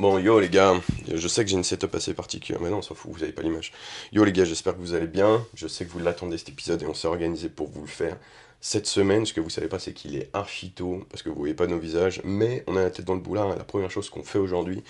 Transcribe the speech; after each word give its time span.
Bon, 0.00 0.18
yo 0.18 0.40
les 0.40 0.48
gars, 0.48 0.80
je 1.14 1.28
sais 1.28 1.44
que 1.44 1.50
j'ai 1.50 1.58
une 1.58 1.62
setup 1.62 1.94
assez 1.94 2.14
particulière, 2.14 2.58
mais 2.62 2.70
non, 2.70 2.78
on 2.78 2.82
s'en 2.82 2.94
fout, 2.94 3.12
vous 3.12 3.22
avez 3.22 3.32
pas 3.32 3.42
l'image. 3.42 3.70
Yo 4.12 4.24
les 4.24 4.32
gars, 4.32 4.46
j'espère 4.46 4.72
que 4.74 4.78
vous 4.80 4.94
allez 4.94 5.06
bien. 5.06 5.46
Je 5.52 5.68
sais 5.68 5.84
que 5.84 5.90
vous 5.90 5.98
l'attendez 5.98 6.38
cet 6.38 6.48
épisode 6.48 6.82
et 6.82 6.86
on 6.86 6.94
s'est 6.94 7.06
organisé 7.06 7.50
pour 7.50 7.68
vous 7.68 7.82
le 7.82 7.86
faire 7.86 8.16
cette 8.62 8.86
semaine. 8.86 9.26
Ce 9.26 9.34
que 9.34 9.42
vous 9.42 9.50
savez 9.50 9.68
pas, 9.68 9.78
c'est 9.78 9.92
qu'il 9.92 10.16
est 10.16 10.30
archi 10.32 10.70
tôt, 10.70 11.04
parce 11.10 11.22
que 11.22 11.28
vous 11.28 11.34
voyez 11.36 11.52
pas 11.52 11.66
nos 11.66 11.78
visages, 11.78 12.22
mais 12.24 12.64
on 12.66 12.76
a 12.76 12.82
la 12.82 12.88
tête 12.88 13.04
dans 13.04 13.12
le 13.12 13.20
boulard. 13.20 13.52
Et 13.52 13.58
la 13.58 13.64
première 13.64 13.90
chose 13.90 14.08
qu'on 14.08 14.22
fait 14.22 14.38
aujourd'hui, 14.38 14.82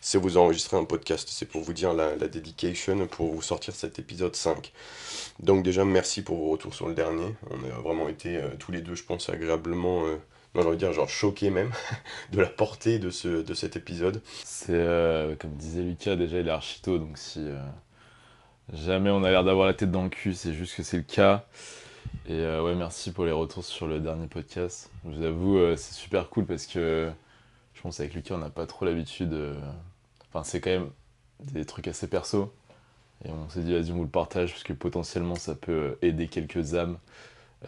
c'est 0.00 0.16
vous 0.16 0.38
enregistrer 0.38 0.78
un 0.78 0.84
podcast. 0.84 1.28
C'est 1.30 1.44
pour 1.44 1.60
vous 1.60 1.74
dire 1.74 1.92
la, 1.92 2.16
la 2.16 2.28
dedication, 2.28 3.06
pour 3.06 3.34
vous 3.34 3.42
sortir 3.42 3.74
cet 3.74 3.98
épisode 3.98 4.34
5. 4.34 4.72
Donc 5.40 5.62
déjà, 5.62 5.84
merci 5.84 6.22
pour 6.22 6.38
vos 6.38 6.48
retours 6.48 6.72
sur 6.72 6.88
le 6.88 6.94
dernier. 6.94 7.34
On 7.50 7.62
a 7.64 7.82
vraiment 7.82 8.08
été 8.08 8.38
euh, 8.38 8.48
tous 8.58 8.72
les 8.72 8.80
deux, 8.80 8.94
je 8.94 9.04
pense, 9.04 9.28
agréablement... 9.28 10.06
euh, 10.06 10.16
envie 10.62 10.70
de 10.70 10.76
dire 10.76 10.92
genre 10.92 11.08
choqué 11.08 11.50
même 11.50 11.70
de 12.32 12.40
la 12.40 12.48
portée 12.48 12.98
de, 12.98 13.10
ce, 13.10 13.42
de 13.42 13.54
cet 13.54 13.76
épisode. 13.76 14.22
C'est 14.44 14.72
euh, 14.72 15.34
comme 15.36 15.52
disait 15.52 15.82
Lucas, 15.82 16.16
déjà 16.16 16.40
il 16.40 16.48
est 16.48 16.50
archito, 16.50 16.98
donc 16.98 17.18
si 17.18 17.40
euh, 17.40 17.58
jamais 18.72 19.10
on 19.10 19.24
a 19.24 19.30
l'air 19.30 19.44
d'avoir 19.44 19.66
la 19.66 19.74
tête 19.74 19.90
dans 19.90 20.04
le 20.04 20.08
cul, 20.08 20.34
c'est 20.34 20.52
juste 20.52 20.76
que 20.76 20.82
c'est 20.82 20.96
le 20.96 21.02
cas. 21.02 21.46
Et 22.26 22.32
euh, 22.32 22.62
ouais, 22.62 22.74
merci 22.74 23.12
pour 23.12 23.24
les 23.24 23.32
retours 23.32 23.64
sur 23.64 23.86
le 23.86 24.00
dernier 24.00 24.26
podcast. 24.26 24.90
Je 25.04 25.10
vous 25.10 25.22
avoue, 25.24 25.76
c'est 25.76 25.94
super 25.94 26.28
cool 26.30 26.46
parce 26.46 26.66
que 26.66 27.10
je 27.74 27.82
pense 27.82 28.00
avec 28.00 28.14
Lucas, 28.14 28.34
on 28.34 28.38
n'a 28.38 28.50
pas 28.50 28.66
trop 28.66 28.84
l'habitude. 28.84 29.36
Enfin, 30.28 30.44
c'est 30.44 30.60
quand 30.60 30.70
même 30.70 30.90
des 31.40 31.64
trucs 31.64 31.88
assez 31.88 32.06
perso. 32.06 32.52
Et 33.24 33.30
on 33.30 33.48
s'est 33.48 33.62
dit, 33.62 33.72
vas-y, 33.72 33.90
on 33.92 33.96
vous 33.96 34.04
le 34.04 34.08
partage 34.08 34.52
parce 34.52 34.62
que 34.62 34.72
potentiellement 34.72 35.34
ça 35.34 35.54
peut 35.54 35.98
aider 36.02 36.28
quelques 36.28 36.74
âmes. 36.74 36.98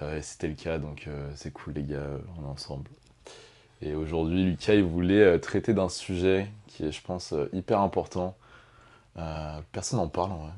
Euh, 0.03 0.19
et 0.19 0.23
c'était 0.23 0.49
le 0.49 0.55
cas, 0.55 0.79
donc 0.79 1.05
euh, 1.07 1.31
c'est 1.37 1.53
cool, 1.53 1.75
les 1.75 1.83
gars, 1.85 1.97
euh, 1.97 2.19
on 2.39 2.45
est 2.45 2.51
ensemble. 2.51 2.91
Et 3.83 3.95
aujourd'hui, 3.95 4.45
Lucas, 4.45 4.75
il 4.75 4.85
voulait 4.85 5.39
traiter 5.39 5.75
d'un 5.75 5.89
sujet 5.89 6.49
qui 6.67 6.85
est, 6.85 6.93
je 6.93 7.03
pense, 7.03 7.35
hyper 7.53 7.81
important. 7.81 8.35
Personne 9.73 9.99
n'en 9.99 10.09
parle 10.09 10.33
en 10.33 10.39
vrai. 10.39 10.53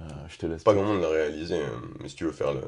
Euh, 0.00 0.04
je 0.28 0.38
te 0.38 0.46
laisse. 0.46 0.64
Pas 0.64 0.72
grand 0.74 0.84
monde 0.84 1.02
l'a 1.02 1.08
réalisé, 1.10 1.60
euh, 1.60 1.66
mais 2.00 2.08
si 2.08 2.16
tu 2.16 2.24
veux 2.24 2.32
faire 2.32 2.54
le- 2.54 2.62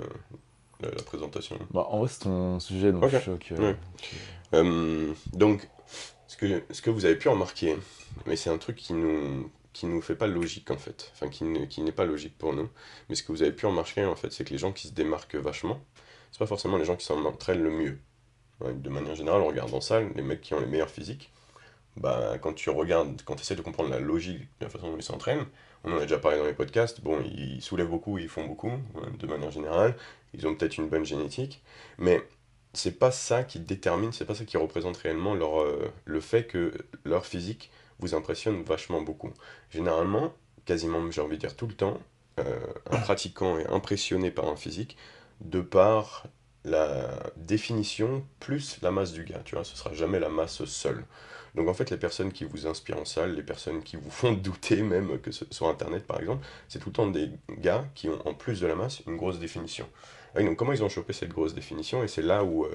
le- 0.83 0.91
la 0.95 1.03
présentation. 1.03 1.59
Bah, 1.73 1.87
en 1.89 2.01
vrai, 2.01 2.09
c'est 2.09 2.25
ton 2.25 2.61
sujet, 2.61 2.93
donc 2.93 3.05
je 3.09 3.17
suis 3.17 3.25
sûr 3.25 3.39
que. 3.39 3.55
Ouais. 3.55 3.77
Euh, 4.53 5.13
donc, 5.33 5.69
ce 6.29 6.37
que, 6.37 6.63
ce 6.71 6.83
que 6.83 6.91
vous 6.91 7.07
avez 7.07 7.17
pu 7.17 7.29
remarquer, 7.29 7.77
mais 8.27 8.37
c'est 8.37 8.51
un 8.51 8.59
truc 8.59 8.77
qui 8.77 8.93
nous 8.93 9.51
qui 9.75 9.87
nous 9.87 10.01
fait 10.03 10.17
pas 10.17 10.29
logique 10.29 10.71
en 10.73 10.79
fait, 10.79 11.11
enfin 11.15 11.29
qui 11.29 11.45
ne- 11.45 11.67
qui 11.67 11.83
n'est 11.83 11.93
pas 11.93 12.07
logique 12.07 12.39
pour 12.39 12.55
nous, 12.55 12.71
mais 13.09 13.17
ce 13.17 13.23
que 13.25 13.33
vous 13.33 13.43
avez 13.43 13.53
pu 13.53 13.67
remarquer 13.67 14.05
en 14.07 14.17
fait, 14.17 14.33
c'est 14.33 14.45
que 14.47 14.51
les 14.53 14.59
gens 14.59 14.73
qui 14.73 14.89
se 14.89 14.95
démarquent 14.95 15.37
vachement, 15.37 15.81
c'est 16.33 16.39
pas 16.41 16.47
forcément 16.47 16.79
les 16.79 16.87
gens 16.87 16.97
qui 16.97 17.07
s'entraînent 17.07 17.63
le 17.65 17.71
mieux. 17.71 17.99
De 18.63 18.89
manière 18.91 19.15
générale, 19.17 19.43
on 19.43 19.49
regarde 19.49 19.75
en 19.75 19.81
salle, 19.81 20.13
les 20.17 20.23
mecs 20.23 20.41
qui 20.41 20.55
ont 20.55 20.61
les 20.61 20.67
meilleurs 20.67 20.91
physiques, 20.91 21.33
bah, 21.97 22.39
quand 22.41 22.53
tu 22.55 22.71
regardes, 22.71 23.23
quand 23.25 23.37
tu 23.37 23.43
essaies 23.43 23.57
de 23.57 23.63
comprendre 23.63 23.91
la 23.91 24.01
logique 24.01 24.41
de 24.61 24.65
la 24.65 24.69
façon 24.69 24.91
dont 24.91 24.97
ils 24.97 25.03
s'entraînent, 25.03 25.47
on 25.85 25.93
en 25.93 25.99
a 25.99 26.01
déjà 26.03 26.19
parlé 26.19 26.39
dans 26.39 26.47
les 26.47 26.55
podcasts, 26.55 27.01
bon, 27.03 27.21
ils 27.23 27.63
soulèvent 27.63 27.89
beaucoup, 27.89 28.19
ils 28.19 28.29
font 28.29 28.47
beaucoup, 28.47 28.73
de 29.19 29.27
manière 29.27 29.51
générale, 29.51 29.97
ils 30.35 30.47
ont 30.47 30.55
peut-être 30.55 30.79
une 30.79 30.89
bonne 30.89 31.05
génétique, 31.05 31.63
mais 31.99 32.23
c'est 32.73 32.99
pas 32.99 33.11
ça 33.11 33.45
qui 33.45 33.61
détermine, 33.61 34.13
c'est 34.13 34.25
pas 34.25 34.35
ça 34.35 34.45
qui 34.45 34.57
représente 34.57 34.97
réellement 34.97 35.35
leur, 35.35 35.61
euh, 35.61 35.93
le 36.05 36.21
fait 36.21 36.47
que 36.47 36.73
leur 37.05 37.27
physique 37.27 37.71
vous 37.99 38.15
impressionne 38.15 38.63
vachement 38.63 39.03
beaucoup. 39.03 39.33
Généralement, 39.71 40.35
quasiment, 40.65 41.11
j'ai 41.11 41.21
envie 41.21 41.37
de 41.37 41.41
dire 41.41 41.57
tout 41.57 41.67
le 41.67 41.75
temps, 41.75 41.99
euh, 42.41 42.61
un 42.91 42.99
pratiquant 42.99 43.59
est 43.59 43.69
impressionné 43.69 44.31
par 44.31 44.49
un 44.49 44.57
physique 44.57 44.97
de 45.41 45.61
par 45.61 46.27
la 46.65 47.11
définition 47.37 48.25
plus 48.41 48.79
la 48.83 48.91
masse 48.91 49.13
du 49.13 49.25
gars, 49.25 49.43
tu 49.45 49.55
vois, 49.55 49.65
ce 49.65 49.77
sera 49.77 49.93
jamais 49.93 50.19
la 50.19 50.31
masse 50.31 50.65
seule. 50.65 51.05
Donc 51.55 51.69
en 51.69 51.75
fait, 51.75 51.91
les 51.91 51.97
personnes 51.97 52.33
qui 52.33 52.45
vous 52.45 52.67
inspirent 52.67 52.99
en 52.99 53.05
salle, 53.05 53.35
les 53.35 53.43
personnes 53.43 53.83
qui 53.83 53.97
vous 53.97 54.11
font 54.11 54.33
douter 54.45 54.83
même, 54.83 55.19
que 55.21 55.31
ce, 55.31 55.45
sur 55.51 55.69
Internet 55.69 56.07
par 56.07 56.21
exemple, 56.21 56.45
c'est 56.69 56.79
tout 56.79 56.89
le 56.89 56.95
temps 56.95 57.07
des 57.07 57.31
gars 57.59 57.85
qui 57.95 58.09
ont 58.09 58.27
en 58.27 58.35
plus 58.35 58.61
de 58.61 58.67
la 58.67 58.75
masse 58.75 59.03
une 59.07 59.17
grosse 59.17 59.39
définition. 59.39 59.89
Ah 60.35 60.43
donc 60.43 60.57
comment 60.57 60.73
ils 60.73 60.83
ont 60.83 60.89
chopé 60.89 61.13
cette 61.13 61.29
grosse 61.29 61.55
définition? 61.55 62.03
Et 62.03 62.09
c'est 62.09 62.23
là 62.23 62.43
où, 62.43 62.65
euh, 62.65 62.71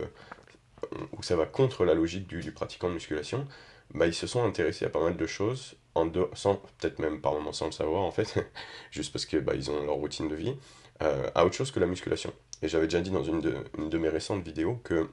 où 1.17 1.23
ça 1.23 1.35
va 1.35 1.45
contre 1.45 1.83
la 1.83 1.93
logique 1.93 2.27
du, 2.27 2.39
du 2.39 2.51
pratiquant 2.51 2.87
de 2.87 2.93
musculation. 2.93 3.47
Bah, 3.93 4.05
ils 4.07 4.13
se 4.13 4.27
sont 4.27 4.43
intéressés 4.43 4.85
à 4.85 4.89
pas 4.89 5.03
mal 5.03 5.17
de 5.17 5.25
choses, 5.25 5.75
en 5.95 6.11
sans 6.33 6.55
peut-être 6.55 6.99
même 6.99 7.21
par 7.21 7.33
moments 7.33 7.53
sans 7.53 7.65
le 7.65 7.71
savoir 7.71 8.03
en 8.03 8.11
fait, 8.11 8.35
juste 8.91 9.11
parce 9.11 9.25
que 9.25 9.37
bah, 9.37 9.53
ils 9.55 9.71
ont 9.71 9.83
leur 9.85 9.95
routine 9.95 10.27
de 10.27 10.35
vie, 10.35 10.55
euh, 11.01 11.29
à 11.35 11.45
autre 11.45 11.55
chose 11.55 11.71
que 11.71 11.79
la 11.79 11.87
musculation. 11.87 12.31
Et 12.61 12.67
j'avais 12.67 12.85
déjà 12.85 13.01
dit 13.01 13.09
dans 13.09 13.23
une 13.23 13.41
de, 13.41 13.55
une 13.77 13.89
de 13.89 13.97
mes 13.97 14.09
récentes 14.09 14.43
vidéos 14.43 14.75
que 14.83 15.09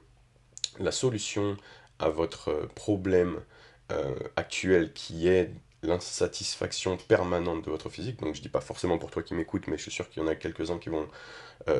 la 0.79 0.91
solution 0.91 1.57
à 1.99 2.09
votre 2.09 2.49
euh, 2.49 2.67
problème 2.75 3.41
euh, 3.91 4.15
actuel 4.35 4.93
qui 4.93 5.27
est 5.27 5.51
l'insatisfaction 5.83 6.97
permanente 6.97 7.63
de 7.65 7.71
votre 7.71 7.89
physique, 7.89 8.19
donc 8.19 8.35
je 8.35 8.41
dis 8.41 8.49
pas 8.49 8.61
forcément 8.61 8.97
pour 8.97 9.11
toi 9.11 9.23
qui 9.23 9.33
m'écoutes, 9.35 9.67
mais 9.67 9.77
je 9.77 9.83
suis 9.83 9.91
sûr 9.91 10.09
qu'il 10.09 10.21
y 10.21 10.25
en 10.25 10.27
a 10.27 10.35
quelques-uns 10.35 10.79
qui 10.79 10.89
vont 10.89 11.07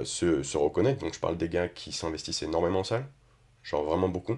se, 0.03 0.43
se 0.43 0.57
reconnaître, 0.57 1.01
donc 1.01 1.15
je 1.15 1.19
parle 1.19 1.35
des 1.35 1.49
gars 1.49 1.67
qui 1.67 1.91
s'investissent 1.91 2.43
énormément 2.43 2.81
en 2.81 2.83
salle, 2.83 3.07
genre 3.63 3.83
vraiment 3.83 4.07
beaucoup, 4.07 4.37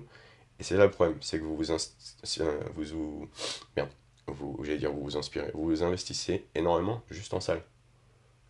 et 0.59 0.63
c'est 0.63 0.75
là 0.75 0.85
le 0.85 0.91
problème, 0.91 1.17
c'est 1.21 1.39
que 1.39 1.43
vous 1.43 1.55
vous, 1.55 1.71
euh, 1.71 2.59
vous, 4.27 4.53
vous, 4.57 4.65
dire 4.65 4.91
vous 4.91 5.03
vous 5.03 5.17
inspirez, 5.17 5.51
vous 5.53 5.65
vous 5.65 5.83
investissez 5.83 6.45
énormément 6.53 7.01
juste 7.09 7.33
en 7.33 7.39
salle. 7.39 7.63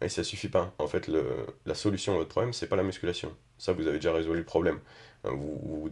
Et 0.02 0.10
ça 0.10 0.24
suffit 0.24 0.50
pas. 0.50 0.74
En 0.80 0.88
fait, 0.88 1.08
le, 1.08 1.46
la 1.66 1.76
solution 1.76 2.14
à 2.14 2.18
votre 2.18 2.30
problème, 2.30 2.54
c'est 2.54 2.68
pas 2.68 2.78
la 2.78 2.84
musculation. 2.84 3.36
Ça, 3.58 3.74
vous 3.74 3.86
avez 3.86 3.98
déjà 3.98 4.14
résolu 4.14 4.40
le 4.40 4.46
problème. 4.46 4.80
Euh, 5.26 5.32
Vous, 5.32 5.90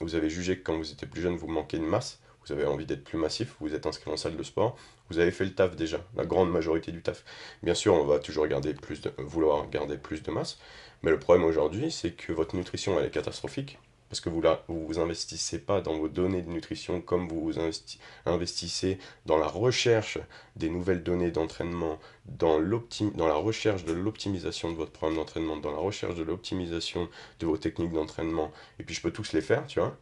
vous, 0.00 0.14
avez 0.14 0.30
jugé 0.30 0.58
que 0.58 0.62
quand 0.62 0.76
vous 0.76 0.90
étiez 0.90 1.06
plus 1.06 1.20
jeune, 1.20 1.36
vous 1.36 1.46
manquez 1.46 1.78
de 1.78 1.84
masse, 1.84 2.20
vous 2.44 2.52
avez 2.52 2.64
envie 2.64 2.86
d'être 2.86 3.04
plus 3.04 3.18
massif, 3.18 3.54
vous 3.60 3.74
êtes 3.74 3.86
inscrit 3.86 4.10
en 4.10 4.16
salle 4.16 4.36
de 4.36 4.42
sport, 4.42 4.76
vous 5.10 5.20
avez 5.20 5.30
fait 5.30 5.44
le 5.44 5.54
taf 5.54 5.76
déjà, 5.76 6.04
la 6.16 6.24
grande 6.24 6.50
majorité 6.50 6.90
du 6.90 7.02
taf. 7.02 7.24
Bien 7.62 7.74
sûr, 7.74 7.94
on 7.94 8.04
va 8.04 8.18
toujours 8.18 8.48
garder 8.48 8.74
plus 8.74 9.00
vouloir 9.18 9.68
garder 9.70 9.96
plus 9.96 10.22
de 10.24 10.30
masse, 10.32 10.58
mais 11.02 11.12
le 11.12 11.20
problème 11.20 11.44
aujourd'hui, 11.44 11.92
c'est 11.92 12.12
que 12.12 12.32
votre 12.32 12.56
nutrition, 12.56 12.98
elle 12.98 13.06
est 13.06 13.10
catastrophique, 13.10 13.78
parce 14.12 14.20
que 14.20 14.28
vous 14.28 14.42
la, 14.42 14.62
vous 14.68 14.98
investissez 14.98 15.58
pas 15.58 15.80
dans 15.80 15.96
vos 15.96 16.06
données 16.06 16.42
de 16.42 16.50
nutrition 16.50 17.00
comme 17.00 17.28
vous 17.28 17.40
vous 17.40 17.54
investi- 17.54 17.96
investissez 18.26 18.98
dans 19.24 19.38
la 19.38 19.46
recherche 19.46 20.18
des 20.54 20.68
nouvelles 20.68 21.02
données 21.02 21.30
d'entraînement, 21.30 21.98
dans, 22.26 22.60
dans 22.60 23.26
la 23.26 23.36
recherche 23.36 23.86
de 23.86 23.94
l'optimisation 23.94 24.70
de 24.70 24.76
votre 24.76 24.92
programme 24.92 25.16
d'entraînement, 25.16 25.56
dans 25.56 25.70
la 25.70 25.78
recherche 25.78 26.14
de 26.14 26.22
l'optimisation 26.22 27.08
de 27.40 27.46
vos 27.46 27.56
techniques 27.56 27.92
d'entraînement, 27.92 28.52
et 28.78 28.82
puis 28.82 28.94
je 28.94 29.00
peux 29.00 29.12
tous 29.12 29.32
les 29.32 29.40
faire, 29.40 29.66
tu 29.66 29.80
vois, 29.80 29.96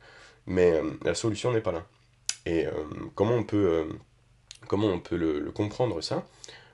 mais 0.44 0.72
euh, 0.72 0.90
la 1.04 1.14
solution 1.14 1.52
n'est 1.52 1.60
pas 1.60 1.70
là. 1.70 1.86
Et 2.46 2.66
euh, 2.66 2.72
comment 3.14 3.36
on 3.36 3.44
peut, 3.44 3.64
euh, 3.64 3.84
comment 4.66 4.88
on 4.88 4.98
peut 4.98 5.16
le, 5.16 5.38
le 5.38 5.52
comprendre 5.52 6.00
ça? 6.00 6.26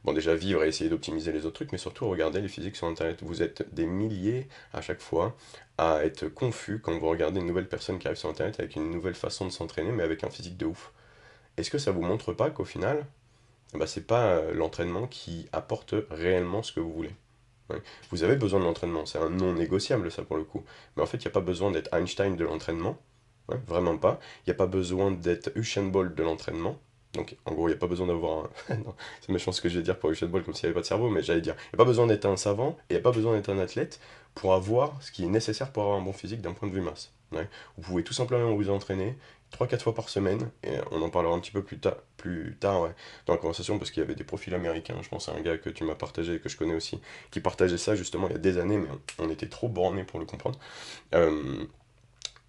Bon, 0.04 0.12
déjà 0.12 0.34
vivre 0.36 0.62
et 0.62 0.68
essayer 0.68 0.88
d'optimiser 0.88 1.32
les 1.32 1.46
autres 1.46 1.56
trucs, 1.56 1.72
mais 1.72 1.78
surtout 1.78 2.08
regarder 2.08 2.40
les 2.40 2.48
physiques 2.48 2.76
sur 2.76 2.86
Internet. 2.86 3.18
Vous 3.22 3.42
êtes 3.42 3.74
des 3.74 3.86
milliers 3.86 4.46
à 4.72 4.80
chaque 4.80 5.00
fois 5.00 5.36
à 5.78 6.04
être 6.04 6.28
confus 6.28 6.80
quand 6.80 6.98
vous 6.98 7.08
regardez 7.08 7.40
une 7.40 7.46
nouvelle 7.46 7.68
personne 7.68 7.98
qui 7.98 8.06
arrive 8.06 8.18
sur 8.18 8.28
Internet 8.28 8.58
avec 8.60 8.76
une 8.76 8.90
nouvelle 8.90 9.14
façon 9.14 9.44
de 9.46 9.50
s'entraîner, 9.50 9.92
mais 9.92 10.02
avec 10.02 10.24
un 10.24 10.30
physique 10.30 10.56
de 10.56 10.66
ouf. 10.66 10.92
Est-ce 11.56 11.70
que 11.70 11.78
ça 11.78 11.90
vous 11.92 12.02
montre 12.02 12.32
pas 12.32 12.50
qu'au 12.50 12.64
final, 12.64 13.06
bah, 13.74 13.86
c'est 13.86 14.06
pas 14.06 14.26
euh, 14.26 14.54
l'entraînement 14.54 15.06
qui 15.06 15.48
apporte 15.52 15.94
réellement 16.10 16.62
ce 16.62 16.72
que 16.72 16.80
vous 16.80 16.92
voulez? 16.92 17.14
Vous 18.10 18.22
avez 18.22 18.36
besoin 18.36 18.60
de 18.60 18.64
l'entraînement, 18.64 19.06
c'est 19.06 19.18
un 19.18 19.30
non 19.30 19.52
négociable 19.54 20.10
ça 20.12 20.22
pour 20.22 20.36
le 20.36 20.44
coup. 20.44 20.64
Mais 20.96 21.02
en 21.02 21.06
fait, 21.06 21.18
il 21.18 21.22
n'y 21.22 21.28
a 21.28 21.32
pas 21.32 21.40
besoin 21.40 21.70
d'être 21.72 21.92
Einstein 21.92 22.36
de 22.36 22.44
l'entraînement, 22.44 22.96
vraiment 23.66 23.98
pas. 23.98 24.20
Il 24.46 24.50
n'y 24.50 24.52
a 24.52 24.56
pas 24.56 24.66
besoin 24.66 25.10
d'être 25.10 25.50
Usain 25.56 25.84
Bolt 25.84 26.14
de 26.14 26.22
l'entraînement. 26.22 26.78
Donc, 27.16 27.36
en 27.46 27.52
gros, 27.52 27.68
il 27.68 27.72
n'y 27.72 27.76
a 27.76 27.78
pas 27.78 27.86
besoin 27.86 28.06
d'avoir 28.06 28.44
un... 28.44 28.50
c'est 29.20 29.32
méchant 29.32 29.52
ce 29.52 29.60
que 29.60 29.68
je 29.68 29.78
vais 29.78 29.82
dire 29.82 29.98
pour 29.98 30.10
Usain 30.10 30.26
Bolt, 30.26 30.44
comme 30.44 30.54
s'il 30.54 30.66
n'y 30.66 30.70
avait 30.70 30.74
pas 30.74 30.82
de 30.82 30.86
cerveau, 30.86 31.08
mais 31.10 31.22
j'allais 31.22 31.40
dire, 31.40 31.54
il 31.58 31.76
n'y 31.76 31.76
a 31.76 31.78
pas 31.78 31.84
besoin 31.84 32.06
d'être 32.06 32.26
un 32.26 32.36
savant 32.36 32.76
et 32.88 32.94
il 32.94 32.94
n'y 32.94 33.00
a 33.00 33.02
pas 33.02 33.12
besoin 33.12 33.34
d'être 33.34 33.48
un 33.48 33.58
athlète 33.58 34.00
pour 34.34 34.54
avoir 34.54 35.02
ce 35.02 35.10
qui 35.10 35.24
est 35.24 35.28
nécessaire 35.28 35.72
pour 35.72 35.82
avoir 35.84 35.98
un 35.98 36.02
bon 36.02 36.12
physique 36.12 36.42
d'un 36.42 36.52
point 36.52 36.68
de 36.68 36.74
vue 36.74 36.82
masse. 36.82 37.12
Ouais. 37.32 37.48
Vous 37.76 37.82
pouvez 37.82 38.04
tout 38.04 38.12
simplement 38.12 38.54
vous 38.54 38.70
entraîner 38.70 39.16
3-4 39.52 39.80
fois 39.80 39.94
par 39.94 40.08
semaine, 40.08 40.50
et 40.64 40.76
on 40.90 41.02
en 41.02 41.10
parlera 41.10 41.34
un 41.34 41.40
petit 41.40 41.50
peu 41.52 41.62
plus, 41.62 41.78
plus 42.16 42.56
tard 42.58 42.82
ouais, 42.82 42.94
dans 43.26 43.32
la 43.32 43.38
conversation, 43.38 43.78
parce 43.78 43.90
qu'il 43.90 44.02
y 44.02 44.04
avait 44.04 44.14
des 44.14 44.24
profils 44.24 44.54
américains, 44.54 44.96
je 45.02 45.08
pense 45.08 45.28
à 45.28 45.32
un 45.32 45.40
gars 45.40 45.56
que 45.56 45.70
tu 45.70 45.84
m'as 45.84 45.94
partagé 45.94 46.34
et 46.34 46.40
que 46.40 46.48
je 46.48 46.56
connais 46.56 46.74
aussi, 46.74 47.00
qui 47.30 47.40
partageait 47.40 47.78
ça 47.78 47.94
justement 47.94 48.28
il 48.28 48.32
y 48.32 48.36
a 48.36 48.38
des 48.38 48.58
années, 48.58 48.78
mais 48.78 48.88
on, 49.18 49.30
était 49.30 49.48
trop 49.48 49.68
bornés 49.68 50.04
pour 50.04 50.18
le 50.18 50.26
comprendre. 50.26 50.58
Euh, 51.14 51.64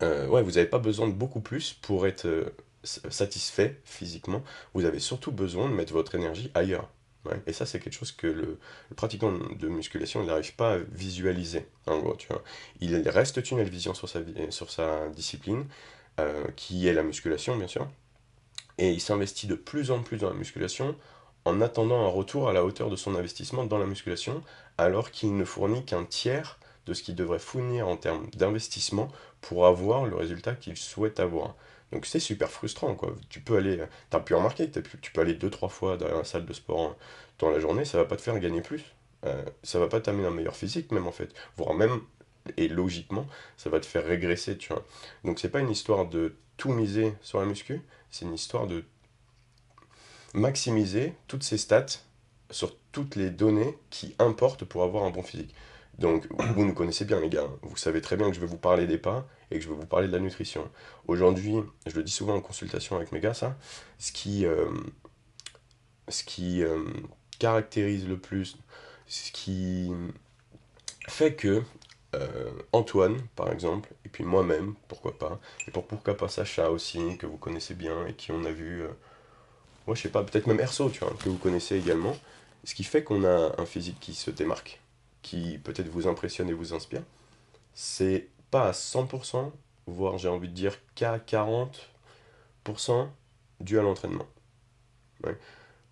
euh, 0.04 0.28
ouais, 0.28 0.42
vous 0.42 0.52
n'avez 0.52 0.68
pas 0.68 0.80
besoin 0.80 1.08
de 1.08 1.14
beaucoup 1.14 1.42
plus 1.42 1.74
pour 1.74 2.08
être 2.08 2.26
euh, 2.26 2.50
satisfait 2.84 3.80
physiquement. 3.84 4.44
Vous 4.74 4.86
avez 4.86 5.00
surtout 5.00 5.32
besoin 5.32 5.70
de 5.70 5.74
mettre 5.74 5.94
votre 5.94 6.16
énergie 6.16 6.52
ailleurs. 6.54 6.90
Et 7.46 7.54
ça, 7.54 7.66
c'est 7.66 7.80
quelque 7.80 7.94
chose 7.94 8.14
que 8.14 8.28
le, 8.28 8.58
pratiquant 8.96 9.32
de 9.32 9.68
musculation 9.68 10.24
n'arrive 10.24 10.56
pas 10.56 10.76
à 10.76 10.78
visualiser. 10.78 11.66
En. 11.86 12.02
Il 12.80 13.10
reste 13.10 13.44
tunnel 13.44 13.70
vision 13.70 13.94
sur 13.94 14.08
sa, 14.08 14.22
vi- 14.22 14.50
sur 14.52 14.72
sa 14.72 15.10
discipline, 15.10 15.66
euh, 16.20 16.46
qui 16.56 16.88
est 16.88 16.94
la 16.94 17.04
musculation, 17.04 17.58
bien 17.58 17.68
sûr. 17.68 17.88
Et 18.78 18.92
il 18.92 19.02
s'investit 19.02 19.48
de 19.48 19.56
plus 19.56 19.92
en 19.92 20.02
plus 20.02 20.18
dans 20.18 20.30
la 20.30 20.36
musculation 20.36 20.96
en 21.46 21.62
attendant 21.62 22.06
un 22.06 22.10
retour 22.10 22.50
à 22.50 22.54
la 22.54 22.64
hauteur 22.64 22.90
de 22.90 22.96
son 22.96 23.16
investissement 23.16 23.66
dans 23.66 23.78
la 23.78 23.86
musculation, 23.86 24.44
alors 24.78 25.12
qu'il 25.12 25.36
ne 25.36 25.46
fournit 25.46 25.86
qu'un 25.86 26.04
tiers 26.04 26.60
de 26.86 26.94
ce 26.94 27.04
qu'il 27.04 27.16
devrait 27.16 27.40
fournir 27.40 27.88
en 27.88 27.98
termes 27.98 28.30
d'investissement 28.32 29.10
pour 29.42 29.66
avoir 29.66 30.06
le 30.06 30.16
résultat 30.16 30.56
qu'il 30.56 30.78
souhaite 30.78 31.20
avoir. 31.20 31.56
Donc 31.92 32.06
c'est 32.06 32.20
super 32.20 32.50
frustrant, 32.50 32.96
quoi. 32.96 33.16
Tu 33.30 33.40
peux 33.40 33.58
aller, 33.58 33.84
t'as 34.10 34.20
pu 34.20 34.34
remarquer 34.34 34.70
que 34.70 34.80
tu 34.80 35.12
peux 35.12 35.22
aller 35.22 35.36
deux, 35.36 35.50
trois 35.50 35.70
fois 35.70 35.98
dans 35.98 36.08
la 36.08 36.24
salle 36.24 36.46
de 36.46 36.54
sport 36.54 36.96
dans 37.40 37.50
la 37.50 37.60
journée, 37.60 37.86
ça 37.86 37.98
va 37.98 38.06
pas 38.06 38.18
te 38.18 38.22
faire 38.22 38.40
gagner 38.40 38.62
plus. 38.62 38.84
Euh, 39.26 39.44
ça 39.64 39.80
va 39.80 39.88
pas 39.88 40.00
t'amener 40.00 40.28
un 40.28 40.32
meilleur 40.32 40.56
physique, 40.56 40.92
même 40.92 41.08
en 41.08 41.12
fait. 41.12 41.34
Voire 41.56 41.74
même, 41.74 42.02
et 42.58 42.68
logiquement, 42.68 43.28
ça 43.58 43.70
va 43.70 43.80
te 43.80 43.86
faire 43.86 44.06
régresser, 44.06 44.58
tu 44.58 44.74
vois. 44.74 44.86
Donc 45.24 45.40
c'est 45.40 45.50
pas 45.50 45.60
une 45.60 45.72
histoire 45.72 46.08
de 46.08 46.36
tout 46.58 46.72
miser 46.72 47.14
sur 47.22 47.40
la 47.40 47.46
muscu, 47.46 47.82
c'est 48.10 48.26
une 48.26 48.34
histoire 48.34 48.68
de 48.68 48.84
maximiser 50.34 51.14
toutes 51.28 51.44
ces 51.44 51.58
stats 51.58 51.86
sur 52.50 52.76
toutes 52.92 53.16
les 53.16 53.30
données 53.30 53.78
qui 53.90 54.16
importent 54.20 54.66
pour 54.66 54.84
avoir 54.84 55.04
un 55.04 55.10
bon 55.10 55.24
physique. 55.24 55.54
Donc, 56.00 56.28
vous 56.56 56.64
nous 56.64 56.74
connaissez 56.74 57.06
bien, 57.06 57.20
les 57.20 57.30
gars. 57.30 57.48
Vous 57.64 57.76
savez 57.76 58.02
très 58.02 58.18
bien 58.18 58.30
que 58.30 58.36
je 58.36 58.40
vais 58.40 58.48
vous 58.48 58.58
parler 58.58 58.88
des 58.88 58.98
pas 58.98 59.28
et 59.52 59.58
que 59.58 59.64
je 59.64 59.70
vais 59.70 59.76
vous 59.76 59.86
parler 59.86 60.08
de 60.08 60.14
la 60.14 60.20
nutrition. 60.20 60.70
Aujourd'hui, 61.08 61.56
je 61.86 61.96
le 61.96 62.04
dis 62.04 62.12
souvent 62.12 62.36
en 62.36 62.42
consultation 62.42 62.96
avec 62.96 63.12
mes 63.12 63.20
gars, 63.20 63.34
ça, 63.34 63.58
ce 63.98 64.12
qui, 64.12 64.46
euh, 64.46 64.70
ce 66.08 66.24
qui 66.24 66.64
euh, 66.64 66.84
caractérise 67.40 68.08
le 68.08 68.18
plus, 68.18 68.58
ce 69.08 69.32
qui 69.32 69.92
fait 71.08 71.34
que 71.36 71.64
euh, 72.16 72.52
Antoine, 72.74 73.18
par 73.36 73.52
exemple, 73.52 73.90
et 74.06 74.10
puis 74.10 74.24
moi-même, 74.24 74.76
pourquoi 74.88 75.18
pas, 75.18 75.40
et 75.68 75.72
pour 75.72 75.86
pourquoi 75.86 76.16
pas 76.18 76.28
Sacha 76.28 76.72
aussi, 76.72 77.18
que 77.18 77.26
vous 77.26 77.38
connaissez 77.38 77.74
bien 77.74 78.06
et 78.08 78.14
qui 78.14 78.32
on 78.32 78.44
a 78.46 78.52
vu, 78.52 78.84
moi 79.86 79.96
je 79.96 80.02
sais 80.02 80.10
pas, 80.10 80.24
peut-être 80.24 80.48
même 80.48 80.60
Erso, 80.60 80.90
tu 80.90 81.00
vois, 81.00 81.14
que 81.20 81.30
vous 81.30 81.38
connaissez 81.38 81.78
également, 81.78 82.16
ce 82.64 82.76
qui 82.76 82.84
fait 82.84 83.04
qu'on 83.04 83.24
a 83.24 83.56
un 83.58 83.66
physique 83.66 84.00
qui 84.00 84.14
se 84.14 84.32
démarque 84.32 84.82
qui 85.28 85.58
peut-être 85.58 85.90
vous 85.90 86.08
impressionne 86.08 86.50
et 86.50 86.54
vous 86.54 86.74
inspire, 86.74 87.04
c'est 87.74 88.30
pas 88.52 88.70
à 88.70 88.72
100%, 88.72 89.52
voire 89.88 90.18
j'ai 90.18 90.28
envie 90.30 90.50
de 90.50 90.54
dire 90.54 90.76
qu'à 90.96 91.18
40% 91.20 93.08
dû 93.60 93.80
à 93.80 93.82
l'entraînement. 93.82 94.28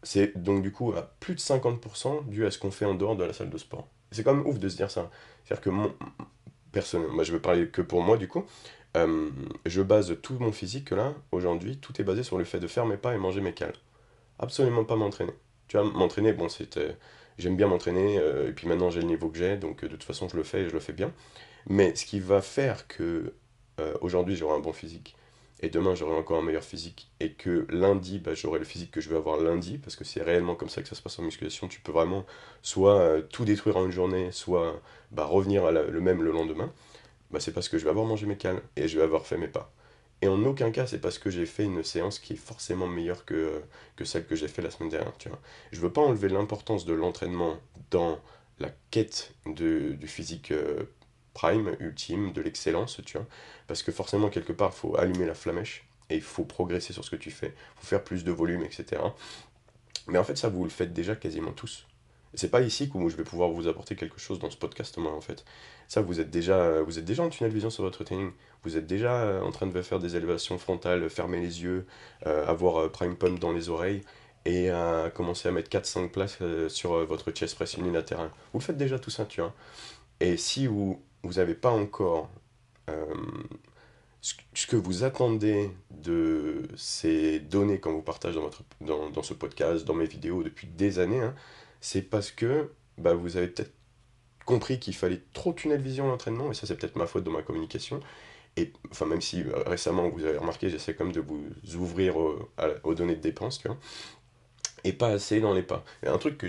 C'est 0.03 0.37
donc 0.37 0.61
du 0.61 0.71
coup 0.71 0.93
à 0.93 1.01
plus 1.19 1.35
de 1.35 1.39
50% 1.39 2.27
dû 2.27 2.45
à 2.45 2.51
ce 2.51 2.59
qu'on 2.59 2.71
fait 2.71 2.85
en 2.85 2.93
dehors 2.95 3.15
de 3.15 3.23
la 3.23 3.33
salle 3.33 3.49
de 3.49 3.57
sport. 3.57 3.87
C'est 4.11 4.23
quand 4.23 4.33
même 4.33 4.45
ouf 4.45 4.59
de 4.59 4.69
se 4.69 4.77
dire 4.77 4.91
ça. 4.91 5.09
C'est-à-dire 5.43 5.63
que 5.63 5.69
mon, 5.69 5.93
personnellement, 6.71 7.15
moi 7.15 7.23
je 7.23 7.31
veux 7.31 7.41
parler 7.41 7.67
que 7.69 7.81
pour 7.81 8.01
moi 8.01 8.17
du 8.17 8.27
coup, 8.27 8.45
euh, 8.97 9.29
je 9.65 9.81
base 9.81 10.15
tout 10.21 10.37
mon 10.39 10.51
physique 10.51 10.91
là, 10.91 11.13
aujourd'hui, 11.31 11.77
tout 11.77 11.99
est 11.99 12.03
basé 12.03 12.23
sur 12.23 12.37
le 12.37 12.45
fait 12.45 12.59
de 12.59 12.67
faire 12.67 12.85
mes 12.85 12.97
pas 12.97 13.13
et 13.15 13.17
manger 13.17 13.41
mes 13.41 13.53
cales. 13.53 13.73
Absolument 14.39 14.85
pas 14.85 14.95
m'entraîner. 14.95 15.33
Tu 15.67 15.77
vois, 15.77 15.85
m'entraîner, 15.85 16.33
bon, 16.33 16.49
c'était 16.49 16.97
j'aime 17.37 17.57
bien 17.57 17.67
m'entraîner, 17.67 18.17
euh, 18.19 18.49
et 18.49 18.51
puis 18.53 18.67
maintenant 18.67 18.89
j'ai 18.89 19.01
le 19.01 19.07
niveau 19.07 19.29
que 19.29 19.37
j'ai, 19.37 19.57
donc 19.57 19.83
euh, 19.83 19.87
de 19.87 19.93
toute 19.93 20.03
façon 20.03 20.29
je 20.29 20.37
le 20.37 20.43
fais 20.43 20.61
et 20.61 20.69
je 20.69 20.73
le 20.73 20.79
fais 20.79 20.93
bien. 20.93 21.11
Mais 21.67 21.95
ce 21.95 22.05
qui 22.05 22.19
va 22.19 22.41
faire 22.41 22.87
que 22.87 23.33
euh, 23.79 23.93
aujourd'hui 24.01 24.35
j'aurai 24.35 24.55
un 24.55 24.59
bon 24.59 24.73
physique, 24.73 25.15
et 25.61 25.69
demain 25.69 25.95
j'aurai 25.95 26.15
encore 26.15 26.39
un 26.39 26.43
meilleur 26.43 26.63
physique, 26.63 27.11
et 27.19 27.33
que 27.33 27.65
lundi 27.69 28.19
bah, 28.19 28.33
j'aurai 28.35 28.59
le 28.59 28.65
physique 28.65 28.91
que 28.91 29.01
je 29.01 29.09
vais 29.09 29.17
avoir 29.17 29.37
lundi, 29.39 29.77
parce 29.77 29.95
que 29.95 30.03
c'est 30.03 30.21
réellement 30.21 30.55
comme 30.55 30.69
ça 30.69 30.81
que 30.81 30.87
ça 30.87 30.95
se 30.95 31.01
passe 31.01 31.19
en 31.19 31.23
musculation, 31.23 31.67
tu 31.67 31.81
peux 31.81 31.91
vraiment 31.91 32.25
soit 32.61 33.21
tout 33.31 33.45
détruire 33.45 33.77
en 33.77 33.85
une 33.85 33.91
journée, 33.91 34.31
soit 34.31 34.81
bah, 35.11 35.25
revenir 35.25 35.65
à 35.65 35.71
le 35.71 36.01
même 36.01 36.21
le 36.23 36.31
lendemain, 36.31 36.71
bah, 37.31 37.39
c'est 37.39 37.51
parce 37.53 37.69
que 37.69 37.77
je 37.77 37.83
vais 37.83 37.89
avoir 37.89 38.05
mangé 38.05 38.25
mes 38.27 38.37
cales, 38.37 38.61
et 38.75 38.87
je 38.87 38.97
vais 38.97 39.03
avoir 39.03 39.25
fait 39.25 39.37
mes 39.37 39.47
pas. 39.47 39.73
Et 40.21 40.27
en 40.27 40.43
aucun 40.45 40.71
cas, 40.71 40.87
c'est 40.87 40.99
parce 40.99 41.17
que 41.19 41.29
j'ai 41.29 41.45
fait 41.45 41.63
une 41.65 41.83
séance 41.83 42.19
qui 42.19 42.33
est 42.33 42.37
forcément 42.37 42.87
meilleure 42.87 43.25
que, 43.25 43.61
celle 44.03 44.25
que 44.25 44.35
j'ai 44.35 44.47
fait 44.47 44.61
la 44.61 44.71
semaine 44.71 44.89
dernière. 44.89 45.15
Tu 45.17 45.29
vois. 45.29 45.39
Je 45.71 45.79
veux 45.79 45.91
pas 45.91 46.01
enlever 46.01 46.29
l'importance 46.29 46.85
de 46.85 46.93
l'entraînement 46.93 47.57
dans 47.91 48.19
la 48.59 48.69
quête 48.91 49.33
du 49.45 50.07
physique 50.07 50.51
euh, 50.51 50.83
prime, 51.35 51.75
ultime, 51.79 52.33
de 52.33 52.41
l'excellence, 52.41 52.99
tu 53.05 53.17
vois. 53.17 53.27
Parce 53.67 53.83
que 53.83 53.91
forcément, 53.91 54.29
quelque 54.29 54.53
part, 54.53 54.71
il 54.73 54.79
faut 54.79 54.97
allumer 54.97 55.27
la 55.27 55.35
flamèche 55.35 55.85
et 56.09 56.15
il 56.15 56.21
faut 56.23 56.45
progresser 56.45 56.93
sur 56.93 57.05
ce 57.05 57.11
que 57.11 57.15
tu 57.15 57.29
fais. 57.29 57.53
Il 57.55 57.81
faut 57.81 57.85
faire 57.87 58.03
plus 58.03 58.23
de 58.23 58.31
volume, 58.31 58.63
etc. 58.63 59.01
Mais 60.07 60.17
en 60.17 60.23
fait, 60.23 60.37
ça, 60.37 60.49
vous 60.49 60.63
le 60.63 60.69
faites 60.69 60.93
déjà 60.93 61.15
quasiment 61.15 61.51
tous. 61.51 61.85
C'est 62.33 62.49
pas 62.51 62.61
ici 62.61 62.89
que 62.89 62.97
je 63.09 63.15
vais 63.15 63.23
pouvoir 63.23 63.49
vous 63.49 63.67
apporter 63.67 63.95
quelque 63.95 64.19
chose 64.19 64.39
dans 64.39 64.49
ce 64.49 64.57
podcast, 64.57 64.97
moi, 64.97 65.13
en 65.13 65.21
fait. 65.21 65.45
Ça, 65.87 66.01
vous 66.01 66.19
êtes 66.19 66.29
déjà, 66.29 66.81
vous 66.81 66.99
êtes 66.99 67.05
déjà 67.05 67.23
en 67.23 67.29
tunnel 67.29 67.51
vision 67.51 67.69
sur 67.69 67.83
votre 67.83 68.03
training. 68.03 68.31
Vous 68.63 68.77
êtes 68.77 68.87
déjà 68.87 69.21
euh, 69.21 69.41
en 69.41 69.51
train 69.51 69.67
de 69.67 69.81
faire 69.81 69.99
des 69.99 70.15
élévations 70.15 70.57
frontales, 70.57 71.09
fermer 71.09 71.39
les 71.39 71.63
yeux, 71.63 71.85
euh, 72.25 72.45
avoir 72.47 72.77
euh, 72.81 72.89
prime 72.89 73.15
pump 73.15 73.39
dans 73.39 73.51
les 73.51 73.69
oreilles 73.69 74.01
et 74.47 74.69
commencer 75.15 75.47
à 75.49 75.51
mettre 75.51 75.71
4-5 75.71 76.09
places 76.09 76.37
sur 76.67 77.03
votre 77.07 77.31
chest 77.31 77.55
press 77.55 77.77
unilatéral. 77.77 78.29
Vous 78.53 78.59
le 78.59 78.63
faites 78.63 78.77
déjà 78.77 78.99
tout 78.99 79.09
ça, 79.09 79.25
tu 79.25 79.41
vois. 79.41 79.55
Et 80.19 80.37
si 80.37 80.67
vous 80.67 81.01
n'avez 81.33 81.55
pas 81.55 81.71
encore 81.71 82.29
ce 84.55 84.67
que 84.67 84.75
vous 84.75 85.03
attendez 85.03 85.69
de 85.91 86.63
ces 86.75 87.39
données 87.39 87.79
quand 87.79 87.91
vous 87.91 88.01
partagez 88.01 88.35
dans, 88.35 88.43
votre, 88.43 88.63
dans, 88.81 89.09
dans 89.09 89.21
ce 89.23 89.33
podcast, 89.33 89.85
dans 89.85 89.93
mes 89.93 90.05
vidéos 90.05 90.43
depuis 90.43 90.67
des 90.67 90.99
années, 90.99 91.21
hein, 91.21 91.35
c'est 91.81 92.01
parce 92.01 92.31
que 92.31 92.71
bah, 92.97 93.13
vous 93.13 93.37
avez 93.37 93.47
peut-être 93.47 93.73
compris 94.45 94.79
qu'il 94.79 94.95
fallait 94.95 95.21
trop 95.33 95.53
tunnel 95.53 95.81
vision 95.81 96.07
l'entraînement, 96.07 96.51
et 96.51 96.53
ça 96.53 96.65
c'est 96.65 96.75
peut-être 96.75 96.95
ma 96.95 97.05
faute 97.05 97.23
dans 97.23 97.31
ma 97.31 97.41
communication. 97.41 97.99
Et 98.57 98.71
enfin, 98.89 99.05
même 99.05 99.21
si 99.21 99.41
euh, 99.41 99.63
récemment 99.67 100.09
vous 100.09 100.23
avez 100.23 100.37
remarqué, 100.37 100.69
j'essaie 100.69 100.95
quand 100.95 101.03
même 101.03 101.13
de 101.13 101.21
vous 101.21 101.49
ouvrir 101.75 102.15
aux 102.17 102.95
données 102.95 103.15
de 103.15 103.21
dépenses, 103.21 103.59
tu 103.59 103.67
vois, 103.67 103.77
et 104.83 104.93
pas 104.93 105.09
assez 105.09 105.41
dans 105.41 105.53
les 105.53 105.63
pas. 105.63 105.83
Un 106.05 106.17
truc 106.17 106.37
que 106.37 106.47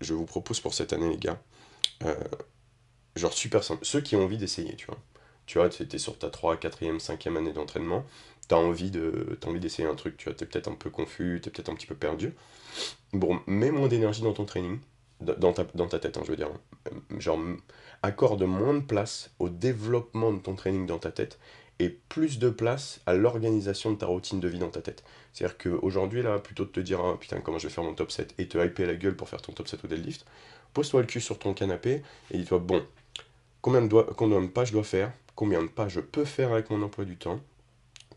je, 0.00 0.14
vous 0.14 0.26
propose 0.26 0.60
pour 0.60 0.74
cette 0.74 0.92
année, 0.92 1.10
les 1.10 1.18
gars, 1.18 1.42
euh, 2.04 2.14
genre 3.16 3.32
super 3.32 3.64
simple, 3.64 3.84
ceux 3.84 4.00
qui 4.00 4.16
ont 4.16 4.24
envie 4.24 4.38
d'essayer, 4.38 4.74
tu 4.76 4.86
vois. 4.86 4.98
Tu 5.46 5.58
vois, 5.58 5.66
étais 5.66 5.98
sur 5.98 6.18
ta 6.18 6.30
3, 6.30 6.56
4e, 6.56 6.98
5e 6.98 7.36
année 7.36 7.52
d'entraînement, 7.52 8.04
t'as 8.48 8.56
envie 8.56 8.90
de 8.90 9.38
envie 9.46 9.60
d'essayer 9.60 9.86
un 9.86 9.94
truc, 9.94 10.16
tu 10.16 10.24
vois, 10.24 10.34
t'es 10.34 10.46
peut-être 10.46 10.68
un 10.68 10.74
peu 10.74 10.90
confus, 10.90 11.40
t'es 11.42 11.50
peut-être 11.50 11.68
un 11.68 11.74
petit 11.74 11.86
peu 11.86 11.94
perdu. 11.94 12.32
Bon, 13.12 13.40
mets 13.46 13.70
moins 13.70 13.88
d'énergie 13.88 14.22
dans 14.22 14.32
ton 14.32 14.44
training, 14.44 14.78
dans 15.20 15.52
ta, 15.52 15.64
dans 15.74 15.86
ta 15.86 15.98
tête, 15.98 16.16
hein, 16.16 16.22
je 16.24 16.30
veux 16.30 16.36
dire. 16.36 16.50
Genre, 17.18 17.38
accorde 18.02 18.42
moins 18.42 18.74
de 18.74 18.80
place 18.80 19.30
au 19.38 19.48
développement 19.48 20.32
de 20.32 20.38
ton 20.38 20.54
training 20.54 20.86
dans 20.86 20.98
ta 20.98 21.12
tête 21.12 21.38
et 21.78 21.88
plus 21.88 22.38
de 22.38 22.50
place 22.50 23.00
à 23.06 23.14
l'organisation 23.14 23.90
de 23.92 23.96
ta 23.96 24.06
routine 24.06 24.40
de 24.40 24.48
vie 24.48 24.58
dans 24.58 24.70
ta 24.70 24.80
tête. 24.80 25.04
C'est-à-dire 25.32 25.58
qu'aujourd'hui, 25.58 26.22
là, 26.22 26.38
plutôt 26.38 26.64
de 26.64 26.70
te 26.70 26.80
dire, 26.80 27.00
ah, 27.00 27.16
putain, 27.18 27.40
comment 27.40 27.58
je 27.58 27.66
vais 27.66 27.72
faire 27.72 27.84
mon 27.84 27.94
top 27.94 28.12
7 28.12 28.34
et 28.38 28.46
te 28.46 28.58
hyper 28.58 28.86
la 28.86 28.94
gueule 28.94 29.16
pour 29.16 29.28
faire 29.28 29.42
ton 29.42 29.52
top 29.52 29.68
7 29.68 29.84
au 29.84 29.88
deadlift, 29.88 30.24
pose-toi 30.72 31.00
le 31.00 31.06
cul 31.06 31.20
sur 31.20 31.38
ton 31.38 31.54
canapé 31.54 32.02
et 32.30 32.38
dis-toi, 32.38 32.58
bon, 32.58 32.84
combien 33.64 33.80
de, 33.80 34.46
pas 34.48 34.66
je 34.66 34.72
dois 34.72 34.84
faire, 34.84 35.10
combien 35.34 35.62
de 35.62 35.68
pas 35.68 35.88
je 35.88 36.00
peux 36.00 36.26
faire 36.26 36.52
avec 36.52 36.68
mon 36.68 36.82
emploi 36.82 37.06
du 37.06 37.16
temps, 37.16 37.40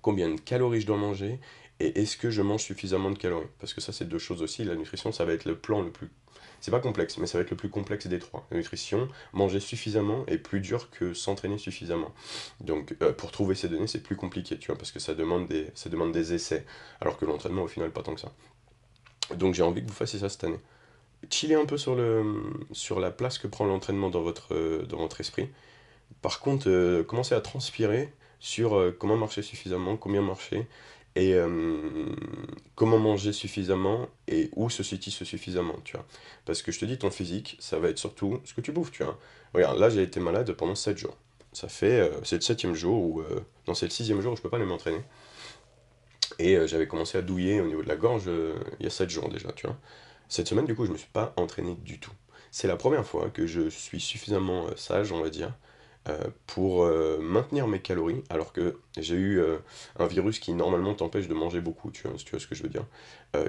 combien 0.01 0.27
de 0.27 0.37
calories 0.41 0.81
je 0.81 0.87
dois 0.87 0.97
manger 0.97 1.39
et 1.79 2.01
est-ce 2.01 2.17
que 2.17 2.29
je 2.29 2.41
mange 2.41 2.63
suffisamment 2.63 3.11
de 3.11 3.17
calories? 3.17 3.47
Parce 3.59 3.73
que 3.73 3.79
ça, 3.79 3.93
c'est 3.93 4.09
deux 4.09 4.19
choses 4.19 4.41
aussi. 4.41 4.65
La 4.65 4.75
nutrition, 4.75 5.13
ça 5.13 5.23
va 5.23 5.31
être 5.31 5.45
le 5.45 5.55
plan 5.55 5.81
le 5.81 5.89
plus. 5.89 6.09
C'est 6.59 6.71
pas 6.71 6.81
complexe, 6.81 7.17
mais 7.17 7.27
ça 7.27 7.37
va 7.37 7.43
être 7.43 7.51
le 7.51 7.55
plus 7.55 7.69
complexe 7.69 8.07
des 8.07 8.19
trois. 8.19 8.45
La 8.51 8.57
nutrition, 8.57 9.07
manger 9.31 9.61
suffisamment 9.61 10.25
est 10.25 10.39
plus 10.39 10.59
dur 10.59 10.89
que 10.89 11.13
s'entraîner 11.13 11.57
suffisamment. 11.57 12.13
Donc, 12.59 12.95
euh, 13.01 13.13
pour 13.13 13.31
trouver 13.31 13.55
ces 13.55 13.69
données, 13.69 13.87
c'est 13.87 14.03
plus 14.03 14.17
compliqué, 14.17 14.57
tu 14.57 14.67
vois, 14.67 14.77
parce 14.77 14.91
que 14.91 14.99
ça 14.99 15.13
demande 15.13 15.47
des, 15.47 15.67
ça 15.75 15.89
demande 15.89 16.11
des 16.11 16.33
essais. 16.33 16.65
Alors 16.99 17.17
que 17.17 17.23
l'entraînement, 17.25 17.63
au 17.63 17.67
final, 17.67 17.91
pas 17.91 18.03
tant 18.03 18.15
que 18.15 18.21
ça. 18.21 18.33
Donc, 19.35 19.53
j'ai 19.53 19.63
envie 19.63 19.81
que 19.81 19.87
vous 19.87 19.93
fassiez 19.93 20.19
ça 20.19 20.27
cette 20.27 20.43
année. 20.43 20.59
Chillez 21.29 21.55
un 21.55 21.65
peu 21.65 21.77
sur, 21.77 21.95
le, 21.95 22.23
sur 22.71 22.99
la 22.99 23.11
place 23.11 23.37
que 23.37 23.47
prend 23.47 23.65
l'entraînement 23.65 24.09
dans 24.09 24.21
votre, 24.21 24.55
dans 24.87 24.97
votre 24.97 25.19
esprit. 25.19 25.49
Par 26.21 26.39
contre, 26.39 26.69
euh, 26.69 27.03
commencez 27.03 27.35
à 27.35 27.41
transpirer 27.41 28.13
sur 28.39 28.75
euh, 28.75 28.95
comment 28.97 29.17
marcher 29.17 29.41
suffisamment, 29.41 29.97
combien 29.97 30.21
marcher, 30.21 30.67
et 31.15 31.33
euh, 31.33 31.79
comment 32.75 32.99
manger 32.99 33.33
suffisamment 33.33 34.07
et 34.27 34.51
où 34.55 34.69
se 34.69 34.83
situe 34.83 35.09
suffisamment, 35.09 35.75
tu 35.83 35.93
vois. 35.93 36.05
Parce 36.45 36.61
que 36.61 36.71
je 36.71 36.79
te 36.79 36.85
dis, 36.85 36.97
ton 36.97 37.09
physique, 37.09 37.57
ça 37.59 37.79
va 37.79 37.89
être 37.89 37.97
surtout 37.97 38.39
ce 38.45 38.53
que 38.53 38.61
tu 38.61 38.71
bouffes, 38.71 38.91
tu 38.91 39.03
vois. 39.03 39.17
Regarde, 39.53 39.79
là 39.79 39.89
j'ai 39.89 40.03
été 40.03 40.19
malade 40.19 40.51
pendant 40.53 40.75
7 40.75 40.97
jours. 40.97 41.17
Ça 41.53 41.67
fait, 41.67 41.99
euh, 41.99 42.09
c'est 42.23 42.35
le 42.35 42.41
septième 42.41 42.75
jour 42.75 43.01
où, 43.01 43.23
non 43.67 43.73
c'est 43.73 43.91
sixième 43.91 44.21
jour 44.21 44.33
où 44.33 44.35
je 44.35 44.41
peux 44.41 44.49
pas 44.49 44.57
aller 44.57 44.65
m'entraîner. 44.65 45.01
Et 46.39 46.55
j'avais 46.67 46.87
commencé 46.87 47.17
à 47.17 47.21
douiller 47.23 47.61
au 47.61 47.65
niveau 47.65 47.81
de 47.81 47.87
la 47.87 47.95
gorge 47.95 48.29
il 48.79 48.83
y 48.83 48.87
a 48.87 48.91
7 48.91 49.09
jours 49.09 49.29
déjà, 49.29 49.51
tu 49.53 49.65
vois. 49.65 49.77
Cette 50.29 50.47
semaine, 50.47 50.65
du 50.65 50.75
coup, 50.75 50.85
je 50.85 50.91
me 50.91 50.97
suis 50.97 51.09
pas 51.11 51.33
entraîné 51.37 51.75
du 51.75 51.99
tout. 51.99 52.13
C'est 52.51 52.67
la 52.67 52.75
première 52.75 53.05
fois 53.05 53.29
que 53.29 53.45
je 53.45 53.69
suis 53.69 53.99
suffisamment 53.99 54.65
sage, 54.75 55.11
on 55.11 55.21
va 55.21 55.29
dire, 55.29 55.53
euh, 56.09 56.29
pour 56.45 56.83
euh, 56.85 57.19
maintenir 57.19 57.67
mes 57.67 57.79
calories, 57.79 58.23
alors 58.29 58.53
que 58.53 58.79
j'ai 58.97 59.15
eu 59.15 59.39
euh, 59.39 59.57
un 59.99 60.07
virus 60.07 60.39
qui 60.39 60.53
normalement 60.53 60.93
t'empêche 60.93 61.27
de 61.27 61.33
manger 61.33 61.59
beaucoup, 61.59 61.91
tu 61.91 62.07
vois, 62.07 62.15
tu 62.15 62.29
vois 62.29 62.39
ce 62.39 62.47
que 62.47 62.55
je 62.55 62.63
veux 62.63 62.69
dire. 62.69 62.85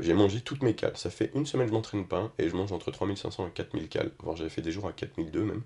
j'ai 0.02 0.12
mangé 0.12 0.40
toutes 0.40 0.62
mes 0.62 0.74
cales, 0.74 0.96
ça 0.96 1.08
fait 1.08 1.30
une 1.34 1.46
semaine 1.46 1.66
que 1.66 1.70
je 1.70 1.74
m'entraîne 1.74 2.06
pas, 2.06 2.32
et 2.38 2.48
je 2.48 2.56
mange 2.56 2.72
entre 2.72 2.90
3500 2.90 3.48
et 3.48 3.50
4000 3.50 3.88
cales, 3.88 4.10
voire 4.22 4.36
j'avais 4.36 4.50
fait 4.50 4.60
des 4.60 4.72
jours 4.72 4.86
à 4.86 4.92
4002 4.92 5.42
même, 5.44 5.62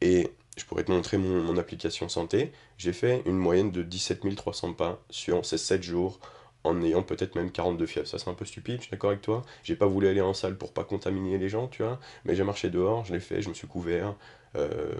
et 0.00 0.30
je 0.56 0.64
pourrais 0.64 0.84
te 0.84 0.92
montrer 0.92 1.16
mon, 1.16 1.56
application 1.56 2.08
santé, 2.08 2.52
j'ai 2.78 2.92
fait 2.92 3.22
une 3.26 3.38
moyenne 3.38 3.72
de 3.72 3.82
17 3.82 4.34
300 4.36 4.74
pas 4.74 5.02
sur 5.10 5.44
ces 5.46 5.58
7 5.58 5.82
jours, 5.82 6.20
en 6.64 6.82
ayant 6.82 7.02
peut-être 7.02 7.34
même 7.36 7.50
42 7.50 7.86
fièvres. 7.86 8.08
Ça 8.08 8.18
c'est 8.18 8.28
un 8.28 8.34
peu 8.34 8.44
stupide, 8.44 8.76
je 8.78 8.82
suis 8.82 8.90
d'accord 8.90 9.10
avec 9.10 9.22
toi. 9.22 9.42
J'ai 9.62 9.76
pas 9.76 9.86
voulu 9.86 10.08
aller 10.08 10.20
en 10.20 10.34
salle 10.34 10.56
pour 10.56 10.72
pas 10.72 10.84
contaminer 10.84 11.38
les 11.38 11.48
gens, 11.48 11.68
tu 11.68 11.82
vois. 11.82 12.00
Mais 12.24 12.34
j'ai 12.34 12.44
marché 12.44 12.70
dehors, 12.70 13.04
je 13.04 13.12
l'ai 13.12 13.20
fait, 13.20 13.42
je 13.42 13.48
me 13.48 13.54
suis 13.54 13.68
couvert. 13.68 14.14
Euh, 14.56 14.94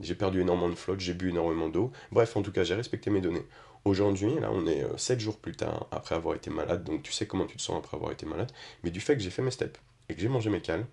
j'ai 0.00 0.14
perdu 0.14 0.40
énormément 0.40 0.68
de 0.68 0.74
flotte, 0.74 1.00
j'ai 1.00 1.14
bu 1.14 1.30
énormément 1.30 1.68
d'eau. 1.68 1.92
Bref, 2.12 2.36
en 2.36 2.42
tout 2.42 2.52
cas, 2.52 2.64
j'ai 2.64 2.74
respecté 2.74 3.10
mes 3.10 3.20
données. 3.20 3.44
Aujourd'hui, 3.84 4.32
là, 4.40 4.50
on 4.52 4.66
est 4.66 4.86
7 4.96 5.18
jours 5.18 5.38
plus 5.38 5.56
tard 5.56 5.88
après 5.90 6.14
avoir 6.14 6.36
été 6.36 6.50
malade, 6.50 6.84
donc 6.84 7.02
tu 7.02 7.10
sais 7.10 7.26
comment 7.26 7.46
tu 7.46 7.56
te 7.56 7.62
sens 7.62 7.78
après 7.78 7.96
avoir 7.96 8.12
été 8.12 8.26
malade, 8.26 8.52
mais 8.84 8.90
du 8.90 9.00
fait 9.00 9.16
que 9.16 9.22
j'ai 9.22 9.30
fait 9.30 9.42
mes 9.42 9.50
steps 9.50 9.80
et 10.08 10.14
que 10.14 10.20
j'ai 10.20 10.28
mangé 10.28 10.50
mes 10.50 10.60
cales, 10.60 10.86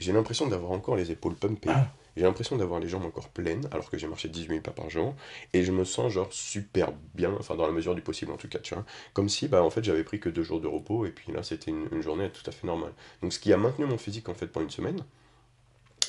j'ai 0.00 0.12
l'impression 0.12 0.48
d'avoir 0.48 0.72
encore 0.72 0.96
les 0.96 1.12
épaules 1.12 1.36
pumpées, 1.36 1.70
j'ai 2.16 2.22
l'impression 2.22 2.56
d'avoir 2.56 2.80
les 2.80 2.88
jambes 2.88 3.04
encore 3.04 3.28
pleines, 3.28 3.68
alors 3.72 3.90
que 3.90 3.98
j'ai 3.98 4.06
marché 4.06 4.28
18 4.28 4.48
000 4.48 4.60
pas 4.60 4.70
par 4.70 4.88
jour, 4.88 5.14
et 5.52 5.62
je 5.62 5.72
me 5.72 5.84
sens 5.84 6.12
genre 6.12 6.32
super 6.32 6.92
bien, 7.14 7.32
enfin 7.38 7.56
dans 7.56 7.66
la 7.66 7.72
mesure 7.72 7.94
du 7.94 8.02
possible 8.02 8.32
en 8.32 8.36
tout 8.36 8.48
cas, 8.48 8.58
tu 8.58 8.74
vois. 8.74 8.84
Comme 9.12 9.28
si, 9.28 9.48
bah 9.48 9.62
en 9.62 9.70
fait, 9.70 9.84
j'avais 9.84 10.04
pris 10.04 10.18
que 10.18 10.28
deux 10.28 10.42
jours 10.42 10.60
de 10.60 10.66
repos, 10.66 11.04
et 11.06 11.10
puis 11.10 11.32
là, 11.32 11.42
c'était 11.42 11.70
une, 11.70 12.02
journée 12.02 12.30
tout 12.30 12.48
à 12.48 12.52
fait 12.52 12.66
normale. 12.66 12.92
Donc 13.22 13.32
ce 13.32 13.38
qui 13.38 13.52
a 13.52 13.56
maintenu 13.56 13.84
mon 13.86 13.98
physique 13.98 14.28
en 14.28 14.34
fait 14.34 14.46
pendant 14.46 14.64
une 14.64 14.70
semaine, 14.70 15.00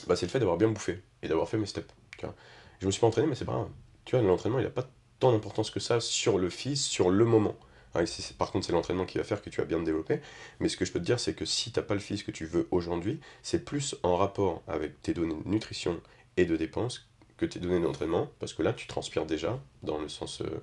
bah, 0.08 0.16
c'est 0.16 0.26
le 0.26 0.32
fait 0.32 0.40
d'avoir 0.40 0.58
bien 0.58 0.70
bouffé, 0.70 1.02
et 1.22 1.28
d'avoir 1.28 1.50
fait 1.50 1.58
mes 1.58 1.66
steps, 1.66 1.94
tu 2.18 2.26
vois. 2.26 2.36
Je 2.80 2.86
me 2.86 2.92
suis 2.92 3.02
pas 3.02 3.08
entraîné, 3.08 3.28
mais 3.28 3.36
c'est 3.36 3.46
pas 3.46 3.54
grave. 3.54 3.70
Tu 4.06 4.16
vois, 4.16 4.26
l'entraînement, 4.26 4.60
il 4.60 4.66
a 4.66 4.70
pas 4.70 4.88
tant 5.20 5.32
d'importance 5.32 5.72
que 5.72 5.80
ça 5.80 6.00
sur 6.00 6.38
le 6.38 6.50
fils, 6.50 6.86
sur 6.86 7.10
le 7.10 7.26
moment. 7.26 7.56
Ah, 7.94 8.02
par 8.38 8.52
contre, 8.52 8.66
c'est 8.66 8.74
l'entraînement 8.74 9.06
qui 9.06 9.18
va 9.18 9.24
faire 9.24 9.42
que 9.42 9.50
tu 9.50 9.60
vas 9.62 9.66
bien 9.66 9.80
te 9.80 9.84
développer. 9.86 10.20
Mais 10.60 10.70
ce 10.70 10.78
que 10.78 10.86
je 10.86 10.92
peux 10.92 11.00
te 11.00 11.06
dire, 11.06 11.20
c'est 11.20 11.34
que 11.34 11.46
si 11.46 11.72
t'as 11.72 11.82
pas 11.82 11.94
le 11.96 12.00
fils 12.00 12.24
que 12.24 12.32
tu 12.32 12.46
veux 12.46 12.68
aujourd'hui, 12.72 13.20
c'est 13.44 13.66
plus 13.66 13.96
en 14.04 14.18
rapport 14.18 14.62
avec 14.68 15.02
tes 15.02 15.14
données 15.14 15.36
de 15.44 15.50
nutrition 15.50 16.00
et 16.38 16.46
de 16.46 16.56
dépenses 16.56 17.08
que 17.38 17.46
tes 17.46 17.60
données 17.60 17.80
d'entraînement, 17.80 18.30
parce 18.40 18.54
que 18.54 18.64
là, 18.64 18.74
tu 18.74 18.88
transpires 18.88 19.26
déjà, 19.26 19.60
dans 19.84 20.00
le 20.00 20.10
sens, 20.10 20.42
euh, 20.42 20.62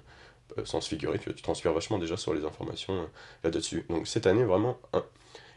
euh, 0.59 0.81
figuré, 0.81 1.19
tu, 1.19 1.35
tu 1.35 1.43
transpires 1.43 1.73
vachement 1.73 1.99
déjà 1.99 2.16
sur 2.16 2.35
les 2.35 2.45
informations 2.45 2.95
euh, 2.95 3.07
là-dessus. 3.45 3.85
Donc 3.88 4.07
cette 4.09 4.26
année, 4.26 4.45
vraiment, 4.45 4.78
un- 4.93 5.04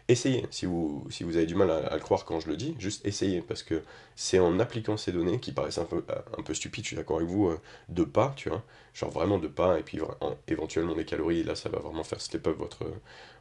essayez, 0.08 0.46
si 0.52 0.66
vous, 0.66 1.06
si 1.10 1.24
vous 1.24 1.38
avez 1.38 1.46
du 1.46 1.56
mal 1.56 1.70
à, 1.72 1.94
le 1.96 2.00
croire 2.02 2.26
quand 2.26 2.40
je 2.40 2.48
le 2.50 2.56
dis, 2.58 2.76
juste 2.80 3.06
essayez, 3.06 3.42
parce 3.42 3.64
que 3.64 3.84
c'est 4.16 4.40
en 4.40 4.60
appliquant 4.60 4.98
ces 4.98 5.12
données 5.12 5.40
qui 5.40 5.52
paraissent 5.52 5.78
un 5.78 5.86
peu, 5.86 6.04
stupides, 6.54 6.84
je 6.84 6.88
suis 6.90 6.96
d'accord 6.98 7.18
avec 7.18 7.30
vous, 7.30 7.48
euh, 7.50 7.60
de 7.90 8.04
pas, 8.04 8.34
tu 8.36 8.50
vois, 8.50 8.64
genre 8.94 9.12
vraiment 9.12 9.38
de 9.40 9.48
pas, 9.48 9.80
et 9.80 9.84
puis 9.84 10.00
éventuellement 10.48 10.96
des 10.96 11.06
calories, 11.06 11.44
là 11.44 11.56
ça 11.56 11.70
va 11.70 11.80
vraiment 11.80 12.04
faire 12.04 12.22
step 12.22 12.48
up 12.48 12.58
votre, 12.58 12.86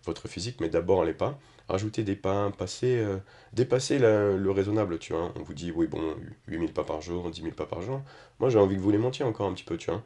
votre 0.04 0.28
physique, 0.28 0.60
mais 0.60 0.68
d'abord 0.68 1.04
les 1.04 1.14
pas, 1.14 1.38
rajouter 1.68 2.02
des 2.04 2.16
pas, 2.16 2.50
euh, 2.84 3.18
dépasser 3.52 3.98
la- 3.98 4.36
le 4.36 4.50
raisonnable, 4.50 4.98
tu 4.98 5.12
vois, 5.12 5.32
on 5.36 5.42
vous 5.42 5.54
dit, 5.54 5.72
oui 5.72 5.86
bon, 5.86 6.16
8000 6.48 6.72
pas 6.72 6.84
par 6.84 7.00
jour, 7.00 7.30
10 7.30 7.42
000 7.42 7.54
pas 7.54 7.66
par 7.66 7.82
jour, 7.82 8.00
moi 8.40 8.50
j'ai 8.50 8.58
envie 8.58 8.76
que 8.76 8.80
vous 8.80 8.90
les 8.90 8.98
montiez 8.98 9.24
encore 9.24 9.48
un 9.48 9.54
petit 9.54 9.64
peu, 9.64 9.76
tu 9.76 9.90
vois, 9.90 10.02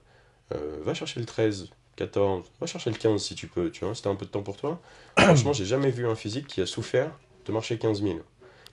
Euh, 0.55 0.79
va 0.85 0.95
chercher 0.95 1.21
le 1.21 1.27
13, 1.27 1.71
14, 2.01 2.51
va 2.61 2.67
chercher 2.67 2.91
le 2.91 2.97
15 2.97 3.23
si 3.23 3.35
tu 3.35 3.47
peux, 3.47 3.71
tu 3.71 3.85
vois, 3.85 3.95
si 3.95 4.03
t'as 4.03 4.09
un 4.09 4.15
peu 4.15 4.25
de 4.25 4.31
temps 4.31 4.43
pour 4.43 4.57
toi, 4.57 4.81
franchement 5.19 5.53
j'ai 5.53 5.67
jamais 5.67 5.91
vu 5.91 6.07
un 6.09 6.15
physique 6.15 6.47
qui 6.47 6.63
a 6.63 6.67
souffert 6.67 7.13
de 7.45 7.53
marcher 7.53 7.77
15 7.77 8.03
000. 8.03 8.21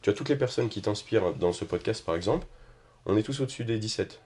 Tu 0.02 0.10
vois, 0.10 0.18
toutes 0.18 0.30
les 0.30 0.38
personnes 0.38 0.70
qui 0.70 0.82
t'inspirent 0.82 1.34
dans 1.34 1.52
ce 1.52 1.66
podcast 1.66 2.06
par 2.06 2.16
exemple, 2.16 2.48
on 3.06 3.18
est 3.18 3.24
tous 3.24 3.42
au-dessus 3.42 3.66
des 3.66 3.80
17. 3.80 4.22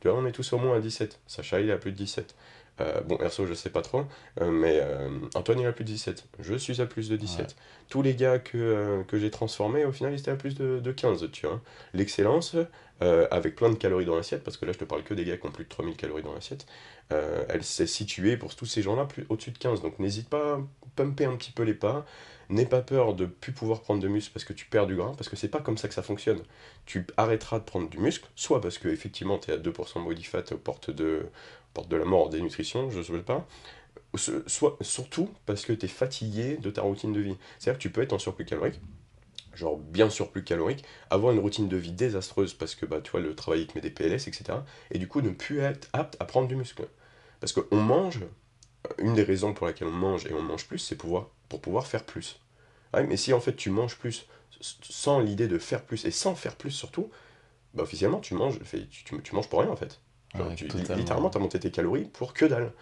Tu 0.00 0.08
vois, 0.08 0.18
on 0.18 0.26
est 0.26 0.32
tous 0.32 0.52
au 0.54 0.58
moins 0.58 0.76
à 0.76 0.80
17. 0.80 1.20
Sacha, 1.26 1.60
il 1.60 1.68
est 1.68 1.72
à 1.72 1.76
plus 1.76 1.92
de 1.92 1.96
17. 1.96 2.34
Euh, 2.80 3.00
bon, 3.00 3.16
Erso, 3.22 3.46
je 3.46 3.54
sais 3.54 3.70
pas 3.70 3.80
trop, 3.82 4.04
euh, 4.40 4.50
mais 4.50 4.78
euh, 4.82 5.08
Antoine, 5.34 5.60
il 5.60 5.66
à 5.66 5.72
plus 5.72 5.84
de 5.84 5.88
17. 5.90 6.26
Je 6.40 6.54
suis 6.54 6.80
à 6.80 6.86
plus 6.86 7.08
de 7.08 7.16
17. 7.16 7.56
Tous 7.88 8.02
les 8.02 8.14
gars 8.14 8.38
que, 8.38 9.02
que 9.08 9.18
j'ai 9.18 9.30
transformés, 9.30 9.84
au 9.84 9.92
final, 9.92 10.12
ils 10.12 10.18
étaient 10.20 10.30
à 10.30 10.36
plus 10.36 10.54
de, 10.54 10.80
de 10.80 10.92
15, 10.92 11.30
tu 11.32 11.46
vois. 11.46 11.60
L'excellence, 11.94 12.56
avec 13.00 13.56
plein 13.56 13.70
de 13.70 13.76
calories 13.76 14.04
dans 14.06 14.16
l'assiette, 14.16 14.42
parce 14.44 14.56
que 14.56 14.66
là, 14.66 14.72
je 14.72 14.78
te 14.78 14.84
parle 14.84 15.04
que 15.04 15.14
des 15.14 15.24
gars 15.24 15.36
qui 15.36 15.46
ont 15.46 15.50
plus 15.52 15.64
de 15.64 15.68
3000 15.68 15.96
calories 15.96 16.22
dans 16.22 16.34
l'assiette, 16.34 16.66
elle 17.10 17.62
s'est 17.62 17.86
située 17.86 18.36
pour 18.36 18.54
tous 18.54 18.66
ces 18.66 18.82
gens-là 18.82 19.04
plus- 19.06 19.26
au-dessus 19.28 19.52
de 19.52 19.58
15. 19.58 19.80
Donc, 19.82 19.98
n'hésite 19.98 20.28
pas 20.28 20.54
à 20.56 20.60
pumper 20.96 21.26
un 21.26 21.36
petit 21.36 21.52
peu 21.52 21.62
les 21.62 21.74
pas. 21.74 22.04
N'aie 22.48 22.66
pas 22.66 22.80
peur 22.80 23.14
de 23.14 23.26
plus 23.26 23.52
pouvoir 23.52 23.80
prendre 23.80 24.00
de 24.00 24.08
muscle 24.08 24.32
parce 24.32 24.44
que 24.44 24.52
tu 24.52 24.66
perds 24.66 24.86
du 24.86 24.94
gras, 24.96 25.12
parce 25.16 25.28
que 25.28 25.36
c'est 25.36 25.48
pas 25.48 25.60
comme 25.60 25.78
ça 25.78 25.88
que 25.88 25.94
ça 25.94 26.02
fonctionne. 26.02 26.40
Tu 26.84 27.06
arrêteras 27.16 27.58
de 27.58 27.64
prendre 27.64 27.88
du 27.88 27.98
muscle, 27.98 28.28
soit 28.36 28.60
parce 28.60 28.78
que 28.78 28.88
effectivement 28.88 29.38
tu 29.38 29.50
es 29.50 29.54
à 29.54 29.58
2% 29.58 30.04
body 30.04 30.22
fat 30.22 30.44
aux 30.52 30.56
portes 30.56 30.90
de, 30.90 31.26
porte 31.74 31.88
de 31.88 31.96
la 31.96 32.04
mort 32.04 32.26
en 32.26 32.28
dénutrition, 32.28 32.90
je 32.90 32.98
ne 32.98 33.02
souhaite 33.02 33.24
pas, 33.24 33.46
soit 34.14 34.76
surtout 34.80 35.28
parce 35.44 35.64
que 35.64 35.72
tu 35.72 35.86
es 35.86 35.88
fatigué 35.88 36.56
de 36.56 36.70
ta 36.70 36.82
routine 36.82 37.12
de 37.12 37.20
vie. 37.20 37.36
C'est-à-dire 37.58 37.78
que 37.78 37.82
tu 37.82 37.90
peux 37.90 38.02
être 38.02 38.12
en 38.12 38.18
surplus 38.18 38.44
calorique, 38.44 38.80
genre 39.54 39.76
bien 39.76 40.10
surplus 40.10 40.44
calorique, 40.44 40.84
avoir 41.10 41.32
une 41.32 41.40
routine 41.40 41.68
de 41.68 41.76
vie 41.76 41.92
désastreuse 41.92 42.54
parce 42.54 42.74
que 42.74 42.86
bah, 42.86 43.00
tu 43.00 43.18
le 43.18 43.34
travail 43.34 43.66
te 43.66 43.76
met 43.76 43.82
des 43.82 43.90
PLS, 43.90 44.28
etc. 44.28 44.60
Et 44.90 44.98
du 44.98 45.08
coup 45.08 45.20
ne 45.20 45.30
plus 45.30 45.60
être 45.60 45.88
apte 45.92 46.16
à 46.20 46.24
prendre 46.24 46.48
du 46.48 46.56
muscle. 46.56 46.86
Parce 47.40 47.52
qu'on 47.52 47.76
mange, 47.76 48.20
une 48.98 49.14
des 49.14 49.22
raisons 49.22 49.52
pour 49.52 49.66
laquelle 49.66 49.88
on 49.88 49.92
mange 49.92 50.26
et 50.26 50.32
on 50.32 50.42
mange 50.42 50.66
plus, 50.66 50.78
c'est 50.78 50.96
pouvoir, 50.96 51.30
pour 51.48 51.60
pouvoir 51.60 51.86
faire 51.86 52.04
plus. 52.04 52.40
Ouais, 52.94 53.04
mais 53.04 53.16
si 53.16 53.32
en 53.32 53.40
fait 53.40 53.56
tu 53.56 53.70
manges 53.70 53.96
plus 53.96 54.26
sans 54.82 55.20
l'idée 55.20 55.48
de 55.48 55.58
faire 55.58 55.82
plus 55.84 56.04
et 56.06 56.10
sans 56.10 56.34
faire 56.34 56.56
plus 56.56 56.70
surtout, 56.70 57.10
bah 57.74 57.82
officiellement 57.84 58.20
tu 58.20 58.34
manges, 58.34 58.58
tu, 58.90 59.04
tu- 59.04 59.22
tu 59.22 59.34
manges 59.34 59.48
pour 59.48 59.60
rien 59.60 59.70
en 59.70 59.76
fait. 59.76 60.00
Genre, 60.36 60.48
Ouais, 60.48 60.54
tu, 60.54 60.66
totalement. 60.68 60.94
littéralement 60.94 61.30
tu 61.30 61.38
as 61.38 61.40
monté 61.40 61.58
tes 61.60 61.70
calories 61.70 62.04
pour 62.06 62.34
que 62.34 62.44
dalle. 62.46 62.72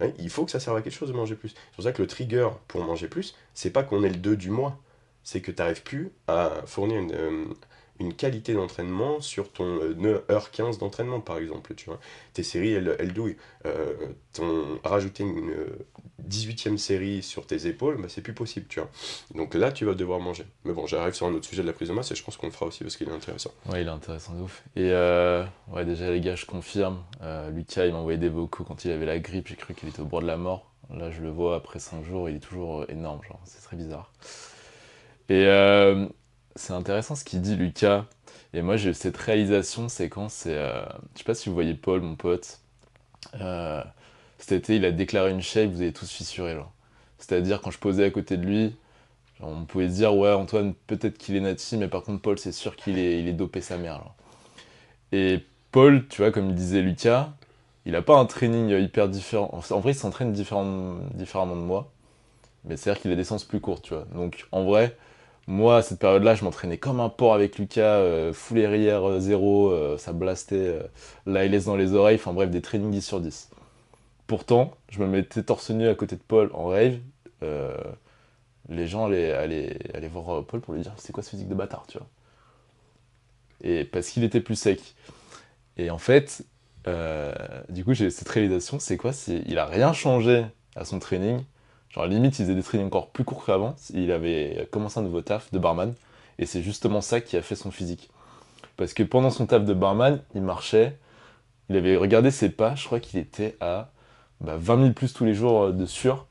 Ouais, 0.00 0.14
il 0.18 0.30
faut 0.30 0.44
que 0.44 0.50
ça 0.50 0.60
serve 0.60 0.76
à 0.76 0.82
quelque 0.82 0.94
chose 0.94 1.08
de 1.10 1.14
manger 1.14 1.36
plus. 1.36 1.50
C'est 1.50 1.74
pour 1.76 1.84
ça 1.84 1.92
que 1.92 2.02
le 2.02 2.08
trigger 2.08 2.48
pour 2.68 2.84
manger 2.84 3.08
plus, 3.08 3.34
c'est 3.54 3.70
pas 3.70 3.84
qu'on 3.84 4.02
est 4.04 4.10
le 4.10 4.16
2 4.16 4.36
du 4.36 4.50
mois, 4.50 4.78
c'est 5.24 5.40
que 5.40 5.52
tu 5.52 5.60
n'arrives 5.62 5.82
plus 5.82 6.12
à 6.28 6.62
fournir 6.66 7.00
une, 7.00 7.12
euh, 7.14 7.44
une 8.00 8.14
qualité 8.14 8.54
d'entraînement 8.54 9.20
sur 9.20 9.52
ton 9.52 9.80
euh, 9.80 10.22
9h15 10.28 10.78
d'entraînement 10.78 11.20
par 11.20 11.38
exemple. 11.38 11.74
Tu 11.74 11.86
vois. 11.86 12.00
Tes 12.32 12.42
séries, 12.42 12.72
elles, 12.72 12.96
elles 12.98 13.12
douillent. 13.12 13.36
Euh, 13.66 13.94
ton, 14.32 14.80
rajouter 14.84 15.22
une 15.22 15.50
euh, 15.50 15.86
18e 16.28 16.76
série 16.76 17.22
sur 17.22 17.46
tes 17.46 17.66
épaules, 17.66 18.00
bah, 18.00 18.08
c'est 18.08 18.22
plus 18.22 18.34
possible. 18.34 18.66
Tu 18.68 18.80
vois. 18.80 18.90
Donc 19.34 19.54
là, 19.54 19.72
tu 19.72 19.84
vas 19.84 19.94
devoir 19.94 20.20
manger. 20.20 20.44
Mais 20.64 20.72
bon, 20.72 20.86
j'arrive 20.86 21.14
sur 21.14 21.26
un 21.26 21.34
autre 21.34 21.46
sujet 21.46 21.62
de 21.62 21.66
la 21.66 21.72
prise 21.72 21.88
de 21.88 21.94
masse 21.94 22.10
et 22.10 22.14
je 22.14 22.24
pense 22.24 22.36
qu'on 22.36 22.46
le 22.46 22.52
fera 22.52 22.66
aussi 22.66 22.82
parce 22.82 22.96
qu'il 22.96 23.08
est 23.08 23.12
intéressant. 23.12 23.50
Ouais, 23.70 23.82
il 23.82 23.88
est 23.88 23.90
intéressant 23.90 24.34
de 24.34 24.42
ouf. 24.42 24.62
Et 24.76 24.90
euh, 24.90 25.44
ouais, 25.72 25.84
déjà, 25.84 26.10
les 26.10 26.20
gars, 26.20 26.36
je 26.36 26.46
confirme. 26.46 27.02
Euh, 27.22 27.50
Lucas, 27.50 27.86
il 27.86 27.92
m'a 27.92 27.98
envoyé 27.98 28.18
des 28.18 28.28
vocaux 28.28 28.64
quand 28.64 28.84
il 28.84 28.90
avait 28.90 29.06
la 29.06 29.18
grippe. 29.18 29.48
J'ai 29.48 29.56
cru 29.56 29.74
qu'il 29.74 29.88
était 29.88 30.00
au 30.00 30.06
bord 30.06 30.22
de 30.22 30.26
la 30.26 30.36
mort. 30.36 30.70
Là, 30.90 31.10
je 31.10 31.22
le 31.22 31.30
vois 31.30 31.56
après 31.56 31.78
5 31.78 32.04
jours, 32.04 32.28
il 32.28 32.36
est 32.36 32.40
toujours 32.40 32.82
euh, 32.82 32.86
énorme. 32.88 33.20
Genre, 33.26 33.40
c'est 33.44 33.62
très 33.62 33.76
bizarre. 33.76 34.12
Et 35.28 35.46
euh, 35.46 36.06
c'est 36.56 36.72
intéressant 36.72 37.14
ce 37.14 37.24
qu'il 37.24 37.40
dit, 37.40 37.56
Lucas. 37.56 38.06
Et 38.52 38.62
moi, 38.62 38.76
j'ai 38.76 38.90
eu 38.90 38.94
cette 38.94 39.16
réalisation, 39.16 39.88
c'est 39.88 40.08
quand 40.08 40.28
c'est. 40.28 40.56
euh, 40.56 40.84
je 41.14 41.18
sais 41.18 41.24
pas 41.24 41.34
si 41.34 41.48
vous 41.48 41.54
voyez 41.54 41.74
Paul, 41.74 42.00
mon 42.00 42.16
pote. 42.16 42.60
Euh, 43.40 43.82
cet 44.38 44.52
été, 44.52 44.76
il 44.76 44.84
a 44.84 44.92
déclaré 44.92 45.30
une 45.30 45.42
shape, 45.42 45.70
vous 45.70 45.82
avez 45.82 45.92
tous 45.92 46.10
fissuré. 46.10 46.54
Genre. 46.54 46.72
C'est-à-dire, 47.18 47.60
quand 47.62 47.70
je 47.70 47.78
posais 47.78 48.04
à 48.04 48.10
côté 48.10 48.36
de 48.36 48.44
lui, 48.44 48.76
on 49.40 49.64
pouvait 49.64 49.88
se 49.88 49.94
dire, 49.94 50.14
ouais, 50.16 50.32
Antoine, 50.32 50.74
peut-être 50.86 51.18
qu'il 51.18 51.36
est 51.36 51.40
nati, 51.40 51.76
mais 51.76 51.88
par 51.88 52.02
contre, 52.02 52.22
Paul, 52.22 52.38
c'est 52.38 52.52
sûr 52.52 52.76
qu'il 52.76 52.98
est, 52.98 53.20
il 53.20 53.28
est 53.28 53.32
dopé 53.32 53.60
sa 53.60 53.78
mère. 53.78 54.02
Et 55.12 55.40
Paul, 55.72 56.06
tu 56.08 56.22
vois, 56.22 56.30
comme 56.32 56.54
disait 56.54 56.82
Lucas, 56.82 57.32
il 57.86 57.96
a 57.96 58.02
pas 58.02 58.16
un 58.16 58.26
training 58.26 58.70
hyper 58.70 59.08
différent. 59.08 59.50
En 59.70 59.80
vrai, 59.80 59.92
il 59.92 59.94
s'entraîne 59.96 60.32
différent- 60.32 60.96
différemment 61.14 61.56
de 61.56 61.62
moi. 61.62 61.92
Mais 62.64 62.76
c'est-à-dire 62.76 63.02
qu'il 63.02 63.12
a 63.12 63.16
des 63.16 63.24
séances 63.24 63.44
plus 63.44 63.60
courtes, 63.60 63.84
tu 63.84 63.94
vois. 63.94 64.06
Donc, 64.14 64.46
en 64.52 64.64
vrai, 64.64 64.96
moi, 65.46 65.78
à 65.78 65.82
cette 65.82 65.98
période-là, 66.00 66.34
je 66.34 66.44
m'entraînais 66.44 66.78
comme 66.78 67.00
un 67.00 67.08
porc 67.10 67.34
avec 67.34 67.58
Lucas, 67.58 67.98
euh, 67.98 68.32
full 68.32 68.58
aérière 68.58 69.08
euh, 69.08 69.20
zéro, 69.20 69.70
euh, 69.70 69.98
ça 69.98 70.12
blastait, 70.12 70.56
euh, 70.56 70.82
la 71.26 71.44
LS 71.44 71.66
dans 71.66 71.76
les 71.76 71.92
oreilles, 71.94 72.16
enfin 72.16 72.32
bref, 72.32 72.50
des 72.50 72.62
trainings 72.62 72.90
10 72.90 73.02
sur 73.06 73.20
10. 73.20 73.50
Pourtant, 74.26 74.74
je 74.90 75.00
me 75.00 75.06
mettais 75.08 75.42
torse 75.44 75.70
nu 75.70 75.88
à 75.88 75.94
côté 75.94 76.16
de 76.16 76.22
Paul 76.22 76.50
en 76.54 76.66
rave. 76.68 76.98
euh, 77.42 77.76
les 78.68 78.86
gens 78.86 79.06
allaient, 79.06 79.32
allaient, 79.32 80.08
voir 80.08 80.38
euh, 80.38 80.42
Paul 80.42 80.60
pour 80.60 80.74
lui 80.74 80.82
dire 80.82 80.94
c'est 80.98 81.12
quoi 81.12 81.22
ce 81.22 81.30
physique 81.30 81.48
de 81.48 81.54
bâtard, 81.54 81.86
tu 81.88 81.98
vois? 81.98 82.08
Et 83.62 83.84
parce 83.84 84.08
qu'il 84.10 84.24
était 84.24 84.40
plus 84.40 84.56
sec. 84.56 84.94
Et 85.76 85.90
en 85.90 85.98
fait, 85.98 86.44
euh, 86.88 87.34
du 87.70 87.84
coup, 87.84 87.94
j'ai 87.94 88.10
cette 88.10 88.28
réalisation, 88.28 88.78
c'est 88.78 88.96
quoi? 88.96 89.12
Il 89.46 89.58
a 89.58 89.66
rien 89.66 89.92
changé 89.94 90.46
à 90.76 90.84
son 90.84 90.98
training. 90.98 91.40
Genre, 91.94 92.06
limite, 92.06 92.38
il 92.38 92.42
faisait 92.42 92.54
des 92.54 92.62
trainings 92.62 92.86
encore 92.88 93.08
plus 93.10 93.24
courts 93.24 93.44
qu'avant. 93.44 93.76
Il 93.92 94.10
avait 94.12 94.68
commencé 94.72 94.98
un 94.98 95.02
nouveau 95.02 95.20
taf 95.20 95.52
de 95.52 95.58
barman. 95.58 95.94
Et 96.38 96.46
c'est 96.46 96.62
justement 96.62 97.00
ça 97.00 97.20
qui 97.20 97.36
a 97.36 97.42
fait 97.42 97.54
son 97.54 97.70
physique. 97.70 98.10
Parce 98.76 98.94
que 98.94 99.02
pendant 99.04 99.30
son 99.30 99.46
taf 99.46 99.64
de 99.64 99.74
barman, 99.74 100.20
il 100.34 100.42
marchait. 100.42 100.96
Il 101.70 101.76
avait 101.76 101.96
regardé 101.96 102.30
ses 102.30 102.50
pas. 102.50 102.74
Je 102.74 102.84
crois 102.86 103.00
qu'il 103.00 103.20
était 103.20 103.56
à 103.60 103.90
bah, 104.40 104.56
20 104.58 104.80
000 104.82 104.92
plus 104.92 105.12
tous 105.12 105.24
les 105.24 105.34
jours 105.34 105.64
euh, 105.64 105.72
de 105.72 105.86
sûr. 105.86 106.26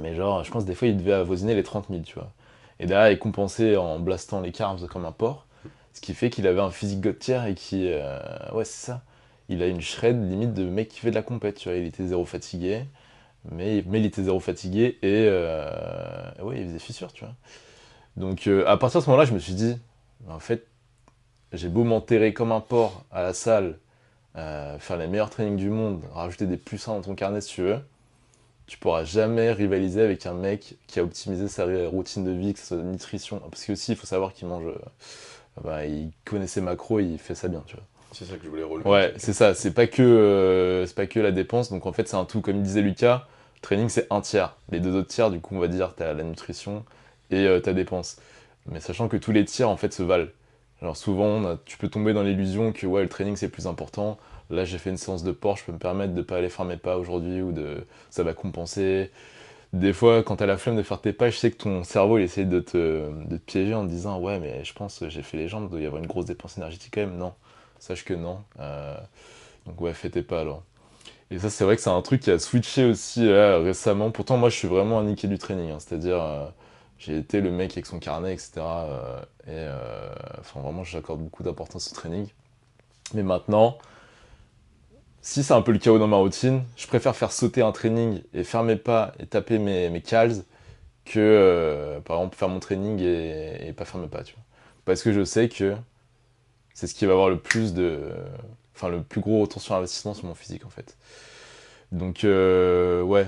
Mais 0.00 0.14
genre, 0.14 0.42
je 0.44 0.50
pense 0.50 0.64
des 0.64 0.74
fois, 0.74 0.88
il 0.88 0.96
devait 0.96 1.12
avoisiner 1.12 1.54
les 1.54 1.62
30 1.62 1.86
000, 1.90 2.02
tu 2.02 2.14
vois. 2.14 2.32
Et 2.80 2.86
derrière, 2.86 3.10
il 3.12 3.18
compensait 3.18 3.76
en 3.76 3.98
blastant 4.00 4.40
les 4.40 4.50
carbs 4.52 4.86
comme 4.88 5.04
un 5.04 5.12
porc. 5.12 5.46
Ce 5.92 6.00
qui 6.00 6.14
fait 6.14 6.30
qu'il 6.30 6.46
avait 6.46 6.60
un 6.60 6.70
physique 6.70 7.00
Gauthier 7.00 7.40
et 7.48 7.54
qui. 7.54 7.88
euh, 7.92 8.18
ouais, 8.52 8.64
c'est 8.64 8.86
ça. 8.86 9.02
Il 9.48 9.62
a 9.62 9.66
une 9.68 9.80
shred 9.80 10.16
limite 10.28 10.54
de 10.54 10.64
mec 10.64 10.88
qui 10.88 11.00
fait 11.00 11.10
de 11.10 11.14
la 11.14 11.22
compète, 11.22 11.56
tu 11.56 11.68
vois. 11.68 11.78
Il 11.78 11.84
était 11.86 12.04
zéro 12.06 12.24
fatigué. 12.24 12.84
Mais, 13.50 13.84
mais 13.86 14.00
il 14.00 14.06
était 14.06 14.22
zéro 14.22 14.40
fatigué 14.40 14.98
et. 15.02 15.26
Euh, 15.28 16.30
ouais, 16.42 16.60
il 16.60 16.66
faisait 16.68 16.78
fissure, 16.78 17.12
tu 17.12 17.24
vois. 17.24 17.34
Donc, 18.16 18.46
euh, 18.46 18.64
à 18.66 18.76
partir 18.76 19.00
de 19.00 19.04
ce 19.04 19.10
moment-là, 19.10 19.26
je 19.26 19.34
me 19.34 19.38
suis 19.38 19.54
dit, 19.54 19.76
en 20.28 20.38
fait, 20.38 20.66
j'ai 21.52 21.68
beau 21.68 21.84
m'enterrer 21.84 22.32
comme 22.32 22.52
un 22.52 22.60
porc 22.60 23.04
à 23.10 23.22
la 23.22 23.34
salle, 23.34 23.78
euh, 24.36 24.78
faire 24.78 24.96
les 24.96 25.06
meilleurs 25.08 25.30
trainings 25.30 25.56
du 25.56 25.70
monde, 25.70 26.02
rajouter 26.12 26.46
des 26.46 26.56
plus 26.56 26.86
1 26.88 26.94
dans 26.94 27.02
ton 27.02 27.14
carnet 27.14 27.40
si 27.40 27.54
tu 27.54 27.62
veux, 27.62 27.78
tu 28.66 28.78
pourras 28.78 29.04
jamais 29.04 29.52
rivaliser 29.52 30.00
avec 30.02 30.26
un 30.26 30.34
mec 30.34 30.76
qui 30.86 30.98
a 31.00 31.04
optimisé 31.04 31.48
sa 31.48 31.66
routine 31.88 32.24
de 32.24 32.30
vie, 32.30 32.54
que 32.54 32.60
ce 32.60 32.66
soit 32.66 32.76
de 32.78 32.82
nutrition. 32.82 33.40
Parce 33.50 33.64
que 33.64 33.72
aussi, 33.72 33.92
il 33.92 33.96
faut 33.96 34.06
savoir 34.06 34.32
qu'il 34.32 34.48
mange. 34.48 34.64
euh, 34.66 34.78
bah, 35.62 35.86
il 35.86 36.12
connaît 36.24 36.46
ses 36.46 36.60
macros, 36.60 37.00
il 37.00 37.18
fait 37.18 37.34
ça 37.34 37.48
bien, 37.48 37.62
tu 37.66 37.76
vois. 37.76 37.84
C'est 38.12 38.24
ça 38.24 38.36
que 38.36 38.44
je 38.44 38.48
voulais 38.48 38.62
relever. 38.62 38.88
Ouais, 38.88 39.12
c'est 39.16 39.32
ça. 39.32 39.54
C'est 39.54 39.72
pas 39.72 39.86
que 39.86 40.02
euh, 40.02 40.86
c'est 40.86 40.94
pas 40.94 41.06
que 41.06 41.18
la 41.20 41.32
dépense. 41.32 41.70
Donc 41.70 41.84
en 41.86 41.92
fait, 41.92 42.08
c'est 42.08 42.16
un 42.16 42.24
tout. 42.24 42.40
Comme 42.40 42.62
disait 42.62 42.80
Lucas, 42.80 43.26
training 43.64 43.88
c'est 43.88 44.06
un 44.10 44.20
tiers. 44.20 44.56
Les 44.70 44.80
deux 44.80 44.94
autres 44.94 45.08
tiers, 45.08 45.30
du 45.30 45.40
coup, 45.40 45.56
on 45.56 45.58
va 45.58 45.68
dire, 45.68 45.94
t'as 45.96 46.12
la 46.12 46.22
nutrition 46.22 46.84
et 47.30 47.46
euh, 47.46 47.60
ta 47.60 47.72
dépense. 47.72 48.18
Mais 48.66 48.80
sachant 48.80 49.08
que 49.08 49.16
tous 49.16 49.32
les 49.32 49.44
tiers 49.44 49.68
en 49.68 49.76
fait 49.76 49.92
se 49.92 50.02
valent. 50.02 50.28
Alors 50.82 50.96
souvent, 50.96 51.56
tu 51.64 51.78
peux 51.78 51.88
tomber 51.88 52.12
dans 52.12 52.22
l'illusion 52.22 52.72
que 52.72 52.86
ouais, 52.86 53.02
le 53.02 53.08
training 53.08 53.36
c'est 53.36 53.48
plus 53.48 53.66
important. 53.66 54.18
Là, 54.50 54.64
j'ai 54.64 54.78
fait 54.78 54.90
une 54.90 54.98
séance 54.98 55.24
de 55.24 55.32
port, 55.32 55.56
je 55.56 55.64
peux 55.64 55.72
me 55.72 55.78
permettre 55.78 56.14
de 56.14 56.22
pas 56.22 56.36
aller 56.36 56.50
faire 56.50 56.66
mes 56.66 56.76
pas 56.76 56.98
aujourd'hui 56.98 57.40
ou 57.40 57.52
de 57.52 57.86
ça 58.10 58.22
va 58.22 58.34
compenser. 58.34 59.10
Des 59.72 59.92
fois, 59.92 60.22
quand 60.22 60.36
t'as 60.36 60.46
la 60.46 60.56
flemme 60.56 60.76
de 60.76 60.82
faire 60.82 61.00
tes 61.00 61.12
pas, 61.12 61.30
je 61.30 61.36
sais 61.38 61.50
que 61.50 61.56
ton 61.56 61.82
cerveau 61.84 62.18
il 62.18 62.24
essaie 62.24 62.44
de 62.44 62.60
te, 62.60 63.10
de 63.26 63.36
te 63.36 63.42
piéger 63.42 63.74
en 63.74 63.84
te 63.84 63.90
disant 63.90 64.20
ouais, 64.20 64.38
mais 64.38 64.64
je 64.64 64.72
pense 64.74 64.98
que 65.00 65.08
j'ai 65.08 65.22
fait 65.22 65.36
les 65.36 65.48
jambes, 65.48 65.64
il 65.64 65.70
doit 65.70 65.80
y 65.80 65.86
avoir 65.86 66.02
une 66.02 66.06
grosse 66.08 66.26
dépense 66.26 66.58
énergétique 66.58 66.92
quand 66.94 67.00
même. 67.00 67.16
Non, 67.16 67.34
sache 67.78 68.04
que 68.04 68.14
non. 68.14 68.40
Euh, 68.60 68.96
donc 69.66 69.80
ouais, 69.80 69.94
fais 69.94 70.10
tes 70.10 70.22
pas 70.22 70.40
alors. 70.40 70.62
Et 71.30 71.38
ça, 71.38 71.50
c'est 71.50 71.64
vrai 71.64 71.76
que 71.76 71.82
c'est 71.82 71.90
un 71.90 72.02
truc 72.02 72.20
qui 72.22 72.30
a 72.30 72.38
switché 72.38 72.84
aussi 72.84 73.26
là, 73.26 73.58
récemment. 73.58 74.10
Pourtant, 74.10 74.36
moi, 74.36 74.50
je 74.50 74.56
suis 74.56 74.68
vraiment 74.68 74.98
un 75.00 75.04
niqué 75.04 75.26
du 75.28 75.38
training. 75.38 75.70
hein. 75.70 75.78
C'est-à-dire, 75.80 76.22
euh, 76.22 76.46
j'ai 76.98 77.16
été 77.18 77.40
le 77.40 77.50
mec 77.50 77.72
avec 77.72 77.86
son 77.86 77.98
carnet, 77.98 78.34
etc. 78.34 78.86
euh, 78.90 79.20
et 79.46 79.50
euh, 79.50 80.08
enfin, 80.40 80.60
vraiment, 80.60 80.84
j'accorde 80.84 81.20
beaucoup 81.22 81.42
d'importance 81.42 81.90
au 81.90 81.94
training. 81.94 82.28
Mais 83.14 83.22
maintenant, 83.22 83.78
si 85.22 85.42
c'est 85.42 85.54
un 85.54 85.62
peu 85.62 85.72
le 85.72 85.78
chaos 85.78 85.98
dans 85.98 86.06
ma 86.06 86.16
routine, 86.16 86.62
je 86.76 86.86
préfère 86.86 87.16
faire 87.16 87.32
sauter 87.32 87.62
un 87.62 87.72
training 87.72 88.22
et 88.34 88.44
faire 88.44 88.62
mes 88.62 88.76
pas 88.76 89.12
et 89.18 89.26
taper 89.26 89.58
mes, 89.58 89.88
mes 89.90 90.02
que, 90.02 91.18
euh, 91.18 92.00
par 92.00 92.16
exemple, 92.18 92.36
faire 92.36 92.48
mon 92.48 92.60
training 92.60 93.00
et, 93.00 93.68
et 93.68 93.72
pas 93.72 93.84
faire 93.84 94.00
mes 94.00 94.08
pas, 94.08 94.22
tu 94.24 94.34
vois. 94.34 94.44
Parce 94.84 95.02
que 95.02 95.12
je 95.12 95.24
sais 95.24 95.48
que 95.48 95.76
c'est 96.74 96.86
ce 96.86 96.94
qui 96.94 97.06
va 97.06 97.12
avoir 97.12 97.30
le 97.30 97.38
plus 97.38 97.74
de... 97.74 98.10
Enfin, 98.74 98.88
le 98.88 99.02
plus 99.02 99.20
gros 99.20 99.42
retour 99.42 99.62
sur 99.62 99.74
investissement 99.74 100.14
sur 100.14 100.26
mon 100.26 100.34
physique, 100.34 100.64
en 100.66 100.70
fait. 100.70 100.96
Donc, 101.92 102.24
euh, 102.24 103.02
ouais. 103.02 103.26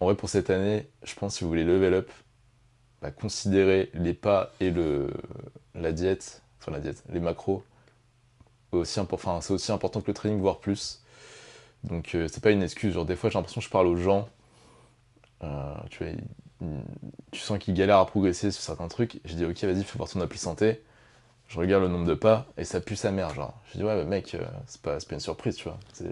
En 0.00 0.06
vrai, 0.06 0.14
pour 0.16 0.28
cette 0.28 0.50
année, 0.50 0.88
je 1.02 1.14
pense, 1.14 1.36
si 1.36 1.44
vous 1.44 1.50
voulez 1.50 1.64
level 1.64 1.94
up, 1.94 2.10
bah, 3.02 3.10
considérez 3.10 3.90
les 3.94 4.14
pas 4.14 4.52
et 4.60 4.70
le, 4.70 5.10
la 5.74 5.92
diète, 5.92 6.42
enfin 6.60 6.72
la 6.72 6.80
diète, 6.80 7.04
les 7.10 7.20
macros, 7.20 7.64
aussi 8.72 9.00
enfin, 9.00 9.40
c'est 9.40 9.52
aussi 9.52 9.72
important 9.72 10.00
que 10.00 10.08
le 10.08 10.14
training, 10.14 10.40
voire 10.40 10.58
plus. 10.58 11.02
Donc, 11.84 12.14
euh, 12.14 12.28
c'est 12.28 12.42
pas 12.42 12.50
une 12.50 12.62
excuse. 12.62 12.94
Genre, 12.94 13.04
des 13.06 13.16
fois, 13.16 13.30
j'ai 13.30 13.38
l'impression 13.38 13.60
que 13.60 13.66
je 13.66 13.70
parle 13.70 13.86
aux 13.86 13.96
gens, 13.96 14.28
euh, 15.42 15.74
tu 15.90 16.04
vois, 16.04 16.12
tu 17.30 17.40
sens 17.40 17.58
qu'ils 17.58 17.74
galèrent 17.74 17.98
à 17.98 18.06
progresser 18.06 18.50
sur 18.50 18.62
certains 18.62 18.88
trucs. 18.88 19.20
Je 19.24 19.34
dis, 19.34 19.44
ok, 19.44 19.64
vas-y, 19.64 19.84
fais 19.84 19.98
voir 19.98 20.08
ton 20.08 20.20
appli 20.20 20.38
santé. 20.38 20.82
Je 21.48 21.58
regarde 21.58 21.82
le 21.84 21.88
nombre 21.88 22.06
de 22.06 22.14
pas 22.14 22.46
et 22.56 22.64
ça 22.64 22.80
pue 22.80 22.96
sa 22.96 23.10
mère, 23.12 23.32
genre. 23.34 23.54
Je 23.72 23.78
dis, 23.78 23.84
ouais, 23.84 23.94
mais 23.96 24.04
mec, 24.04 24.34
euh, 24.34 24.40
c'est 24.66 24.80
pas, 24.80 24.98
c'est 24.98 25.08
pas 25.08 25.14
une 25.14 25.20
surprise, 25.20 25.56
tu 25.56 25.64
vois. 25.64 25.78
C'est 25.92 26.06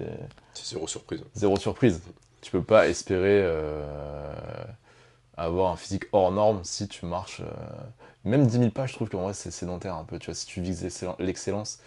zéro 0.65 0.87
surprise. 0.87 1.25
zéro 1.35 1.57
surprise. 1.57 2.01
Tu 2.43 2.51
peux 2.51 2.63
pas 2.63 2.89
espérer 2.89 3.41
euh, 3.43 4.35
avoir 5.37 5.73
un 5.73 5.77
physique 5.77 6.05
hors 6.13 6.31
norme 6.33 6.61
si 6.65 6.87
tu 6.89 7.07
marches. 7.07 7.41
euh, 7.41 7.47
Même 8.25 8.47
10 8.47 8.59
000 8.59 8.71
pas, 8.71 8.87
je 8.87 8.93
trouve 8.95 9.09
qu'en 9.09 9.23
vrai, 9.23 9.33
c'est 9.35 9.51
sédentaire 9.51 9.95
un 9.97 10.05
peu. 10.05 10.19
Tu 10.19 10.27
vois, 10.27 10.35
si 10.35 10.47
tu 10.47 10.61
vises 10.61 10.83
l'excellen- 10.83 11.17
l'excellence, 11.19 11.81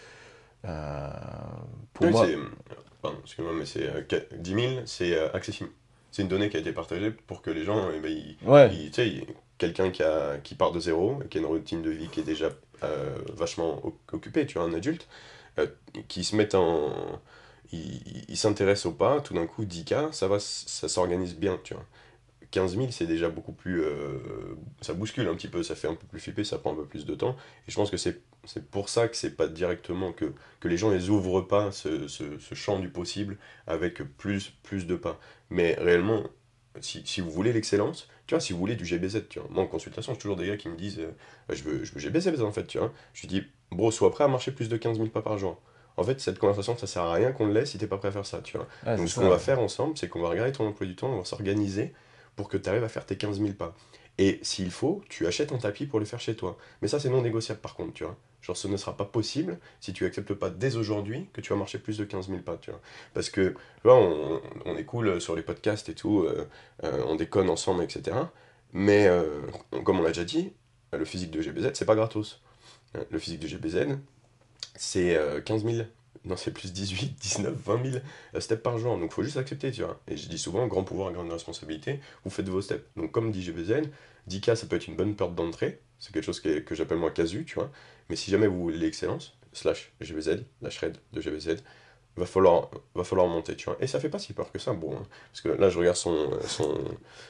pour 1.94 2.06
Oui, 2.08 2.12
moi. 2.12 2.26
c'est- 2.26 2.38
Pardon, 3.02 3.20
excuse-moi, 3.24 3.54
mais 3.58 3.66
c'est 3.66 3.88
euh, 3.88 4.02
qua- 4.02 4.26
10 4.38 4.54
000, 4.56 4.82
c'est 4.86 5.18
accessible. 5.34 5.70
C'est 6.12 6.24
une 6.24 6.28
donnée 6.28 6.50
qui 6.50 6.58
a 6.58 6.60
été 6.60 6.72
partagée 6.74 7.12
pour 7.12 7.42
que 7.42 7.52
les 7.52 7.64
gens, 7.64 7.90
eh 7.96 8.00
ben, 8.00 8.12
ils- 8.12 8.38
Ouais, 8.48 8.74
ils- 8.74 8.92
ils- 9.00 9.28
quelqu'un 9.58 9.92
qui, 9.92 10.02
a- 10.02 10.38
qui 10.44 10.56
part 10.56 10.72
de 10.72 10.80
zéro, 10.80 11.20
qui 11.30 11.38
a 11.38 11.42
une 11.42 11.48
routine 11.48 11.82
de 11.84 11.92
vie 11.92 12.08
qui 12.08 12.22
est 12.22 12.24
déjà 12.24 12.50
vachement 13.34 13.86
o- 13.86 13.98
occupée, 14.14 14.46
tu 14.46 14.58
vois, 14.60 14.68
un 14.68 14.74
adulte, 14.74 15.08
euh, 15.60 15.68
qui 16.08 16.24
se 16.24 16.36
met 16.36 16.56
en... 16.56 17.22
Il, 17.72 18.26
il- 18.30 18.38
s'intéresse 18.38 18.86
au 18.86 18.92
pas, 18.92 19.22
tout 19.22 19.34
d'un 19.34 19.48
coup, 19.48 19.66
10K, 19.66 20.12
ça 20.12 20.28
va, 20.28 20.40
ça 20.40 20.88
s'organise 20.88 21.36
bien, 21.36 21.60
tu 21.64 21.74
vois. 21.74 21.86
15 22.52 22.76
000, 22.78 22.92
c'est 22.92 23.08
déjà 23.08 23.30
beaucoup 23.30 23.54
plus... 23.54 23.82
euh, 23.84 24.20
ça 24.82 24.94
bouscule 24.94 25.28
un 25.28 25.36
petit 25.36 25.48
peu, 25.48 25.64
ça 25.64 25.76
fait 25.76 25.88
un 25.88 25.96
peu 25.96 26.06
plus 26.08 26.20
flipper, 26.20 26.44
ça 26.44 26.58
prend 26.60 26.74
un 26.74 26.76
peu 26.76 26.86
plus 26.86 27.06
de 27.06 27.16
temps. 27.16 27.36
Et 27.68 27.72
je 27.72 27.76
pense 27.76 27.90
que 27.92 27.98
c'est 27.98 28.22
pour 28.72 28.90
ça 28.90 29.08
que 29.08 29.16
c'est 29.18 29.36
pas 29.36 29.48
directement 29.48 30.14
que, 30.14 30.34
que 30.60 30.68
les 30.68 30.78
gens 30.78 30.92
ils 30.94 31.10
ouvrent 31.10 31.42
pas 31.42 31.72
ce, 31.72 32.08
ce, 32.08 32.38
ce 32.38 32.56
champ 32.56 32.80
du 32.80 32.90
possible 32.90 33.38
avec 33.68 34.04
plus, 34.18 34.52
plus 34.64 34.86
de 34.88 34.96
pas. 34.96 35.20
Mais 35.50 35.74
réellement, 35.80 36.24
si, 36.82 37.04
si 37.06 37.22
vous 37.22 37.30
voulez 37.30 37.54
l'excellence, 37.54 38.08
tu 38.28 38.34
vois, 38.34 38.40
si 38.40 38.54
vous 38.54 38.60
voulez 38.60 38.76
du 38.76 38.86
GBZ, 38.86 39.28
tu 39.30 39.40
vois. 39.40 39.48
Moi 39.52 39.64
en 39.64 39.68
consultation, 39.68 40.14
j'ai 40.14 40.20
toujours 40.20 40.36
des 40.36 40.48
gars 40.48 40.58
qui 40.58 40.70
me 40.70 40.76
disent 40.76 41.00
euh, 41.00 41.12
je, 41.50 41.64
veux, 41.64 41.84
je 41.84 41.94
veux 41.94 42.00
GBZ 42.00 42.42
en 42.42 42.52
fait, 42.52 42.66
tu 42.66 42.78
vois. 42.78 42.92
Je 43.14 43.22
lui 43.22 43.28
dis, 43.28 43.44
bro, 43.72 43.92
sois 43.92 44.12
prêt 44.12 44.24
à 44.24 44.28
marcher 44.28 44.52
plus 44.52 44.70
de 44.70 44.78
15 44.78 44.98
000 44.98 45.10
pas 45.10 45.22
par 45.22 45.38
jour. 45.38 45.60
En 45.98 46.04
fait, 46.04 46.20
cette 46.20 46.40
conversation, 46.40 46.78
ça 46.78 46.88
sert 46.88 47.04
à 47.04 47.14
rien 47.14 47.32
qu'on 47.32 47.46
le 47.46 47.54
laisse 47.54 47.72
si 47.72 47.78
t'es 47.78 47.88
pas 47.88 47.98
prêt 47.98 48.10
à 48.10 48.12
faire 48.12 48.26
ça, 48.26 48.42
tu 48.42 48.58
vois. 48.58 48.68
Donc 48.98 49.08
ce 49.08 49.20
qu'on 49.20 49.30
va 49.30 49.40
faire 49.40 49.60
ensemble, 49.60 49.98
c'est 49.98 50.10
qu'on 50.10 50.22
va 50.22 50.30
regarder 50.30 50.52
ton 50.52 50.68
emploi 50.68 50.86
du 50.86 50.96
temps, 50.96 51.10
on 51.10 51.20
va 51.20 51.26
s'organiser 51.26 51.94
pour 52.36 52.50
que 52.50 52.58
tu 52.58 52.68
arrives 52.68 52.84
à 52.84 52.90
faire 52.90 53.06
tes 53.06 53.16
15 53.16 53.40
000 53.40 53.54
pas. 53.54 53.74
Et 54.18 54.40
s'il 54.44 54.72
faut, 54.72 55.02
tu 55.10 55.28
achètes 55.28 55.52
un 55.52 55.58
tapis 55.58 55.86
pour 55.86 56.00
le 56.00 56.06
faire 56.06 56.20
chez 56.20 56.36
toi. 56.36 56.58
Mais 56.82 56.88
ça, 56.88 57.00
c'est 57.00 57.10
non 57.10 57.22
négociable 57.22 57.60
par 57.60 57.76
contre, 57.76 57.94
tu 57.94 58.04
vois. 58.04 58.18
Genre, 58.46 58.56
ce 58.56 58.68
ne 58.68 58.78
sera 58.78 58.96
pas 58.96 59.06
possible 59.06 59.60
si 59.80 59.92
tu 59.94 60.06
acceptes 60.06 60.34
pas 60.36 60.50
dès 60.52 60.76
aujourd'hui 60.76 61.30
que 61.34 61.42
tu 61.42 61.52
vas 61.52 61.58
marcher 61.58 61.80
plus 61.80 61.98
de 61.98 62.06
15 62.06 62.28
000 62.30 62.40
pas, 62.42 62.58
tu 62.58 62.70
vois. 62.72 62.80
Parce 63.14 63.30
que, 63.30 63.50
tu 63.82 63.90
on, 63.90 64.42
on 64.66 64.78
est 64.78 64.86
cool 64.86 65.20
sur 65.20 65.36
les 65.36 65.42
podcasts 65.42 65.90
et 65.90 65.96
tout, 65.96 66.22
euh, 66.22 66.48
euh, 66.84 67.04
on 67.08 67.16
déconne 67.16 67.50
ensemble, 67.50 67.84
etc. 67.84 68.18
Mais, 68.74 69.08
euh, 69.08 69.42
comme 69.84 70.00
on 70.00 70.04
l'a 70.04 70.10
déjà 70.10 70.26
dit, 70.26 70.54
le 70.94 71.06
physique 71.06 71.32
de 71.32 71.42
GBZ, 71.42 71.72
c'est 71.74 71.86
pas 71.86 71.96
gratos. 71.96 72.42
Euh, 72.96 73.04
Le 73.12 73.20
physique 73.20 73.40
de 73.42 73.48
GBZ, 73.48 73.98
c'est 74.76 75.16
euh, 75.16 75.42
15 75.42 75.64
000. 75.66 75.88
Non, 76.26 76.36
c'est 76.38 76.52
plus 76.52 76.74
18, 76.74 77.16
19, 77.20 77.54
20 77.56 77.84
000 77.92 77.98
euh, 78.36 78.40
steps 78.40 78.64
par 78.64 78.78
jour. 78.78 78.98
Donc, 78.98 79.12
faut 79.14 79.24
juste 79.24 79.38
accepter, 79.38 79.72
tu 79.72 79.84
vois. 79.84 80.00
Et 80.08 80.18
je 80.18 80.28
dis 80.30 80.38
souvent, 80.40 80.68
grand 80.68 80.84
pouvoir, 80.84 81.12
grande 81.14 81.32
responsabilité, 81.32 82.00
vous 82.24 82.32
faites 82.32 82.50
vos 82.50 82.62
steps. 82.62 82.84
Donc, 82.96 83.12
comme 83.12 83.32
dit 83.32 83.44
GBZ, 83.44 83.84
10K, 84.28 84.56
ça 84.56 84.68
peut 84.68 84.76
être 84.76 84.88
une 84.88 84.96
bonne 84.96 85.16
porte 85.16 85.36
d'entrée. 85.36 85.80
C'est 86.00 86.14
quelque 86.14 86.24
chose 86.26 86.40
qui 86.42 86.50
est- 86.50 86.64
que 86.64 86.76
j'appelle 86.76 86.98
moi 86.98 87.12
casu, 87.12 87.46
tu 87.46 87.56
vois. 87.56 87.72
Mais 88.10 88.16
si 88.16 88.32
jamais 88.32 88.48
vous 88.48 88.60
voulez 88.62 88.78
l'excellence, 88.78 89.38
slash 89.54 89.94
GBZ, 90.02 90.44
la 90.62 90.70
shred 90.70 90.98
de 91.14 91.22
GBZ, 91.22 91.58
va 92.18 92.26
falloir, 92.26 92.70
va 92.96 93.04
falloir 93.04 93.28
monter, 93.28 93.56
tu 93.56 93.66
vois. 93.66 93.78
Et 93.82 93.88
ça 93.88 94.00
fait 94.00 94.10
pas 94.10 94.20
si 94.20 94.34
peur 94.34 94.52
que 94.52 94.60
ça, 94.60 94.74
bon. 94.74 94.96
hein. 94.98 95.04
Parce 95.32 95.42
que 95.42 95.50
là, 95.50 95.70
je 95.70 95.78
regarde 95.80 95.98
son, 95.98 96.30
son, 96.48 96.78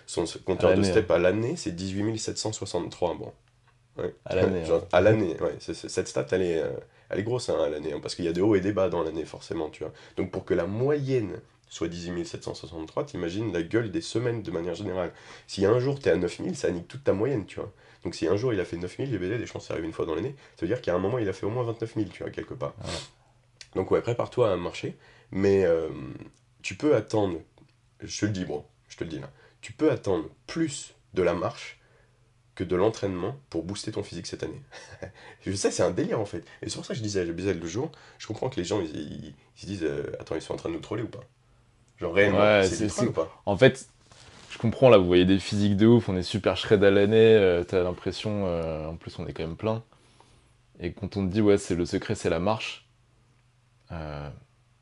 son, 0.06 0.26
son 0.26 0.40
compteur 0.40 0.74
de 0.74 0.82
l'année, 0.82 0.92
steps 0.92 1.12
à 1.12 1.20
l'année, 1.20 1.56
c'est 1.58 1.72
18 1.76 2.18
763, 2.20 3.16
bon. 3.16 3.34
Ouais. 3.98 4.14
À 4.26 4.36
l'année, 4.36 4.64
hein. 4.70 4.84
à 4.92 5.02
l'année, 5.02 5.38
ouais. 5.42 5.56
cette 5.60 6.08
stat, 6.08 6.28
elle 6.32 6.42
est, 6.42 6.62
euh, 6.62 6.70
elle 7.10 7.20
est 7.20 7.24
grosse 7.24 7.50
hein, 7.50 7.58
à 7.64 7.70
l'année, 7.70 7.94
hein, 7.94 8.00
parce 8.02 8.16
qu'il 8.16 8.26
y 8.26 8.28
a 8.28 8.34
des 8.34 8.42
hauts 8.42 8.56
et 8.56 8.62
des 8.62 8.74
bas 8.74 8.90
dans 8.90 9.04
l'année, 9.04 9.26
forcément, 9.26 9.70
tu 9.70 9.84
vois. 9.84 9.94
Donc 10.18 10.32
pour 10.32 10.46
que 10.46 10.54
la 10.54 10.66
moyenne 10.68 11.40
soit 11.70 11.88
18 11.88 12.26
763, 12.26 13.06
t'imagines 13.06 13.54
la 13.54 13.64
gueule 13.64 13.92
des 13.92 14.02
semaines 14.02 14.44
de 14.44 14.52
manière 14.52 14.76
générale. 14.76 15.12
Si 15.48 15.66
un 15.66 15.80
jour 15.80 16.00
t'es 16.00 16.10
à 16.12 16.16
9000, 16.18 16.56
ça 16.58 16.70
nique 16.72 16.88
toute 16.88 17.04
ta 17.04 17.14
moyenne, 17.14 17.46
tu 17.46 17.60
vois. 17.60 17.72
Donc 18.06 18.16
si 18.16 18.28
un 18.28 18.38
jour 18.38 18.54
il 18.54 18.60
a 18.62 18.66
fait 18.66 18.78
9000, 18.78 19.12
les 19.12 19.18
BD, 19.18 19.38
des 19.38 19.48
chances 19.48 19.68
ça 19.68 19.74
arrive 19.74 19.86
une 19.86 19.92
fois 19.94 20.06
dans 20.06 20.16
l'année, 20.16 20.36
ça 20.56 20.62
veut 20.62 20.68
dire 20.68 20.82
qu'à 20.82 20.96
un 20.96 21.00
moment 21.00 21.20
il 21.20 21.28
a 21.28 21.34
fait 21.34 21.46
au 21.46 21.50
moins 21.50 21.64
29 21.64 21.96
000, 21.96 22.10
tu 22.14 22.24
vois, 22.24 22.32
quelque 22.32 22.54
part. 22.54 22.76
Ouais. 22.80 22.94
Donc 23.76 23.92
ouais, 23.92 24.02
prépare-toi 24.02 24.54
à 24.54 24.56
marcher, 24.58 24.96
mais 25.32 25.66
euh, 25.66 25.90
tu 26.62 26.76
peux 26.76 26.96
attendre, 26.96 27.40
je 28.02 28.20
te 28.22 28.26
le 28.26 28.32
dis, 28.32 28.46
bon, 28.46 28.64
je 28.90 28.98
te 28.98 29.04
le 29.04 29.10
dis 29.10 29.20
là, 29.20 29.30
tu 29.62 29.74
peux 29.74 29.92
attendre 29.92 30.30
plus 30.48 30.96
de 31.14 31.24
la 31.24 31.34
marche 31.34 31.80
que 32.56 32.64
de 32.64 32.76
l'entraînement 32.76 33.38
pour 33.50 33.64
booster 33.64 33.92
ton 33.92 34.04
physique 34.04 34.28
cette 34.28 34.44
année. 34.44 34.62
je 35.46 35.52
sais, 35.54 35.72
c'est 35.72 35.84
un 35.84 35.92
délire 35.92 36.20
en 36.22 36.26
fait. 36.26 36.46
Et 36.62 36.70
c'est 36.70 36.76
pour 36.76 36.86
ça 36.86 36.94
que 36.94 36.98
je 37.00 37.04
disais 37.04 37.22
à 37.22 37.26
Bizel 37.26 37.60
le 37.60 37.68
jour, 37.68 37.92
je 38.18 38.28
comprends 38.28 38.50
que 38.50 38.58
les 38.58 38.66
gens, 38.66 38.82
ils, 38.82 38.96
ils- 38.96 39.36
ils 39.58 39.62
se 39.62 39.66
disent, 39.66 39.84
euh, 39.84 40.04
attends, 40.20 40.36
ils 40.36 40.42
sont 40.42 40.54
en 40.54 40.58
train 40.58 40.70
de 40.70 40.76
nous 40.76 40.82
troller 40.82 41.04
ou 41.04 41.08
pas? 41.08 41.24
Genre 42.00 42.14
réellement, 42.14 42.40
Ouais, 42.40 42.64
c'est 42.64 42.76
c'est- 42.76 42.90
c'est- 42.90 43.08
ou 43.08 43.12
pas? 43.12 43.42
En 43.46 43.58
fait, 43.58 43.88
je 44.56 44.60
comprends 44.62 44.88
là, 44.88 44.98
vous 44.98 45.06
voyez 45.06 45.26
des 45.26 45.38
physiques 45.38 45.76
de 45.76 45.86
ouf, 45.86 46.08
on 46.08 46.16
est 46.16 46.24
super 46.24 46.56
shred 46.56 46.82
à 46.82 46.90
l'année, 46.90 47.18
euh, 47.18 47.66
t'as 47.66 47.84
l'impression, 47.84 48.46
euh, 48.46 48.88
en 48.88 48.96
plus 48.96 49.20
on 49.20 49.28
est 49.28 49.34
quand 49.34 49.44
même 49.44 49.58
plein. 49.58 49.84
Et 50.80 50.94
quand 50.94 51.18
on 51.18 51.28
te 51.28 51.34
dit, 51.34 51.42
ouais, 51.42 51.58
c'est 51.58 51.76
le 51.76 51.86
secret, 51.86 52.16
c'est 52.16 52.30
la 52.30 52.40
marche, 52.40 52.88
euh, 53.92 54.30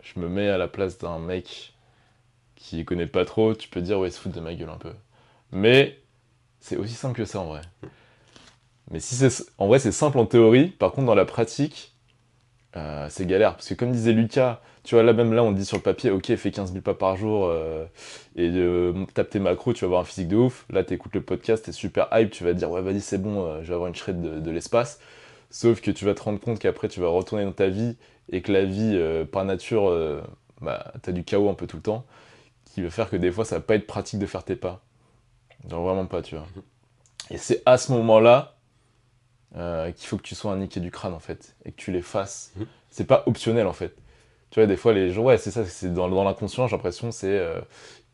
je 0.03 0.19
me 0.19 0.29
mets 0.29 0.47
à 0.47 0.59
la 0.59 0.67
place 0.67 0.99
d'un 0.99 1.17
mec 1.17 1.73
qui 2.55 2.85
connaît 2.85 3.07
pas 3.07 3.25
trop, 3.25 3.55
tu 3.55 3.67
peux 3.67 3.81
dire, 3.81 3.97
ouais, 3.97 4.09
il 4.09 4.11
se 4.11 4.19
fout 4.19 4.31
de 4.31 4.39
ma 4.39 4.53
gueule 4.53 4.69
un 4.69 4.77
peu. 4.77 4.93
Mais 5.51 5.99
c'est 6.59 6.77
aussi 6.77 6.93
simple 6.93 7.17
que 7.17 7.25
ça 7.25 7.39
en 7.39 7.45
vrai. 7.47 7.61
Mais 8.91 8.99
si 8.99 9.15
c'est. 9.15 9.43
En 9.57 9.67
vrai, 9.67 9.79
c'est 9.79 9.91
simple 9.91 10.19
en 10.19 10.27
théorie, 10.27 10.67
par 10.67 10.91
contre, 10.91 11.07
dans 11.07 11.15
la 11.15 11.25
pratique, 11.25 11.92
euh, 12.75 13.07
c'est 13.09 13.25
galère. 13.25 13.55
Parce 13.55 13.69
que 13.69 13.73
comme 13.73 13.91
disait 13.91 14.13
Lucas, 14.13 14.61
tu 14.83 14.95
vois, 14.95 15.03
là 15.03 15.13
même 15.13 15.33
là, 15.33 15.43
on 15.43 15.51
dit 15.51 15.65
sur 15.65 15.77
le 15.77 15.83
papier, 15.83 16.11
ok, 16.11 16.35
fais 16.35 16.51
15 16.51 16.71
000 16.73 16.81
pas 16.81 16.93
par 16.93 17.15
jour 17.15 17.45
euh, 17.47 17.85
et 18.35 18.49
euh, 18.53 18.93
tape 19.13 19.29
tes 19.29 19.39
macros, 19.39 19.73
tu 19.73 19.81
vas 19.81 19.87
avoir 19.87 20.01
un 20.01 20.05
physique 20.05 20.27
de 20.27 20.35
ouf. 20.35 20.65
Là, 20.69 20.83
t'écoutes 20.83 21.15
le 21.15 21.21
podcast, 21.21 21.65
t'es 21.65 21.71
super 21.71 22.09
hype, 22.11 22.31
tu 22.31 22.43
vas 22.43 22.53
te 22.53 22.57
dire, 22.57 22.69
ouais, 22.69 22.81
vas-y, 22.81 22.99
c'est 22.99 23.17
bon, 23.17 23.45
euh, 23.45 23.61
je 23.63 23.69
vais 23.69 23.75
avoir 23.75 23.87
une 23.87 23.95
shred 23.95 24.21
de, 24.21 24.39
de 24.39 24.51
l'espace. 24.51 24.99
Sauf 25.49 25.79
que 25.81 25.91
tu 25.91 26.03
vas 26.03 26.13
te 26.13 26.21
rendre 26.21 26.39
compte 26.39 26.59
qu'après, 26.59 26.89
tu 26.89 26.99
vas 26.99 27.07
retourner 27.07 27.45
dans 27.45 27.53
ta 27.53 27.67
vie 27.69 27.95
et 28.31 28.41
que 28.41 28.51
la 28.51 28.65
vie, 28.65 28.99
par 29.31 29.45
nature, 29.45 29.95
bah, 30.61 30.93
t'as 31.03 31.11
du 31.11 31.23
chaos 31.23 31.47
un 31.49 31.53
peu 31.53 31.67
tout 31.67 31.77
le 31.77 31.83
temps, 31.83 32.05
qui 32.65 32.81
va 32.81 32.89
faire 32.89 33.09
que 33.09 33.17
des 33.17 33.31
fois, 33.31 33.45
ça 33.45 33.57
va 33.57 33.61
pas 33.61 33.75
être 33.75 33.85
pratique 33.85 34.19
de 34.19 34.25
faire 34.25 34.43
tes 34.43 34.55
pas. 34.55 34.81
Genre 35.69 35.83
vraiment 35.83 36.07
pas, 36.07 36.23
tu 36.23 36.35
vois. 36.35 36.47
Et 37.29 37.37
c'est 37.37 37.61
à 37.67 37.77
ce 37.77 37.91
moment-là 37.91 38.52
euh, 39.55 39.91
qu'il 39.91 40.07
faut 40.07 40.17
que 40.17 40.23
tu 40.23 40.35
sois 40.35 40.51
un 40.51 40.57
niqué 40.57 40.79
du 40.79 40.91
crâne, 40.91 41.13
en 41.13 41.19
fait, 41.19 41.55
et 41.65 41.71
que 41.71 41.77
tu 41.77 41.91
les 41.91 42.01
fasses. 42.01 42.51
Mhm. 42.55 42.65
c'est 42.89 43.05
pas 43.05 43.23
optionnel 43.25 43.67
en 43.67 43.73
fait. 43.73 43.95
Tu 44.49 44.59
vois, 44.59 44.67
des 44.67 44.77
fois, 44.77 44.93
les 44.93 45.11
gens, 45.11 45.23
ouais, 45.23 45.37
c'est 45.37 45.51
ça, 45.51 45.65
c'est 45.65 45.91
dans, 45.93 46.07
dans 46.09 46.23
l'inconscient, 46.23 46.67
j'ai 46.67 46.75
l'impression, 46.75 47.11
c'est 47.11 47.39
euh, 47.39 47.59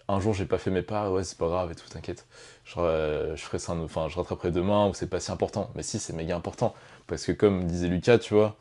un 0.08 0.19
jour 0.21 0.34
j'ai 0.34 0.45
pas 0.45 0.58
fait 0.58 0.71
mes 0.71 0.82
pas, 0.82 1.12
ouais, 1.12 1.23
c'est 1.23 1.38
pas 1.38 1.47
grave 1.47 1.71
et 1.71 1.75
tout, 1.75 1.88
t'inquiète. 1.89 2.25
Je, 2.63 2.80
euh, 2.80 3.36
je 3.36 3.41
ferai 3.43 3.60
ça, 3.60 3.73
enfin, 3.73 4.08
je 4.10 4.15
rattraperai 4.15 4.52
demain 4.52 4.88
ou 4.88 4.93
c'est 4.93 5.08
pas 5.10 5.19
si 5.19 5.32
important. 5.32 5.69
Mais 5.75 5.84
si, 5.84 5.99
c'est 5.99 6.13
méga 6.13 6.36
important. 6.36 6.73
Parce 7.08 7.25
que, 7.25 7.32
comme 7.34 7.65
disait 7.65 7.88
Lucas, 7.89 8.19
tu 8.19 8.34
vois, 8.34 8.56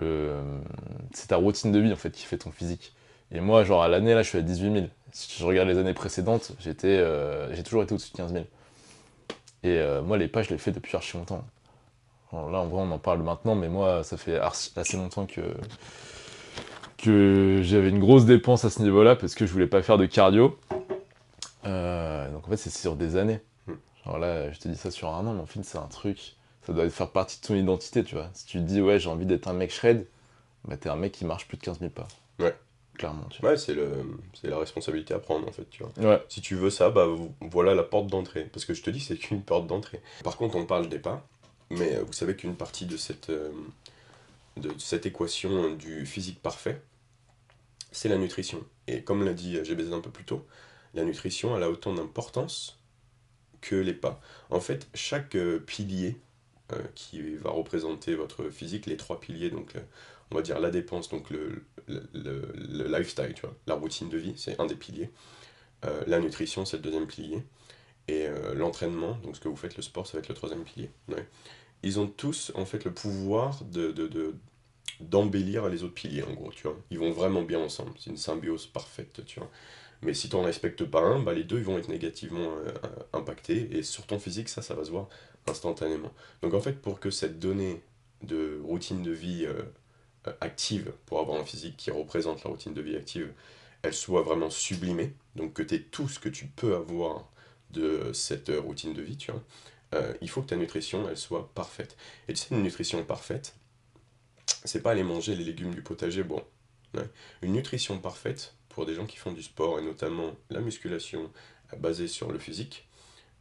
le, 0.00 0.34
c'est 1.12 1.28
ta 1.28 1.36
routine 1.36 1.72
de 1.72 1.78
vie 1.78 1.92
en 1.92 1.96
fait 1.96 2.10
qui 2.10 2.24
fait 2.26 2.38
ton 2.38 2.50
physique. 2.50 2.94
Et 3.32 3.40
moi, 3.40 3.64
genre 3.64 3.82
à 3.82 3.88
l'année, 3.88 4.14
là, 4.14 4.22
je 4.22 4.28
suis 4.28 4.38
à 4.38 4.42
18 4.42 4.72
000. 4.72 4.86
Si 5.12 5.38
je 5.38 5.44
regarde 5.44 5.68
les 5.68 5.78
années 5.78 5.94
précédentes, 5.94 6.52
j'étais, 6.60 7.02
j'ai 7.52 7.62
toujours 7.62 7.82
été 7.82 7.94
au-dessus 7.94 8.12
de 8.12 8.16
15 8.18 8.32
000. 8.32 8.44
Et 9.64 9.80
moi, 10.04 10.18
les 10.18 10.28
pas, 10.28 10.42
je 10.42 10.50
les 10.50 10.58
fais 10.58 10.70
depuis 10.70 10.94
archi 10.96 11.16
longtemps. 11.16 11.44
Là, 12.32 12.58
en 12.58 12.66
vrai, 12.66 12.82
on 12.82 12.90
en 12.90 12.98
parle 12.98 13.22
maintenant, 13.22 13.54
mais 13.54 13.68
moi, 13.68 14.02
ça 14.02 14.16
fait 14.16 14.38
assez 14.38 14.96
longtemps 14.96 15.26
que, 15.26 15.42
que 16.98 17.60
j'avais 17.62 17.88
une 17.88 18.00
grosse 18.00 18.24
dépense 18.24 18.64
à 18.64 18.70
ce 18.70 18.82
niveau-là 18.82 19.16
parce 19.16 19.34
que 19.34 19.46
je 19.46 19.52
voulais 19.52 19.66
pas 19.66 19.82
faire 19.82 19.98
de 19.98 20.06
cardio. 20.06 20.58
Euh, 21.66 22.30
donc 22.30 22.46
en 22.46 22.50
fait, 22.50 22.56
c'est 22.56 22.70
sur 22.70 22.96
des 22.96 23.16
années. 23.16 23.40
Genre 24.04 24.18
là, 24.18 24.50
je 24.52 24.58
te 24.58 24.68
dis 24.68 24.76
ça 24.76 24.90
sur 24.90 25.08
un 25.08 25.26
an, 25.26 25.34
mais 25.34 25.40
en 25.40 25.46
fait, 25.46 25.62
c'est 25.62 25.78
un 25.78 25.88
truc. 25.88 26.36
Ça 26.62 26.72
doit 26.72 26.88
faire 26.90 27.10
partie 27.10 27.40
de 27.40 27.46
ton 27.46 27.54
identité, 27.54 28.02
tu 28.02 28.14
vois. 28.14 28.28
Si 28.34 28.46
tu 28.46 28.58
te 28.58 28.62
dis, 28.64 28.80
ouais, 28.80 28.98
j'ai 28.98 29.08
envie 29.08 29.26
d'être 29.26 29.46
un 29.48 29.52
mec 29.52 29.70
shred, 29.70 30.06
bah 30.64 30.76
t'es 30.76 30.88
un 30.88 30.96
mec 30.96 31.12
qui 31.12 31.24
marche 31.24 31.46
plus 31.46 31.56
de 31.56 31.62
15 31.62 31.78
000 31.78 31.90
pas. 31.90 32.08
Ouais. 32.40 32.54
Clairement, 32.94 33.24
tu 33.30 33.40
vois. 33.40 33.50
Ouais, 33.50 33.56
c'est, 33.56 33.74
le, 33.74 33.88
c'est 34.34 34.48
la 34.48 34.58
responsabilité 34.58 35.12
à 35.14 35.18
prendre, 35.18 35.46
en 35.46 35.52
fait, 35.52 35.68
tu 35.70 35.82
vois. 35.82 35.92
Ouais. 35.98 36.22
Si 36.28 36.40
tu 36.40 36.54
veux 36.54 36.70
ça, 36.70 36.90
bah 36.90 37.06
voilà 37.40 37.74
la 37.74 37.82
porte 37.82 38.06
d'entrée. 38.06 38.48
Parce 38.52 38.64
que 38.64 38.74
je 38.74 38.82
te 38.82 38.90
dis, 38.90 39.00
c'est 39.00 39.16
qu'une 39.16 39.42
porte 39.42 39.66
d'entrée. 39.66 40.00
Par 40.24 40.36
contre, 40.36 40.56
on 40.56 40.64
parle 40.64 40.88
des 40.88 40.98
pas, 40.98 41.26
mais 41.70 41.96
euh, 41.96 42.04
vous 42.04 42.12
savez 42.12 42.36
qu'une 42.36 42.56
partie 42.56 42.86
de 42.86 42.96
cette. 42.96 43.30
Euh, 43.30 43.50
de 44.56 44.72
cette 44.78 45.04
équation 45.04 45.74
du 45.74 46.06
physique 46.06 46.40
parfait, 46.40 46.80
c'est 47.92 48.08
la 48.08 48.16
nutrition. 48.16 48.64
Et 48.86 49.02
comme 49.02 49.22
l'a 49.22 49.34
dit 49.34 49.62
GBZ 49.62 49.92
un 49.92 50.00
peu 50.00 50.10
plus 50.10 50.24
tôt, 50.24 50.46
la 50.94 51.04
nutrition 51.04 51.56
elle 51.56 51.62
a 51.62 51.70
autant 51.70 51.92
d'importance 51.92 52.78
que 53.60 53.76
les 53.76 53.94
pas. 53.94 54.20
En 54.50 54.60
fait, 54.60 54.88
chaque 54.94 55.34
euh, 55.34 55.58
pilier 55.58 56.16
euh, 56.72 56.82
qui 56.94 57.36
va 57.36 57.50
représenter 57.50 58.14
votre 58.14 58.48
physique, 58.48 58.86
les 58.86 58.96
trois 58.96 59.20
piliers, 59.20 59.50
donc 59.50 59.76
euh, 59.76 59.80
on 60.30 60.36
va 60.36 60.42
dire 60.42 60.60
la 60.60 60.70
dépense, 60.70 61.08
donc 61.08 61.30
le, 61.30 61.64
lifestyle, 61.88 63.32
tu 63.34 63.42
vois, 63.42 63.54
la 63.66 63.74
routine 63.74 64.08
de 64.08 64.18
vie, 64.18 64.34
c'est 64.36 64.58
un 64.60 64.66
des 64.66 64.74
piliers. 64.74 65.10
la 66.08 66.18
nutrition, 66.18 66.64
c'est 66.64 66.78
le 66.78 66.82
deuxième 66.82 67.06
pilier. 67.06 67.44
Et 68.08 68.28
l'entraînement, 68.54 69.18
donc 69.24 69.34
ce 69.36 69.40
que 69.40 69.48
vous 69.48 69.56
faites, 69.56 69.76
le 69.76 69.82
sport, 69.82 70.06
ça 70.06 70.12
va 70.12 70.20
être 70.20 70.28
le 70.28 70.34
troisième 70.34 70.62
pilier. 70.62 70.90
Ils 71.82 71.98
ont 71.98 72.06
tous 72.06 72.52
en 72.54 72.64
fait 72.64 72.84
le 72.84 72.92
pouvoir 72.92 73.64
de, 73.64 73.92
d'embellir 75.00 75.68
les 75.68 75.82
autres 75.82 75.94
piliers, 75.94 76.22
en 76.22 76.32
gros, 76.32 76.50
tu 76.52 76.62
vois. 76.62 76.76
Ils 76.90 76.98
vont 76.98 77.12
vraiment 77.12 77.42
bien 77.42 77.60
ensemble, 77.60 77.92
c'est 77.98 78.10
une 78.10 78.16
symbiose 78.16 78.66
parfaite, 78.66 79.24
tu 79.26 79.40
vois. 79.40 79.50
Mais 80.02 80.14
si 80.14 80.28
tu 80.28 80.36
n'en 80.36 80.42
respectes 80.42 80.84
pas 80.84 81.00
un, 81.00 81.20
bah, 81.20 81.32
les 81.32 81.44
deux 81.44 81.58
ils 81.58 81.64
vont 81.64 81.78
être 81.78 81.88
négativement 81.88 82.54
euh, 82.66 82.72
impactés, 83.12 83.68
et 83.76 83.82
sur 83.82 84.06
ton 84.06 84.18
physique, 84.18 84.48
ça, 84.48 84.62
ça 84.62 84.74
va 84.74 84.84
se 84.84 84.90
voir 84.90 85.08
instantanément. 85.46 86.12
Donc 86.42 86.54
en 86.54 86.60
fait, 86.60 86.80
pour 86.80 87.00
que 87.00 87.10
cette 87.10 87.38
donnée 87.38 87.82
de 88.22 88.60
routine 88.62 89.02
de 89.02 89.12
vie 89.12 89.44
euh, 89.46 89.62
euh, 90.26 90.32
active, 90.40 90.92
pour 91.06 91.20
avoir 91.20 91.40
un 91.40 91.44
physique 91.44 91.76
qui 91.76 91.90
représente 91.90 92.44
la 92.44 92.50
routine 92.50 92.74
de 92.74 92.82
vie 92.82 92.96
active, 92.96 93.32
elle 93.82 93.94
soit 93.94 94.22
vraiment 94.22 94.50
sublimée, 94.50 95.14
donc 95.34 95.54
que 95.54 95.62
tu 95.62 95.76
aies 95.76 95.82
tout 95.82 96.08
ce 96.08 96.18
que 96.18 96.28
tu 96.28 96.46
peux 96.46 96.74
avoir 96.74 97.30
de 97.70 98.12
cette 98.12 98.50
routine 98.50 98.94
de 98.94 99.02
vie, 99.02 99.16
tu 99.16 99.32
vois, 99.32 99.42
il 100.20 100.28
faut 100.28 100.42
que 100.42 100.48
ta 100.48 100.56
nutrition, 100.56 101.08
elle 101.08 101.16
soit 101.16 101.50
parfaite. 101.54 101.96
Et 102.28 102.32
tu 102.34 102.40
sais, 102.40 102.54
une 102.54 102.62
nutrition 102.62 103.02
parfaite, 103.04 103.54
c'est 104.64 104.82
pas 104.82 104.92
aller 104.92 105.04
manger 105.04 105.34
les 105.34 105.44
légumes 105.44 105.74
du 105.74 105.82
potager, 105.82 106.22
bon. 106.22 106.42
Une 107.42 107.52
nutrition 107.52 107.98
parfaite 107.98 108.54
pour 108.68 108.86
des 108.86 108.94
gens 108.94 109.06
qui 109.06 109.16
font 109.16 109.32
du 109.32 109.42
sport 109.42 109.78
et 109.78 109.82
notamment 109.82 110.34
la 110.50 110.60
musculation 110.60 111.30
basée 111.78 112.08
sur 112.08 112.30
le 112.30 112.38
physique, 112.38 112.88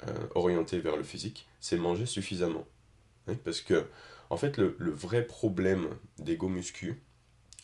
euh, 0.07 0.27
orientée 0.33 0.79
vers 0.79 0.97
le 0.97 1.03
physique, 1.03 1.47
c'est 1.59 1.77
manger 1.77 2.05
suffisamment. 2.05 2.65
Parce 3.43 3.61
que, 3.61 3.85
en 4.29 4.37
fait, 4.37 4.57
le, 4.57 4.75
vrai 4.79 5.25
problème 5.25 5.89
des 6.19 6.37
go 6.37 6.47
muscu, 6.47 7.01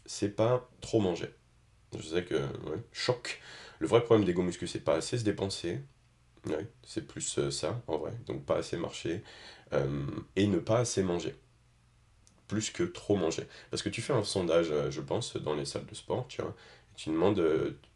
c'est 0.06 0.36
pas 0.36 0.70
trop 0.82 1.00
manger. 1.00 1.34
Je 1.98 2.02
sais 2.02 2.24
que, 2.24 2.42
choc. 2.92 3.42
Le 3.80 3.88
vrai 3.88 4.04
problème 4.04 4.26
des 4.26 4.34
go 4.34 4.44
muscu, 4.44 4.68
c'est 4.68 4.80
pas 4.80 4.96
assez 4.96 5.18
se 5.18 5.24
dépenser. 5.24 5.80
C'est 6.86 7.08
plus 7.08 7.38
euh, 7.40 7.52
ça, 7.52 7.82
en 7.88 7.98
vrai. 7.98 8.12
Donc, 8.26 8.46
pas 8.46 8.58
assez 8.58 8.78
marcher. 8.78 9.24
Euh, 9.74 10.06
et 10.36 10.48
ne 10.48 10.60
pas 10.60 10.80
assez 10.80 11.04
manger 11.04 11.36
plus 12.48 12.70
que 12.72 12.84
trop 12.84 13.16
manger. 13.16 13.48
Parce 13.70 13.82
que 13.82 13.88
tu 13.90 14.02
fais 14.02 14.14
un 14.14 14.24
sondage, 14.24 14.72
euh, 14.72 14.92
je 14.92 15.00
pense, 15.00 15.38
dans 15.38 15.56
les 15.56 15.64
salles 15.66 15.86
de 15.86 15.96
sport, 15.96 16.28
tu 16.28 16.42
vois, 16.42 16.54
tu 16.98 17.10
demandes, 17.10 17.42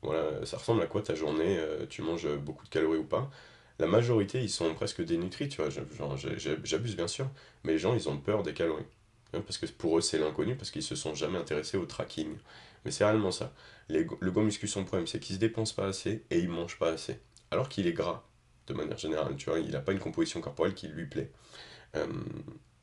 voilà, 0.01 0.45
ça 0.45 0.58
ressemble 0.58 0.81
à 0.81 0.88
quoi 0.88 1.01
ta 1.01 1.15
journée, 1.15 1.60
tu 1.89 2.01
manges 2.01 2.27
beaucoup 2.38 2.63
de 2.63 2.69
calories 2.69 2.99
ou 2.99 3.03
pas? 3.03 3.29
La 3.77 3.88
majorité, 3.88 4.41
ils 4.41 4.49
sont 4.49 4.73
presque 4.73 5.03
dénutris, 5.03 5.49
tu 5.49 5.62
vois, 5.62 5.69
j'abuse 5.69 6.95
bien 6.95 7.08
sûr, 7.08 7.27
mais 7.65 7.73
les 7.73 7.79
gens, 7.79 7.93
ils 7.93 8.08
ont 8.08 8.17
peur 8.17 8.41
des 8.41 8.53
calories. 8.53 8.86
Hein, 9.34 9.41
parce 9.41 9.58
que 9.58 9.65
pour 9.67 9.97
eux, 9.97 10.01
c'est 10.01 10.17
l'inconnu, 10.17 10.55
parce 10.55 10.71
qu'ils 10.71 10.84
se 10.84 10.95
sont 10.95 11.13
jamais 11.13 11.38
intéressés 11.38 11.77
au 11.77 11.86
tracking. 11.86 12.38
Mais 12.86 12.91
c'est 12.91 13.05
réellement 13.05 13.31
ça. 13.31 13.51
Les, 13.89 14.08
le 14.19 14.31
go 14.31 14.41
muscu, 14.41 14.67
son 14.67 14.86
problème, 14.86 15.08
c'est 15.08 15.19
qu'il 15.19 15.36
se 15.36 15.39
dépense 15.39 15.73
pas 15.73 15.88
assez 15.88 16.23
et 16.29 16.39
il 16.39 16.49
mange 16.49 16.77
pas 16.77 16.89
assez. 16.89 17.19
Alors 17.51 17.69
qu'il 17.69 17.88
est 17.88 17.93
gras, 17.93 18.23
de 18.67 18.73
manière 18.73 18.97
générale, 18.97 19.36
tu 19.38 19.49
vois, 19.49 19.60
il 19.60 19.71
n'a 19.71 19.80
pas 19.80 19.91
une 19.91 19.99
composition 19.99 20.41
corporelle 20.41 20.73
qui 20.73 20.88
lui 20.88 21.06
plaît. 21.06 21.32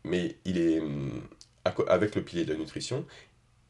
mais 0.05 0.37
il 0.45 0.59
est 0.59 0.83
avec 1.87 2.15
le 2.15 2.23
pilier 2.23 2.45
de 2.45 2.53
la 2.53 2.59
nutrition, 2.59 3.05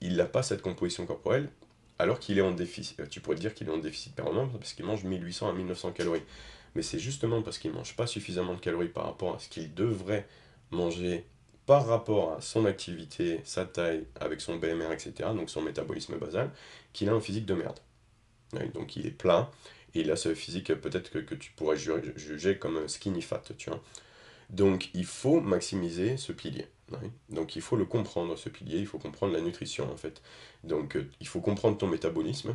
il 0.00 0.16
n'a 0.16 0.24
pas 0.24 0.42
cette 0.42 0.62
composition 0.62 1.06
corporelle, 1.06 1.48
alors 1.98 2.18
qu'il 2.18 2.38
est 2.38 2.42
en 2.42 2.50
déficit. 2.50 2.98
Euh, 3.00 3.06
tu 3.06 3.20
pourrais 3.20 3.36
dire 3.36 3.54
qu'il 3.54 3.68
est 3.68 3.72
en 3.72 3.78
déficit 3.78 4.14
permanent 4.14 4.48
parce 4.48 4.72
qu'il 4.72 4.84
mange 4.84 5.04
1800 5.04 5.48
à 5.48 5.52
1900 5.52 5.92
calories. 5.92 6.22
Mais 6.74 6.82
c'est 6.82 6.98
justement 6.98 7.42
parce 7.42 7.58
qu'il 7.58 7.70
ne 7.70 7.76
mange 7.76 7.94
pas 7.96 8.06
suffisamment 8.06 8.54
de 8.54 8.60
calories 8.60 8.88
par 8.88 9.04
rapport 9.04 9.36
à 9.36 9.38
ce 9.38 9.48
qu'il 9.48 9.72
devrait 9.74 10.26
manger 10.70 11.26
par 11.66 11.86
rapport 11.86 12.32
à 12.32 12.40
son 12.40 12.64
activité, 12.64 13.40
sa 13.44 13.64
taille, 13.64 14.04
avec 14.18 14.40
son 14.40 14.56
BMR, 14.56 14.90
etc., 14.92 15.12
donc 15.36 15.48
son 15.48 15.62
métabolisme 15.62 16.16
basal, 16.16 16.50
qu'il 16.92 17.08
a 17.08 17.12
un 17.12 17.20
physique 17.20 17.46
de 17.46 17.54
merde. 17.54 17.78
donc 18.74 18.96
il 18.96 19.06
est 19.06 19.10
plat, 19.10 19.48
et 19.94 20.00
il 20.00 20.10
a 20.10 20.16
ce 20.16 20.34
physique 20.34 20.74
peut-être 20.74 21.10
que, 21.10 21.18
que, 21.18 21.34
tu 21.34 21.52
pourrais 21.52 21.76
juger 21.76 22.58
comme 22.58 22.88
skinny 22.88 23.22
fat, 23.22 23.42
tu 23.58 23.70
vois. 23.70 23.82
Donc 24.50 24.90
il 24.94 25.06
faut 25.06 25.40
maximiser 25.40 26.16
ce 26.16 26.32
pilier. 26.32 26.66
Donc 27.30 27.56
il 27.56 27.62
faut 27.62 27.76
le 27.76 27.84
comprendre, 27.84 28.36
ce 28.36 28.48
pilier, 28.48 28.78
il 28.78 28.86
faut 28.86 28.98
comprendre 28.98 29.32
la 29.32 29.40
nutrition 29.40 29.90
en 29.90 29.96
fait. 29.96 30.22
Donc 30.64 30.96
euh, 30.96 31.08
il 31.20 31.28
faut 31.28 31.40
comprendre 31.40 31.78
ton 31.78 31.86
métabolisme, 31.86 32.54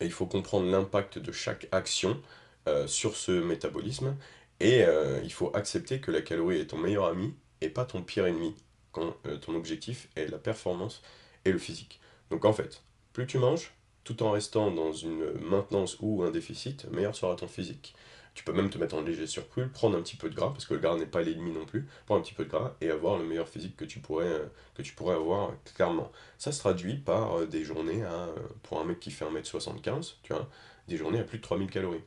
et 0.00 0.06
il 0.06 0.12
faut 0.12 0.26
comprendre 0.26 0.70
l'impact 0.70 1.18
de 1.18 1.32
chaque 1.32 1.68
action 1.72 2.20
euh, 2.68 2.86
sur 2.86 3.16
ce 3.16 3.32
métabolisme, 3.32 4.16
et 4.60 4.84
euh, 4.84 5.20
il 5.24 5.32
faut 5.32 5.54
accepter 5.54 6.00
que 6.00 6.10
la 6.10 6.22
calorie 6.22 6.58
est 6.58 6.66
ton 6.66 6.78
meilleur 6.78 7.06
ami 7.06 7.34
et 7.60 7.68
pas 7.68 7.84
ton 7.84 8.02
pire 8.02 8.26
ennemi, 8.26 8.54
quand 8.92 9.16
ton 9.40 9.54
objectif 9.54 10.08
est 10.16 10.26
la 10.26 10.38
performance 10.38 11.02
et 11.44 11.52
le 11.52 11.58
physique. 11.58 12.00
Donc 12.30 12.44
en 12.44 12.52
fait, 12.52 12.82
plus 13.12 13.26
tu 13.26 13.38
manges, 13.38 13.72
tout 14.08 14.22
en 14.22 14.30
restant 14.30 14.70
dans 14.70 14.90
une 14.90 15.32
maintenance 15.50 15.98
ou 16.00 16.22
un 16.22 16.30
déficit, 16.30 16.90
meilleur 16.90 17.14
sera 17.14 17.36
ton 17.36 17.46
physique. 17.46 17.94
Tu 18.32 18.42
peux 18.42 18.54
même 18.54 18.70
te 18.70 18.78
mettre 18.78 18.94
en 18.94 19.02
léger 19.02 19.26
surplus, 19.26 19.68
prendre 19.68 19.98
un 19.98 20.00
petit 20.00 20.16
peu 20.16 20.30
de 20.30 20.34
gras, 20.34 20.48
parce 20.48 20.64
que 20.64 20.72
le 20.72 20.80
gras 20.80 20.96
n'est 20.96 21.04
pas 21.04 21.20
l'ennemi 21.20 21.52
non 21.52 21.66
plus, 21.66 21.86
prendre 22.06 22.20
un 22.20 22.24
petit 22.24 22.32
peu 22.32 22.46
de 22.46 22.48
gras 22.48 22.74
et 22.80 22.90
avoir 22.90 23.18
le 23.18 23.24
meilleur 23.26 23.48
physique 23.48 23.76
que 23.76 23.84
tu 23.84 23.98
pourrais, 23.98 24.24
euh, 24.24 25.12
avoir 25.12 25.52
clairement. 25.74 26.10
Ça 26.38 26.52
se 26.52 26.58
traduit 26.58 26.96
par 26.96 27.40
euh, 27.40 27.46
des 27.46 27.64
journées 27.64 28.02
à, 28.02 28.12
euh, 28.12 28.34
pour 28.62 28.80
un 28.80 28.84
mec 28.84 28.98
qui 28.98 29.10
fait 29.10 29.26
1m75, 29.26 30.14
tu 30.22 30.32
vois, 30.32 30.48
des 30.86 30.96
journées 30.96 31.18
à 31.18 31.24
plus 31.24 31.36
de 31.36 31.42
3000 31.42 31.68
calories. 31.68 32.04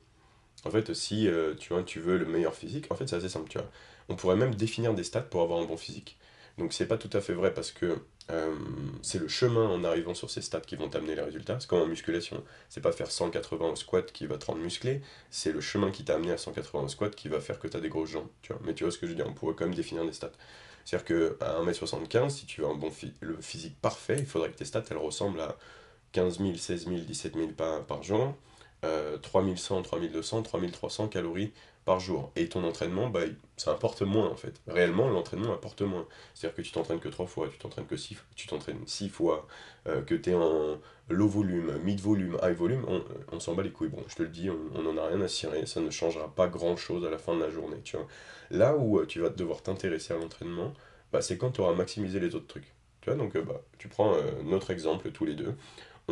En 0.66 0.72
fait, 0.72 0.96
si 0.96 1.28
tu, 1.60 1.74
vois, 1.74 1.84
tu 1.84 2.00
veux 2.00 2.18
le 2.18 2.26
meilleur 2.26 2.56
physique, 2.56 2.92
en 2.92 2.96
fait 2.96 3.08
c'est 3.08 3.16
assez 3.16 3.30
simple, 3.30 3.50
tu 3.50 3.60
vois. 3.60 3.70
On 4.10 4.16
pourrait 4.16 4.36
même 4.36 4.56
définir 4.56 4.96
des 4.96 5.04
stats 5.04 5.22
pour 5.22 5.42
avoir 5.44 5.60
un 5.60 5.66
bon 5.66 5.78
physique. 5.78 6.18
Donc 6.58 6.74
c'est 6.74 6.88
pas 6.88 6.98
tout 6.98 7.10
à 7.14 7.22
fait 7.22 7.34
vrai 7.34 7.54
parce 7.54 7.72
que 7.72 8.00
euh, 8.32 8.56
c'est 9.02 9.20
le 9.20 9.28
chemin 9.28 9.67
en 9.67 9.84
arrivant 9.84 10.13
sur 10.13 10.30
ces 10.30 10.41
stats 10.41 10.62
qui 10.62 10.76
vont 10.76 10.89
t'amener 10.89 11.15
les 11.15 11.22
résultats. 11.22 11.60
C'est 11.60 11.70
comme 11.70 11.82
en 11.82 11.88
musculation. 11.88 12.44
C'est 12.70 12.82
pas 12.82 12.91
faire 12.91 13.12
180 13.12 13.70
au 13.70 13.76
squat 13.76 14.12
qui 14.12 14.26
va 14.26 14.38
te 14.38 14.46
rendre 14.46 14.62
musclé, 14.62 15.02
c'est 15.30 15.52
le 15.52 15.62
chemin 15.62 15.91
qui 15.91 16.04
t'a 16.04 16.15
amené 16.15 16.32
à 16.32 16.38
180 16.38 16.84
au 16.84 16.88
squat 16.88 17.15
qui 17.15 17.28
va 17.28 17.39
faire 17.41 17.60
que 17.60 17.67
tu 17.67 17.80
des 17.80 17.89
grosses 17.89 18.12
jambes. 18.12 18.30
Tu 18.41 18.54
vois. 18.54 18.62
Mais 18.65 18.74
tu 18.74 18.84
vois 18.84 18.91
ce 18.91 18.98
que 18.98 19.06
je 19.06 19.12
veux 19.12 19.17
dire, 19.17 19.28
on 19.28 19.34
pourrait 19.34 19.56
quand 19.56 19.65
même 19.65 19.76
définir 19.76 20.06
des 20.06 20.13
stats. 20.13 20.32
C'est-à-dire 20.86 21.38
qu'à 21.38 21.62
1m75, 21.62 22.30
si 22.30 22.46
tu 22.46 22.62
veux 22.62 22.67
un 22.67 22.76
bon 22.76 22.91
physique 23.41 23.76
parfait, 23.82 24.17
il 24.17 24.26
faudrait 24.26 24.52
que 24.52 24.58
tes 24.58 24.65
stats 24.65 24.84
elles 24.89 24.98
ressemblent 24.98 25.41
à 25.41 25.58
15 26.13 26.39
000, 26.39 26.56
16 26.56 26.88
000, 26.88 27.02
17 27.02 27.36
000 27.36 27.48
pas 27.50 27.82
par 27.82 28.04
jour, 28.04 28.36
euh, 28.84 29.17
3100, 29.17 29.84
3200, 29.84 30.41
3300 30.44 31.08
calories 31.08 31.54
par 31.86 32.00
jour. 32.00 32.32
Et 32.36 32.48
ton 32.48 32.63
entraînement, 32.63 33.10
bah, 33.10 33.22
ça 33.58 33.72
apporte 33.72 34.02
moins 34.02 34.30
en 34.30 34.36
fait. 34.36 34.62
Réellement, 34.67 35.10
l'entraînement 35.10 35.54
apporte 35.54 35.82
moins. 35.82 36.06
C'est-à-dire 36.34 36.56
que 36.56 36.62
tu 36.62 36.72
t'entraînes 36.72 37.00
que 37.00 37.10
3 37.10 37.26
fois, 37.26 37.48
tu 37.50 37.58
t'entraînes 37.58 37.88
que 37.88 37.98
6 37.98 38.17
tu 38.36 38.48
t'entraînes 38.48 38.82
6 38.86 39.10
fois, 39.10 39.48
euh, 39.88 40.02
que 40.02 40.15
tu 40.15 40.32
es 40.32 40.36
en 40.36 40.80
low 41.10 41.28
volume, 41.28 41.78
mid 41.84 42.00
volume, 42.00 42.38
high 42.44 42.56
volume, 42.56 42.86
on, 43.32 43.39
s'en 43.39 43.56
bat 43.56 43.63
les 43.63 43.72
couilles. 43.72 43.89
Bon, 43.89 44.04
je 44.08 44.15
te 44.15 44.24
le 44.24 44.30
dis, 44.30 44.50
on 44.50 44.82
n'en 44.82 44.98
a 44.98 45.08
rien 45.08 45.22
à 45.22 45.28
cirer, 45.28 45.65
ça 45.65 45.82
ne 45.82 45.89
changera 45.89 46.34
pas 46.34 46.48
grand-chose 46.48 47.06
à 47.06 47.10
la 47.10 47.17
fin 47.17 47.36
de 47.36 47.41
la 47.41 47.50
journée. 47.50 47.82
Tu 47.84 47.98
vois. 47.98 48.08
Là 48.52 48.76
où 48.76 49.00
euh, 49.00 49.06
tu 49.06 49.20
vas 49.20 49.30
devoir 49.30 49.62
t'intéresser 49.62 50.13
à 50.13 50.17
l'entraînement, 50.17 50.74
bah, 51.12 51.22
c'est 51.22 51.38
quand 51.38 51.52
tu 51.52 51.62
auras 51.62 51.74
maximisé 51.74 52.20
les 52.20 52.36
autres 52.36 52.48
trucs. 52.48 52.74
Tu 53.02 53.10
vois, 53.10 53.17
donc 53.17 53.36
euh, 53.36 53.41
bah, 53.41 53.62
tu 53.80 53.88
prends 53.88 54.15
notre 54.44 54.70
exemple 54.70 55.12
tous 55.12 55.26
les 55.26 55.34
deux. 55.34 55.56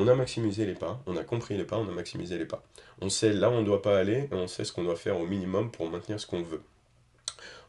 On 0.01 0.07
a 0.07 0.15
maximisé 0.15 0.65
les 0.65 0.75
pas, 0.75 1.03
on 1.07 1.17
a 1.17 1.25
compris 1.25 1.57
les 1.57 1.65
pas, 1.65 1.75
on 1.75 1.85
a 1.85 1.91
maximisé 1.91 2.37
les 2.37 2.45
pas. 2.45 2.63
On 3.01 3.09
sait 3.09 3.33
là 3.33 3.49
où 3.49 3.53
on 3.53 3.59
ne 3.59 3.65
doit 3.65 3.81
pas 3.81 3.99
aller 3.99 4.29
et 4.31 4.33
on 4.33 4.47
sait 4.47 4.63
ce 4.63 4.71
qu'on 4.71 4.85
doit 4.85 4.95
faire 4.95 5.19
au 5.19 5.25
minimum 5.25 5.71
pour 5.71 5.89
maintenir 5.89 6.21
ce 6.21 6.25
qu'on 6.25 6.41
veut. 6.41 6.61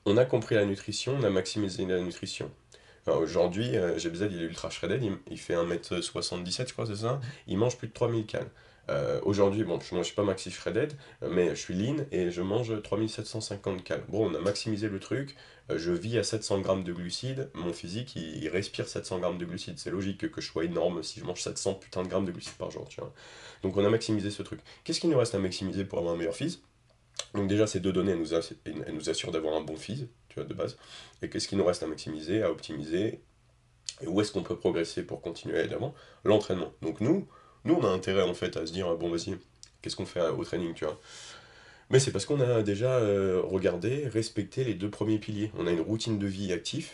On 0.06 0.16
a 0.16 0.24
compris 0.24 0.54
la 0.54 0.64
nutrition, 0.64 1.16
on 1.20 1.24
a 1.24 1.30
maximisé 1.30 1.84
la 1.86 1.98
nutrition. 1.98 2.48
Aujourd'hui, 3.08 3.76
euh, 3.76 3.98
il 3.98 4.42
est 4.42 4.44
ultra 4.44 4.70
shredded, 4.70 5.02
il, 5.28 5.38
fait 5.40 5.54
1m77, 5.54 6.68
je 6.68 6.72
crois, 6.72 6.86
c'est 6.86 6.94
ça? 6.94 7.20
Il 7.48 7.58
mange 7.58 7.76
plus 7.76 7.88
de 7.88 7.94
3000 7.94 8.26
calories. 8.26 8.48
Euh, 8.90 9.20
aujourd'hui, 9.22 9.62
bon, 9.62 9.78
je 9.80 9.94
mange 9.94 10.14
pas 10.14 10.24
maxi 10.24 10.50
shredded, 10.50 10.94
mais 11.22 11.50
je 11.50 11.54
suis 11.54 11.74
lean 11.74 12.04
et 12.10 12.30
je 12.30 12.42
mange 12.42 12.82
3750 12.82 13.84
cal. 13.84 14.02
Bon, 14.08 14.28
on 14.28 14.34
a 14.34 14.40
maximisé 14.40 14.88
le 14.88 14.98
truc, 14.98 15.36
euh, 15.70 15.78
je 15.78 15.92
vis 15.92 16.18
à 16.18 16.24
700 16.24 16.60
grammes 16.60 16.82
de 16.82 16.92
glucides, 16.92 17.50
mon 17.54 17.72
physique 17.72 18.16
il, 18.16 18.48
respire 18.48 18.88
700 18.88 19.20
grammes 19.20 19.38
de 19.38 19.44
glucides. 19.44 19.78
C'est 19.78 19.90
logique 19.90 20.28
que, 20.28 20.40
je 20.40 20.46
sois 20.46 20.64
énorme 20.64 21.04
si 21.04 21.20
je 21.20 21.24
mange 21.24 21.40
700 21.40 21.74
putain 21.74 22.02
de 22.02 22.08
grammes 22.08 22.24
de 22.24 22.32
glucides 22.32 22.54
par 22.54 22.70
jour, 22.72 22.88
tu 22.88 23.00
vois. 23.00 23.12
Donc 23.62 23.76
on 23.76 23.84
a 23.84 23.90
maximisé 23.90 24.30
ce 24.30 24.42
truc. 24.42 24.60
Qu'est-ce 24.82 25.00
qu'il 25.00 25.10
nous 25.10 25.18
reste 25.18 25.36
à 25.36 25.38
maximiser 25.38 25.84
pour 25.84 26.00
avoir 26.00 26.14
un 26.14 26.18
meilleur 26.18 26.34
physique 26.34 26.62
Donc 27.34 27.48
déjà, 27.48 27.68
ces 27.68 27.78
deux 27.78 27.92
données, 27.92 28.12
elles 28.12 28.94
nous, 28.94 29.08
assurent 29.08 29.30
d'avoir 29.30 29.54
un 29.54 29.60
bon 29.60 29.76
physique, 29.76 30.10
tu 30.28 30.36
vois, 30.36 30.44
de 30.44 30.54
base. 30.54 30.76
Et 31.22 31.30
qu'est-ce 31.30 31.46
qu'il 31.46 31.58
nous 31.58 31.64
reste 31.64 31.84
à 31.84 31.86
maximiser, 31.86 32.42
à 32.42 32.50
optimiser? 32.50 33.20
Et 34.02 34.06
où 34.08 34.20
est-ce 34.20 34.32
qu'on 34.32 34.42
peut 34.42 34.56
progresser 34.56 35.04
pour 35.04 35.20
continuer 35.20 35.60
à 35.60 35.66
L'entraînement. 36.24 36.72
Donc 36.82 37.00
nous, 37.00 37.28
nous, 37.64 37.74
on 37.74 37.84
a 37.84 37.88
intérêt 37.88 38.22
en 38.22 38.34
fait 38.34 38.56
à 38.56 38.66
se 38.66 38.72
dire, 38.72 38.94
bon, 38.96 39.10
vas-y, 39.10 39.36
qu'est-ce 39.82 39.96
qu'on 39.96 40.06
fait 40.06 40.26
au 40.28 40.44
training, 40.44 40.74
tu 40.74 40.84
vois. 40.84 40.98
Mais 41.90 41.98
c'est 41.98 42.12
parce 42.12 42.24
qu'on 42.24 42.40
a 42.40 42.62
déjà 42.62 42.98
euh, 42.98 43.42
regardé, 43.44 44.06
respecté 44.06 44.64
les 44.64 44.74
deux 44.74 44.90
premiers 44.90 45.18
piliers. 45.18 45.50
On 45.58 45.66
a 45.66 45.72
une 45.72 45.80
routine 45.80 46.18
de 46.18 46.26
vie 46.26 46.52
active, 46.52 46.90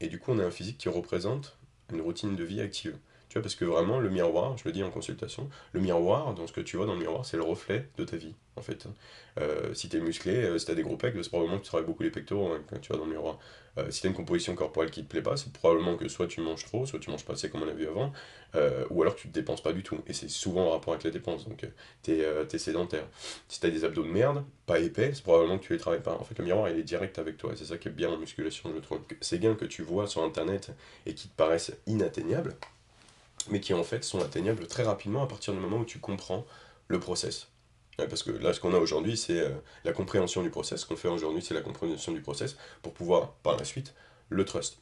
et 0.00 0.08
du 0.08 0.18
coup, 0.18 0.32
on 0.32 0.38
a 0.38 0.44
un 0.44 0.50
physique 0.50 0.78
qui 0.78 0.88
représente 0.88 1.56
une 1.92 2.02
routine 2.02 2.36
de 2.36 2.44
vie 2.44 2.60
active. 2.60 2.96
Parce 3.40 3.54
que 3.54 3.64
vraiment, 3.64 3.98
le 3.98 4.10
miroir, 4.10 4.56
je 4.56 4.64
le 4.64 4.72
dis 4.72 4.82
en 4.82 4.90
consultation, 4.90 5.48
le 5.72 5.80
miroir, 5.80 6.34
ce 6.46 6.52
que 6.52 6.60
tu 6.60 6.76
vois 6.76 6.86
dans 6.86 6.94
le 6.94 7.00
miroir, 7.00 7.24
c'est 7.24 7.36
le 7.36 7.42
reflet 7.42 7.88
de 7.96 8.04
ta 8.04 8.16
vie, 8.16 8.34
en 8.56 8.62
fait. 8.62 8.86
Euh, 9.40 9.74
si 9.74 9.88
tu 9.88 9.96
es 9.96 10.00
musclé, 10.00 10.34
euh, 10.34 10.58
si 10.58 10.66
tu 10.66 10.72
as 10.72 10.74
des 10.74 10.82
gros 10.82 10.96
pecs, 10.96 11.14
c'est 11.16 11.28
probablement 11.28 11.58
que 11.58 11.64
tu 11.64 11.68
travailles 11.68 11.86
beaucoup 11.86 12.02
les 12.02 12.10
pectoraux 12.10 12.52
hein, 12.52 12.60
quand 12.68 12.78
tu 12.80 12.92
vas 12.92 12.98
dans 12.98 13.04
le 13.04 13.10
miroir. 13.10 13.38
Euh, 13.76 13.90
si 13.90 14.00
tu 14.00 14.06
as 14.06 14.10
une 14.10 14.16
composition 14.16 14.54
corporelle 14.54 14.92
qui 14.92 15.02
te 15.02 15.08
plaît 15.08 15.22
pas, 15.22 15.36
c'est 15.36 15.52
probablement 15.52 15.96
que 15.96 16.08
soit 16.08 16.28
tu 16.28 16.40
manges 16.40 16.64
trop, 16.64 16.86
soit 16.86 17.00
tu 17.00 17.10
manges 17.10 17.24
pas 17.24 17.32
assez 17.32 17.50
comme 17.50 17.62
on 17.62 17.68
a 17.68 17.72
vu 17.72 17.88
avant, 17.88 18.12
ou 18.90 19.02
alors 19.02 19.16
tu 19.16 19.28
te 19.28 19.32
dépenses 19.34 19.62
pas 19.62 19.72
du 19.72 19.82
tout. 19.82 19.98
Et 20.06 20.12
c'est 20.12 20.30
souvent 20.30 20.68
en 20.68 20.70
rapport 20.70 20.94
avec 20.94 21.02
la 21.02 21.10
dépense, 21.10 21.48
donc 21.48 21.66
tu 22.04 22.12
es, 22.12 22.58
sédentaire. 22.58 23.04
Si 23.48 23.58
tu 23.58 23.66
as 23.66 23.70
des 23.70 23.84
abdos 23.84 24.04
de 24.04 24.08
merde, 24.08 24.44
pas 24.66 24.78
épais, 24.78 25.10
c'est 25.12 25.24
probablement 25.24 25.58
que 25.58 25.64
tu 25.64 25.72
les 25.72 25.78
travailles 25.80 26.02
pas. 26.02 26.14
En 26.14 26.22
fait, 26.22 26.38
le 26.38 26.44
miroir, 26.44 26.68
il 26.68 26.78
est 26.78 26.84
direct 26.84 27.18
avec 27.18 27.36
toi, 27.36 27.50
c'est 27.56 27.64
ça 27.64 27.78
qui 27.78 27.88
est 27.88 27.90
bien 27.90 28.10
en 28.10 28.16
musculation, 28.16 28.70
je 28.72 28.80
trouve. 28.80 29.00
Ces 29.20 29.40
gains 29.40 29.56
que 29.56 29.64
tu 29.64 29.82
vois 29.82 30.06
sur 30.06 30.22
Internet 30.22 30.70
et 31.06 31.14
qui 31.14 31.26
te 31.26 31.34
paraissent 31.34 31.72
inatteignables, 31.88 32.54
mais 33.50 33.60
qui 33.60 33.74
en 33.74 33.84
fait 33.84 34.04
sont 34.04 34.20
atteignables 34.20 34.66
très 34.66 34.82
rapidement 34.82 35.22
à 35.22 35.26
partir 35.26 35.54
du 35.54 35.60
moment 35.60 35.78
où 35.78 35.84
tu 35.84 35.98
comprends 35.98 36.46
le 36.88 37.00
process 37.00 37.48
parce 37.96 38.22
que 38.22 38.30
là, 38.30 38.52
ce 38.52 38.60
qu'on 38.60 38.74
a 38.74 38.78
aujourd'hui, 38.78 39.16
c'est 39.16 39.40
euh, 39.40 39.50
la 39.84 39.92
compréhension 39.92 40.42
du 40.42 40.50
process. 40.50 40.80
Ce 40.80 40.86
qu'on 40.86 40.96
fait 40.96 41.08
aujourd'hui, 41.08 41.42
c'est 41.42 41.54
la 41.54 41.60
compréhension 41.60 42.12
du 42.12 42.20
process 42.20 42.56
pour 42.82 42.92
pouvoir, 42.92 43.32
par 43.42 43.56
la 43.56 43.64
suite, 43.64 43.94
le 44.28 44.44
trust. 44.44 44.78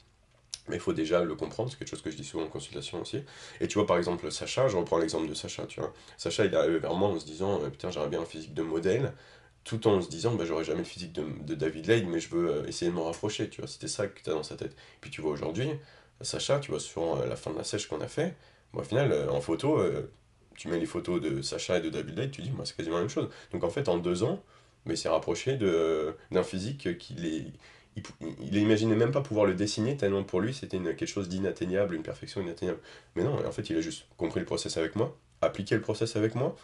Mais 0.69 0.77
il 0.77 0.81
faut 0.81 0.93
déjà 0.93 1.23
le 1.23 1.35
comprendre, 1.35 1.71
c'est 1.71 1.79
quelque 1.79 1.89
chose 1.89 2.03
que 2.03 2.11
je 2.11 2.17
dis 2.17 2.25
souvent 2.25 2.45
en 2.45 2.49
consultation 2.49 3.01
aussi. 3.01 3.23
Et 3.61 3.67
tu 3.67 3.79
vois, 3.79 3.87
par 3.87 3.99
exemple, 3.99 4.31
Sacha, 4.31 4.69
je 4.69 4.77
reprends 4.77 4.99
l'exemple 4.99 5.29
de 5.29 5.35
Sacha, 5.35 5.67
tu 5.67 5.81
vois. 5.81 5.93
Sacha, 6.17 6.45
il 6.45 6.55
est 6.55 6.57
arrivé 6.57 6.79
vers 6.79 6.95
moi 6.95 7.09
en 7.09 7.19
se 7.19 7.27
disant, 7.27 7.61
euh, 7.63 7.69
putain, 7.69 7.91
j'aurais 7.91 8.09
bien 8.09 8.23
un 8.23 8.27
physique 8.27 8.55
de 8.55 8.63
modèle, 8.63 9.13
tout 9.65 9.87
en 9.89 10.01
se 10.01 10.09
disant, 10.09 10.35
bah, 10.35 10.45
j'aurais 10.45 10.65
jamais 10.65 10.81
le 10.81 10.85
physique 10.85 11.13
de, 11.13 11.55
David 11.55 11.87
Lade, 11.87 12.07
mais 12.07 12.21
je 12.21 12.29
veux 12.29 12.49
euh, 12.49 12.67
essayer 12.67 12.91
de 12.91 12.97
m'en 12.97 13.05
rapprocher, 13.05 13.51
tu 13.51 13.61
vois. 13.61 13.69
C'était 13.69 13.89
ça 13.89 14.07
que 14.07 14.21
tu 14.23 14.31
as 14.31 14.35
dans 14.35 14.45
sa 14.45 14.57
tête. 14.57 14.77
Puis 15.01 15.11
tu 15.11 15.21
vois 15.21 15.33
aujourd'hui, 15.33 15.69
Sacha, 16.21 16.61
tu 16.61 16.71
vois, 16.71 16.81
sur 16.81 17.27
la 17.27 17.35
fin 17.35 17.51
de 17.51 17.59
la 17.59 17.65
sèche 17.65 17.89
qu'on 17.89 18.01
a 18.01 18.07
fait, 18.07 18.37
au 18.75 18.83
final, 18.83 19.29
en 19.31 19.41
photo, 19.41 19.81
tu 20.57 20.69
mets 20.69 20.79
les 20.79 20.87
photos 20.87 21.21
de 21.21 21.43
Sacha 21.43 21.79
et 21.79 21.81
de 21.81 21.91
David 21.91 22.19
Lake, 22.19 22.31
tu 22.33 22.43
dis, 22.43 22.51
moi, 22.51 22.65
c'est 22.65 22.77
quasiment 22.77 22.97
la 22.97 23.03
même 23.03 23.11
chose. 23.11 23.29
Donc 23.53 23.65
en 23.65 23.71
fait, 23.71 23.89
en 23.89 23.99
deux 23.99 24.23
ans, 24.23 24.43
mais 24.87 24.97
c'est 24.97 25.09
rapproché 25.09 25.57
d'un 25.57 26.43
physique 26.43 26.99
qu'il 26.99 27.27
est. 27.27 27.47
Il, 28.41 28.57
imaginait 28.57 28.97
même 28.97 29.13
pas 29.13 29.21
pouvoir 29.21 29.45
le 29.45 29.53
dessiner 29.53 29.99
tellement 29.99 30.25
pour 30.25 30.41
lui 30.41 30.55
c'était 30.55 30.79
quelque 30.79 31.05
chose 31.05 31.29
d'inatteignable, 31.29 31.95
une 31.95 32.03
perfection 32.03 32.41
inatteignable. 32.41 32.79
Mais 33.17 33.23
non, 33.23 33.47
en 33.47 33.53
fait, 33.53 33.69
il 33.69 33.77
a 33.77 33.83
juste 33.83 34.07
compris 34.17 34.41
le 34.41 34.47
process 34.47 34.79
avec 34.79 34.97
moi, 34.97 35.15
appliqué 35.43 35.75
le 35.75 35.83
process 35.83 36.17
avec 36.17 36.35
moi, 36.35 36.57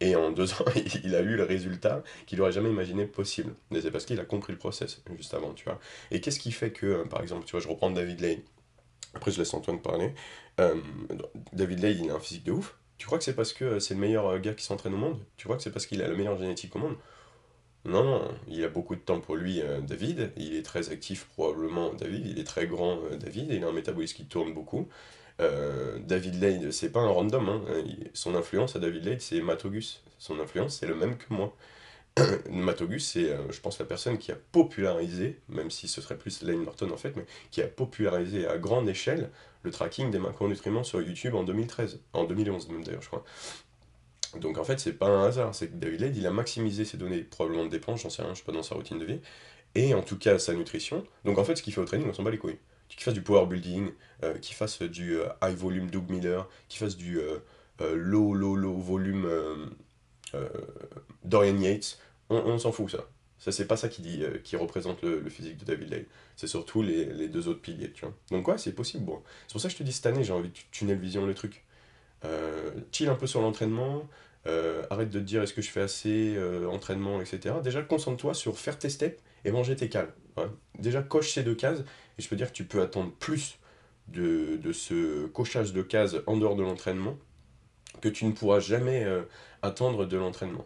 et 0.00 0.16
en 0.16 0.32
deux 0.32 0.52
ans, 0.52 0.66
il 1.04 1.14
a 1.14 1.22
eu 1.22 1.36
le 1.36 1.44
résultat 1.44 2.02
qu'il 2.26 2.38
n'aurait 2.38 2.52
jamais 2.52 2.68
imaginé 2.68 3.06
possible. 3.06 3.54
Mais 3.70 3.80
c'est 3.80 3.90
parce 3.90 4.04
qu'il 4.04 4.20
a 4.20 4.26
compris 4.26 4.52
le 4.52 4.58
process 4.58 5.02
juste 5.16 5.32
avant, 5.32 5.54
tu 5.54 5.64
vois. 5.64 5.78
Et 6.10 6.20
qu'est-ce 6.20 6.38
qui 6.38 6.52
fait 6.52 6.70
que, 6.72 7.04
par 7.08 7.22
exemple, 7.22 7.46
tu 7.46 7.52
vois, 7.52 7.60
je 7.60 7.68
reprends 7.68 7.90
David 7.90 8.20
Lane, 8.20 8.40
après 9.14 9.30
je 9.30 9.38
laisse 9.38 9.54
Antoine 9.54 9.80
parler. 9.80 10.12
Euh, 10.60 10.80
David 11.52 11.80
Lane, 11.80 12.04
il 12.04 12.10
a 12.10 12.14
un 12.14 12.20
physique 12.20 12.44
de 12.44 12.52
ouf, 12.52 12.78
tu 12.98 13.06
crois 13.06 13.18
que 13.18 13.24
c'est 13.24 13.34
parce 13.34 13.52
que 13.52 13.78
c'est 13.78 13.94
le 13.94 14.00
meilleur 14.00 14.26
euh, 14.26 14.38
gars 14.38 14.54
qui 14.54 14.64
s'entraîne 14.64 14.94
au 14.94 14.98
monde? 14.98 15.18
Tu 15.36 15.44
crois 15.44 15.56
que 15.56 15.62
c'est 15.62 15.70
parce 15.70 15.86
qu'il 15.86 16.02
a 16.02 16.08
la 16.08 16.14
meilleure 16.14 16.38
génétique 16.38 16.74
au 16.76 16.78
monde? 16.78 16.96
Non, 17.84 18.04
non, 18.04 18.34
il 18.48 18.64
a 18.64 18.68
beaucoup 18.68 18.96
de 18.96 19.00
temps 19.00 19.20
pour 19.20 19.36
lui, 19.36 19.60
euh, 19.62 19.80
David. 19.80 20.32
Il 20.36 20.54
est 20.56 20.64
très 20.64 20.90
actif, 20.90 21.26
probablement, 21.34 21.92
David. 21.94 22.26
Il 22.26 22.38
est 22.38 22.44
très 22.44 22.66
grand, 22.66 22.98
euh, 23.04 23.16
David. 23.16 23.50
il 23.50 23.64
a 23.64 23.68
un 23.68 23.72
métabolisme 23.72 24.16
qui 24.16 24.26
tourne 24.26 24.52
beaucoup. 24.54 24.88
David 25.38 26.40
Lade, 26.42 26.70
c'est 26.70 26.90
pas 26.90 27.00
un 27.00 27.08
random. 27.08 27.48
Hein. 27.48 27.62
Son 28.14 28.34
influence 28.34 28.74
à 28.74 28.78
David 28.78 29.04
Lade, 29.04 29.20
c'est 29.20 29.40
Matogus. 29.42 30.02
Son 30.18 30.40
influence, 30.40 30.78
c'est 30.78 30.86
le 30.86 30.94
même 30.94 31.18
que 31.18 31.26
moi. 31.34 31.54
Matogus, 32.50 33.06
c'est, 33.06 33.36
je 33.50 33.60
pense, 33.60 33.78
la 33.78 33.84
personne 33.84 34.18
qui 34.18 34.32
a 34.32 34.36
popularisé, 34.52 35.38
même 35.48 35.70
si 35.70 35.88
ce 35.88 36.00
serait 36.00 36.16
plus 36.16 36.42
Lane 36.42 36.64
Norton 36.64 36.90
en 36.90 36.96
fait, 36.96 37.14
mais 37.16 37.26
qui 37.50 37.60
a 37.62 37.66
popularisé 37.66 38.46
à 38.46 38.56
grande 38.58 38.88
échelle 38.88 39.30
le 39.62 39.70
tracking 39.70 40.10
des 40.10 40.18
macronutriments 40.18 40.84
sur 40.84 41.02
YouTube 41.02 41.34
en 41.34 41.42
2013, 41.42 42.00
en 42.12 42.24
2011 42.24 42.68
même 42.70 42.84
d'ailleurs, 42.84 43.02
je 43.02 43.08
crois. 43.08 43.24
Donc 44.40 44.58
en 44.58 44.64
fait, 44.64 44.80
c'est 44.80 44.92
pas 44.92 45.08
un 45.08 45.24
hasard, 45.26 45.54
c'est 45.54 45.68
que 45.68 45.76
David 45.76 46.00
Lade, 46.00 46.16
il 46.16 46.26
a 46.26 46.30
maximisé 46.30 46.84
ses 46.84 46.96
données, 46.96 47.22
probablement 47.22 47.64
de 47.64 47.70
dépenses, 47.70 48.02
j'en 48.02 48.10
sais 48.10 48.22
rien, 48.22 48.32
je 48.32 48.36
suis 48.36 48.44
pas 48.44 48.52
dans 48.52 48.62
sa 48.62 48.74
routine 48.74 48.98
de 48.98 49.04
vie, 49.04 49.20
et 49.74 49.94
en 49.94 50.02
tout 50.02 50.18
cas 50.18 50.38
sa 50.38 50.54
nutrition. 50.54 51.04
Donc 51.24 51.38
en 51.38 51.44
fait, 51.44 51.56
ce 51.56 51.62
qu'il 51.62 51.72
fait 51.72 51.80
au 51.80 51.84
training, 51.84 52.08
on 52.08 52.14
s'en 52.14 52.22
bat 52.22 52.30
les 52.30 52.38
couilles. 52.38 52.58
Qu'il 52.88 53.00
fasse 53.00 53.14
du 53.14 53.22
power 53.22 53.46
building, 53.46 53.90
euh, 54.22 54.38
qu'il 54.38 54.54
fasse 54.54 54.80
du 54.80 55.16
euh, 55.16 55.26
high 55.42 55.56
volume 55.56 55.90
Doug 55.90 56.08
Miller, 56.08 56.48
qu'il 56.68 56.78
fasse 56.78 56.96
du 56.96 57.18
euh, 57.18 57.40
low, 57.94 58.32
low, 58.32 58.54
low 58.56 58.74
volume 58.74 59.28
Dorian 61.24 61.56
Yates, 61.58 61.98
on, 62.30 62.58
s'en 62.58 62.72
fout 62.72 62.90
ça. 62.90 63.08
Ça, 63.38 63.52
c'est 63.52 63.66
pas 63.66 63.76
ça 63.76 63.88
qui, 63.88 64.02
dit, 64.02 64.22
euh, 64.22 64.38
qui 64.42 64.56
représente 64.56 65.02
le, 65.02 65.28
physique 65.28 65.58
de 65.58 65.64
David 65.64 65.90
Lane. 65.90 66.04
C'est 66.36 66.46
surtout 66.46 66.82
les, 66.82 67.28
deux 67.28 67.48
autres 67.48 67.60
piliers, 67.60 67.92
tu 67.92 68.04
vois. 68.04 68.14
Donc 68.30 68.48
ouais, 68.48 68.58
c'est 68.58 68.72
possible. 68.72 69.04
Bon. 69.04 69.22
C'est 69.46 69.52
pour 69.52 69.60
ça 69.60 69.68
que 69.68 69.74
je 69.74 69.78
te 69.78 69.82
dis, 69.82 69.92
cette 69.92 70.06
année, 70.06 70.24
j'ai 70.24 70.32
envie 70.32 70.48
de 70.48 70.54
tunnel 70.70 70.98
vision 70.98 71.26
le 71.26 71.34
truc. 71.34 71.64
Euh, 72.24 72.70
chill 72.92 73.08
un 73.08 73.14
peu 73.14 73.26
sur 73.26 73.40
l'entraînement. 73.40 74.08
Euh, 74.46 74.84
arrête 74.90 75.10
de 75.10 75.18
te 75.18 75.24
dire 75.24 75.42
est-ce 75.42 75.52
que 75.52 75.62
je 75.62 75.70
fais 75.70 75.80
assez, 75.80 76.38
entraînement, 76.70 77.20
etc. 77.20 77.56
Déjà, 77.62 77.82
concentre-toi 77.82 78.32
sur 78.32 78.58
faire 78.58 78.78
tes 78.78 78.88
steps 78.88 79.22
et 79.44 79.50
manger 79.50 79.76
tes 79.76 79.88
cales. 79.88 80.12
Déjà, 80.78 81.02
coche 81.02 81.32
ces 81.32 81.42
deux 81.42 81.54
cases. 81.54 81.80
Et 82.18 82.22
je 82.22 82.28
peux 82.28 82.36
dire 82.36 82.48
que 82.48 82.56
tu 82.56 82.64
peux 82.64 82.80
attendre 82.80 83.12
plus 83.12 83.58
de 84.08 84.72
ce 84.72 85.26
cochage 85.26 85.72
de 85.72 85.82
cases 85.82 86.16
en 86.26 86.36
dehors 86.36 86.56
de 86.56 86.62
l'entraînement 86.62 87.18
que 88.00 88.08
tu 88.08 88.24
ne 88.24 88.32
pourras 88.32 88.60
jamais 88.60 89.06
attendre 89.62 90.06
de 90.06 90.16
l'entraînement 90.16 90.64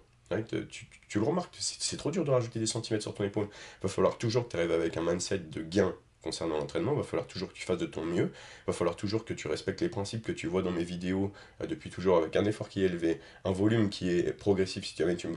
tu, 1.09 1.19
le 1.19 1.25
remarques, 1.25 1.55
c'est 1.59 1.97
trop 1.97 2.11
dur 2.11 2.25
de 2.25 2.31
rajouter 2.31 2.59
des 2.59 2.67
centimètres 2.67 3.03
sur 3.03 3.15
ton 3.15 3.25
épaule. 3.25 3.49
Il 3.81 3.83
va 3.83 3.89
falloir 3.89 4.19
toujours 4.19 4.45
que 4.45 4.51
tu 4.51 4.57
arrives 4.57 4.73
avec 4.73 4.97
un 4.97 5.03
mindset 5.03 5.39
de 5.39 5.63
gain 5.63 5.95
concernant 6.23 6.59
l'entraînement, 6.59 6.95
va 6.95 7.03
falloir 7.03 7.27
toujours 7.27 7.49
que 7.49 7.55
tu 7.55 7.63
fasses 7.63 7.79
de 7.79 7.87
ton 7.87 8.05
mieux, 8.05 8.31
va 8.67 8.73
falloir 8.73 8.97
toujours 8.97 9.25
que 9.25 9.33
tu 9.33 9.49
respectes 9.49 9.81
les 9.81 9.89
principes 9.89 10.23
que 10.23 10.33
tu 10.33 10.47
vois 10.47 10.63
dans 10.63 10.71
mes 10.71 10.85
vidéos 10.85 11.33
euh, 11.63 11.67
depuis 11.67 11.91
toujours 11.91 12.19
avec 12.19 12.37
un 12.37 12.45
effort 12.45 12.69
qui 12.69 12.83
est 12.83 12.87
élevé, 12.87 13.21
un 13.45 13.53
volume 13.53 13.89
qui 13.89 14.11
est 14.11 14.33
progressif 14.33 14.85
si 14.85 14.95
jamais 14.97 15.17
tu 15.17 15.29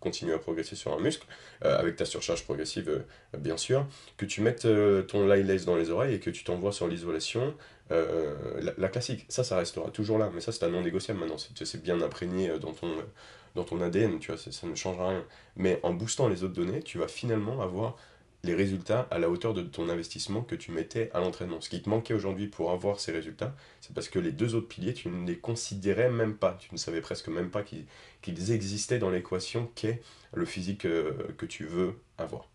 continues 0.00 0.32
à 0.32 0.38
progresser 0.38 0.76
sur 0.76 0.94
un 0.94 0.98
muscle, 0.98 1.26
euh, 1.64 1.78
avec 1.78 1.96
ta 1.96 2.04
surcharge 2.04 2.44
progressive 2.44 2.88
euh, 2.88 3.38
bien 3.38 3.56
sûr, 3.56 3.86
que 4.16 4.24
tu 4.24 4.40
mettes 4.40 4.66
ton 5.08 5.26
lie 5.26 5.42
lace 5.42 5.64
dans 5.64 5.76
les 5.76 5.90
oreilles 5.90 6.14
et 6.14 6.20
que 6.20 6.30
tu 6.30 6.44
t'envoies 6.44 6.72
sur 6.72 6.88
l'isolation, 6.88 7.54
la, 7.90 8.72
la, 8.78 8.88
classique, 8.88 9.26
ça 9.28 9.42
ça 9.42 9.56
restera 9.56 9.90
toujours 9.90 10.16
là, 10.16 10.30
mais 10.32 10.40
ça 10.40 10.52
c'est 10.52 10.64
un 10.64 10.68
non 10.68 10.80
négociable 10.80 11.18
maintenant, 11.18 11.38
c'est 11.38 11.82
bien 11.82 12.00
imprégné 12.00 12.56
dans 12.60 12.72
ton 12.72 12.88
dans 13.54 13.64
ton 13.64 13.80
ADN, 13.80 14.18
tu 14.18 14.32
vois, 14.32 14.40
ça, 14.40 14.66
ne 14.66 14.74
changera 14.74 15.08
rien. 15.08 15.24
Mais 15.56 15.80
en 15.82 15.92
boostant 15.92 16.28
les 16.28 16.44
autres 16.44 16.54
données, 16.54 16.82
tu 16.82 16.98
vas 16.98 17.08
finalement 17.08 17.60
avoir 17.60 17.96
les 18.42 18.54
résultats 18.54 19.06
à 19.10 19.18
la 19.18 19.28
hauteur 19.28 19.52
de 19.52 19.62
ton 19.62 19.88
investissement 19.90 20.40
que 20.40 20.54
tu 20.54 20.72
mettais 20.72 21.10
à 21.12 21.20
l'entraînement. 21.20 21.60
Ce 21.60 21.68
qui 21.68 21.82
te 21.82 21.90
manquait 21.90 22.14
aujourd'hui 22.14 22.46
pour 22.46 22.70
avoir 22.70 22.98
ces 22.98 23.12
résultats, 23.12 23.54
c'est 23.80 23.94
parce 23.94 24.08
que 24.08 24.18
les 24.18 24.32
deux 24.32 24.54
autres 24.54 24.68
piliers, 24.68 24.94
tu 24.94 25.08
ne 25.08 25.26
les 25.26 25.36
considérais 25.36 26.10
même 26.10 26.34
pas. 26.34 26.56
Tu 26.58 26.68
ne 26.72 26.78
savais 26.78 27.02
presque 27.02 27.28
même 27.28 27.50
pas 27.50 27.62
qu'ils 27.62 28.52
existaient 28.52 28.98
dans 28.98 29.10
l'équation 29.10 29.68
qu'est 29.74 30.00
le 30.32 30.46
physique 30.46 30.86
euh, 30.86 31.12
que 31.36 31.44
tu 31.44 31.64
veux 31.64 31.94
avoir. 32.16 32.48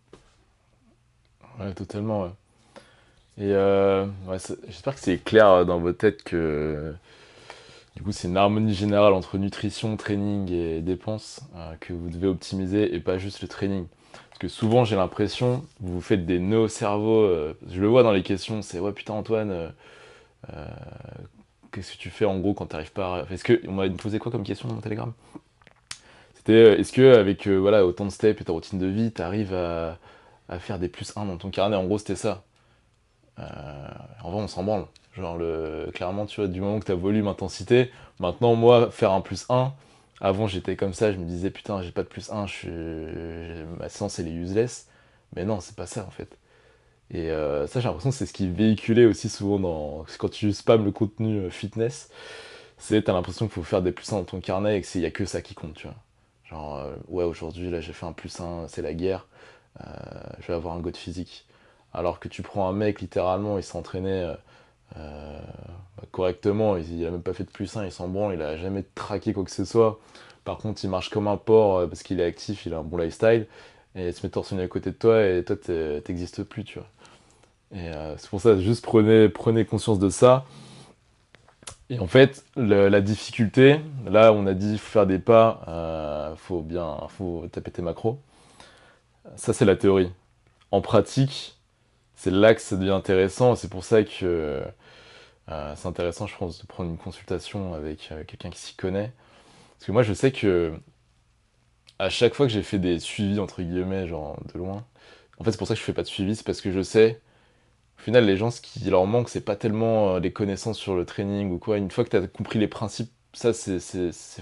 Ouais, 1.60 1.72
totalement. 1.72 2.34
Et 3.38 3.52
euh, 3.52 4.06
j'espère 4.66 4.94
que 4.94 5.00
c'est 5.00 5.18
clair 5.18 5.66
dans 5.66 5.78
vos 5.78 5.92
têtes 5.92 6.22
que 6.22 6.94
du 7.96 8.02
coup, 8.02 8.12
c'est 8.12 8.28
une 8.28 8.36
harmonie 8.36 8.74
générale 8.74 9.14
entre 9.14 9.38
nutrition, 9.38 9.96
training 9.96 10.52
et 10.52 10.82
dépenses 10.82 11.40
euh, 11.56 11.74
que 11.80 11.94
vous 11.94 12.10
devez 12.10 12.28
optimiser 12.28 12.94
et 12.94 13.00
pas 13.00 13.16
juste 13.16 13.40
le 13.40 13.48
training. 13.48 13.86
Parce 14.28 14.38
que 14.38 14.48
souvent, 14.48 14.84
j'ai 14.84 14.96
l'impression, 14.96 15.64
vous 15.80 15.94
vous 15.94 16.00
faites 16.02 16.26
des 16.26 16.38
nœuds 16.38 16.60
au 16.60 16.68
cerveau. 16.68 17.22
Euh, 17.22 17.56
je 17.70 17.80
le 17.80 17.86
vois 17.86 18.02
dans 18.02 18.12
les 18.12 18.22
questions, 18.22 18.60
c'est 18.60 18.80
ouais, 18.80 18.92
putain, 18.92 19.14
Antoine, 19.14 19.72
qu'est-ce 21.72 21.92
que 21.92 21.96
tu 21.96 22.10
fais 22.10 22.26
en 22.26 22.38
gros 22.38 22.52
quand 22.52 22.66
tu 22.66 22.74
n'arrives 22.74 22.92
pas 22.92 23.20
à... 23.20 23.32
Est-ce 23.32 23.44
que... 23.44 23.62
On 23.66 23.72
m'a 23.72 23.88
posé 23.88 24.18
quoi 24.18 24.30
comme 24.30 24.44
question 24.44 24.68
dans 24.68 24.74
mon 24.74 24.82
Telegram? 24.82 25.14
C'était 26.34 26.78
est-ce 26.78 26.92
que 26.92 27.16
avec 27.16 27.48
voilà, 27.48 27.86
autant 27.86 28.04
de 28.04 28.10
steps 28.10 28.42
et 28.42 28.44
ta 28.44 28.52
routine 28.52 28.78
de 28.78 28.86
vie, 28.86 29.10
tu 29.10 29.22
arrives 29.22 29.54
à, 29.54 29.98
à, 30.50 30.58
faire 30.58 30.78
des 30.78 30.88
plus 30.88 31.16
1 31.16 31.24
dans 31.24 31.38
ton 31.38 31.48
carnet? 31.48 31.76
En 31.76 31.84
gros, 31.84 31.96
c'était 31.96 32.14
ça. 32.14 32.44
en 33.38 34.30
vrai, 34.30 34.42
on 34.42 34.48
s'en 34.48 34.64
branle. 34.64 34.84
Genre, 35.16 35.36
le, 35.38 35.90
clairement, 35.94 36.26
tu 36.26 36.40
vois, 36.40 36.48
du 36.48 36.60
moment 36.60 36.78
que 36.78 36.84
tu 36.84 36.92
as 36.92 36.96
volume, 36.96 37.26
intensité, 37.26 37.90
maintenant, 38.20 38.54
moi, 38.54 38.90
faire 38.90 39.12
un 39.12 39.22
plus 39.22 39.46
1, 39.48 39.72
avant, 40.20 40.46
j'étais 40.46 40.76
comme 40.76 40.92
ça, 40.92 41.12
je 41.12 41.18
me 41.18 41.24
disais, 41.24 41.50
putain, 41.50 41.82
j'ai 41.82 41.90
pas 41.90 42.02
de 42.02 42.08
plus 42.08 42.30
1, 42.30 42.46
je 42.46 42.52
suis... 42.52 43.76
ma 43.78 43.88
séance, 43.88 44.18
elle 44.18 44.28
est 44.28 44.32
useless. 44.32 44.88
Mais 45.34 45.44
non, 45.44 45.60
c'est 45.60 45.76
pas 45.76 45.86
ça, 45.86 46.04
en 46.06 46.10
fait. 46.10 46.36
Et 47.10 47.30
euh, 47.30 47.66
ça, 47.66 47.80
j'ai 47.80 47.86
l'impression 47.88 48.10
que 48.10 48.16
c'est 48.16 48.26
ce 48.26 48.32
qui 48.32 48.44
est 48.46 48.50
véhiculé 48.50 49.06
aussi 49.06 49.28
souvent 49.28 49.58
dans... 49.58 50.06
quand 50.18 50.30
tu 50.30 50.52
spams 50.52 50.84
le 50.84 50.92
contenu 50.92 51.38
euh, 51.38 51.50
fitness. 51.50 52.10
C'est, 52.78 53.02
t'as 53.02 53.12
l'impression 53.14 53.46
qu'il 53.46 53.54
faut 53.54 53.62
faire 53.62 53.82
des 53.82 53.92
plus 53.92 54.12
1 54.12 54.18
dans 54.18 54.24
ton 54.24 54.40
carnet 54.40 54.78
et 54.78 54.82
qu'il 54.82 55.00
n'y 55.00 55.06
a 55.06 55.10
que 55.10 55.24
ça 55.24 55.40
qui 55.42 55.54
compte, 55.54 55.74
tu 55.74 55.86
vois. 55.86 55.96
Genre, 56.44 56.76
euh, 56.76 56.94
ouais, 57.08 57.24
aujourd'hui, 57.24 57.70
là, 57.70 57.80
j'ai 57.80 57.92
fait 57.92 58.06
un 58.06 58.12
plus 58.12 58.38
1, 58.40 58.68
c'est 58.68 58.82
la 58.82 58.94
guerre, 58.94 59.26
je 60.40 60.46
vais 60.48 60.54
avoir 60.54 60.74
un 60.74 60.80
god 60.80 60.96
physique. 60.96 61.46
Alors 61.92 62.20
que 62.20 62.28
tu 62.28 62.42
prends 62.42 62.68
un 62.68 62.72
mec, 62.72 63.00
littéralement, 63.00 63.58
il 63.58 63.64
s'entraînait 63.64 64.26
euh, 64.96 65.38
bah, 65.96 66.04
correctement. 66.10 66.76
Il, 66.76 67.04
a 67.04 67.10
même 67.10 67.22
pas 67.22 67.32
fait 67.32 67.44
de 67.44 67.50
plus 67.50 67.76
1, 67.76 67.84
il 67.84 67.92
s'en 67.92 68.08
branle, 68.08 68.34
il 68.34 68.42
a 68.42 68.56
jamais 68.56 68.84
traqué 68.94 69.32
quoi 69.32 69.44
que 69.44 69.50
ce 69.50 69.64
soit. 69.64 69.98
Par 70.44 70.58
contre, 70.58 70.84
il 70.84 70.90
marche 70.90 71.10
comme 71.10 71.28
un 71.28 71.36
porc 71.36 71.78
euh, 71.78 71.86
parce 71.86 72.02
qu'il 72.02 72.20
est 72.20 72.24
actif, 72.24 72.66
il 72.66 72.74
a 72.74 72.78
un 72.78 72.82
bon 72.82 72.96
lifestyle. 72.96 73.46
Et 73.94 74.08
il 74.08 74.14
se 74.14 74.24
met 74.24 74.30
torse 74.30 74.52
à 74.52 74.68
côté 74.68 74.90
de 74.90 74.96
toi 74.96 75.26
et 75.26 75.42
toi, 75.42 75.56
t'existes 76.04 76.42
plus, 76.42 76.64
tu 76.64 76.78
vois. 76.78 76.88
Et 77.72 77.88
euh, 77.88 78.16
c'est 78.18 78.28
pour 78.28 78.40
ça, 78.40 78.58
juste 78.60 78.84
prenez, 78.84 79.28
prenez 79.28 79.64
conscience 79.64 79.98
de 79.98 80.10
ça. 80.10 80.44
Et 81.88 81.98
en 81.98 82.06
fait, 82.06 82.44
la 82.56 83.00
difficulté, 83.00 83.80
là, 84.06 84.32
on 84.32 84.46
a 84.46 84.54
dit, 84.54 84.72
il 84.72 84.78
faut 84.78 84.90
faire 84.90 85.06
des 85.06 85.18
pas, 85.18 86.32
il 86.32 86.38
faut 86.38 86.60
bien, 86.60 86.96
faut 87.08 87.46
taper 87.50 87.70
tes 87.70 87.80
macros. 87.80 88.18
Ça, 89.36 89.52
c'est 89.52 89.64
la 89.64 89.76
théorie. 89.76 90.10
En 90.72 90.80
pratique, 90.80 91.55
c'est 92.16 92.30
là 92.32 92.54
que 92.54 92.60
ça 92.60 92.76
devient 92.76 92.90
intéressant. 92.90 93.54
C'est 93.56 93.70
pour 93.70 93.84
ça 93.84 94.02
que 94.04 94.62
euh, 95.48 95.74
c'est 95.76 95.88
intéressant, 95.88 96.26
je 96.26 96.36
pense, 96.36 96.60
de 96.60 96.66
prendre 96.66 96.90
une 96.90 96.98
consultation 96.98 97.74
avec 97.74 98.08
euh, 98.12 98.24
quelqu'un 98.24 98.50
qui 98.50 98.60
s'y 98.60 98.76
connaît. 98.76 99.12
Parce 99.78 99.86
que 99.86 99.92
moi, 99.92 100.02
je 100.04 100.14
sais 100.14 100.32
que 100.32 100.74
à 101.98 102.10
chaque 102.10 102.34
fois 102.34 102.46
que 102.46 102.52
j'ai 102.52 102.62
fait 102.62 102.78
des 102.78 102.98
suivis, 102.98 103.38
entre 103.38 103.62
guillemets, 103.62 104.06
genre 104.06 104.38
de 104.52 104.58
loin, 104.58 104.84
en 105.38 105.44
fait, 105.44 105.52
c'est 105.52 105.58
pour 105.58 105.68
ça 105.68 105.74
que 105.74 105.80
je 105.80 105.84
fais 105.84 105.92
pas 105.92 106.02
de 106.02 106.08
suivi, 106.08 106.36
c'est 106.36 106.44
parce 106.44 106.60
que 106.60 106.70
je 106.72 106.82
sais, 106.82 107.20
au 107.98 108.02
final, 108.02 108.26
les 108.26 108.36
gens, 108.36 108.50
ce 108.52 108.60
qui 108.62 108.80
leur 108.90 109.06
manque, 109.06 109.28
c'est 109.30 109.42
pas 109.42 109.56
tellement 109.56 110.16
euh, 110.16 110.20
les 110.20 110.32
connaissances 110.32 110.78
sur 110.78 110.96
le 110.96 111.06
training 111.06 111.52
ou 111.52 111.58
quoi. 111.58 111.78
Une 111.78 111.90
fois 111.90 112.04
que 112.04 112.10
tu 112.10 112.16
as 112.16 112.26
compris 112.28 112.58
les 112.58 112.68
principes, 112.68 113.12
ça, 113.34 113.52
c'est 113.52 113.80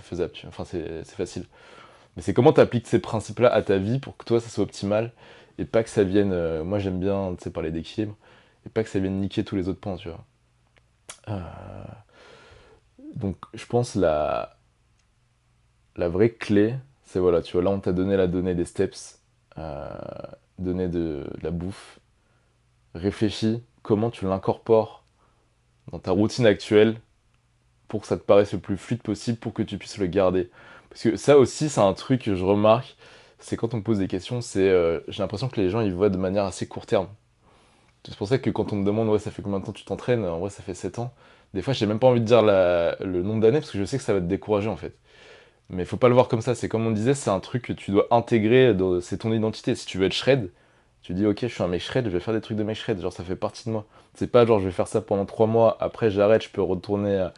faisable, 0.02 0.32
enfin, 0.48 0.64
c'est 0.64 1.04
facile. 1.06 1.46
Mais 2.16 2.22
c'est 2.22 2.34
comment 2.34 2.52
tu 2.52 2.60
appliques 2.60 2.86
ces 2.88 3.00
principes-là 3.00 3.52
à 3.52 3.62
ta 3.62 3.78
vie 3.78 3.98
pour 4.00 4.16
que 4.16 4.24
toi, 4.24 4.40
ça 4.40 4.48
soit 4.50 4.64
optimal? 4.64 5.12
Et 5.58 5.64
pas 5.64 5.82
que 5.82 5.90
ça 5.90 6.04
vienne. 6.04 6.32
Euh, 6.32 6.64
moi, 6.64 6.78
j'aime 6.78 7.00
bien, 7.00 7.36
parler 7.52 7.70
d'équilibre, 7.70 8.16
et 8.66 8.68
pas 8.68 8.82
que 8.82 8.90
ça 8.90 8.98
vienne 8.98 9.20
niquer 9.20 9.44
tous 9.44 9.56
les 9.56 9.68
autres 9.68 9.80
points, 9.80 9.96
tu 9.96 10.08
vois. 10.08 10.24
Euh, 11.28 11.40
donc, 13.14 13.36
je 13.54 13.66
pense 13.66 13.94
la, 13.94 14.56
la 15.96 16.08
vraie 16.08 16.30
clé, 16.30 16.74
c'est 17.04 17.18
voilà, 17.18 17.42
tu 17.42 17.52
vois, 17.52 17.62
là, 17.62 17.70
on 17.70 17.80
t'a 17.80 17.92
donné 17.92 18.16
la 18.16 18.26
donnée 18.26 18.54
des 18.54 18.64
steps, 18.64 19.20
euh, 19.58 19.88
donnée 20.58 20.88
de, 20.88 21.24
la 21.42 21.50
bouffe. 21.50 22.00
Réfléchis 22.94 23.62
comment 23.82 24.10
tu 24.10 24.24
l'incorpores 24.24 25.04
dans 25.90 25.98
ta 25.98 26.12
routine 26.12 26.46
actuelle 26.46 27.00
pour 27.88 28.00
que 28.00 28.06
ça 28.06 28.16
te 28.16 28.22
paraisse 28.22 28.52
le 28.52 28.60
plus 28.60 28.76
fluide 28.76 29.02
possible 29.02 29.38
pour 29.38 29.52
que 29.52 29.62
tu 29.62 29.78
puisses 29.78 29.98
le 29.98 30.06
garder. 30.06 30.50
Parce 30.88 31.02
que 31.02 31.16
ça 31.16 31.38
aussi, 31.38 31.68
c'est 31.68 31.80
un 31.80 31.92
truc 31.92 32.22
que 32.22 32.34
je 32.34 32.44
remarque 32.44 32.96
c'est 33.44 33.56
quand 33.58 33.74
on 33.74 33.78
me 33.78 33.82
pose 33.82 33.98
des 33.98 34.08
questions, 34.08 34.40
c'est 34.40 34.70
euh, 34.70 35.00
j'ai 35.08 35.22
l'impression 35.22 35.48
que 35.48 35.60
les 35.60 35.68
gens 35.68 35.80
ils 35.82 35.92
voient 35.92 36.08
de 36.08 36.16
manière 36.16 36.44
assez 36.44 36.66
court 36.66 36.86
terme. 36.86 37.08
C'est 38.06 38.16
pour 38.16 38.28
ça 38.28 38.38
que 38.38 38.50
quand 38.50 38.72
on 38.72 38.76
me 38.76 38.84
demande 38.84 39.08
ouais 39.08 39.18
ça 39.18 39.30
fait 39.30 39.42
combien 39.42 39.60
de 39.60 39.64
temps 39.66 39.72
tu 39.72 39.84
t'entraînes, 39.84 40.24
en 40.24 40.38
vrai 40.38 40.50
ça 40.50 40.62
fait 40.62 40.74
7 40.74 40.98
ans. 40.98 41.12
Des 41.54 41.62
fois 41.62 41.74
j'ai 41.74 41.86
même 41.86 41.98
pas 41.98 42.06
envie 42.06 42.20
de 42.20 42.26
dire 42.26 42.42
le 42.42 43.22
nombre 43.22 43.40
d'années 43.40 43.60
parce 43.60 43.70
que 43.70 43.78
je 43.78 43.84
sais 43.84 43.98
que 43.98 44.04
ça 44.04 44.14
va 44.14 44.20
te 44.20 44.26
décourager 44.26 44.68
en 44.68 44.76
fait. 44.76 44.96
Mais 45.70 45.84
faut 45.84 45.96
pas 45.98 46.08
le 46.08 46.14
voir 46.14 46.28
comme 46.28 46.42
ça, 46.42 46.54
c'est 46.54 46.68
comme 46.68 46.86
on 46.86 46.90
disait, 46.92 47.14
c'est 47.14 47.30
un 47.30 47.40
truc 47.40 47.64
que 47.64 47.72
tu 47.74 47.90
dois 47.90 48.06
intégrer, 48.10 48.76
c'est 49.02 49.18
ton 49.18 49.32
identité. 49.32 49.74
Si 49.74 49.86
tu 49.86 49.98
veux 49.98 50.06
être 50.06 50.12
shred, 50.14 50.50
tu 51.02 51.14
dis 51.14 51.26
ok 51.26 51.40
je 51.42 51.48
suis 51.48 51.62
un 51.62 51.68
mec 51.68 51.82
shred, 51.82 52.06
je 52.06 52.10
vais 52.10 52.20
faire 52.20 52.34
des 52.34 52.40
trucs 52.42 52.58
de 52.58 52.64
mec 52.64 52.76
shred, 52.76 53.00
genre 53.00 53.12
ça 53.12 53.24
fait 53.24 53.36
partie 53.36 53.66
de 53.66 53.72
moi. 53.72 53.86
C'est 54.14 54.28
pas 54.28 54.46
genre 54.46 54.60
je 54.60 54.66
vais 54.66 54.72
faire 54.72 54.88
ça 54.88 55.00
pendant 55.02 55.26
3 55.26 55.46
mois, 55.46 55.76
après 55.80 56.10
j'arrête, 56.10 56.42
je 56.44 56.50
peux 56.50 56.62
retourner 56.62 57.18
à, 57.18 57.32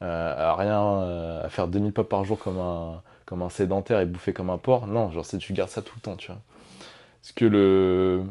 à 0.00 0.56
rien, 0.56 1.40
à 1.42 1.48
faire 1.50 1.68
2000 1.68 1.92
pas 1.92 2.04
par 2.04 2.24
jour 2.24 2.38
comme 2.38 2.58
un, 2.58 3.02
comme 3.32 3.40
un 3.40 3.48
sédentaire 3.48 3.98
et 3.98 4.04
bouffer 4.04 4.34
comme 4.34 4.50
un 4.50 4.58
porc. 4.58 4.86
Non, 4.86 5.10
genre, 5.10 5.24
c'est 5.24 5.38
tu 5.38 5.54
gardes 5.54 5.70
ça 5.70 5.80
tout 5.80 5.94
le 5.96 6.02
temps, 6.02 6.16
tu 6.16 6.26
vois. 6.26 6.38
Parce 7.22 7.32
que 7.32 7.46
le. 7.46 8.24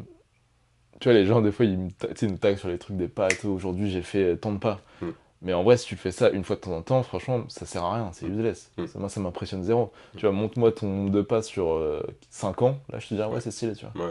Tu 1.00 1.08
vois, 1.08 1.12
les 1.12 1.26
gens, 1.26 1.40
des 1.40 1.50
fois, 1.50 1.64
ils 1.64 1.76
me, 1.76 2.36
taguent 2.36 2.56
sur 2.56 2.68
les 2.68 2.78
trucs 2.78 2.96
des 2.96 3.08
pas 3.08 3.26
et 3.28 3.34
tout. 3.34 3.48
Aujourd'hui, 3.48 3.90
j'ai 3.90 4.02
fait 4.02 4.36
tant 4.36 4.52
de 4.52 4.58
pas. 4.58 4.80
Hmm. 5.00 5.10
Mais 5.40 5.54
en 5.54 5.64
vrai, 5.64 5.76
si 5.76 5.86
tu 5.86 5.96
fais 5.96 6.12
ça 6.12 6.30
une 6.30 6.44
fois 6.44 6.54
de 6.54 6.60
temps 6.60 6.76
en 6.76 6.82
temps, 6.82 7.02
franchement, 7.02 7.42
ça 7.48 7.66
sert 7.66 7.82
à 7.82 7.94
rien, 7.94 8.10
c'est 8.12 8.26
hmm. 8.26 8.38
useless. 8.38 8.70
Mm. 8.78 8.84
moi, 8.94 9.08
ça 9.08 9.18
m'impressionne 9.18 9.64
zéro. 9.64 9.92
Tu 10.16 10.20
vois, 10.20 10.30
montre-moi 10.30 10.70
ton 10.70 10.86
nombre 10.86 11.10
de 11.10 11.22
pas 11.22 11.42
sur 11.42 11.84
5 12.30 12.62
euh, 12.62 12.66
ans. 12.66 12.78
Là, 12.92 13.00
je 13.00 13.08
te 13.08 13.14
dirais, 13.14 13.26
ouais, 13.26 13.40
c'est 13.40 13.50
stylé, 13.50 13.74
tu 13.74 13.84
vois. 13.92 14.08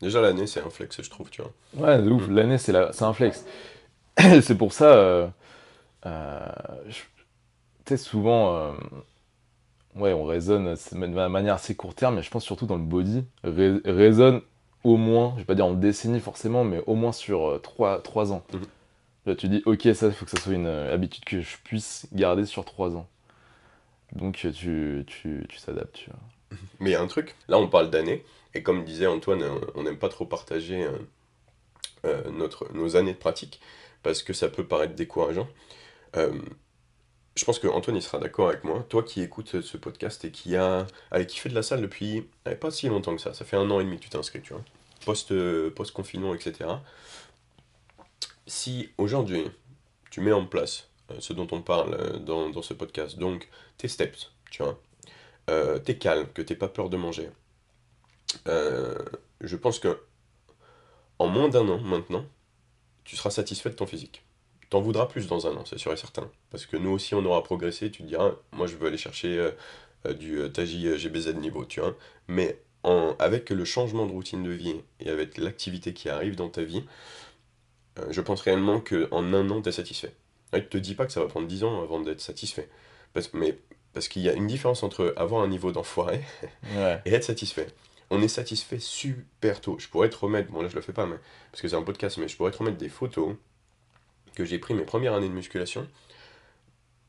Déjà, 0.00 0.22
l'année, 0.22 0.46
c'est 0.46 0.60
un 0.60 0.70
flex, 0.70 1.02
je 1.02 1.10
trouve, 1.10 1.28
tu 1.28 1.42
vois. 1.42 1.52
Ouais, 1.74 2.02
de 2.02 2.10
ouf. 2.10 2.26
L'année, 2.30 2.56
c'est 2.56 2.72
la... 2.72 2.90
un 2.98 3.12
flex. 3.12 3.44
c'est 4.40 4.56
pour 4.56 4.72
ça. 4.72 4.94
Euh, 4.94 5.28
euh, 6.06 6.46
tu 6.86 7.04
sais, 7.84 7.96
souvent 7.98 8.72
ouais, 9.96 10.12
on 10.12 10.24
raisonne 10.24 10.74
de 10.74 11.28
manière 11.28 11.54
assez 11.54 11.74
court 11.74 11.94
terme, 11.94 12.16
mais 12.16 12.22
je 12.22 12.30
pense 12.30 12.44
surtout 12.44 12.66
dans 12.66 12.76
le 12.76 12.82
body, 12.82 13.24
raisonne 13.44 14.42
au 14.84 14.96
moins, 14.96 15.32
je 15.34 15.40
vais 15.40 15.44
pas 15.44 15.54
dire 15.54 15.66
en 15.66 15.74
décennie 15.74 16.20
forcément, 16.20 16.64
mais 16.64 16.82
au 16.86 16.94
moins 16.94 17.12
sur 17.12 17.60
3, 17.62 18.02
euh, 18.04 18.26
ans. 18.30 18.44
Mhm. 18.52 18.60
Là, 19.26 19.36
tu 19.36 19.48
dis, 19.48 19.62
ok, 19.66 19.88
ça, 19.94 20.08
il 20.08 20.12
faut 20.12 20.24
que 20.24 20.30
ça 20.30 20.40
soit 20.40 20.54
une 20.54 20.66
euh, 20.66 20.92
habitude 20.92 21.24
que 21.24 21.40
je 21.40 21.56
puisse 21.62 22.06
garder 22.12 22.44
sur 22.44 22.64
3 22.64 22.96
ans. 22.96 23.08
Donc, 24.12 24.44
euh, 24.44 24.52
tu, 24.52 25.04
tu, 25.06 25.46
tu 25.48 25.58
s'adaptes, 25.58 25.94
tu 25.94 26.10
vois. 26.10 26.58
Mais 26.80 26.90
il 26.90 26.92
y 26.92 26.96
a 26.96 27.00
un 27.00 27.06
truc, 27.06 27.36
là, 27.48 27.58
on 27.58 27.68
parle 27.68 27.90
d'années, 27.90 28.24
et 28.54 28.62
comme 28.62 28.84
disait 28.84 29.06
Antoine, 29.06 29.44
on 29.74 29.84
n'aime 29.84 29.98
pas 29.98 30.08
trop 30.08 30.26
partager 30.26 30.86
notre, 32.30 32.70
nos 32.74 32.96
années 32.96 33.12
de 33.12 33.18
pratique, 33.18 33.60
parce 34.02 34.22
que 34.22 34.32
ça 34.32 34.48
peut 34.48 34.66
paraître 34.66 34.94
décourageant 34.94 35.48
je 37.36 37.44
pense 37.44 37.58
que 37.58 37.66
Antoine 37.66 37.96
il 37.96 38.02
sera 38.02 38.18
d'accord 38.18 38.48
avec 38.48 38.64
moi. 38.64 38.84
Toi 38.88 39.02
qui 39.02 39.22
écoutes 39.22 39.60
ce 39.62 39.76
podcast 39.76 40.24
et 40.24 40.30
qui 40.30 40.56
a 40.56 40.86
allez, 41.10 41.26
qui 41.26 41.38
fait 41.38 41.48
de 41.48 41.54
la 41.54 41.62
salle 41.62 41.80
depuis 41.80 42.28
pas 42.60 42.70
si 42.70 42.88
longtemps 42.88 43.14
que 43.16 43.22
ça, 43.22 43.34
ça 43.34 43.44
fait 43.44 43.56
un 43.56 43.70
an 43.70 43.80
et 43.80 43.84
demi 43.84 43.96
que 43.96 44.02
tu 44.02 44.10
t'es 44.10 44.18
inscrit, 44.18 44.42
tu 44.42 44.52
vois. 44.52 44.62
Post, 45.04 45.32
post 45.70 45.92
confinement, 45.92 46.34
etc. 46.34 46.70
Si 48.46 48.90
aujourd'hui 48.98 49.44
tu 50.10 50.20
mets 50.20 50.32
en 50.32 50.46
place 50.46 50.88
euh, 51.10 51.16
ce 51.20 51.32
dont 51.32 51.48
on 51.52 51.62
parle 51.62 51.94
euh, 51.94 52.18
dans, 52.18 52.50
dans, 52.50 52.62
ce 52.62 52.74
podcast, 52.74 53.18
donc 53.18 53.48
tes 53.78 53.88
steps, 53.88 54.30
tu 54.50 54.62
vois, 54.62 54.80
euh, 55.50 55.78
t'es 55.78 55.96
calme, 55.96 56.26
que 56.34 56.42
t'es 56.42 56.54
pas 56.54 56.68
peur 56.68 56.90
de 56.90 56.96
manger, 56.96 57.30
je 58.46 59.56
pense 59.56 59.78
que 59.78 60.00
en 61.18 61.28
moins 61.28 61.48
d'un 61.48 61.68
an 61.68 61.78
maintenant, 61.78 62.24
tu 63.04 63.16
seras 63.16 63.30
satisfait 63.30 63.70
de 63.70 63.74
ton 63.74 63.86
physique. 63.86 64.24
T'en 64.72 64.80
voudras 64.80 65.04
plus 65.04 65.26
dans 65.26 65.46
un 65.46 65.54
an, 65.54 65.66
c'est 65.66 65.76
sûr 65.76 65.92
et 65.92 65.98
certain. 65.98 66.30
Parce 66.48 66.64
que 66.64 66.78
nous 66.78 66.88
aussi, 66.88 67.14
on 67.14 67.22
aura 67.26 67.42
progressé. 67.42 67.90
Tu 67.90 68.04
te 68.04 68.08
diras, 68.08 68.32
moi, 68.52 68.66
je 68.66 68.74
veux 68.76 68.86
aller 68.86 68.96
chercher 68.96 69.36
euh, 69.36 69.50
euh, 70.06 70.14
du 70.14 70.38
euh, 70.38 70.48
Taji 70.48 70.96
GBZ 70.96 71.34
niveau, 71.34 71.66
tu 71.66 71.80
vois. 71.80 71.94
Mais 72.26 72.58
en, 72.82 73.14
avec 73.18 73.50
le 73.50 73.66
changement 73.66 74.06
de 74.06 74.12
routine 74.12 74.42
de 74.42 74.50
vie 74.50 74.76
et 74.98 75.10
avec 75.10 75.36
l'activité 75.36 75.92
qui 75.92 76.08
arrive 76.08 76.36
dans 76.36 76.48
ta 76.48 76.62
vie, 76.62 76.84
je 78.08 78.22
pense 78.22 78.40
réellement 78.40 78.80
qu'en 78.80 79.34
un 79.34 79.50
an, 79.50 79.60
tu 79.60 79.68
es 79.68 79.72
satisfait. 79.72 80.14
ne 80.54 80.60
te 80.60 80.78
dis 80.78 80.94
pas 80.94 81.04
que 81.04 81.12
ça 81.12 81.20
va 81.20 81.26
prendre 81.26 81.46
10 81.46 81.64
ans 81.64 81.82
avant 81.82 82.00
d'être 82.00 82.22
satisfait. 82.22 82.70
Parce, 83.12 83.30
mais, 83.34 83.58
parce 83.92 84.08
qu'il 84.08 84.22
y 84.22 84.30
a 84.30 84.32
une 84.32 84.46
différence 84.46 84.82
entre 84.82 85.12
avoir 85.18 85.42
un 85.42 85.48
niveau 85.48 85.70
d'enfoiré 85.70 86.22
et 87.04 87.12
être 87.12 87.24
satisfait 87.24 87.66
on 88.08 88.20
est 88.20 88.28
satisfait 88.28 88.78
super 88.78 89.62
tôt. 89.62 89.76
Je 89.78 89.88
pourrais 89.88 90.10
te 90.10 90.16
remettre, 90.16 90.52
bon 90.52 90.60
là 90.60 90.68
je 90.68 90.74
le 90.74 90.82
fais 90.82 90.92
pas, 90.92 91.06
mais, 91.06 91.16
parce 91.50 91.62
que 91.62 91.68
c'est 91.68 91.76
un 91.76 91.82
podcast, 91.82 92.18
mais 92.18 92.28
je 92.28 92.36
pourrais 92.36 92.50
te 92.50 92.58
remettre 92.58 92.76
des 92.76 92.90
photos 92.90 93.36
que 94.34 94.44
j'ai 94.44 94.58
pris 94.58 94.74
mes 94.74 94.84
premières 94.84 95.14
années 95.14 95.28
de 95.28 95.34
musculation. 95.34 95.86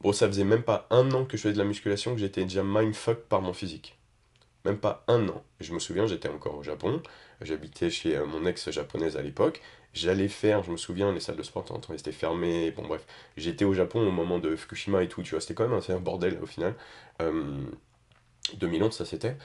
Bon, 0.01 0.11
ça 0.11 0.28
faisait 0.28 0.43
même 0.43 0.63
pas 0.63 0.88
un 0.89 1.11
an 1.11 1.26
que 1.26 1.38
je 1.38 1.43
faisais 1.43 1.53
de 1.53 1.59
la 1.59 1.63
musculation 1.63 2.13
que 2.13 2.19
j'étais 2.19 2.43
déjà 2.43 2.63
mindfuck 2.63 3.19
par 3.24 3.41
mon 3.41 3.53
physique. 3.53 3.97
Même 4.65 4.78
pas 4.78 5.03
un 5.07 5.28
an. 5.30 5.43
Je 5.59 5.74
me 5.74 5.80
souviens, 5.80 6.07
j'étais 6.07 6.30
encore 6.30 6.57
au 6.57 6.63
Japon. 6.63 7.01
J'habitais 7.41 7.89
chez 7.89 8.15
euh, 8.17 8.26
mon 8.26 8.45
ex 8.45 8.69
japonaise 8.71 9.17
à 9.17 9.21
l'époque. 9.21 9.61
J'allais 9.93 10.28
faire, 10.28 10.63
je 10.63 10.71
me 10.71 10.78
souviens, 10.78 11.11
les 11.11 11.19
salles 11.19 11.36
de 11.36 11.43
sport, 11.43 11.65
en 11.71 11.80
temps, 11.80 11.93
étaient 11.93 12.11
fermées. 12.11 12.71
Bon, 12.71 12.88
bref. 12.88 13.05
J'étais 13.38 13.65
au 13.65 13.74
Japon 13.74 14.05
au 14.07 14.11
moment 14.11 14.39
de 14.39 14.55
Fukushima 14.55 15.03
et 15.03 15.07
tout, 15.07 15.21
tu 15.24 15.32
vois. 15.32 15.41
C'était 15.41 15.53
quand 15.53 15.67
même 15.67 15.80
un 15.88 15.99
bordel 15.99 16.39
au 16.41 16.45
final. 16.45 16.76
Euh, 17.21 17.61
2011, 18.55 18.93
ça 18.93 19.05
c'était. 19.05 19.38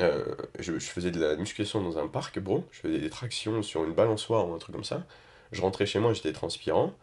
Euh, 0.00 0.24
je, 0.58 0.78
je, 0.78 0.86
faisais 0.86 1.10
de 1.10 1.20
la 1.20 1.36
musculation 1.36 1.82
dans 1.82 1.98
un 1.98 2.08
parc, 2.08 2.38
bro. 2.38 2.64
Je 2.72 2.80
faisais 2.80 2.98
des 2.98 3.10
tractions 3.10 3.62
sur 3.62 3.84
une 3.84 3.92
balançoire 3.92 4.48
ou 4.48 4.54
un 4.54 4.58
truc 4.58 4.74
comme 4.74 4.84
ça. 4.84 5.06
Je 5.52 5.60
rentrais 5.62 5.86
chez 5.86 5.98
moi, 5.98 6.12
j'étais 6.14 6.32
transpirant. 6.32 6.94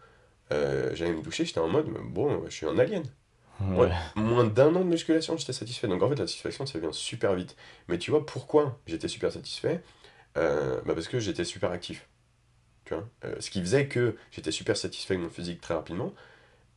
Euh, 0.52 0.96
j'allais 0.96 1.14
me 1.14 1.22
doucher, 1.22 1.46
j'étais 1.46 1.60
en 1.60 1.68
mode, 1.68 1.88
bon, 2.12 2.44
je 2.46 2.52
suis 2.52 2.66
un 2.66 2.78
alien. 2.78 3.04
Ouais. 3.60 3.92
Moins 4.16 4.46
d'un 4.46 4.76
an 4.76 4.82
de 4.82 4.86
musculation, 4.90 5.38
j'étais 5.38 5.54
satisfait. 5.54 5.88
Donc 5.88 6.02
en 6.04 6.10
fait, 6.10 6.16
la 6.16 6.28
satisfaction, 6.28 6.66
ça 6.66 6.80
vient 6.80 6.92
super 6.92 7.36
vite. 7.36 7.56
Mais 7.88 7.98
tu 8.00 8.12
vois, 8.12 8.26
pourquoi 8.26 8.80
j'étais 8.88 9.08
super 9.08 9.32
satisfait? 9.32 9.82
Euh, 10.38 10.82
bah 10.86 10.94
parce 10.96 11.08
que 11.10 11.20
j'étais 11.20 11.46
super 11.46 11.72
actif. 11.72 12.10
Tu 12.86 12.94
vois? 12.94 13.08
Euh, 13.26 13.36
ce 13.40 13.50
qui 13.50 13.62
faisait 13.62 13.88
que 13.88 14.16
j'étais 14.32 14.52
super 14.52 14.78
satisfait 14.78 15.16
de 15.16 15.22
mon 15.22 15.30
physique 15.30 15.62
très 15.62 15.74
rapidement. 15.76 16.14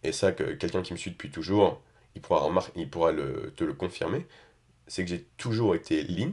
Et 0.02 0.12
ça, 0.12 0.32
que 0.32 0.44
quelqu'un 0.54 0.82
qui 0.82 0.92
me 0.92 0.98
suit 0.98 1.10
depuis 1.12 1.30
toujours, 1.30 1.82
il 2.14 2.22
pourra, 2.22 2.40
remar- 2.40 2.70
il 2.76 2.90
pourra 2.90 3.12
le- 3.12 3.52
te 3.56 3.64
le 3.64 3.74
confirmer. 3.74 4.26
C'est 4.86 5.04
que 5.04 5.10
j'ai 5.10 5.24
toujours 5.38 5.74
été 5.74 6.02
lean. 6.04 6.32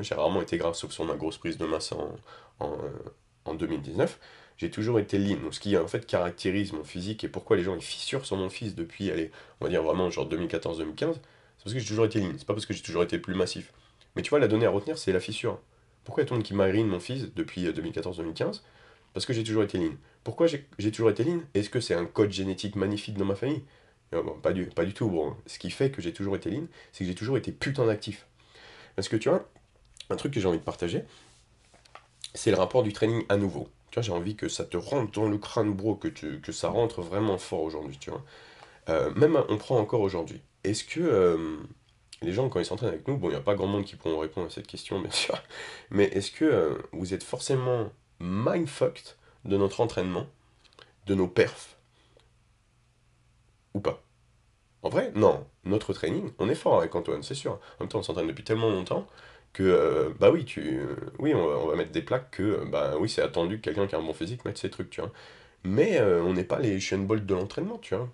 J'ai 0.00 0.14
rarement 0.14 0.42
été 0.42 0.58
gras, 0.58 0.74
sauf 0.74 0.92
sur 0.92 1.04
ma 1.04 1.16
grosse 1.16 1.38
prise 1.38 1.58
de 1.58 1.66
masse 1.66 1.92
en, 1.92 2.16
en, 2.60 2.76
en 3.46 3.54
2019. 3.54 4.20
J'ai 4.56 4.70
toujours 4.70 4.98
été 4.98 5.18
lean. 5.18 5.40
Donc, 5.42 5.54
ce 5.54 5.60
qui 5.60 5.76
en 5.76 5.86
fait 5.88 6.06
caractérise 6.06 6.72
mon 6.72 6.84
physique 6.84 7.24
et 7.24 7.28
pourquoi 7.28 7.56
les 7.56 7.64
gens 7.64 7.74
ils 7.74 7.82
fissurent 7.82 8.24
sur 8.26 8.36
mon 8.36 8.48
fils 8.48 8.74
depuis, 8.74 9.10
allez, 9.10 9.30
on 9.60 9.64
va 9.64 9.70
dire 9.70 9.82
vraiment 9.82 10.10
genre 10.10 10.28
2014-2015, 10.28 11.14
c'est 11.14 11.64
parce 11.64 11.74
que 11.74 11.78
j'ai 11.78 11.86
toujours 11.86 12.04
été 12.04 12.20
lean. 12.20 12.32
C'est 12.38 12.46
pas 12.46 12.54
parce 12.54 12.66
que 12.66 12.74
j'ai 12.74 12.82
toujours 12.82 13.02
été 13.02 13.18
plus 13.18 13.34
massif. 13.34 13.72
Mais 14.16 14.22
tu 14.22 14.30
vois, 14.30 14.38
la 14.38 14.48
donnée 14.48 14.66
à 14.66 14.70
retenir, 14.70 14.98
c'est 14.98 15.12
la 15.12 15.20
fissure. 15.20 15.58
Pourquoi 16.04 16.22
il 16.22 16.24
y 16.24 16.26
a 16.26 16.28
tout 16.28 16.34
le 16.34 16.38
monde 16.38 16.46
qui 16.46 16.54
marine 16.54 16.86
mon 16.86 17.00
fils 17.00 17.34
depuis 17.34 17.66
euh, 17.66 17.72
2014-2015? 17.72 18.60
Parce 19.12 19.26
que 19.26 19.32
j'ai 19.32 19.44
toujours 19.44 19.62
été 19.62 19.78
lean. 19.78 19.94
Pourquoi 20.22 20.46
j'ai 20.46 20.90
toujours 20.90 21.10
été 21.10 21.24
lean? 21.24 21.40
Est-ce 21.54 21.70
que 21.70 21.80
c'est 21.80 21.94
un 21.94 22.06
code 22.06 22.30
génétique 22.30 22.76
magnifique 22.76 23.16
dans 23.16 23.24
ma 23.24 23.34
famille? 23.34 23.62
Euh, 24.12 24.22
bon, 24.22 24.38
pas 24.40 24.52
du, 24.52 24.66
pas 24.66 24.84
du 24.84 24.92
tout. 24.92 25.08
Bon. 25.08 25.36
Ce 25.46 25.58
qui 25.58 25.70
fait 25.70 25.90
que 25.90 26.02
j'ai 26.02 26.12
toujours 26.12 26.36
été 26.36 26.50
lean, 26.50 26.66
c'est 26.92 27.04
que 27.04 27.10
j'ai 27.10 27.14
toujours 27.14 27.36
été 27.36 27.52
putain 27.52 27.86
d'actif. 27.86 28.26
Parce 28.96 29.08
que 29.08 29.16
tu 29.16 29.28
vois, 29.28 29.48
un 30.10 30.16
truc 30.16 30.32
que 30.32 30.40
j'ai 30.40 30.46
envie 30.46 30.58
de 30.58 30.64
partager, 30.64 31.04
c'est 32.34 32.50
le 32.50 32.56
rapport 32.56 32.82
du 32.82 32.92
training 32.92 33.24
à 33.28 33.36
nouveau. 33.36 33.68
J'ai 34.02 34.12
envie 34.12 34.36
que 34.36 34.48
ça 34.48 34.64
te 34.64 34.76
rentre 34.76 35.12
dans 35.12 35.28
le 35.28 35.38
crâne, 35.38 35.72
bro, 35.72 35.94
que, 35.94 36.08
que 36.08 36.52
ça 36.52 36.68
rentre 36.68 37.02
vraiment 37.02 37.38
fort 37.38 37.62
aujourd'hui, 37.62 37.98
tu 37.98 38.10
vois. 38.10 38.22
Euh, 38.88 39.12
même 39.14 39.42
on 39.48 39.56
prend 39.56 39.78
encore 39.78 40.00
aujourd'hui. 40.00 40.42
Est-ce 40.64 40.84
que 40.84 41.00
euh, 41.00 41.56
les 42.22 42.32
gens, 42.32 42.48
quand 42.48 42.60
ils 42.60 42.66
s'entraînent 42.66 42.90
avec 42.90 43.06
nous, 43.08 43.16
bon, 43.16 43.28
il 43.28 43.32
n'y 43.32 43.36
a 43.36 43.40
pas 43.40 43.54
grand 43.54 43.66
monde 43.66 43.84
qui 43.84 43.96
pourront 43.96 44.18
répondre 44.18 44.46
à 44.46 44.50
cette 44.50 44.66
question, 44.66 45.00
bien 45.00 45.10
sûr, 45.10 45.36
mais 45.90 46.04
est-ce 46.04 46.30
que 46.30 46.44
euh, 46.44 46.74
vous 46.92 47.14
êtes 47.14 47.22
forcément 47.22 47.90
mindfucked 48.20 49.16
de 49.44 49.56
notre 49.56 49.80
entraînement, 49.80 50.26
de 51.06 51.14
nos 51.14 51.28
perfs, 51.28 51.76
ou 53.74 53.80
pas? 53.80 54.02
En 54.82 54.90
vrai, 54.90 55.12
non. 55.14 55.46
Notre 55.64 55.94
training, 55.94 56.30
on 56.38 56.50
est 56.50 56.54
fort 56.54 56.78
avec 56.78 56.94
Antoine, 56.94 57.22
c'est 57.22 57.34
sûr. 57.34 57.52
En 57.52 57.84
même 57.84 57.88
temps, 57.88 58.00
on 58.00 58.02
s'entraîne 58.02 58.26
depuis 58.26 58.44
tellement 58.44 58.68
longtemps 58.68 59.06
que, 59.54 59.62
euh, 59.62 60.10
bah 60.20 60.30
oui, 60.30 60.44
tu, 60.44 60.80
oui, 61.18 61.32
on 61.32 61.68
va, 61.68 61.76
mettre 61.76 61.92
des 61.92 62.02
plaques 62.02 62.32
que, 62.32 62.42
euh, 62.42 62.64
bah 62.66 62.96
oui, 62.98 63.08
c'est 63.08 63.22
attendu 63.22 63.58
que 63.58 63.62
quelqu'un 63.62 63.86
qui 63.86 63.94
a 63.94 63.98
un 63.98 64.02
bon 64.02 64.12
physique 64.12 64.44
mette 64.44 64.58
ces 64.58 64.68
trucs, 64.68 64.90
tu 64.90 65.00
vois. 65.00 65.12
Mais 65.64 65.98
euh, 66.00 66.22
on 66.22 66.34
n'est 66.34 66.44
pas 66.44 66.58
les 66.58 66.72
Usain 66.72 66.98
Bolt 66.98 67.24
de 67.24 67.34
l'entraînement, 67.34 67.78
tu 67.78 67.94
vois. 67.94 68.10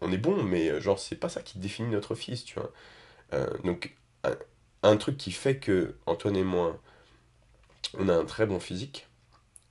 On 0.00 0.12
est 0.12 0.18
bon, 0.18 0.42
mais 0.42 0.80
genre, 0.80 0.98
c'est 0.98 1.16
pas 1.16 1.28
ça 1.28 1.42
qui 1.42 1.58
définit 1.58 1.90
notre 1.90 2.14
fils, 2.14 2.44
tu 2.44 2.58
vois. 2.58 2.70
Donc, 3.64 3.96
un, 4.82 4.96
truc 4.96 5.16
qui 5.16 5.32
fait 5.32 5.58
que 5.58 5.96
Antoine 6.06 6.36
et 6.36 6.44
moi, 6.44 6.78
on 7.98 8.08
a 8.08 8.14
un 8.14 8.24
très 8.24 8.46
bon 8.46 8.60
physique, 8.60 9.08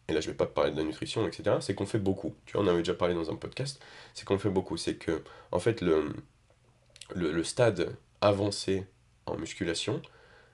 et 0.07 0.13
là 0.13 0.21
je 0.21 0.27
vais 0.29 0.35
pas 0.35 0.47
parler 0.47 0.71
de 0.71 0.77
la 0.77 0.83
nutrition, 0.83 1.27
etc., 1.27 1.57
c'est 1.61 1.75
qu'on 1.75 1.85
fait 1.85 1.99
beaucoup. 1.99 2.35
Tu 2.45 2.53
vois, 2.53 2.63
on 2.63 2.67
avait 2.67 2.79
déjà 2.79 2.93
parlé 2.93 3.13
dans 3.13 3.29
un 3.31 3.35
podcast, 3.35 3.81
c'est 4.13 4.25
qu'on 4.25 4.39
fait 4.39 4.49
beaucoup. 4.49 4.77
C'est 4.77 4.95
que, 4.95 5.23
en 5.51 5.59
fait, 5.59 5.81
le, 5.81 6.13
le 7.15 7.43
stade 7.43 7.95
avancé 8.21 8.85
en 9.25 9.37
musculation, 9.37 10.01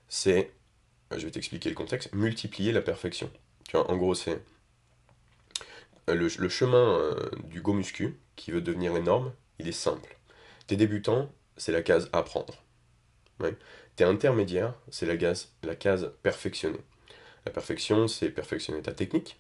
c'est, 0.07 0.51
je 1.11 1.25
vais 1.25 1.31
t'expliquer 1.31 1.69
le 1.69 1.75
contexte, 1.75 2.13
multiplier 2.13 2.71
la 2.71 2.81
perfection. 2.81 3.29
Tu 3.67 3.77
vois, 3.77 3.89
en 3.89 3.97
gros, 3.97 4.15
c'est 4.15 4.41
euh, 6.09 6.15
le, 6.15 6.49
chemin 6.49 6.77
euh, 6.77 7.29
du 7.43 7.61
go 7.61 7.73
muscu 7.73 8.17
qui 8.35 8.51
veut 8.51 8.61
devenir 8.61 8.95
énorme, 8.95 9.33
il 9.59 9.67
est 9.67 9.73
simple. 9.73 10.17
T'es 10.67 10.75
débutant, 10.75 11.31
c'est 11.57 11.71
la 11.71 11.81
case 11.81 12.09
apprendre. 12.13 12.63
T'es 13.95 14.03
intermédiaire, 14.03 14.73
c'est 14.89 15.05
la 15.05 15.17
case, 15.17 15.51
la 15.63 15.75
perfectionner. 16.21 16.79
La 17.45 17.51
perfection, 17.51 18.07
c'est 18.07 18.29
perfectionner 18.29 18.81
ta 18.81 18.91
technique, 18.91 19.39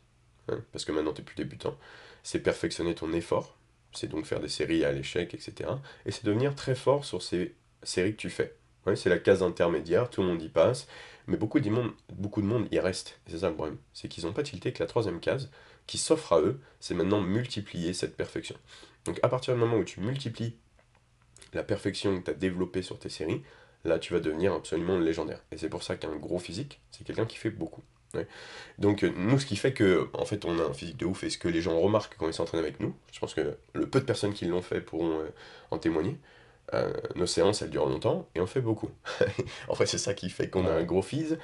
hein, 0.49 0.63
parce 0.71 0.85
que 0.85 0.91
maintenant 0.91 1.13
t'es 1.13 1.21
plus 1.21 1.35
débutant. 1.35 1.77
C'est 2.23 2.39
perfectionner 2.39 2.95
ton 2.95 3.13
effort, 3.13 3.57
c'est 3.93 4.07
donc 4.07 4.25
faire 4.25 4.39
des 4.39 4.49
séries 4.49 4.83
à 4.83 4.91
l'échec, 4.91 5.33
etc. 5.33 5.69
Et 6.05 6.11
c'est 6.11 6.25
devenir 6.25 6.55
très 6.55 6.75
fort 6.75 7.05
sur 7.05 7.21
ces 7.21 7.55
séries 7.83 8.13
que 8.13 8.21
tu 8.21 8.29
fais. 8.29 8.55
Ouais, 8.87 8.95
c'est 8.95 9.09
la 9.09 9.19
case 9.19 9.43
intermédiaire, 9.43 10.09
tout 10.09 10.21
le 10.21 10.27
monde 10.27 10.41
y 10.41 10.49
passe, 10.49 10.87
mais 11.27 11.37
beaucoup 11.37 11.59
de 11.59 11.69
monde, 11.69 11.91
beaucoup 12.13 12.41
de 12.41 12.47
monde 12.47 12.67
y 12.71 12.79
reste. 12.79 13.19
C'est 13.27 13.39
ça 13.39 13.49
le 13.49 13.55
problème, 13.55 13.77
c'est 13.93 14.07
qu'ils 14.07 14.25
n'ont 14.25 14.33
pas 14.33 14.43
tilté 14.43 14.71
que 14.71 14.81
la 14.81 14.87
troisième 14.87 15.19
case, 15.19 15.51
qui 15.87 15.97
s'offre 15.97 16.33
à 16.33 16.41
eux, 16.41 16.59
c'est 16.79 16.93
maintenant 16.93 17.21
multiplier 17.21 17.93
cette 17.93 18.15
perfection. 18.15 18.55
Donc 19.05 19.19
à 19.23 19.29
partir 19.29 19.53
du 19.53 19.59
moment 19.59 19.77
où 19.77 19.83
tu 19.83 19.99
multiplies 19.99 20.55
la 21.53 21.63
perfection 21.63 22.17
que 22.19 22.25
tu 22.25 22.31
as 22.31 22.33
développée 22.33 22.81
sur 22.81 22.97
tes 22.97 23.09
séries, 23.09 23.43
là 23.83 23.99
tu 23.99 24.13
vas 24.13 24.19
devenir 24.21 24.53
absolument 24.53 24.97
légendaire. 24.97 25.43
Et 25.51 25.57
c'est 25.57 25.69
pour 25.69 25.83
ça 25.83 25.97
qu'un 25.97 26.15
gros 26.15 26.39
physique, 26.39 26.81
c'est 26.91 27.05
quelqu'un 27.05 27.25
qui 27.25 27.37
fait 27.37 27.51
beaucoup. 27.51 27.83
Donc 28.79 29.03
euh, 29.03 29.11
nous, 29.15 29.39
ce 29.39 29.45
qui 29.45 29.55
fait 29.55 29.73
que, 29.73 30.09
en 30.13 30.25
fait, 30.25 30.45
on 30.45 30.59
a 30.59 30.63
un 30.63 30.73
physique 30.73 30.97
de 30.97 31.05
ouf 31.05 31.23
et 31.23 31.29
ce 31.29 31.37
que 31.37 31.47
les 31.47 31.61
gens 31.61 31.79
remarquent 31.79 32.15
quand 32.17 32.27
ils 32.27 32.33
s'entraînent 32.33 32.61
avec 32.61 32.79
nous, 32.79 32.95
je 33.11 33.19
pense 33.19 33.33
que 33.33 33.57
le 33.73 33.89
peu 33.89 33.99
de 33.99 34.05
personnes 34.05 34.33
qui 34.33 34.45
l'ont 34.45 34.61
fait 34.61 34.81
pourront 34.81 35.19
euh, 35.19 35.29
en 35.71 35.77
témoigner. 35.77 36.17
Euh, 36.73 36.93
nos 37.15 37.27
séances, 37.27 37.61
elles 37.61 37.69
durent 37.69 37.87
longtemps 37.87 38.27
et 38.35 38.41
on 38.41 38.47
fait 38.47 38.61
beaucoup. 38.61 38.89
En 39.69 39.75
fait, 39.75 39.85
c'est 39.85 39.97
ça 39.97 40.13
qui 40.13 40.29
fait 40.29 40.49
qu'on 40.49 40.65
a 40.65 40.71
un 40.71 40.83
gros 40.83 41.01
phys. 41.01 41.37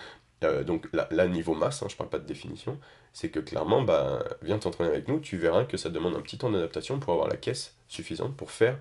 Euh, 0.43 0.63
donc 0.63 0.88
là, 0.93 1.28
niveau 1.28 1.53
masse, 1.53 1.82
hein, 1.84 1.88
je 1.89 1.95
parle 1.95 2.09
pas 2.09 2.19
de 2.19 2.26
définition, 2.26 2.78
c'est 3.13 3.30
que 3.30 3.39
clairement, 3.39 3.82
bah, 3.82 4.24
viens 4.41 4.59
t'entraîner 4.59 4.89
avec 4.89 5.07
nous, 5.07 5.19
tu 5.19 5.38
verras 5.38 5.63
que 5.65 5.78
ça 5.78 5.89
demande 5.89 6.15
un 6.15 6.21
petit 6.21 6.38
temps 6.38 6.49
d'adaptation 6.49 6.99
pour 6.99 7.13
avoir 7.13 7.30
la 7.30 7.38
caisse 7.38 7.76
suffisante 7.88 8.36
pour 8.36 8.51
faire 8.51 8.78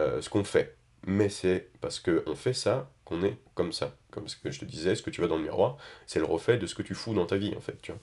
euh, 0.00 0.20
ce 0.20 0.28
qu'on 0.28 0.44
fait. 0.44 0.76
Mais 1.06 1.28
c'est 1.28 1.68
parce 1.80 2.00
qu'on 2.00 2.34
fait 2.34 2.54
ça 2.54 2.90
qu'on 3.04 3.22
est 3.22 3.36
comme 3.54 3.72
ça. 3.72 3.94
Comme 4.10 4.26
ce 4.26 4.36
que 4.36 4.50
je 4.50 4.58
te 4.58 4.64
disais, 4.64 4.94
ce 4.94 5.02
que 5.02 5.10
tu 5.10 5.20
vois 5.20 5.28
dans 5.28 5.36
le 5.36 5.42
miroir, 5.42 5.76
c'est 6.06 6.18
le 6.18 6.24
reflet 6.24 6.56
de 6.56 6.66
ce 6.66 6.74
que 6.74 6.82
tu 6.82 6.94
fous 6.94 7.14
dans 7.14 7.26
ta 7.26 7.36
vie, 7.36 7.54
en 7.56 7.60
fait, 7.60 7.80
tu 7.82 7.92
vois. 7.92 8.00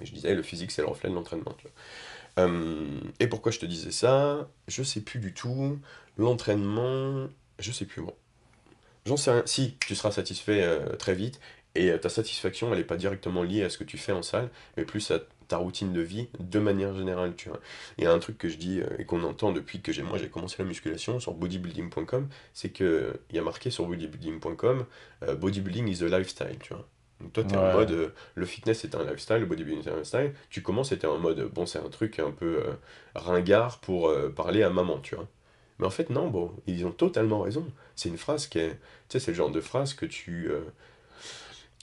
Je 0.00 0.12
disais, 0.12 0.34
le 0.34 0.42
physique, 0.42 0.70
c'est 0.70 0.82
le 0.82 0.88
reflet 0.88 1.10
de 1.10 1.14
l'entraînement. 1.14 1.54
Euh, 2.38 3.00
et 3.20 3.26
pourquoi 3.26 3.52
je 3.52 3.58
te 3.58 3.66
disais 3.66 3.90
ça? 3.90 4.48
Je 4.68 4.82
sais 4.82 5.00
plus 5.00 5.20
du 5.20 5.34
tout. 5.34 5.78
L'entraînement, 6.18 7.28
je 7.58 7.72
sais 7.72 7.86
plus. 7.86 8.02
J'en 9.06 9.16
sais 9.16 9.30
rien. 9.32 9.42
Si, 9.46 9.76
tu 9.86 9.94
seras 9.94 10.12
satisfait 10.12 10.62
euh, 10.62 10.96
très 10.96 11.14
vite 11.14 11.40
et 11.74 11.90
euh, 11.90 11.98
ta 11.98 12.08
satisfaction, 12.08 12.70
elle 12.72 12.78
n'est 12.78 12.84
pas 12.84 12.96
directement 12.96 13.42
liée 13.42 13.64
à 13.64 13.70
ce 13.70 13.78
que 13.78 13.84
tu 13.84 13.98
fais 13.98 14.12
en 14.12 14.22
salle, 14.22 14.50
mais 14.76 14.84
plus 14.84 15.10
à 15.10 15.20
ta 15.48 15.56
routine 15.56 15.92
de 15.92 16.00
vie 16.00 16.28
de 16.38 16.58
manière 16.58 16.94
générale, 16.96 17.34
tu 17.36 17.48
vois. 17.48 17.60
Il 17.98 18.04
y 18.04 18.06
a 18.06 18.12
un 18.12 18.18
truc 18.18 18.38
que 18.38 18.48
je 18.48 18.56
dis 18.56 18.80
et 18.98 19.04
qu'on 19.04 19.22
entend 19.24 19.52
depuis 19.52 19.80
que 19.82 19.92
j'ai 19.92 20.02
moi 20.02 20.18
j'ai 20.18 20.28
commencé 20.28 20.56
la 20.58 20.64
musculation 20.64 21.20
sur 21.20 21.34
bodybuilding.com, 21.34 22.28
c'est 22.54 22.70
que 22.70 23.20
il 23.30 23.36
y 23.36 23.38
a 23.38 23.42
marqué 23.42 23.70
sur 23.70 23.86
bodybuilding.com 23.86 24.86
bodybuilding 25.38 25.88
is 25.88 26.02
a 26.04 26.18
lifestyle, 26.18 26.58
tu 26.60 26.72
vois. 26.74 26.88
Donc 27.22 27.32
toi, 27.32 27.44
tu 27.44 27.54
es 27.54 27.56
en 27.56 27.72
mode 27.72 27.90
euh, 27.92 28.08
le 28.34 28.46
fitness 28.46 28.80
c'est 28.80 28.94
un 28.94 29.04
lifestyle, 29.04 29.38
le 29.38 29.46
bodybuilding 29.46 29.82
c'est 29.84 29.90
un 29.90 29.96
lifestyle. 29.96 30.32
Tu 30.50 30.62
commences 30.62 30.92
es 30.92 31.04
en 31.06 31.18
mode 31.18 31.40
bon, 31.52 31.66
c'est 31.66 31.78
un 31.78 31.88
truc 31.88 32.18
un 32.18 32.30
peu 32.30 32.64
euh, 32.64 32.72
ringard 33.14 33.78
pour 33.80 34.08
euh, 34.08 34.30
parler 34.30 34.62
à 34.62 34.70
maman, 34.70 34.98
tu 35.00 35.14
vois. 35.14 35.28
Mais 35.78 35.86
en 35.86 35.90
fait, 35.90 36.10
non, 36.10 36.28
bon, 36.28 36.52
ils 36.66 36.86
ont 36.86 36.92
totalement 36.92 37.40
raison. 37.40 37.66
C'est 37.96 38.08
une 38.08 38.18
phrase 38.18 38.46
qui 38.46 38.58
est. 38.58 38.70
Tu 39.08 39.18
sais, 39.18 39.20
c'est 39.20 39.30
le 39.32 39.36
genre 39.36 39.50
de 39.50 39.60
phrase 39.60 39.94
que 39.94 40.06
tu. 40.06 40.50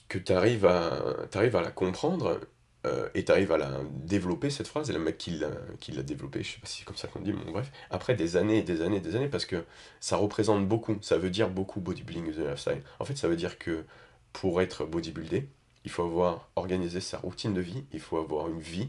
que 0.08 0.18
tu 0.18 0.32
arrives 0.32 0.66
à, 0.66 1.02
t'arrives 1.30 1.56
à 1.56 1.62
la 1.62 1.70
comprendre 1.70 2.40
euh, 2.86 3.08
et 3.14 3.24
tu 3.24 3.32
arrives 3.32 3.52
à 3.52 3.58
la 3.58 3.80
développer, 4.04 4.48
cette 4.48 4.66
phrase. 4.66 4.88
Et 4.90 4.92
le 4.92 4.98
mec 4.98 5.18
qui 5.18 5.32
l'a 5.32 5.50
qui 5.80 5.92
l'a 5.92 6.02
développée, 6.02 6.42
je 6.42 6.54
sais 6.54 6.60
pas 6.60 6.66
si 6.66 6.78
c'est 6.78 6.84
comme 6.84 6.96
ça 6.96 7.08
qu'on 7.08 7.20
dit, 7.20 7.32
mais 7.32 7.44
bon, 7.44 7.52
bref. 7.52 7.70
Après 7.90 8.14
des 8.14 8.36
années 8.36 8.58
et 8.58 8.62
des 8.62 8.80
années 8.82 8.96
et 8.96 9.00
des 9.00 9.16
années, 9.16 9.28
parce 9.28 9.44
que 9.44 9.64
ça 10.00 10.16
représente 10.16 10.66
beaucoup. 10.66 10.96
Ça 11.02 11.18
veut 11.18 11.30
dire 11.30 11.50
beaucoup 11.50 11.80
bodybuilding 11.80 12.32
the 12.32 12.38
lifestyle. 12.38 12.82
En 12.98 13.04
fait, 13.04 13.16
ça 13.16 13.28
veut 13.28 13.36
dire 13.36 13.58
que 13.58 13.84
pour 14.32 14.60
être 14.60 14.84
bodybuildé, 14.84 15.48
il 15.84 15.90
faut 15.90 16.04
avoir 16.04 16.48
organisé 16.56 17.00
sa 17.00 17.18
routine 17.18 17.54
de 17.54 17.60
vie, 17.60 17.84
il 17.92 18.00
faut 18.00 18.18
avoir 18.18 18.48
une 18.48 18.60
vie 18.60 18.88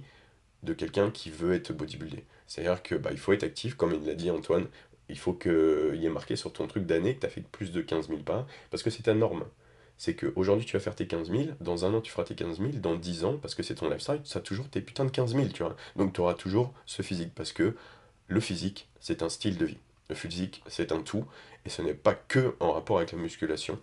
de 0.63 0.73
quelqu'un 0.73 1.11
qui 1.11 1.29
veut 1.29 1.53
être 1.53 1.73
bodybuildé. 1.73 2.23
C'est-à-dire 2.47 2.83
que 2.83 2.95
bah, 2.95 3.09
il 3.11 3.17
faut 3.17 3.33
être 3.33 3.43
actif, 3.43 3.75
comme 3.75 3.93
il 3.93 4.05
l'a 4.05 4.13
dit 4.13 4.29
Antoine, 4.29 4.67
il 5.09 5.17
faut 5.17 5.33
qu'il 5.33 5.95
y 5.95 6.05
ait 6.05 6.09
marqué 6.09 6.35
sur 6.35 6.53
ton 6.53 6.67
truc 6.67 6.85
d'année 6.85 7.15
que 7.15 7.21
tu 7.21 7.25
as 7.25 7.29
fait 7.29 7.41
plus 7.41 7.71
de 7.71 7.81
15 7.81 8.07
000 8.07 8.19
pas, 8.19 8.45
parce 8.69 8.83
que 8.83 8.89
c'est 8.89 9.03
ta 9.03 9.13
norme. 9.13 9.45
C'est 9.97 10.15
qu'aujourd'hui 10.15 10.65
tu 10.65 10.73
vas 10.73 10.79
faire 10.79 10.95
tes 10.95 11.05
15 11.05 11.29
000, 11.29 11.43
dans 11.59 11.85
un 11.85 11.93
an 11.93 12.01
tu 12.01 12.11
feras 12.11 12.23
tes 12.23 12.35
15 12.35 12.57
000, 12.57 12.71
dans 12.73 12.95
10 12.95 13.25
ans, 13.25 13.37
parce 13.37 13.55
que 13.55 13.63
c'est 13.63 13.75
ton 13.75 13.89
lifestyle, 13.89 14.21
tu 14.23 14.37
as 14.37 14.41
toujours 14.41 14.69
tes 14.69 14.81
putains 14.81 15.05
de 15.05 15.11
15 15.11 15.35
000, 15.35 15.47
tu 15.49 15.63
vois. 15.63 15.75
Donc 15.95 16.13
tu 16.13 16.21
auras 16.21 16.33
toujours 16.33 16.73
ce 16.85 17.01
physique, 17.01 17.33
parce 17.35 17.51
que 17.51 17.75
le 18.27 18.39
physique, 18.39 18.89
c'est 18.99 19.21
un 19.21 19.29
style 19.29 19.57
de 19.57 19.65
vie. 19.65 19.77
Le 20.09 20.15
physique, 20.15 20.63
c'est 20.67 20.91
un 20.91 21.01
tout, 21.01 21.25
et 21.65 21.69
ce 21.69 21.81
n'est 21.81 21.93
pas 21.93 22.15
que 22.15 22.55
en 22.59 22.71
rapport 22.71 22.97
avec 22.97 23.11
la 23.11 23.17
musculation. 23.17 23.79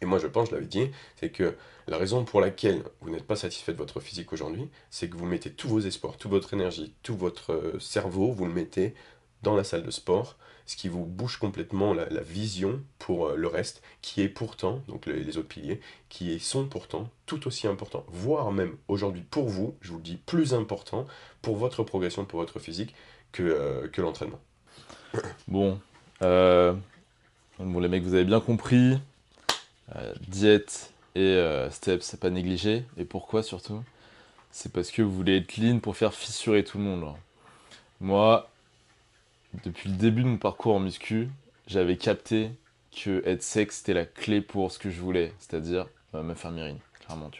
Et 0.00 0.06
moi 0.06 0.18
je 0.18 0.26
pense, 0.26 0.48
je 0.48 0.54
l'avais 0.54 0.66
dit, 0.66 0.90
c'est 1.20 1.30
que 1.30 1.54
la 1.86 1.98
raison 1.98 2.24
pour 2.24 2.40
laquelle 2.40 2.82
vous 3.00 3.10
n'êtes 3.10 3.26
pas 3.26 3.36
satisfait 3.36 3.72
de 3.72 3.78
votre 3.78 4.00
physique 4.00 4.32
aujourd'hui, 4.32 4.68
c'est 4.90 5.08
que 5.08 5.16
vous 5.16 5.26
mettez 5.26 5.50
tous 5.50 5.68
vos 5.68 5.80
espoirs, 5.80 6.16
toute 6.16 6.30
votre 6.30 6.52
énergie, 6.54 6.94
tout 7.02 7.16
votre 7.16 7.52
euh, 7.52 7.78
cerveau, 7.78 8.32
vous 8.32 8.46
le 8.46 8.52
mettez 8.52 8.94
dans 9.42 9.54
la 9.54 9.64
salle 9.64 9.84
de 9.84 9.90
sport, 9.90 10.36
ce 10.66 10.76
qui 10.76 10.88
vous 10.88 11.04
bouge 11.04 11.36
complètement 11.38 11.94
la, 11.94 12.06
vision 12.20 12.82
pour 12.98 13.28
euh, 13.28 13.36
le 13.36 13.46
reste, 13.46 13.82
qui 14.02 14.20
est 14.20 14.28
pourtant, 14.28 14.82
donc 14.88 15.06
les, 15.06 15.38
autres 15.38 15.48
piliers, 15.48 15.80
qui 16.08 16.38
sont 16.40 16.66
pourtant 16.66 17.08
tout 17.26 17.46
aussi 17.46 17.68
importants, 17.68 18.04
voire 18.08 18.50
même 18.50 18.76
aujourd'hui 18.88 19.22
pour 19.22 19.48
vous, 19.48 19.76
je 19.80 19.90
vous 19.90 19.98
le 19.98 20.02
dis, 20.02 20.16
plus 20.16 20.54
important 20.54 21.06
pour 21.42 21.56
votre 21.56 21.84
progression, 21.84 22.24
pour 22.24 22.40
votre 22.40 22.58
physique, 22.58 22.94
que, 23.32 23.42
euh, 23.42 23.88
l'entraînement. 23.98 24.40
Bon, 25.46 25.80
euh, 26.22 26.74
bon, 27.58 27.78
les 27.78 27.88
mecs, 27.88 28.02
vous 28.02 28.14
avez 28.14 28.24
bien 28.24 28.40
compris, 28.40 28.98
diète 30.28 30.92
et 31.14 31.40
steps, 31.70 32.04
c'est 32.04 32.20
pas 32.20 32.30
négligé, 32.30 32.84
et 32.96 33.04
pourquoi 33.04 33.42
surtout? 33.42 33.82
C'est 34.50 34.72
parce 34.72 34.90
que 34.90 35.02
vous 35.02 35.12
voulez 35.12 35.36
être 35.36 35.56
lean 35.58 35.80
pour 35.80 35.96
faire 35.96 36.14
fissurer 36.14 36.64
tout 36.64 36.78
le 36.78 36.84
monde. 36.84 37.14
Moi, 38.00 38.48
depuis 39.64 39.88
le 39.88 39.96
début 39.96 40.22
de 40.22 40.28
mon 40.28 40.36
parcours 40.38 40.74
en 40.74 40.80
muscu, 40.80 41.28
j'avais 41.66 41.96
capté 41.96 42.50
que 42.94 43.22
être 43.26 43.42
sec 43.42 43.72
c'était 43.72 43.94
la 43.94 44.06
clé 44.06 44.40
pour 44.40 44.72
ce 44.72 44.78
que 44.78 44.90
je 44.90 45.00
voulais, 45.00 45.32
c'est-à-dire 45.38 45.86
euh, 46.14 46.22
me 46.22 46.34
faire 46.34 46.50
mirine, 46.50 46.78
clairement. 47.00 47.30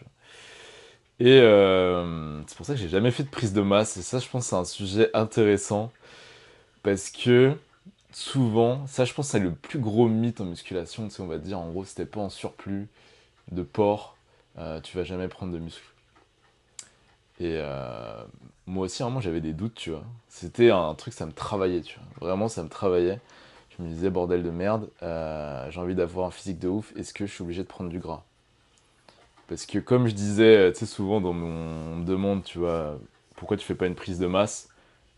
Et 1.18 1.40
euh, 1.40 2.42
c'est 2.46 2.56
pour 2.56 2.66
ça 2.66 2.74
que 2.74 2.80
j'ai 2.80 2.88
jamais 2.88 3.10
fait 3.10 3.22
de 3.22 3.30
prise 3.30 3.52
de 3.52 3.62
masse, 3.62 3.96
et 3.96 4.02
ça, 4.02 4.18
je 4.18 4.28
pense, 4.28 4.46
c'est 4.46 4.56
un 4.56 4.64
sujet 4.64 5.10
intéressant, 5.14 5.90
parce 6.82 7.10
que 7.10 7.56
souvent, 8.16 8.86
ça, 8.86 9.04
je 9.04 9.12
pense, 9.12 9.28
c'est 9.28 9.38
le 9.38 9.52
plus 9.52 9.78
gros 9.78 10.08
mythe 10.08 10.40
en 10.40 10.46
musculation, 10.46 11.06
tu 11.08 11.20
on 11.20 11.26
va 11.26 11.36
dire, 11.36 11.58
en 11.58 11.68
gros, 11.68 11.84
si 11.84 11.94
t'es 11.94 12.06
pas 12.06 12.20
en 12.20 12.30
surplus 12.30 12.88
de 13.52 13.62
porc, 13.62 14.16
euh, 14.56 14.80
tu 14.80 14.96
vas 14.96 15.04
jamais 15.04 15.28
prendre 15.28 15.52
de 15.52 15.58
muscle. 15.58 15.84
Et 17.40 17.58
euh, 17.58 18.24
moi 18.66 18.86
aussi, 18.86 19.02
vraiment, 19.02 19.20
j'avais 19.20 19.42
des 19.42 19.52
doutes, 19.52 19.74
tu 19.74 19.90
vois. 19.90 20.04
C'était 20.30 20.70
un 20.70 20.94
truc, 20.94 21.12
ça 21.12 21.26
me 21.26 21.32
travaillait, 21.32 21.82
tu 21.82 21.98
vois. 21.98 22.28
Vraiment, 22.28 22.48
ça 22.48 22.62
me 22.62 22.70
travaillait. 22.70 23.20
Je 23.76 23.82
me 23.82 23.88
disais, 23.88 24.08
bordel 24.08 24.42
de 24.42 24.50
merde, 24.50 24.88
euh, 25.02 25.70
j'ai 25.70 25.78
envie 25.78 25.94
d'avoir 25.94 26.28
un 26.28 26.30
physique 26.30 26.58
de 26.58 26.68
ouf, 26.68 26.94
est-ce 26.96 27.12
que 27.12 27.26
je 27.26 27.34
suis 27.34 27.42
obligé 27.42 27.64
de 27.64 27.68
prendre 27.68 27.90
du 27.90 27.98
gras? 27.98 28.22
Parce 29.46 29.66
que 29.66 29.78
comme 29.78 30.06
je 30.08 30.14
disais, 30.14 30.72
tu 30.72 30.78
sais, 30.80 30.86
souvent 30.86 31.20
dans 31.20 31.34
mon 31.34 31.92
on 31.92 31.96
me 31.96 32.04
demande, 32.06 32.44
tu 32.44 32.58
vois, 32.60 32.98
pourquoi 33.36 33.58
tu 33.58 33.66
fais 33.66 33.74
pas 33.74 33.86
une 33.86 33.94
prise 33.94 34.18
de 34.18 34.26
masse? 34.26 34.70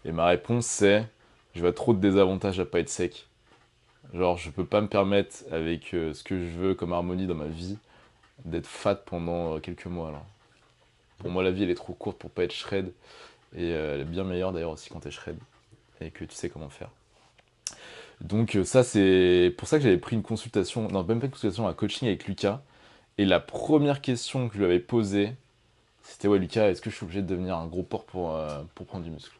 Et 0.04 0.10
ma 0.10 0.26
réponse, 0.26 0.66
c'est, 0.66 1.06
je 1.54 1.60
vois 1.60 1.72
trop 1.72 1.94
de 1.94 2.00
désavantages 2.00 2.60
à 2.60 2.64
pas 2.64 2.80
être 2.80 2.88
sec. 2.88 3.26
Genre, 4.14 4.36
je 4.38 4.50
peux 4.50 4.64
pas 4.64 4.80
me 4.80 4.88
permettre, 4.88 5.44
avec 5.50 5.92
euh, 5.94 6.14
ce 6.14 6.24
que 6.24 6.38
je 6.38 6.58
veux 6.58 6.74
comme 6.74 6.92
harmonie 6.92 7.26
dans 7.26 7.34
ma 7.34 7.46
vie, 7.46 7.76
d'être 8.44 8.66
fat 8.66 8.94
pendant 8.94 9.60
quelques 9.60 9.86
mois, 9.86 10.10
là. 10.10 10.22
Pour 11.18 11.30
moi, 11.30 11.42
la 11.42 11.50
vie, 11.50 11.64
elle 11.64 11.70
est 11.70 11.74
trop 11.74 11.92
courte 11.92 12.18
pour 12.18 12.30
pas 12.30 12.44
être 12.44 12.52
shred. 12.52 12.92
Et 13.56 13.72
euh, 13.72 13.94
elle 13.94 14.02
est 14.02 14.04
bien 14.04 14.24
meilleure 14.24 14.52
d'ailleurs 14.52 14.70
aussi 14.72 14.90
quand 14.90 15.00
t'es 15.00 15.10
shred. 15.10 15.36
Et 16.00 16.10
que 16.10 16.24
tu 16.24 16.34
sais 16.34 16.48
comment 16.48 16.68
faire. 16.68 16.90
Donc 18.20 18.56
euh, 18.56 18.64
ça, 18.64 18.82
c'est 18.84 19.54
pour 19.56 19.68
ça 19.68 19.78
que 19.78 19.84
j'avais 19.84 19.98
pris 19.98 20.16
une 20.16 20.22
consultation, 20.22 20.88
non, 20.88 21.04
même 21.04 21.20
pas 21.20 21.26
une 21.26 21.32
consultation, 21.32 21.68
un 21.68 21.74
coaching 21.74 22.08
avec 22.08 22.26
Lucas. 22.26 22.62
Et 23.16 23.24
la 23.24 23.40
première 23.40 24.00
question 24.00 24.48
que 24.48 24.54
je 24.54 24.58
lui 24.58 24.64
avais 24.64 24.80
posée, 24.80 25.34
c'était 26.02 26.28
ouais 26.28 26.38
Lucas, 26.38 26.68
est-ce 26.68 26.80
que 26.80 26.90
je 26.90 26.96
suis 26.96 27.04
obligé 27.04 27.22
de 27.22 27.26
devenir 27.26 27.56
un 27.56 27.66
gros 27.66 27.82
porc 27.82 28.06
euh, 28.14 28.62
pour 28.74 28.86
prendre 28.86 29.04
du 29.04 29.10
muscle? 29.10 29.37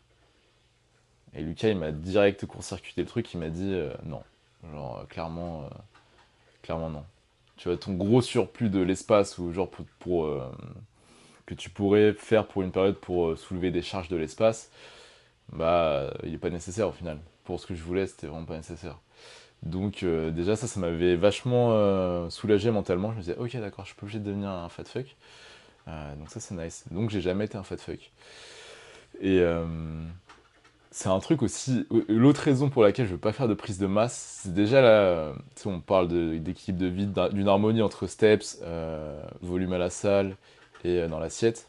Et 1.34 1.42
Lucas, 1.42 1.68
il 1.68 1.78
m'a 1.78 1.92
direct 1.92 2.46
court-circuité 2.46 3.02
le 3.02 3.06
truc, 3.06 3.32
il 3.34 3.38
m'a 3.38 3.48
dit 3.48 3.76
non. 4.04 4.22
Genre 4.72 5.06
clairement, 5.08 5.68
clairement 6.62 6.90
non. 6.90 7.04
Tu 7.56 7.68
vois, 7.68 7.76
ton 7.76 7.94
gros 7.94 8.22
surplus 8.22 8.70
de 8.70 8.80
l'espace 8.80 9.38
ou 9.38 9.52
genre 9.52 9.70
pour 9.98 10.26
que 11.48 11.54
tu 11.54 11.70
pourrais 11.70 12.12
faire 12.12 12.46
pour 12.46 12.62
une 12.62 12.70
période 12.70 12.96
pour 12.96 13.28
euh, 13.28 13.36
soulever 13.36 13.70
des 13.70 13.80
charges 13.80 14.08
de 14.08 14.16
l'espace, 14.16 14.70
bah 15.50 16.12
il 16.22 16.32
n'est 16.32 16.38
pas 16.38 16.50
nécessaire 16.50 16.88
au 16.88 16.92
final. 16.92 17.18
Pour 17.44 17.58
ce 17.58 17.66
que 17.66 17.74
je 17.74 17.82
voulais, 17.82 18.06
c'était 18.06 18.26
vraiment 18.26 18.44
pas 18.44 18.56
nécessaire. 18.56 18.98
Donc 19.62 20.02
euh, 20.02 20.30
déjà 20.30 20.56
ça, 20.56 20.66
ça 20.66 20.78
m'avait 20.78 21.16
vachement 21.16 21.70
euh, 21.72 22.28
soulagé 22.28 22.70
mentalement. 22.70 23.12
Je 23.12 23.16
me 23.16 23.20
disais 23.22 23.36
ok 23.38 23.56
d'accord, 23.56 23.86
je 23.86 23.94
peux 23.94 24.04
obligé 24.04 24.18
de 24.18 24.24
devenir 24.24 24.50
un 24.50 24.68
fat 24.68 24.84
fuck. 24.84 25.16
donc 25.86 26.28
ça 26.28 26.38
c'est 26.38 26.54
nice. 26.54 26.84
Donc 26.90 27.08
j'ai 27.08 27.22
jamais 27.22 27.46
été 27.46 27.56
un 27.56 27.62
fat 27.62 27.78
fuck. 27.78 28.12
Et 29.22 29.40
c'est 30.98 31.08
un 31.08 31.20
truc 31.20 31.42
aussi. 31.42 31.86
L'autre 32.08 32.40
raison 32.40 32.70
pour 32.70 32.82
laquelle 32.82 33.06
je 33.06 33.12
veux 33.12 33.18
pas 33.18 33.32
faire 33.32 33.46
de 33.46 33.54
prise 33.54 33.78
de 33.78 33.86
masse, 33.86 34.40
c'est 34.42 34.52
déjà 34.52 34.82
là. 34.82 35.32
Tu 35.54 35.62
sais, 35.62 35.68
on 35.68 35.80
parle 35.80 36.08
d'équilibre 36.40 36.80
de, 36.80 36.86
vie, 36.86 37.06
d'une 37.32 37.46
harmonie 37.46 37.82
entre 37.82 38.08
steps, 38.08 38.60
volume 39.40 39.72
à 39.74 39.78
la 39.78 39.90
salle 39.90 40.36
et 40.82 40.98
euh, 40.98 41.06
dans 41.08 41.20
l'assiette. 41.20 41.68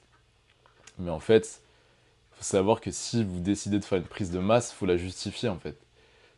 Mais 0.97 1.11
en 1.11 1.19
fait, 1.19 1.61
il 2.33 2.37
faut 2.37 2.43
savoir 2.43 2.81
que 2.81 2.89
si 2.89 3.23
vous 3.23 3.39
décidez 3.39 3.77
de 3.77 3.85
faire 3.85 3.99
une 3.99 4.03
prise 4.03 4.31
de 4.31 4.39
masse, 4.39 4.71
il 4.71 4.77
faut 4.77 4.87
la 4.87 4.97
justifier 4.97 5.47
en 5.47 5.59
fait. 5.59 5.77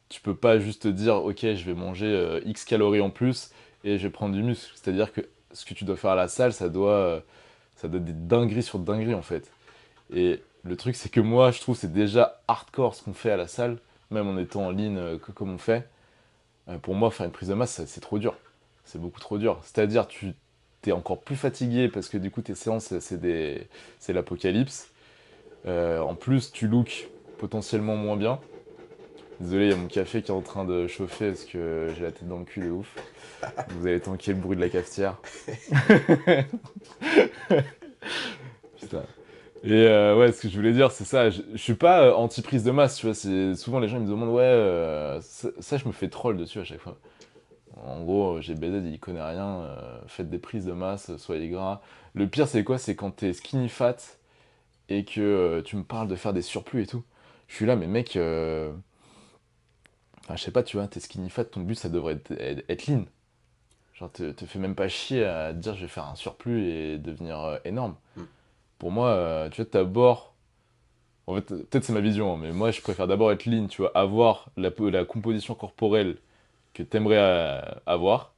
Tu 0.09 0.19
peux 0.19 0.35
pas 0.35 0.59
juste 0.59 0.85
dire 0.85 1.15
ok 1.23 1.39
je 1.39 1.63
vais 1.63 1.73
manger 1.73 2.07
euh, 2.07 2.41
X 2.43 2.65
calories 2.65 2.99
en 2.99 3.09
plus 3.09 3.51
et 3.85 3.99
je 3.99 4.03
vais 4.03 4.11
prendre 4.11 4.35
du 4.35 4.43
muscle. 4.43 4.69
C'est-à-dire 4.75 5.13
que 5.13 5.21
ce 5.53 5.63
que 5.63 5.73
tu 5.73 5.85
dois 5.85 5.95
faire 5.95 6.11
à 6.11 6.15
la 6.15 6.27
salle, 6.27 6.51
ça 6.51 6.67
doit, 6.67 6.91
euh, 6.91 7.19
ça 7.77 7.87
doit 7.87 8.01
être 8.01 8.05
des 8.05 8.11
dingueries 8.11 8.63
sur 8.63 8.79
dingueries 8.79 9.13
en 9.13 9.21
fait. 9.21 9.49
Et 10.13 10.41
le 10.63 10.75
truc 10.75 10.95
c'est 10.95 11.09
que 11.09 11.19
moi 11.19 11.51
je 11.51 11.59
trouve 11.59 11.75
c'est 11.75 11.91
déjà 11.91 12.41
hardcore 12.47 12.95
ce 12.95 13.03
qu'on 13.03 13.13
fait 13.13 13.31
à 13.31 13.37
la 13.37 13.47
salle, 13.47 13.77
même 14.09 14.27
en 14.27 14.37
étant 14.37 14.67
en 14.67 14.71
ligne 14.71 15.17
comme 15.35 15.51
on 15.51 15.57
fait. 15.57 15.87
pour 16.81 16.95
moi 16.95 17.11
faire 17.11 17.25
une 17.25 17.31
prise 17.31 17.49
de 17.49 17.53
masse 17.53 17.83
c'est 17.85 18.01
trop 18.01 18.19
dur. 18.19 18.35
C'est 18.85 18.99
beaucoup 18.99 19.19
trop 19.19 19.37
dur. 19.37 19.59
C'est-à-dire 19.63 20.07
tu 20.07 20.33
t'es 20.81 20.91
encore 20.91 21.21
plus 21.21 21.35
fatigué 21.35 21.87
parce 21.87 22.09
que 22.09 22.17
du 22.17 22.31
coup 22.31 22.41
tes 22.41 22.55
séances 22.55 22.97
c'est 22.99 23.19
des 23.19 23.67
l'apocalypse. 24.09 24.89
Euh, 25.65 25.99
en 25.99 26.15
plus 26.15 26.51
tu 26.51 26.67
looks 26.67 27.07
potentiellement 27.37 27.95
moins 27.95 28.17
bien. 28.17 28.39
Désolé, 29.39 29.65
il 29.65 29.71
y 29.71 29.73
a 29.73 29.75
mon 29.75 29.87
café 29.87 30.21
qui 30.21 30.31
est 30.31 30.35
en 30.35 30.41
train 30.41 30.65
de 30.65 30.85
chauffer 30.87 31.29
parce 31.29 31.45
que 31.45 31.87
j'ai 31.97 32.03
la 32.03 32.11
tête 32.11 32.27
dans 32.27 32.37
le 32.37 32.45
cul 32.45 32.61
de 32.61 32.69
ouf. 32.69 32.95
Vous 33.69 33.87
allez 33.87 33.99
tanker 33.99 34.33
le 34.33 34.39
bruit 34.39 34.55
de 34.55 34.61
la 34.61 34.69
cafetière. 34.69 35.17
Et 39.63 39.73
euh, 39.73 40.17
ouais, 40.17 40.31
ce 40.31 40.41
que 40.41 40.49
je 40.49 40.55
voulais 40.55 40.73
dire, 40.73 40.91
c'est 40.91 41.03
ça. 41.03 41.29
Je, 41.29 41.41
suis 41.55 41.75
pas 41.75 42.03
euh, 42.05 42.13
anti-prise 42.13 42.63
de 42.63 42.71
masse, 42.71 42.97
tu 42.97 43.05
vois. 43.05 43.15
Souvent 43.55 43.79
les 43.79 43.87
gens 43.87 43.97
ils 43.97 44.03
me 44.03 44.09
demandent, 44.09 44.29
ouais, 44.29 45.19
ça, 45.21 45.77
je 45.77 45.87
me 45.87 45.91
fais 45.91 46.09
troll 46.09 46.37
dessus 46.37 46.59
à 46.59 46.63
chaque 46.63 46.79
fois. 46.79 46.97
En 47.77 48.03
gros, 48.03 48.41
GBZ, 48.41 48.83
il 48.85 48.99
connaît 48.99 49.23
rien, 49.23 49.61
euh, 49.61 50.01
faites 50.07 50.29
des 50.29 50.39
prises 50.39 50.65
de 50.65 50.73
masse, 50.73 51.15
soyez 51.17 51.49
gras. 51.49 51.81
Le 52.13 52.27
pire, 52.27 52.47
c'est 52.47 52.63
quoi? 52.63 52.77
C'est 52.77 52.95
quand 52.95 53.11
t'es 53.11 53.33
skinny 53.33 53.69
fat 53.69 53.97
et 54.89 55.05
que 55.05 55.21
euh, 55.21 55.61
tu 55.61 55.77
me 55.77 55.83
parles 55.83 56.07
de 56.07 56.15
faire 56.15 56.33
des 56.33 56.41
surplus 56.41 56.83
et 56.83 56.87
tout. 56.87 57.03
Je 57.47 57.55
suis 57.55 57.65
là, 57.65 57.75
mais 57.75 57.87
mec, 57.87 58.15
euh, 58.17 58.71
je 60.29 60.37
sais 60.37 60.51
pas, 60.51 60.63
tu 60.63 60.77
vois, 60.77 60.87
t'es 60.87 60.99
skinny 60.99 61.29
fat, 61.29 61.45
ton 61.45 61.61
but, 61.61 61.75
ça 61.75 61.89
devrait 61.89 62.19
être, 62.37 62.87
lean. 62.87 63.05
Genre, 63.95 64.11
te, 64.11 64.31
te 64.31 64.45
fais 64.45 64.59
même 64.59 64.75
pas 64.75 64.87
chier 64.87 65.25
à 65.25 65.53
te 65.53 65.57
dire 65.59 65.75
je 65.75 65.81
vais 65.81 65.87
faire 65.87 66.07
un 66.07 66.15
surplus 66.15 66.67
et 66.67 66.97
devenir 66.97 67.59
énorme. 67.65 67.95
Mm. 68.15 68.21
Pour 68.81 68.89
moi, 68.89 69.47
tu 69.51 69.61
vois, 69.61 69.69
d'abord. 69.71 70.33
En 71.27 71.35
fait, 71.35 71.49
peut-être 71.49 71.83
c'est 71.83 71.93
ma 71.93 72.01
vision, 72.01 72.33
hein, 72.33 72.39
mais 72.41 72.51
moi, 72.51 72.71
je 72.71 72.81
préfère 72.81 73.05
d'abord 73.05 73.31
être 73.31 73.45
lean, 73.45 73.67
tu 73.67 73.83
vois, 73.83 73.91
avoir 73.95 74.49
la, 74.57 74.71
composition 75.05 75.53
corporelle 75.53 76.17
que 76.73 76.81
tu 76.81 76.97
aimerais 76.97 77.19
euh, 77.19 77.61
avoir. 77.85 78.33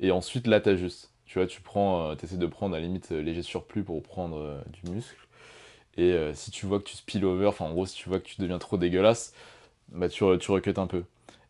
Et 0.00 0.12
ensuite, 0.12 0.46
là, 0.46 0.62
tu 0.62 0.70
ajustes. 0.70 1.12
Tu 1.26 1.38
vois, 1.38 1.46
tu 1.46 1.60
prends, 1.60 2.12
euh, 2.12 2.14
essaies 2.22 2.38
de 2.38 2.46
prendre 2.46 2.74
à 2.74 2.80
la 2.80 2.86
limite 2.86 3.12
euh, 3.12 3.20
léger 3.20 3.42
surplus 3.42 3.84
pour 3.84 4.02
prendre 4.02 4.64
du 4.72 4.90
muscle. 4.90 5.28
Et 5.98 6.16
si 6.34 6.50
tu 6.50 6.64
vois 6.66 6.78
que 6.78 6.84
tu 6.84 6.96
spill 6.96 7.24
over, 7.26 7.48
enfin 7.48 7.66
en 7.66 7.72
gros, 7.72 7.84
si 7.84 7.96
tu 7.96 8.08
vois 8.08 8.20
que 8.20 8.24
tu 8.26 8.40
deviens 8.40 8.58
trop 8.58 8.78
dégueulasse, 8.78 9.34
bah 9.90 10.08
tu, 10.08 10.24
tu 10.38 10.52
un 10.52 10.86
peu. 10.86 11.04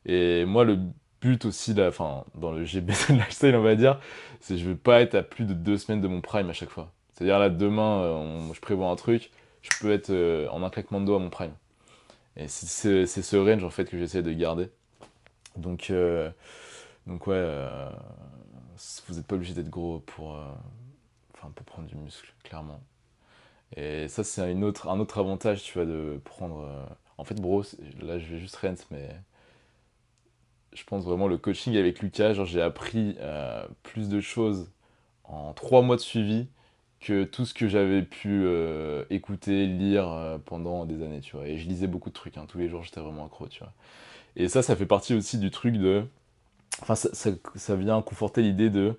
Et 0.06 0.44
moi, 0.46 0.64
le 0.64 0.78
but 1.20 1.44
aussi, 1.44 1.74
enfin, 1.80 2.24
dans 2.34 2.52
le 2.52 2.64
GBC 2.64 3.12
lifestyle, 3.14 3.54
on 3.54 3.62
va 3.62 3.76
dire, 3.76 4.00
c'est 4.40 4.58
je 4.58 4.64
veux 4.68 4.76
pas 4.76 5.02
être 5.02 5.14
à 5.14 5.22
plus 5.22 5.44
de 5.44 5.54
deux 5.54 5.78
semaines 5.78 6.00
de 6.00 6.08
mon 6.08 6.20
prime 6.20 6.50
à 6.50 6.54
chaque 6.54 6.70
fois. 6.70 6.92
C'est-à-dire 7.20 7.38
là, 7.38 7.50
demain, 7.50 8.50
je 8.54 8.60
prévois 8.60 8.88
un 8.88 8.96
truc, 8.96 9.30
je 9.60 9.68
peux 9.78 9.92
être 9.92 10.48
en 10.50 10.62
un 10.62 10.70
claquement 10.70 11.02
de 11.02 11.04
doigts 11.04 11.16
à 11.16 11.18
mon 11.18 11.28
prime. 11.28 11.52
Et 12.38 12.48
c'est 12.48 13.06
ce 13.06 13.36
range 13.36 13.62
en 13.62 13.68
fait 13.68 13.84
que 13.84 13.98
j'essaie 13.98 14.22
de 14.22 14.32
garder. 14.32 14.70
Donc, 15.56 15.90
euh, 15.90 16.30
donc 17.06 17.26
ouais, 17.26 17.34
euh, 17.36 17.90
vous 19.06 19.16
n'êtes 19.16 19.26
pas 19.26 19.34
obligé 19.34 19.52
d'être 19.52 19.68
gros 19.68 19.98
pour, 20.00 20.36
euh, 20.36 20.46
pour 21.32 21.66
prendre 21.66 21.86
du 21.86 21.96
muscle, 21.96 22.32
clairement. 22.42 22.80
Et 23.76 24.08
ça, 24.08 24.24
c'est 24.24 24.54
autre, 24.62 24.88
un 24.88 24.98
autre 24.98 25.18
avantage, 25.18 25.62
tu 25.62 25.74
vois, 25.74 25.84
de 25.84 26.18
prendre. 26.24 26.66
En 27.18 27.24
fait, 27.24 27.38
bro, 27.38 27.62
là, 28.00 28.18
je 28.18 28.32
vais 28.32 28.38
juste 28.38 28.56
rent, 28.56 28.74
mais 28.90 29.10
je 30.72 30.82
pense 30.84 31.04
vraiment 31.04 31.28
le 31.28 31.36
coaching 31.36 31.76
avec 31.76 32.00
Lucas, 32.00 32.32
genre, 32.32 32.46
j'ai 32.46 32.62
appris 32.62 33.18
plus 33.82 34.08
de 34.08 34.20
choses 34.20 34.72
en 35.24 35.52
trois 35.52 35.82
mois 35.82 35.96
de 35.96 36.00
suivi 36.00 36.48
que 37.00 37.24
tout 37.24 37.46
ce 37.46 37.54
que 37.54 37.68
j'avais 37.68 38.02
pu 38.02 38.46
écouter, 39.10 39.66
lire 39.66 40.38
pendant 40.46 40.84
des 40.84 41.02
années, 41.02 41.20
tu 41.20 41.36
vois. 41.36 41.46
Et 41.48 41.58
je 41.58 41.68
lisais 41.68 41.86
beaucoup 41.86 42.10
de 42.10 42.14
trucs, 42.14 42.36
hein. 42.36 42.46
tous 42.48 42.58
les 42.58 42.68
jours, 42.68 42.82
j'étais 42.84 43.00
vraiment 43.00 43.26
accro, 43.26 43.48
tu 43.48 43.60
vois. 43.60 43.72
Et 44.36 44.48
ça, 44.48 44.62
ça 44.62 44.76
fait 44.76 44.86
partie 44.86 45.14
aussi 45.14 45.38
du 45.38 45.50
truc 45.50 45.76
de. 45.76 46.04
Enfin, 46.82 46.94
ça, 46.96 47.76
vient 47.76 48.02
conforter 48.02 48.42
l'idée 48.42 48.70
de. 48.70 48.98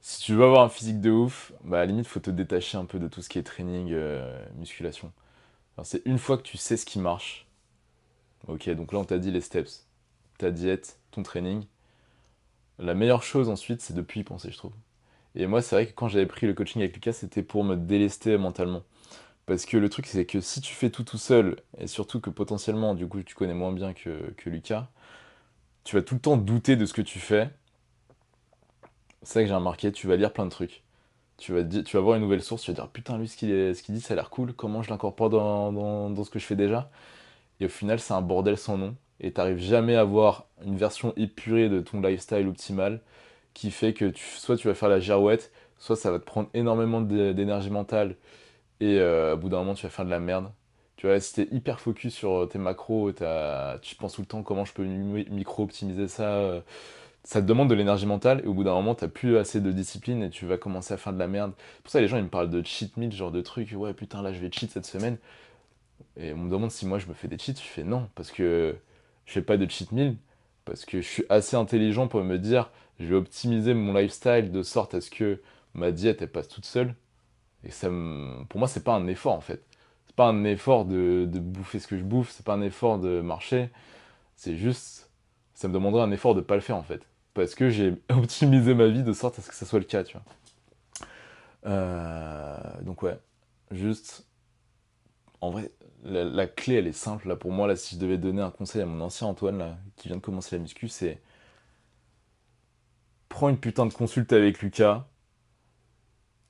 Si 0.00 0.20
tu 0.22 0.34
veux 0.34 0.44
avoir 0.44 0.64
un 0.64 0.68
physique 0.68 1.00
de 1.00 1.10
ouf, 1.10 1.52
bah 1.64 1.78
à 1.78 1.80
la 1.80 1.86
limite, 1.86 2.06
faut 2.06 2.20
te 2.20 2.30
détacher 2.30 2.78
un 2.78 2.84
peu 2.86 2.98
de 2.98 3.08
tout 3.08 3.22
ce 3.22 3.28
qui 3.28 3.38
est 3.38 3.42
training, 3.44 3.90
euh, 3.92 4.44
musculation. 4.56 5.12
C'est 5.84 6.02
une 6.06 6.18
fois 6.18 6.36
que 6.38 6.42
tu 6.42 6.58
sais 6.58 6.76
ce 6.76 6.86
qui 6.86 6.98
marche, 6.98 7.46
Ok, 8.48 8.68
donc 8.70 8.92
là 8.92 8.98
on 8.98 9.04
t'a 9.04 9.18
dit 9.18 9.30
les 9.30 9.40
steps, 9.40 9.86
ta 10.38 10.50
diète, 10.50 10.98
ton 11.12 11.22
training. 11.22 11.64
La 12.78 12.94
meilleure 12.94 13.22
chose 13.22 13.48
ensuite, 13.48 13.80
c'est 13.80 13.94
de 13.94 14.02
plus 14.02 14.20
y 14.20 14.24
penser, 14.24 14.50
je 14.50 14.58
trouve. 14.58 14.72
Et 15.34 15.46
moi, 15.46 15.62
c'est 15.62 15.76
vrai 15.76 15.86
que 15.86 15.92
quand 15.92 16.08
j'avais 16.08 16.26
pris 16.26 16.46
le 16.46 16.54
coaching 16.54 16.82
avec 16.82 16.94
Lucas, 16.94 17.12
c'était 17.12 17.42
pour 17.42 17.64
me 17.64 17.76
délester 17.76 18.36
mentalement. 18.38 18.82
Parce 19.46 19.66
que 19.66 19.76
le 19.76 19.88
truc, 19.88 20.06
c'est 20.06 20.26
que 20.26 20.40
si 20.40 20.60
tu 20.60 20.74
fais 20.74 20.90
tout 20.90 21.04
tout 21.04 21.18
seul, 21.18 21.56
et 21.78 21.86
surtout 21.86 22.20
que 22.20 22.30
potentiellement, 22.30 22.94
du 22.94 23.08
coup, 23.08 23.22
tu 23.22 23.34
connais 23.34 23.54
moins 23.54 23.72
bien 23.72 23.92
que, 23.94 24.34
Lucas, 24.46 24.88
tu 25.84 25.96
vas 25.96 26.02
tout 26.02 26.14
le 26.14 26.20
temps 26.20 26.36
douter 26.36 26.76
de 26.76 26.86
ce 26.86 26.94
que 26.94 27.02
tu 27.02 27.18
fais. 27.20 27.50
C'est 29.22 29.34
ça 29.34 29.40
que 29.42 29.48
j'ai 29.48 29.54
remarqué, 29.54 29.92
tu 29.92 30.06
vas 30.06 30.16
lire 30.16 30.32
plein 30.32 30.44
de 30.44 30.50
trucs. 30.50 30.82
Tu 31.38 31.52
vas, 31.52 31.64
tu 31.64 31.96
vas 31.96 32.02
voir 32.02 32.16
une 32.16 32.22
nouvelle 32.22 32.42
source, 32.42 32.62
tu 32.62 32.70
vas 32.70 32.74
dire 32.74 32.88
putain, 32.88 33.18
lui, 33.18 33.28
ce 33.28 33.36
qu'il 33.36 33.94
dit, 33.94 34.00
ça 34.00 34.14
a 34.14 34.16
l'air 34.16 34.30
cool, 34.30 34.52
comment 34.54 34.82
je 34.82 34.90
l'incorpore 34.90 35.30
dans, 35.30 35.72
dans, 35.72 36.10
dans, 36.10 36.24
ce 36.24 36.30
que 36.30 36.38
je 36.38 36.44
fais 36.46 36.56
déjà? 36.56 36.90
Et 37.60 37.66
au 37.66 37.68
final, 37.68 38.00
c'est 38.00 38.14
un 38.14 38.22
bordel 38.22 38.58
sans 38.58 38.78
nom. 38.78 38.96
Et 39.20 39.32
t'arrives 39.32 39.58
jamais 39.58 39.96
à 39.96 40.02
avoir 40.02 40.46
une 40.64 40.76
version 40.76 41.14
épurée 41.16 41.68
de 41.68 41.80
ton 41.80 42.00
lifestyle 42.00 42.48
optimal 42.48 43.00
qui 43.54 43.70
fait 43.70 43.92
que 43.92 44.06
tu, 44.06 44.24
soit 44.24 44.56
tu 44.56 44.68
vas 44.68 44.74
faire 44.74 44.88
la 44.88 45.00
girouette, 45.00 45.52
soit 45.78 45.96
ça 45.96 46.10
va 46.10 46.18
te 46.18 46.24
prendre 46.24 46.48
énormément 46.54 47.00
d'énergie 47.00 47.70
mentale 47.70 48.16
et 48.80 48.98
euh, 48.98 49.34
au 49.34 49.36
bout 49.36 49.48
d'un 49.48 49.58
moment 49.58 49.74
tu 49.74 49.84
vas 49.84 49.90
faire 49.90 50.04
de 50.04 50.10
la 50.10 50.20
merde. 50.20 50.50
Tu 50.96 51.06
vois, 51.08 51.18
si 51.20 51.34
t'es 51.34 51.48
hyper 51.50 51.80
focus 51.80 52.14
sur 52.14 52.48
tes 52.48 52.58
macros, 52.58 53.12
tu 53.12 53.94
penses 53.96 54.14
tout 54.14 54.20
le 54.22 54.26
temps 54.26 54.42
comment 54.42 54.64
je 54.64 54.72
peux 54.72 54.84
micro-optimiser 54.84 56.06
ça, 56.08 56.34
euh, 56.36 56.60
ça 57.24 57.40
te 57.40 57.46
demande 57.46 57.68
de 57.70 57.74
l'énergie 57.74 58.06
mentale 58.06 58.40
et 58.44 58.46
au 58.46 58.54
bout 58.54 58.64
d'un 58.64 58.74
moment 58.74 58.94
t'as 58.94 59.08
plus 59.08 59.36
assez 59.36 59.60
de 59.60 59.72
discipline 59.72 60.22
et 60.22 60.30
tu 60.30 60.46
vas 60.46 60.58
commencer 60.58 60.94
à 60.94 60.96
faire 60.96 61.12
de 61.12 61.18
la 61.18 61.28
merde. 61.28 61.52
Pour 61.82 61.92
ça 61.92 62.00
les 62.00 62.08
gens 62.08 62.16
ils 62.18 62.24
me 62.24 62.28
parlent 62.28 62.50
de 62.50 62.62
cheat 62.64 62.96
meal, 62.96 63.12
genre 63.12 63.30
de 63.32 63.40
trucs, 63.40 63.72
ouais 63.72 63.94
putain 63.94 64.22
là 64.22 64.32
je 64.32 64.40
vais 64.40 64.50
cheat 64.52 64.70
cette 64.70 64.86
semaine. 64.86 65.18
Et 66.16 66.32
on 66.32 66.38
me 66.38 66.50
demande 66.50 66.70
si 66.70 66.86
moi 66.86 66.98
je 66.98 67.06
me 67.06 67.14
fais 67.14 67.28
des 67.28 67.38
cheats, 67.38 67.54
je 67.54 67.60
fais 67.60 67.84
non, 67.84 68.08
parce 68.14 68.30
que 68.30 68.76
je 69.26 69.32
fais 69.32 69.42
pas 69.42 69.56
de 69.56 69.68
cheat 69.70 69.92
meal, 69.92 70.16
parce 70.64 70.84
que 70.84 71.00
je 71.00 71.06
suis 71.06 71.24
assez 71.28 71.56
intelligent 71.56 72.08
pour 72.08 72.22
me 72.22 72.38
dire 72.38 72.70
je 73.02 73.08
vais 73.08 73.16
optimiser 73.16 73.74
mon 73.74 73.92
lifestyle 73.92 74.50
de 74.50 74.62
sorte 74.62 74.94
à 74.94 75.00
ce 75.00 75.10
que 75.10 75.40
ma 75.74 75.92
diète 75.92 76.24
passe 76.26 76.48
toute 76.48 76.64
seule. 76.64 76.94
Et 77.64 77.70
ça 77.70 77.88
pour 78.48 78.58
moi, 78.58 78.68
c'est 78.68 78.84
pas 78.84 78.94
un 78.94 79.06
effort 79.06 79.34
en 79.34 79.40
fait. 79.40 79.64
C'est 80.06 80.16
pas 80.16 80.26
un 80.26 80.44
effort 80.44 80.84
de, 80.84 81.26
bouffer 81.26 81.78
ce 81.78 81.86
que 81.86 81.96
je 81.96 82.04
bouffe, 82.04 82.30
c'est 82.30 82.44
pas 82.44 82.54
un 82.54 82.62
effort 82.62 82.98
de 82.98 83.20
marcher. 83.20 83.70
C'est 84.36 84.56
juste, 84.56 85.10
ça 85.54 85.68
me 85.68 85.74
demanderait 85.74 86.02
un 86.02 86.10
effort 86.10 86.34
de 86.34 86.40
pas 86.40 86.54
le 86.54 86.60
faire 86.60 86.76
en 86.76 86.82
fait. 86.82 87.06
Parce 87.34 87.54
que 87.54 87.70
j'ai 87.70 87.94
optimisé 88.10 88.74
ma 88.74 88.88
vie 88.88 89.02
de 89.02 89.12
sorte 89.12 89.38
à 89.38 89.42
ce 89.42 89.48
que 89.48 89.54
ça 89.54 89.66
soit 89.66 89.78
le 89.78 89.84
cas, 89.84 90.04
tu 90.04 90.16
vois. 90.16 90.24
Euh, 91.64 92.58
donc 92.82 93.02
ouais, 93.02 93.16
juste, 93.70 94.26
en 95.40 95.50
vrai, 95.50 95.70
la, 96.04 96.24
la, 96.24 96.48
clé 96.48 96.74
elle 96.74 96.88
est 96.88 96.92
simple 96.92 97.28
là 97.28 97.36
pour 97.36 97.52
moi 97.52 97.68
là. 97.68 97.76
Si 97.76 97.94
je 97.94 98.00
devais 98.00 98.18
donner 98.18 98.42
un 98.42 98.50
conseil 98.50 98.82
à 98.82 98.86
mon 98.86 99.00
ancien 99.00 99.28
Antoine 99.28 99.58
là, 99.58 99.76
qui 99.96 100.08
vient 100.08 100.16
de 100.16 100.22
commencer 100.22 100.56
la 100.56 100.62
muscu, 100.62 100.88
c'est 100.88 101.20
prends 103.32 103.48
une 103.48 103.58
putain 103.58 103.86
de 103.86 103.92
consulte 103.92 104.32
avec 104.32 104.60
Lucas. 104.60 105.08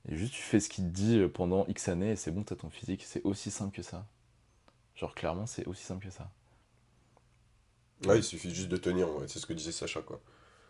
Et 0.08 0.16
juste 0.16 0.34
tu 0.34 0.42
fais 0.42 0.58
ce 0.58 0.68
qu'il 0.68 0.84
te 0.84 0.90
dit 0.90 1.18
euh, 1.20 1.28
pendant 1.28 1.64
X 1.68 1.88
années 1.88 2.10
et 2.10 2.16
c'est 2.16 2.32
bon, 2.32 2.42
t'as 2.42 2.56
ton 2.56 2.70
physique. 2.70 3.04
C'est 3.06 3.22
aussi 3.22 3.50
simple 3.50 3.74
que 3.74 3.82
ça. 3.82 4.06
Genre 4.96 5.14
clairement, 5.14 5.46
c'est 5.46 5.64
aussi 5.66 5.84
simple 5.84 6.04
que 6.04 6.12
ça. 6.12 6.30
Ouais, 8.04 8.18
il 8.18 8.24
suffit 8.24 8.52
juste 8.52 8.68
de 8.68 8.76
tenir, 8.76 9.06
c'est 9.28 9.38
ce 9.38 9.46
que 9.46 9.52
disait 9.52 9.70
Sacha 9.70 10.02
quoi. 10.02 10.20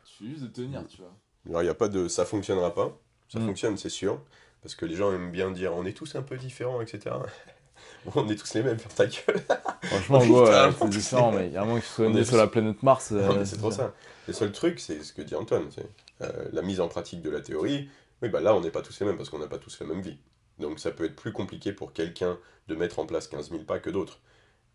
Il 0.04 0.08
suffit 0.08 0.30
juste 0.32 0.42
de 0.42 0.48
tenir, 0.48 0.86
tu 0.86 0.98
vois. 0.98 1.16
Alors 1.46 1.62
il 1.62 1.64
n'y 1.64 1.70
a 1.70 1.74
pas 1.74 1.88
de 1.88 2.08
ça 2.08 2.26
fonctionnera 2.26 2.74
pas. 2.74 2.94
Ça 3.28 3.38
mm. 3.38 3.46
fonctionne, 3.46 3.76
c'est 3.78 3.88
sûr. 3.88 4.22
Parce 4.60 4.74
que 4.74 4.84
les 4.84 4.94
gens 4.94 5.12
aiment 5.12 5.32
bien 5.32 5.50
dire 5.50 5.72
on 5.72 5.86
est 5.86 5.96
tous 5.96 6.14
un 6.14 6.22
peu 6.22 6.36
différents, 6.36 6.82
etc. 6.82 7.16
on 8.14 8.28
est 8.28 8.36
tous 8.36 8.54
les 8.54 8.62
mêmes, 8.62 8.78
faire 8.78 8.94
ta 8.94 9.06
gueule. 9.06 9.42
Franchement, 9.82 10.18
ouais, 10.18 10.70
c'est 10.78 10.88
différent, 10.88 11.32
mais 11.32 11.46
il 11.46 11.52
y 11.52 11.56
a 11.56 11.62
un 11.62 11.64
moment 11.64 11.80
soit 11.80 12.08
né 12.08 12.24
sur 12.24 12.36
la 12.36 12.46
planète 12.46 12.82
Mars. 12.82 13.10
Euh, 13.12 13.44
c'est 13.44 13.58
trop 13.58 13.70
ça. 13.70 13.92
Le 14.26 14.32
seul 14.32 14.52
truc, 14.52 14.80
c'est 14.80 15.02
ce 15.02 15.12
que 15.12 15.22
dit 15.22 15.34
Antoine, 15.34 15.68
c'est 15.70 15.86
euh, 16.22 16.48
la 16.52 16.62
mise 16.62 16.80
en 16.80 16.88
pratique 16.88 17.22
de 17.22 17.30
la 17.30 17.40
théorie. 17.40 17.88
Oui, 18.22 18.28
bah 18.28 18.40
là, 18.40 18.54
on 18.54 18.60
n'est 18.60 18.70
pas 18.70 18.82
tous 18.82 18.98
les 19.00 19.06
mêmes 19.06 19.16
parce 19.16 19.30
qu'on 19.30 19.38
n'a 19.38 19.46
pas 19.46 19.58
tous 19.58 19.78
la 19.80 19.86
même 19.86 20.00
vie. 20.00 20.18
Donc 20.58 20.78
ça 20.78 20.90
peut 20.90 21.04
être 21.04 21.16
plus 21.16 21.32
compliqué 21.32 21.72
pour 21.72 21.92
quelqu'un 21.92 22.38
de 22.68 22.74
mettre 22.74 22.98
en 22.98 23.06
place 23.06 23.28
15 23.28 23.50
000 23.50 23.62
pas 23.64 23.78
que 23.78 23.90
d'autres. 23.90 24.20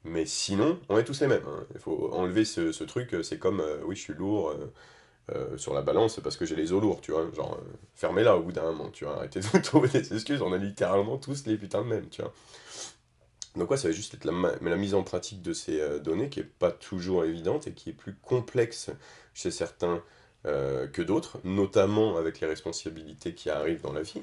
Mais 0.04 0.26
sinon, 0.26 0.80
on 0.90 0.98
est 0.98 1.04
tous 1.04 1.20
les 1.22 1.28
mêmes. 1.28 1.46
Hein. 1.48 1.66
Il 1.74 1.80
faut 1.80 2.12
enlever 2.14 2.46
ce, 2.46 2.84
truc, 2.84 3.16
c'est 3.24 3.40
comme, 3.40 3.60
euh, 3.60 3.78
oui, 3.86 3.96
je 3.96 4.02
suis 4.02 4.14
lourd 4.14 4.54
sur 5.58 5.74
la 5.74 5.82
balance 5.82 6.22
parce 6.22 6.38
que 6.38 6.46
j'ai 6.46 6.56
les 6.56 6.72
os 6.72 6.82
lourds, 6.82 7.02
tu 7.02 7.12
vois. 7.12 7.30
Genre, 7.36 7.60
fermez-la 7.96 8.38
au 8.38 8.44
bout 8.44 8.54
d'un 8.54 8.72
moment, 8.72 8.90
tu 8.92 9.04
vois. 9.04 9.18
Arrêtez 9.18 9.42
de 9.42 9.58
trouver 9.62 9.90
des 9.90 10.14
excuses, 10.14 10.42
on 10.42 10.54
a 10.54 10.58
littéralement 10.58 11.18
tous 11.18 11.46
les 11.46 11.58
putains 11.58 11.82
de 11.82 11.88
mêmes, 11.88 12.08
tu 12.10 12.22
vois. 12.22 12.34
Donc 13.58 13.72
ouais, 13.72 13.78
ça 13.78 13.88
va 13.88 13.94
juste 13.94 14.14
être 14.14 14.26
la, 14.26 14.56
la 14.62 14.76
mise 14.78 14.94
en 14.94 15.04
pratique 15.04 15.42
de 15.42 15.54
ces 15.54 15.82
euh, 15.82 16.00
données 16.00 16.30
qui 16.30 16.40
n'est 16.40 16.46
pas 16.46 16.72
toujours 16.72 17.26
évidente 17.26 17.68
et 17.68 17.74
qui 17.74 17.90
est 17.90 17.94
plus 17.94 18.16
complexe 18.16 18.92
chez 19.34 19.52
certains 19.52 20.04
euh, 20.46 20.88
que 20.88 21.02
d'autres, 21.02 21.40
notamment 21.44 22.18
avec 22.18 22.40
les 22.40 22.48
responsabilités 22.48 23.34
qui 23.34 23.50
arrivent 23.50 23.82
dans 23.82 23.94
la 23.94 24.04
vie. 24.04 24.22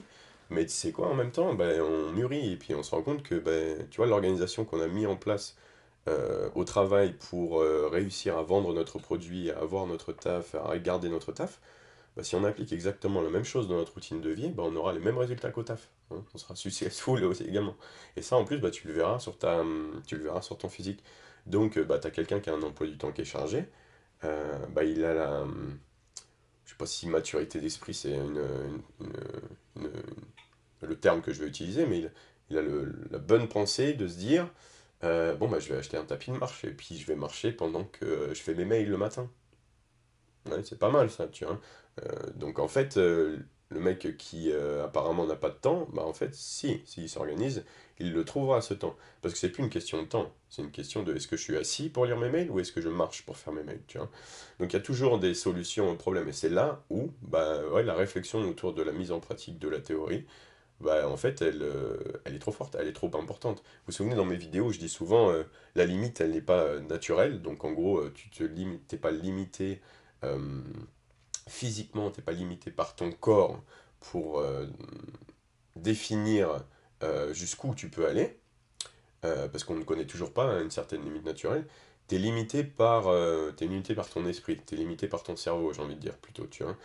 Mais 0.50 0.64
tu 0.66 0.72
sais 0.72 0.92
quoi, 0.92 1.08
en 1.08 1.14
même 1.14 1.32
temps, 1.32 1.54
ben, 1.54 1.80
on 1.82 2.12
mûrit 2.12 2.52
et 2.52 2.56
puis 2.56 2.74
on 2.74 2.82
se 2.82 2.92
rend 2.92 3.02
compte 3.02 3.22
que 3.22 3.34
ben, 3.34 3.88
tu 3.90 3.96
vois 3.98 4.06
l'organisation 4.06 4.64
qu'on 4.64 4.80
a 4.80 4.88
mis 4.88 5.06
en 5.06 5.16
place 5.16 5.56
euh, 6.08 6.50
au 6.54 6.64
travail 6.64 7.14
pour 7.30 7.60
réussir 7.60 8.38
à 8.38 8.42
vendre 8.42 8.72
notre 8.74 8.98
produit, 8.98 9.50
à 9.50 9.58
avoir 9.60 9.86
notre 9.86 10.12
taf, 10.12 10.54
à 10.54 10.78
garder 10.78 11.08
notre 11.08 11.32
taf, 11.32 11.60
bah, 12.16 12.24
si 12.24 12.36
on 12.36 12.44
applique 12.44 12.72
exactement 12.72 13.22
la 13.22 13.30
même 13.30 13.44
chose 13.44 13.68
dans 13.68 13.76
notre 13.76 13.94
routine 13.94 14.20
de 14.20 14.30
vie, 14.30 14.50
bah, 14.50 14.64
on 14.66 14.76
aura 14.76 14.92
les 14.92 15.00
mêmes 15.00 15.18
résultats 15.18 15.50
qu'au 15.50 15.62
taf. 15.64 15.90
Hein. 16.10 16.24
On 16.34 16.38
sera 16.38 16.56
successful 16.56 17.24
aussi 17.24 17.44
également. 17.44 17.76
Et 18.16 18.22
ça, 18.22 18.36
en 18.36 18.44
plus, 18.44 18.58
bah, 18.58 18.70
tu, 18.70 18.86
le 18.88 18.94
verras 18.94 19.18
sur 19.18 19.38
ta, 19.38 19.64
tu 20.06 20.16
le 20.16 20.24
verras 20.24 20.42
sur 20.42 20.58
ton 20.58 20.68
physique. 20.68 21.02
Donc, 21.46 21.78
bah, 21.78 21.98
tu 21.98 22.06
as 22.06 22.10
quelqu'un 22.10 22.40
qui 22.40 22.50
a 22.50 22.54
un 22.54 22.62
emploi 22.62 22.86
du 22.86 22.98
temps 22.98 23.12
qui 23.12 23.22
est 23.22 23.26
chargé. 23.26 23.66
Euh, 24.24 24.58
bah, 24.68 24.84
il 24.84 25.04
a 25.04 25.14
la. 25.14 25.46
Je 26.64 26.70
sais 26.70 26.76
pas 26.76 26.86
si 26.86 27.06
maturité 27.08 27.60
d'esprit, 27.60 27.92
c'est 27.94 28.14
une, 28.14 28.42
le 30.80 30.96
terme 30.96 31.20
que 31.20 31.32
je 31.32 31.40
vais 31.42 31.48
utiliser, 31.48 31.86
mais 31.86 32.10
il, 32.50 32.58
a 32.58 32.62
la 33.10 33.18
bonne 33.18 33.48
pensée 33.48 33.92
de 33.94 34.06
se 34.08 34.16
dire 34.16 34.48
euh, 35.04 35.34
bon, 35.34 35.48
bah, 35.48 35.58
je 35.58 35.68
vais 35.72 35.78
acheter 35.78 35.96
un 35.96 36.04
tapis 36.04 36.30
de 36.30 36.36
marche 36.36 36.64
et 36.64 36.70
puis 36.70 36.96
je 36.96 37.06
vais 37.06 37.16
marcher 37.16 37.52
pendant 37.52 37.84
que 37.84 38.30
je 38.32 38.42
fais 38.42 38.54
mes 38.54 38.64
mails 38.64 38.88
le 38.88 38.96
matin. 38.96 39.30
c'est 40.64 40.78
pas 40.78 40.90
mal 40.90 41.10
ça, 41.10 41.28
tu 41.28 41.44
vois. 41.44 41.60
Euh, 42.02 42.30
donc 42.34 42.58
en 42.58 42.68
fait, 42.68 42.96
euh, 42.96 43.38
le 43.74 43.80
mec 43.80 44.16
qui 44.16 44.50
euh, 44.52 44.84
apparemment 44.84 45.26
n'a 45.26 45.34
pas 45.34 45.50
de 45.50 45.56
temps, 45.56 45.88
bah 45.92 46.02
en 46.02 46.12
fait, 46.12 46.34
si, 46.34 46.80
s'il 46.86 47.08
s'organise, 47.08 47.64
il 47.98 48.12
le 48.12 48.24
trouvera 48.24 48.60
ce 48.60 48.72
temps. 48.72 48.96
Parce 49.20 49.34
que 49.34 49.40
c'est 49.40 49.50
plus 49.50 49.64
une 49.64 49.70
question 49.70 50.00
de 50.00 50.06
temps, 50.06 50.32
c'est 50.48 50.62
une 50.62 50.70
question 50.70 51.02
de 51.02 51.14
est-ce 51.14 51.26
que 51.26 51.36
je 51.36 51.42
suis 51.42 51.56
assis 51.56 51.90
pour 51.90 52.06
lire 52.06 52.16
mes 52.16 52.30
mails 52.30 52.50
ou 52.50 52.60
est-ce 52.60 52.72
que 52.72 52.80
je 52.80 52.88
marche 52.88 53.26
pour 53.26 53.36
faire 53.36 53.52
mes 53.52 53.64
mails, 53.64 53.82
tu. 53.88 53.98
Donc 53.98 54.72
il 54.72 54.72
y 54.72 54.76
a 54.76 54.80
toujours 54.80 55.18
des 55.18 55.34
solutions 55.34 55.90
au 55.90 55.96
problème. 55.96 56.28
Et 56.28 56.32
c'est 56.32 56.48
là 56.48 56.84
où 56.88 57.10
bah, 57.22 57.60
la 57.84 57.94
réflexion 57.94 58.40
autour 58.48 58.74
de 58.74 58.82
la 58.82 58.92
mise 58.92 59.10
en 59.10 59.18
pratique 59.18 59.58
de 59.58 59.68
la 59.68 59.80
théorie, 59.80 60.24
bah, 60.80 61.08
en 61.08 61.16
fait, 61.16 61.42
elle, 61.42 61.64
elle 62.24 62.34
est 62.34 62.38
trop 62.38 62.52
forte, 62.52 62.76
elle 62.78 62.88
est 62.88 62.92
trop 62.92 63.10
importante. 63.16 63.58
Vous 63.58 63.86
vous 63.88 63.92
souvenez, 63.92 64.14
dans 64.14 64.24
mes 64.24 64.36
vidéos, 64.36 64.70
je 64.70 64.78
dis 64.78 64.88
souvent, 64.88 65.32
la 65.74 65.84
limite, 65.84 66.20
elle 66.20 66.30
n'est 66.30 66.40
pas 66.40 66.78
naturelle. 66.80 67.42
Donc 67.42 67.64
en 67.64 67.72
gros, 67.72 68.08
tu 68.10 68.30
te 68.30 68.44
limites, 68.44 69.00
pas 69.00 69.10
limité 69.10 69.80
physiquement, 71.48 72.10
tu 72.10 72.20
n'es 72.20 72.24
pas 72.24 72.32
limité 72.32 72.70
par 72.70 72.96
ton 72.96 73.12
corps 73.12 73.62
pour 74.10 74.40
euh, 74.40 74.66
définir 75.76 76.64
euh, 77.02 77.32
jusqu'où 77.32 77.74
tu 77.74 77.88
peux 77.88 78.06
aller, 78.06 78.38
euh, 79.24 79.48
parce 79.48 79.64
qu'on 79.64 79.76
ne 79.76 79.84
connaît 79.84 80.06
toujours 80.06 80.32
pas 80.32 80.60
une 80.60 80.70
certaine 80.70 81.02
limite 81.02 81.24
naturelle, 81.24 81.66
tu 82.08 82.16
es 82.16 82.18
limité 82.18 82.64
par 82.64 83.08
es 83.08 83.66
limité 83.66 83.94
par 83.94 84.08
ton 84.08 84.26
esprit, 84.26 84.60
tu 84.66 84.74
es 84.74 84.78
limité 84.78 85.08
par 85.08 85.22
ton 85.22 85.36
cerveau, 85.36 85.72
j'ai 85.72 85.80
envie 85.80 85.96
de 85.96 86.00
dire 86.00 86.16
plutôt, 86.18 86.46
tu 86.46 86.62
vois. 86.62 86.76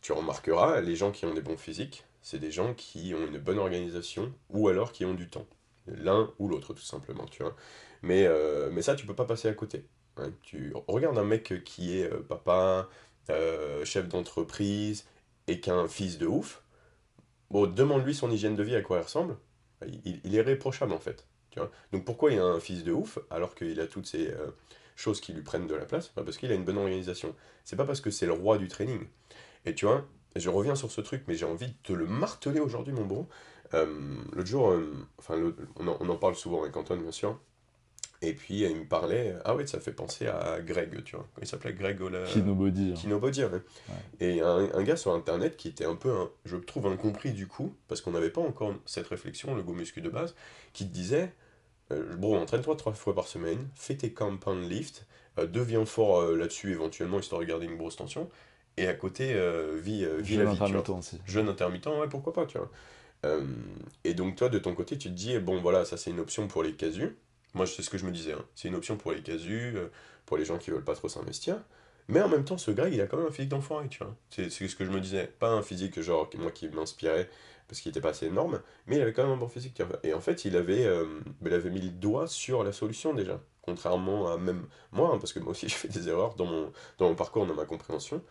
Tu 0.00 0.12
remarqueras, 0.12 0.80
les 0.80 0.96
gens 0.96 1.12
qui 1.12 1.26
ont 1.26 1.34
des 1.34 1.42
bons 1.42 1.56
physiques, 1.56 2.04
c'est 2.22 2.38
des 2.38 2.50
gens 2.50 2.72
qui 2.74 3.14
ont 3.14 3.26
une 3.26 3.38
bonne 3.38 3.58
organisation 3.58 4.32
ou 4.50 4.68
alors 4.68 4.92
qui 4.92 5.04
ont 5.04 5.14
du 5.14 5.28
temps. 5.28 5.46
L'un 5.86 6.32
ou 6.38 6.48
l'autre, 6.48 6.72
tout 6.72 6.82
simplement, 6.82 7.26
tu 7.26 7.42
vois. 7.42 7.54
Mais, 8.00 8.26
mais 8.72 8.80
ça, 8.80 8.94
tu 8.94 9.06
peux 9.06 9.14
pas 9.14 9.26
passer 9.26 9.48
à 9.48 9.52
côté. 9.52 9.84
Hein. 10.16 10.32
Tu 10.42 10.72
regardes 10.88 11.18
un 11.18 11.24
mec 11.24 11.62
qui 11.64 11.98
est 11.98 12.08
papa, 12.22 12.88
euh, 13.30 13.84
chef 13.84 14.08
d'entreprise 14.08 15.06
et 15.46 15.60
qu'un 15.60 15.88
fils 15.88 16.18
de 16.18 16.26
ouf, 16.26 16.62
bon, 17.50 17.66
demande-lui 17.66 18.14
son 18.14 18.30
hygiène 18.30 18.56
de 18.56 18.62
vie 18.62 18.76
à 18.76 18.82
quoi 18.82 18.98
il 18.98 19.02
ressemble, 19.02 19.36
il, 20.04 20.34
est 20.34 20.40
réprochable 20.40 20.92
en 20.92 20.98
fait. 20.98 21.26
Tu 21.50 21.58
vois 21.58 21.70
Donc 21.92 22.04
pourquoi 22.04 22.32
il 22.32 22.38
a 22.38 22.44
un 22.44 22.60
fils 22.60 22.84
de 22.84 22.92
ouf 22.92 23.18
alors 23.30 23.54
qu'il 23.54 23.78
a 23.80 23.86
toutes 23.86 24.06
ces 24.06 24.30
euh, 24.30 24.50
choses 24.96 25.20
qui 25.20 25.32
lui 25.32 25.42
prennent 25.42 25.66
de 25.66 25.74
la 25.74 25.84
place? 25.84 26.08
Parce 26.08 26.36
qu'il 26.36 26.50
a 26.50 26.54
une 26.54 26.64
bonne 26.64 26.78
organisation. 26.78 27.34
C'est 27.64 27.76
pas 27.76 27.84
parce 27.84 28.00
que 28.00 28.10
c'est 28.10 28.26
le 28.26 28.32
roi 28.32 28.58
du 28.58 28.68
training. 28.68 29.06
Et 29.66 29.74
tu 29.74 29.86
vois, 29.86 30.06
je 30.36 30.48
reviens 30.50 30.74
sur 30.74 30.90
ce 30.90 31.00
truc, 31.00 31.24
mais 31.28 31.34
j'ai 31.34 31.46
envie 31.46 31.68
de 31.68 31.76
te 31.82 31.92
le 31.92 32.06
marteler 32.06 32.60
aujourd'hui, 32.60 32.92
mon 32.92 33.04
bro. 33.04 33.28
Euh, 33.72 34.16
l'autre 34.32 34.48
jour, 34.48 34.74
enfin, 35.18 35.40
on 35.76 35.88
en, 35.88 35.96
on 36.00 36.08
en, 36.08 36.16
parle 36.16 36.34
souvent 36.34 36.62
avec 36.62 36.76
Antoine, 36.76 37.02
bien 37.02 37.12
sûr. 37.12 37.38
Et 38.26 38.32
puis 38.32 38.62
il 38.62 38.76
me 38.76 38.84
parlait, 38.84 39.34
ah 39.44 39.54
ouais, 39.54 39.66
ça 39.66 39.80
fait 39.80 39.92
penser 39.92 40.26
à 40.26 40.60
Greg, 40.60 41.02
tu 41.04 41.16
vois. 41.16 41.26
Il 41.40 41.46
s'appelait? 41.46 41.74
Greg 41.74 42.00
Ola... 42.00 42.24
Kinobody. 42.24 42.90
Hein. 42.90 42.94
Kinobody, 42.94 43.44
ouais. 43.44 43.62
Et 44.20 44.40
un, 44.40 44.82
gars 44.82 44.96
sur 44.96 45.12
internet 45.12 45.56
qui 45.56 45.68
était 45.68 45.84
un 45.84 45.96
peu, 45.96 46.12
je 46.44 46.56
trouve, 46.56 46.86
incompris 46.86 47.32
du 47.32 47.46
coup, 47.46 47.74
parce 47.88 48.00
qu'on 48.00 48.12
n'avait 48.12 48.30
pas 48.30 48.40
encore 48.40 48.74
cette 48.86 49.06
réflexion, 49.08 49.54
le 49.54 49.62
go 49.62 49.72
muscu 49.72 50.00
de 50.00 50.10
base, 50.10 50.34
qui 50.72 50.86
te 50.86 50.92
disait, 50.92 51.32
Euh, 51.92 52.16
bro, 52.16 52.36
entraîne-toi 52.36 52.76
trois 52.76 52.94
fois 52.94 53.14
par 53.14 53.26
semaine, 53.26 53.68
fais 53.74 53.94
tes 53.94 54.10
compound 54.10 54.70
lifts, 54.70 55.06
euh, 55.38 55.46
deviens 55.46 55.84
fort 55.84 56.20
euh, 56.20 56.36
là-dessus 56.36 56.72
éventuellement, 56.72 57.18
histoire 57.18 57.42
de 57.42 57.46
garder 57.46 57.66
une 57.66 57.76
grosse 57.76 57.96
tension. 57.96 58.30
Et 58.76 58.86
à 58.86 58.94
côté, 58.94 59.34
euh, 59.34 59.78
vis, 59.80 60.04
euh, 60.04 60.16
vis 60.18 60.34
Jeûne 60.34 60.44
la 60.44 60.50
vie, 60.50 60.56
intermittent 60.56 60.88
aussi. 60.88 61.20
Jeûne 61.26 61.48
intermittent, 61.48 61.86
ouais, 61.86 62.08
pourquoi 62.08 62.32
pas, 62.32 62.46
tu 62.46 62.58
vois. 62.58 62.70
Et 64.04 64.12
donc 64.12 64.36
toi, 64.36 64.50
de 64.50 64.58
ton 64.58 64.74
côté, 64.74 64.98
tu 64.98 65.08
te 65.08 65.14
dis, 65.14 65.38
bon 65.38 65.58
voilà, 65.60 65.86
ça 65.86 65.96
c'est 65.96 66.10
une 66.10 66.20
option 66.20 66.46
pour 66.46 66.62
les 66.62 66.74
casus. 66.74 67.16
Moi, 67.54 67.66
c'est 67.66 67.82
ce 67.82 67.90
que 67.90 67.98
je 67.98 68.04
me 68.04 68.10
disais, 68.10 68.32
hein. 68.32 68.44
C'est 68.54 68.68
une 68.68 68.74
option 68.74 68.96
pour 68.96 69.12
les 69.12 69.22
casus, 69.22 69.76
euh, 69.76 69.88
pour 70.26 70.36
les 70.36 70.44
gens 70.44 70.58
qui 70.58 70.70
veulent 70.70 70.84
pas 70.84 70.94
trop 70.94 71.08
s'investir. 71.08 71.56
Mais 72.08 72.20
en 72.20 72.28
même 72.28 72.44
temps, 72.44 72.58
ce 72.58 72.70
gars, 72.70 72.88
il 72.88 73.00
a 73.00 73.06
quand 73.06 73.16
même 73.16 73.26
un 73.26 73.30
physique 73.30 73.48
d'enfoiré, 73.50 73.88
tu 73.88 73.98
vois. 73.98 74.14
C'est 74.30 74.50
ce 74.50 74.76
que 74.76 74.84
je 74.84 74.90
me 74.90 75.00
disais. 75.00 75.26
Pas 75.38 75.50
un 75.50 75.62
physique, 75.62 76.00
genre, 76.00 76.28
moi, 76.36 76.50
qui 76.50 76.68
m'inspirait, 76.68 77.30
parce 77.68 77.80
qu'il 77.80 77.90
était 77.90 78.00
pas 78.00 78.10
assez 78.10 78.26
énorme, 78.26 78.60
mais 78.86 78.96
il 78.96 79.02
avait 79.02 79.12
quand 79.12 79.22
même 79.22 79.32
un 79.32 79.36
bon 79.36 79.48
physique. 79.48 79.80
Et 80.02 80.12
en 80.12 80.20
fait, 80.20 80.44
il 80.44 80.56
avait, 80.56 80.84
euh, 80.84 81.20
il 81.44 81.70
mis 81.70 81.80
le 81.80 81.90
doigt 81.90 82.26
sur 82.26 82.62
la 82.64 82.72
solution, 82.72 83.14
déjà. 83.14 83.40
Contrairement 83.62 84.30
à 84.30 84.36
même 84.36 84.66
moi, 84.92 85.12
hein, 85.14 85.18
parce 85.18 85.32
que 85.32 85.38
moi 85.38 85.52
aussi, 85.52 85.68
j'ai 85.68 85.76
fait 85.76 85.88
des 85.88 86.08
erreurs 86.08 86.34
dans 86.34 86.46
mon, 86.46 86.72
dans 86.98 87.14
parcours, 87.14 87.46
dans 87.46 87.54
ma 87.54 87.64
compréhension, 87.64 88.22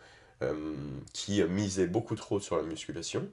euh, 0.42 0.74
qui 1.12 1.42
misait 1.44 1.86
beaucoup 1.88 2.14
trop 2.14 2.38
sur 2.40 2.56
la 2.56 2.62
musculation, 2.62 3.28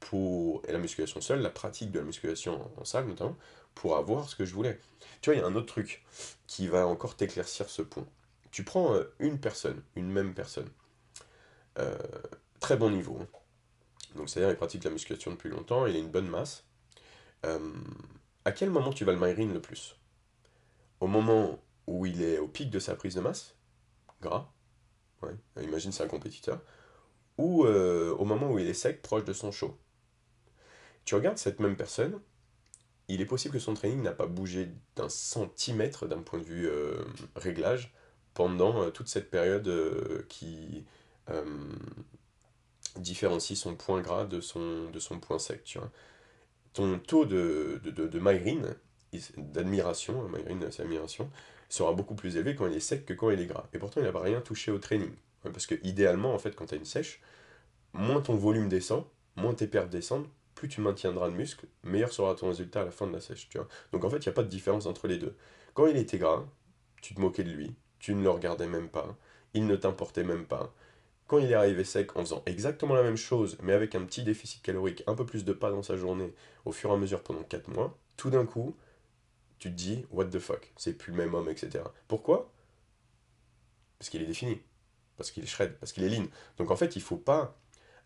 pour, 0.00 0.62
et 0.66 0.72
la 0.72 0.78
musculation 0.78 1.20
seule, 1.20 1.40
la 1.40 1.50
pratique 1.50 1.92
de 1.92 1.98
la 1.98 2.04
musculation 2.04 2.68
en, 2.78 2.84
salle, 2.84 3.06
notamment, 3.06 3.36
pour 3.74 3.96
avoir 3.96 4.28
ce 4.28 4.34
que 4.34 4.44
je 4.44 4.54
voulais. 4.54 4.80
Tu 5.20 5.30
vois, 5.30 5.36
il 5.36 5.40
y 5.40 5.44
a 5.44 5.46
un 5.46 5.54
autre 5.54 5.66
truc 5.66 6.02
qui 6.46 6.66
va 6.66 6.86
encore 6.86 7.16
t'éclaircir 7.16 7.68
ce 7.68 7.82
point. 7.82 8.06
Tu 8.50 8.64
prends 8.64 8.94
euh, 8.94 9.04
une 9.20 9.38
personne, 9.38 9.82
une 9.94 10.10
même 10.10 10.34
personne, 10.34 10.68
euh, 11.78 11.96
très 12.58 12.76
bon 12.76 12.90
niveau. 12.90 13.18
hein. 13.20 13.28
Donc, 14.16 14.28
c'est-à-dire, 14.28 14.50
il 14.50 14.56
pratique 14.56 14.82
la 14.82 14.90
musculation 14.90 15.30
depuis 15.30 15.50
longtemps, 15.50 15.86
il 15.86 15.94
a 15.94 15.98
une 15.98 16.10
bonne 16.10 16.28
masse. 16.28 16.64
Euh, 17.46 17.58
à 18.44 18.52
quel 18.52 18.70
moment 18.70 18.92
tu 18.92 19.04
vas 19.04 19.12
le 19.12 19.20
myrin 19.20 19.52
le 19.52 19.60
plus? 19.60 19.96
Au 20.98 21.06
moment 21.06 21.60
où 21.86 22.06
il 22.06 22.22
est 22.22 22.38
au 22.38 22.48
pic 22.48 22.70
de 22.70 22.78
sa 22.78 22.96
prise 22.96 23.14
de 23.14 23.20
masse, 23.20 23.54
gras, 24.20 24.50
ouais, 25.22 25.34
imagine 25.62 25.92
c'est 25.92 26.02
un 26.02 26.08
compétiteur, 26.08 26.60
ou 27.38 27.64
au 27.64 28.24
moment 28.24 28.50
où 28.50 28.58
il 28.58 28.68
est 28.68 28.74
sec, 28.74 29.00
proche 29.00 29.24
de 29.24 29.32
son 29.32 29.50
chaud? 29.50 29.78
Tu 31.04 31.14
regardes 31.14 31.38
cette 31.38 31.60
même 31.60 31.76
personne, 31.76 32.20
il 33.08 33.20
est 33.20 33.26
possible 33.26 33.54
que 33.54 33.60
son 33.60 33.74
training 33.74 34.02
n'a 34.02 34.12
pas 34.12 34.26
bougé 34.26 34.68
d'un 34.96 35.08
centimètre 35.08 36.06
d'un 36.06 36.22
point 36.22 36.38
de 36.38 36.44
vue 36.44 36.68
euh, 36.68 37.02
réglage 37.34 37.92
pendant 38.34 38.82
euh, 38.82 38.90
toute 38.90 39.08
cette 39.08 39.30
période 39.30 39.66
euh, 39.68 40.24
qui 40.28 40.84
différencie 42.96 43.56
son 43.56 43.76
point 43.76 44.00
gras 44.00 44.24
de 44.24 44.40
son, 44.40 44.90
de 44.90 45.18
point 45.18 45.38
sec, 45.38 45.62
tu 45.62 45.78
vois. 45.78 45.90
Ton 46.72 46.98
taux 46.98 47.24
de, 47.24 47.80
de, 47.84 47.90
de, 47.90 48.76
d'admiration, 49.38 50.24
hein, 50.24 51.30
sera 51.68 51.92
beaucoup 51.92 52.14
plus 52.16 52.36
élevé 52.36 52.56
quand 52.56 52.66
il 52.66 52.76
est 52.76 52.80
sec 52.80 53.06
que 53.06 53.12
quand 53.12 53.30
il 53.30 53.40
est 53.40 53.46
gras. 53.46 53.68
Et 53.72 53.78
pourtant, 53.78 54.00
il 54.00 54.10
n'a 54.10 54.20
rien 54.20 54.40
touché 54.40 54.72
au 54.72 54.78
training. 54.78 55.10
Ouais, 55.44 55.52
Parce 55.52 55.66
que 55.66 55.76
idéalement, 55.84 56.34
en 56.34 56.38
fait, 56.38 56.54
quand 56.56 56.66
tu 56.66 56.74
as 56.74 56.78
une 56.78 56.84
sèche, 56.84 57.20
moins 57.92 58.20
ton 58.20 58.34
volume 58.34 58.68
descend, 58.68 59.04
moins 59.36 59.54
tes 59.54 59.68
pertes 59.68 59.90
descendent, 59.90 60.26
plus 60.60 60.68
tu 60.68 60.82
maintiendras 60.82 61.28
le 61.28 61.32
muscle, 61.32 61.66
meilleur 61.84 62.12
sera 62.12 62.34
ton 62.34 62.48
résultat 62.48 62.82
à 62.82 62.84
la 62.84 62.90
fin 62.90 63.06
de 63.06 63.14
la 63.14 63.20
sèche. 63.22 63.48
Donc 63.92 64.04
en 64.04 64.10
fait, 64.10 64.18
il 64.18 64.28
n'y 64.28 64.28
a 64.28 64.32
pas 64.32 64.42
de 64.42 64.48
différence 64.48 64.84
entre 64.84 65.08
les 65.08 65.16
deux. 65.16 65.34
Quand 65.72 65.86
il 65.86 65.96
était 65.96 66.18
gras, 66.18 66.44
tu 67.00 67.14
te 67.14 67.20
moquais 67.20 67.44
de 67.44 67.50
lui, 67.50 67.74
tu 67.98 68.14
ne 68.14 68.22
le 68.22 68.28
regardais 68.28 68.66
même 68.66 68.90
pas, 68.90 69.16
il 69.54 69.66
ne 69.66 69.74
t'importait 69.74 70.22
même 70.22 70.44
pas. 70.44 70.70
Quand 71.28 71.38
il 71.38 71.50
est 71.50 71.54
arrivé 71.54 71.82
sec 71.82 72.14
en 72.14 72.20
faisant 72.20 72.42
exactement 72.44 72.94
la 72.94 73.02
même 73.02 73.16
chose, 73.16 73.56
mais 73.62 73.72
avec 73.72 73.94
un 73.94 74.04
petit 74.04 74.22
déficit 74.22 74.60
calorique, 74.60 75.02
un 75.06 75.14
peu 75.14 75.24
plus 75.24 75.46
de 75.46 75.54
pas 75.54 75.70
dans 75.70 75.82
sa 75.82 75.96
journée, 75.96 76.34
au 76.66 76.72
fur 76.72 76.90
et 76.90 76.92
à 76.92 76.96
mesure 76.98 77.22
pendant 77.22 77.42
4 77.42 77.68
mois, 77.68 77.96
tout 78.18 78.28
d'un 78.28 78.44
coup, 78.44 78.76
tu 79.58 79.70
te 79.70 79.74
dis, 79.74 80.04
what 80.10 80.26
the 80.26 80.40
fuck, 80.40 80.74
c'est 80.76 80.92
plus 80.92 81.12
le 81.12 81.16
même 81.16 81.32
homme, 81.32 81.48
etc. 81.48 81.84
Pourquoi? 82.06 82.52
Parce 83.98 84.10
qu'il 84.10 84.20
est 84.20 84.26
défini, 84.26 84.60
parce 85.16 85.30
qu'il 85.30 85.42
est 85.42 85.46
shred, 85.46 85.72
parce 85.78 85.92
qu'il 85.92 86.04
est 86.04 86.10
lean. 86.10 86.26
Donc 86.58 86.70
en 86.70 86.76
fait, 86.76 86.96
il 86.96 87.02
faut 87.02 87.16
pas 87.16 87.56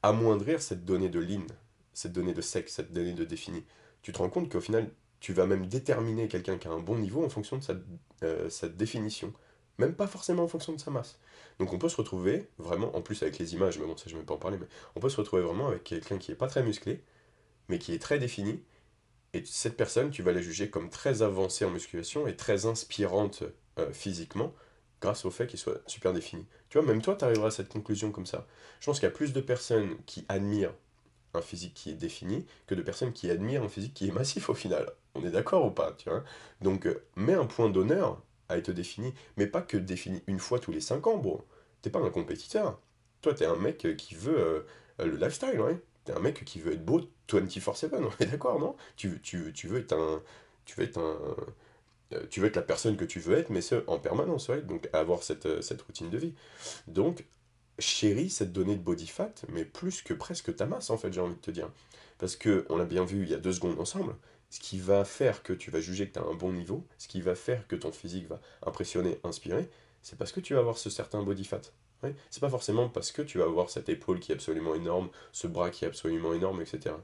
amoindrir 0.03 0.63
cette 0.63 0.85
donnée 0.85 1.09
de 1.09 1.19
lean, 1.19 1.47
cette 1.95 2.13
donnée 2.13 2.35
de 2.35 2.41
sec, 2.41 2.69
cette 2.69 2.93
donnée 2.93 3.15
de 3.15 3.25
défini. 3.25 3.65
Tu 4.03 4.13
te 4.13 4.19
rends 4.19 4.29
compte 4.29 4.51
qu'au 4.51 4.61
final, 4.61 4.91
tu 5.21 5.33
vas 5.33 5.47
même 5.47 5.67
déterminer 5.67 6.29
quelqu'un 6.29 6.59
qui 6.59 6.69
a 6.69 6.71
un 6.71 6.81
bon 6.81 6.99
niveau 6.99 7.25
en 7.25 7.31
fonction 7.31 7.57
de 7.57 7.63
sa, 7.63 7.75
euh, 8.23 8.49
définition. 8.77 9.33
Même 9.79 9.95
pas 9.95 10.07
forcément 10.07 10.45
en 10.45 10.49
fonction 10.49 10.75
de 10.75 10.81
sa 10.81 10.91
masse. 10.91 11.19
Donc 11.59 11.73
on 11.73 11.79
peut 11.79 11.89
se 11.89 11.97
retrouver 11.97 12.49
vraiment, 12.59 12.95
en 12.95 13.01
plus 13.01 13.23
avec 13.23 13.39
les 13.39 13.55
images, 13.55 13.79
mais 13.79 13.87
bon, 13.87 13.97
ça 13.97 14.05
je 14.07 14.15
ne 14.15 14.21
vais 14.21 14.27
pas 14.27 14.35
en 14.35 14.39
parler, 14.39 14.59
mais 14.59 14.67
on 14.97 15.01
peut 15.01 15.09
se 15.09 15.17
retrouver 15.17 15.43
vraiment 15.43 15.69
avec 15.69 15.85
quelqu'un 15.85 16.19
qui 16.19 16.31
est 16.31 16.37
pas 16.37 16.47
très 16.47 16.63
musclé, 16.63 17.03
mais 17.69 17.79
qui 17.79 17.95
est 17.95 17.99
très 17.99 18.19
défini. 18.19 18.63
Et 19.33 19.43
cette 19.47 19.77
personne, 19.77 20.11
tu 20.11 20.23
vas 20.23 20.33
la 20.33 20.43
juger 20.43 20.71
comme 20.71 20.91
très 20.91 21.23
avancée 21.23 21.65
en 21.65 21.71
musculation 21.71 22.27
et 22.27 22.37
très 22.37 22.67
inspirante 22.67 23.43
euh, 23.79 23.91
physiquement, 23.93 24.53
grâce 25.01 25.25
au 25.25 25.31
fait 25.31 25.47
qu'il 25.47 25.59
soit 25.59 25.81
super 25.87 26.13
défini. 26.13 26.47
Tu 26.69 26.79
vois, 26.79 26.87
même 26.87 27.03
toi, 27.03 27.17
tu 27.17 27.25
arriveras 27.25 27.49
à 27.49 27.51
cette 27.51 27.69
conclusion 27.69 28.13
comme 28.13 28.27
ça. 28.27 28.47
Je 28.81 28.87
pense 28.87 29.01
qu'il 29.01 29.09
y 29.09 29.13
a 29.13 29.15
plus 29.15 29.33
de 29.33 29.41
personnes 29.41 29.97
qui 30.07 30.25
admirent 30.29 30.75
physique 31.43 31.75
qui 31.75 31.91
est 31.91 31.95
défini 31.95 32.47
que 32.67 32.75
de 32.75 32.83
personnes 32.83 33.13
qui 33.13 33.31
admirent 33.31 33.63
un 33.63 33.69
physique 33.69 33.95
qui 33.95 34.09
est 34.09 34.13
massif 34.13 34.49
au 34.49 34.55
final. 34.55 34.91
On 35.15 35.25
est 35.25 35.31
d'accord 35.31 35.65
ou 35.67 35.71
pas, 35.71 35.93
tu 35.93 36.09
vois? 36.09 36.25
Donc, 36.61 36.87
euh, 36.87 37.05
mets 37.17 37.35
un 37.35 37.47
point 37.47 37.71
d'honneur 37.71 38.23
à 38.49 38.59
être 38.59 38.71
défini, 38.73 39.15
mais 39.37 39.47
pas 39.47 39.63
que 39.63 39.77
défini 39.77 40.23
une 40.27 40.39
fois 40.39 40.59
tous 40.59 40.73
les 40.73 40.81
5 40.81 41.07
ans, 41.07 41.17
bro. 41.19 41.45
T'es 41.83 41.91
pas 41.91 42.01
un 42.01 42.11
compétiteur. 42.11 42.81
Toi, 43.23 43.35
t'es 43.35 43.47
un 43.47 43.57
mec 43.57 43.85
euh, 43.85 43.95
qui 43.95 44.15
veut 44.15 44.39
euh, 44.39 45.05
le 45.05 45.17
lifestyle, 45.17 45.61
ouais. 45.61 45.81
T'es 46.05 46.13
un 46.13 46.21
mec 46.21 46.45
qui 46.45 46.61
veut 46.61 46.73
être 46.73 46.85
beau 46.85 47.01
24/7, 47.29 47.91
on 47.95 48.23
est 48.23 48.27
d'accord, 48.27 48.59
non? 48.61 48.77
Tu, 48.97 49.21
tu, 49.23 49.53
tu 49.55 49.69
veux 49.69 49.79
être 49.81 49.95
un... 49.95 50.23
Tu 50.67 50.77
veux 50.77 50.85
être 50.87 51.01
Tu 52.31 52.41
veux 52.41 52.47
être 52.47 52.57
la 52.57 52.63
personne 52.63 52.97
que 52.97 53.05
tu 53.05 53.19
veux 53.21 53.37
être, 53.39 53.51
mais 53.51 53.61
ce, 53.61 53.77
en 53.87 53.99
permanence, 53.99 54.49
ouais. 54.49 54.63
Donc, 54.63 54.89
avoir 54.93 55.23
cette, 55.23 55.63
cette 55.63 55.83
routine 55.83 56.11
de 56.11 56.19
vie. 56.19 56.35
Donc, 56.87 57.25
chéris 57.79 58.31
cette 58.31 58.53
donnée 58.53 58.77
de 58.77 58.83
body 58.83 59.07
fat, 59.07 59.33
mais 59.49 59.65
plus 59.65 60.03
que 60.03 60.15
presque 60.15 60.55
ta 60.55 60.67
masse, 60.67 60.91
en 60.91 60.97
fait, 60.97 61.13
j'ai 61.13 61.21
envie 61.21 61.35
de 61.35 61.41
te 61.41 61.51
dire. 61.51 61.71
Parce 62.19 62.37
que, 62.37 62.67
on 62.69 62.77
l'a 62.77 62.85
bien 62.85 63.05
vu 63.05 63.23
il 63.23 63.31
y 63.31 63.35
a 63.35 63.39
deux 63.39 63.53
secondes 63.53 63.79
ensemble, 63.81 64.15
ce 64.51 64.61
qui 64.61 64.79
va 64.79 65.05
faire 65.05 65.43
que 65.43 65.53
tu 65.53 65.71
vas 65.71 65.81
juger 65.81 66.09
que 66.09 66.15
tu 66.15 66.19
as 66.21 66.23
un 66.23 66.35
bon 66.35 66.53
niveau, 66.53 66.87
ce 66.99 67.09
qui 67.09 67.21
va 67.21 67.35
faire 67.35 67.67
que 67.67 67.77
ton 67.77 67.93
physique 67.93 68.29
va 68.29 68.41
impressionner, 68.65 69.19
inspirer, 69.25 69.69
c'est 70.03 70.17
parce 70.19 70.33
que 70.33 70.41
tu 70.41 70.55
vas 70.55 70.61
avoir 70.61 70.79
ce 70.79 70.91
certain 70.91 71.23
body 71.23 71.45
fat. 71.45 71.63
C'est 72.31 72.41
pas 72.41 72.51
forcément 72.51 72.89
parce 72.89 73.13
que 73.13 73.23
tu 73.23 73.39
vas 73.39 73.45
avoir 73.45 73.71
cette 73.71 73.89
épaule 73.89 74.21
qui 74.21 74.33
est 74.33 74.35
absolument 74.35 74.75
énorme, 74.75 75.09
ce 75.33 75.47
bras 75.47 75.71
qui 75.71 75.85
est 75.85 75.89
absolument 75.89 76.35
énorme, 76.35 76.61
etc. 76.61 76.95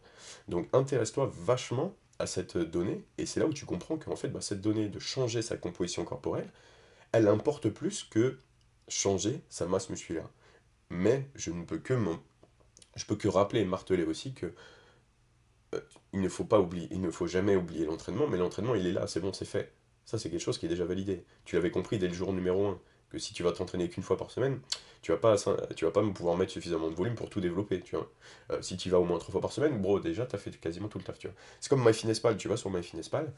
Donc 0.48 0.68
intéresse-toi 0.72 1.30
vachement 1.32 1.94
à 2.18 2.26
cette 2.26 2.58
donnée, 2.58 3.02
et 3.16 3.24
c'est 3.24 3.40
là 3.40 3.46
où 3.46 3.52
tu 3.54 3.64
comprends 3.64 3.96
qu'en 3.96 4.16
fait, 4.16 4.28
bah, 4.28 4.42
cette 4.42 4.60
donnée 4.60 4.88
de 4.88 4.98
changer 4.98 5.40
sa 5.40 5.56
composition 5.56 6.04
corporelle, 6.04 6.50
elle 7.12 7.28
importe 7.28 7.70
plus 7.70 8.04
que 8.04 8.36
changer 8.88 9.40
sa 9.48 9.66
masse 9.66 9.88
musculaire. 9.88 10.28
Mais 10.90 11.28
je 11.34 11.50
ne 11.50 11.64
peux 11.64 11.78
que 11.78 11.94
je 12.96 13.04
peux 13.06 13.16
que 13.16 13.28
rappeler 13.28 13.60
et 13.60 13.64
marteler 13.64 14.04
aussi 14.04 14.34
que 14.34 14.54
euh, 15.74 15.80
il 16.12 16.20
ne 16.20 16.28
faut 16.28 16.44
pas 16.44 16.60
oublier, 16.60 16.88
il 16.90 17.00
ne 17.00 17.10
faut 17.10 17.26
jamais 17.26 17.56
oublier 17.56 17.84
l'entraînement, 17.86 18.26
mais 18.28 18.38
l'entraînement 18.38 18.74
il 18.74 18.86
est 18.86 18.92
là, 18.92 19.06
c'est 19.06 19.20
bon, 19.20 19.32
c'est 19.32 19.44
fait. 19.44 19.72
Ça 20.04 20.18
c'est 20.18 20.30
quelque 20.30 20.40
chose 20.40 20.58
qui 20.58 20.66
est 20.66 20.68
déjà 20.68 20.84
validé. 20.84 21.24
Tu 21.44 21.54
l'avais 21.56 21.70
compris 21.70 21.98
dès 21.98 22.08
le 22.08 22.14
jour 22.14 22.32
numéro 22.32 22.66
un 22.68 22.80
que 23.10 23.18
si 23.18 23.34
tu 23.34 23.42
vas 23.42 23.50
t'entraîner 23.52 23.88
qu'une 23.88 24.04
fois 24.04 24.16
par 24.16 24.30
semaine, 24.30 24.60
tu 25.02 25.10
vas 25.10 25.18
pas, 25.18 25.34
tu 25.74 25.84
vas 25.84 25.90
pas 25.90 26.02
pouvoir 26.12 26.36
mettre 26.36 26.52
suffisamment 26.52 26.88
de 26.90 26.94
volume 26.94 27.16
pour 27.16 27.28
tout 27.28 27.40
développer, 27.40 27.80
tu 27.80 27.96
vois. 27.96 28.08
Euh, 28.52 28.62
si 28.62 28.76
tu 28.76 28.88
y 28.88 28.90
vas 28.92 29.00
au 29.00 29.04
moins 29.04 29.18
trois 29.18 29.32
fois 29.32 29.40
par 29.40 29.52
semaine, 29.52 29.80
bro, 29.82 29.98
déjà 30.00 30.26
t'as 30.26 30.38
fait 30.38 30.52
quasiment 30.60 30.86
tout 30.88 30.98
le 30.98 31.04
taf, 31.04 31.18
tu 31.18 31.26
vois. 31.26 31.36
C'est 31.60 31.68
comme 31.68 31.84
MyFitnessPal, 31.84 32.36
tu 32.36 32.46
vas 32.48 32.56
sur 32.56 32.70
MyFitnessPal, 32.70 33.32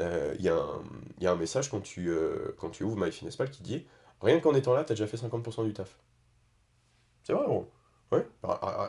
euh, 0.00 0.34
il 0.38 0.44
y, 0.44 0.50
a 0.50 0.56
un- 0.56 0.82
il 1.18 1.24
y 1.24 1.28
a 1.28 1.32
un 1.32 1.36
message 1.36 1.70
quand 1.70 1.80
tu, 1.82 2.10
euh, 2.10 2.54
quand 2.58 2.70
tu 2.70 2.84
ouvres 2.84 2.98
MyFitnessPal 2.98 3.50
qui 3.50 3.62
dit 3.64 3.86
Rien 4.22 4.40
qu'en 4.40 4.54
étant 4.54 4.74
là, 4.74 4.84
t'as 4.84 4.94
déjà 4.94 5.06
fait 5.08 5.18
50% 5.18 5.64
du 5.64 5.74
taf. 5.74 5.98
C'est 7.24 7.32
vrai, 7.32 7.44
gros. 7.46 7.70
Ouais. 8.10 8.26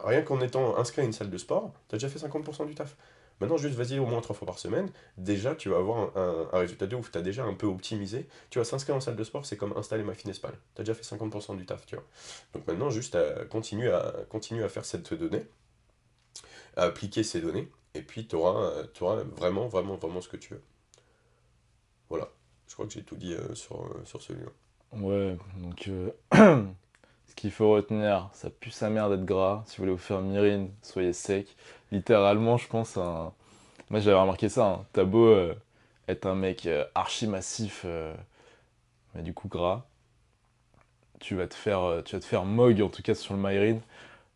Rien 0.06 0.22
qu'en 0.24 0.42
étant 0.42 0.78
inscrit 0.78 1.02
à 1.02 1.06
une 1.06 1.14
salle 1.14 1.30
de 1.30 1.38
sport, 1.38 1.72
t'as 1.88 1.98
déjà 1.98 2.10
fait 2.10 2.20
50% 2.20 2.66
du 2.66 2.76
taf. 2.76 2.96
Maintenant, 3.40 3.58
juste 3.58 3.76
vas-y 3.76 4.00
au 4.00 4.06
moins 4.06 4.22
trois 4.22 4.36
fois 4.36 4.46
par 4.46 4.60
semaine. 4.60 4.90
Déjà, 5.18 5.56
tu 5.56 5.70
vas 5.70 5.78
avoir 5.78 6.18
un, 6.18 6.50
un- 6.54 6.60
résultat 6.60 6.88
de 6.88 6.96
ouf. 6.96 7.12
T'as 7.12 7.22
déjà 7.22 7.44
un 7.44 7.54
peu 7.54 7.68
optimisé. 7.68 8.28
Tu 8.50 8.60
vas 8.60 8.66
s'inscrire 8.66 8.96
en 8.96 9.00
salle 9.02 9.16
de 9.16 9.24
sport, 9.24 9.46
c'est 9.46 9.58
comme 9.58 9.74
installer 9.78 10.04
MyFitnessPal. 10.04 10.54
T'as 10.76 10.84
déjà 10.84 10.94
fait 10.94 11.04
50% 11.04 11.56
du 11.56 11.66
taf, 11.66 11.86
tu 11.86 11.96
vois. 11.96 12.06
Donc 12.54 12.68
maintenant, 12.68 12.90
juste 12.90 13.16
euh, 13.16 13.46
continue 13.46 13.90
à, 13.90 14.14
continue 14.30 14.64
à 14.64 14.70
faire 14.70 14.86
cette 14.86 15.14
donnée, 15.14 15.46
à 16.76 16.84
appliquer 16.84 17.24
ces 17.24 17.42
données, 17.42 17.70
et 17.94 18.02
puis 18.02 18.28
tu 18.28 18.36
auras, 18.36 18.84
vraiment, 19.36 19.68
vraiment, 19.68 19.96
vraiment 19.96 20.22
ce 20.22 20.30
que 20.30 20.38
tu 20.38 20.54
veux. 20.54 20.62
Voilà. 22.10 22.30
Je 22.68 22.74
crois 22.74 22.86
que 22.88 22.94
j'ai 22.94 23.04
tout 23.04 23.16
dit 23.16 23.34
euh, 23.34 23.54
sur, 23.56 23.82
euh, 23.84 24.02
sur 24.06 24.22
celui-là. 24.22 24.50
Ouais, 24.94 25.38
donc 25.58 25.88
euh, 25.90 26.12
ce 27.34 27.36
qu'il 27.36 27.52
faut 27.52 27.72
retenir, 27.72 28.30
ça 28.34 28.52
pue 28.52 28.70
sa 28.70 28.92
mère 28.92 29.10
d'être 29.10 29.26
gras. 29.26 29.64
Si 29.66 29.78
vous 29.78 29.84
voulez 29.84 29.92
vous 29.92 29.98
faire 29.98 30.22
mirine, 30.22 30.70
soyez 30.84 31.14
sec. 31.14 31.56
Littéralement, 31.92 32.58
je 32.58 32.68
pense, 32.68 32.96
un... 32.98 33.34
moi 33.90 34.00
j'avais 34.00 34.20
remarqué 34.20 34.50
ça, 34.50 34.68
hein. 34.68 34.86
T'as 34.94 35.04
beau 35.04 35.26
euh, 35.26 35.56
être 36.08 36.28
un 36.28 36.36
mec 36.36 36.68
euh, 36.68 36.86
archi 36.94 37.26
massif, 37.26 37.84
euh, 37.86 38.14
mais 39.16 39.24
du 39.24 39.34
coup 39.34 39.48
gras, 39.48 39.88
tu 41.20 41.36
vas 41.36 41.48
te 41.48 41.56
faire, 41.56 41.82
euh, 41.82 42.02
tu 42.04 42.16
vas 42.16 42.20
te 42.20 42.26
faire 42.26 42.46
mog, 42.46 42.80
en 42.84 42.90
tout 42.90 43.02
cas 43.02 43.16
sur 43.16 43.34
le 43.34 43.40
myrine, 43.42 43.82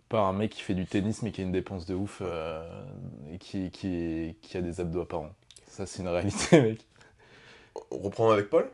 par 0.10 0.26
un 0.26 0.34
mec 0.34 0.54
qui 0.54 0.62
fait 0.64 0.74
du 0.74 0.88
tennis 0.88 1.22
mais 1.22 1.32
qui 1.32 1.42
a 1.42 1.44
une 1.44 1.52
dépense 1.52 1.86
de 1.86 1.94
ouf 1.94 2.24
et 3.32 3.38
qui, 3.38 3.70
qui, 3.70 4.38
qui 4.42 4.58
a 4.58 4.62
des 4.62 4.82
abdos 4.82 5.02
apparents. 5.02 5.30
Ça, 5.68 5.86
c'est 5.86 6.02
une 6.02 6.08
réalité, 6.08 6.62
mec. 6.64 6.88
on 7.92 8.00
reprend 8.00 8.32
avec 8.32 8.50
Paul 8.50 8.68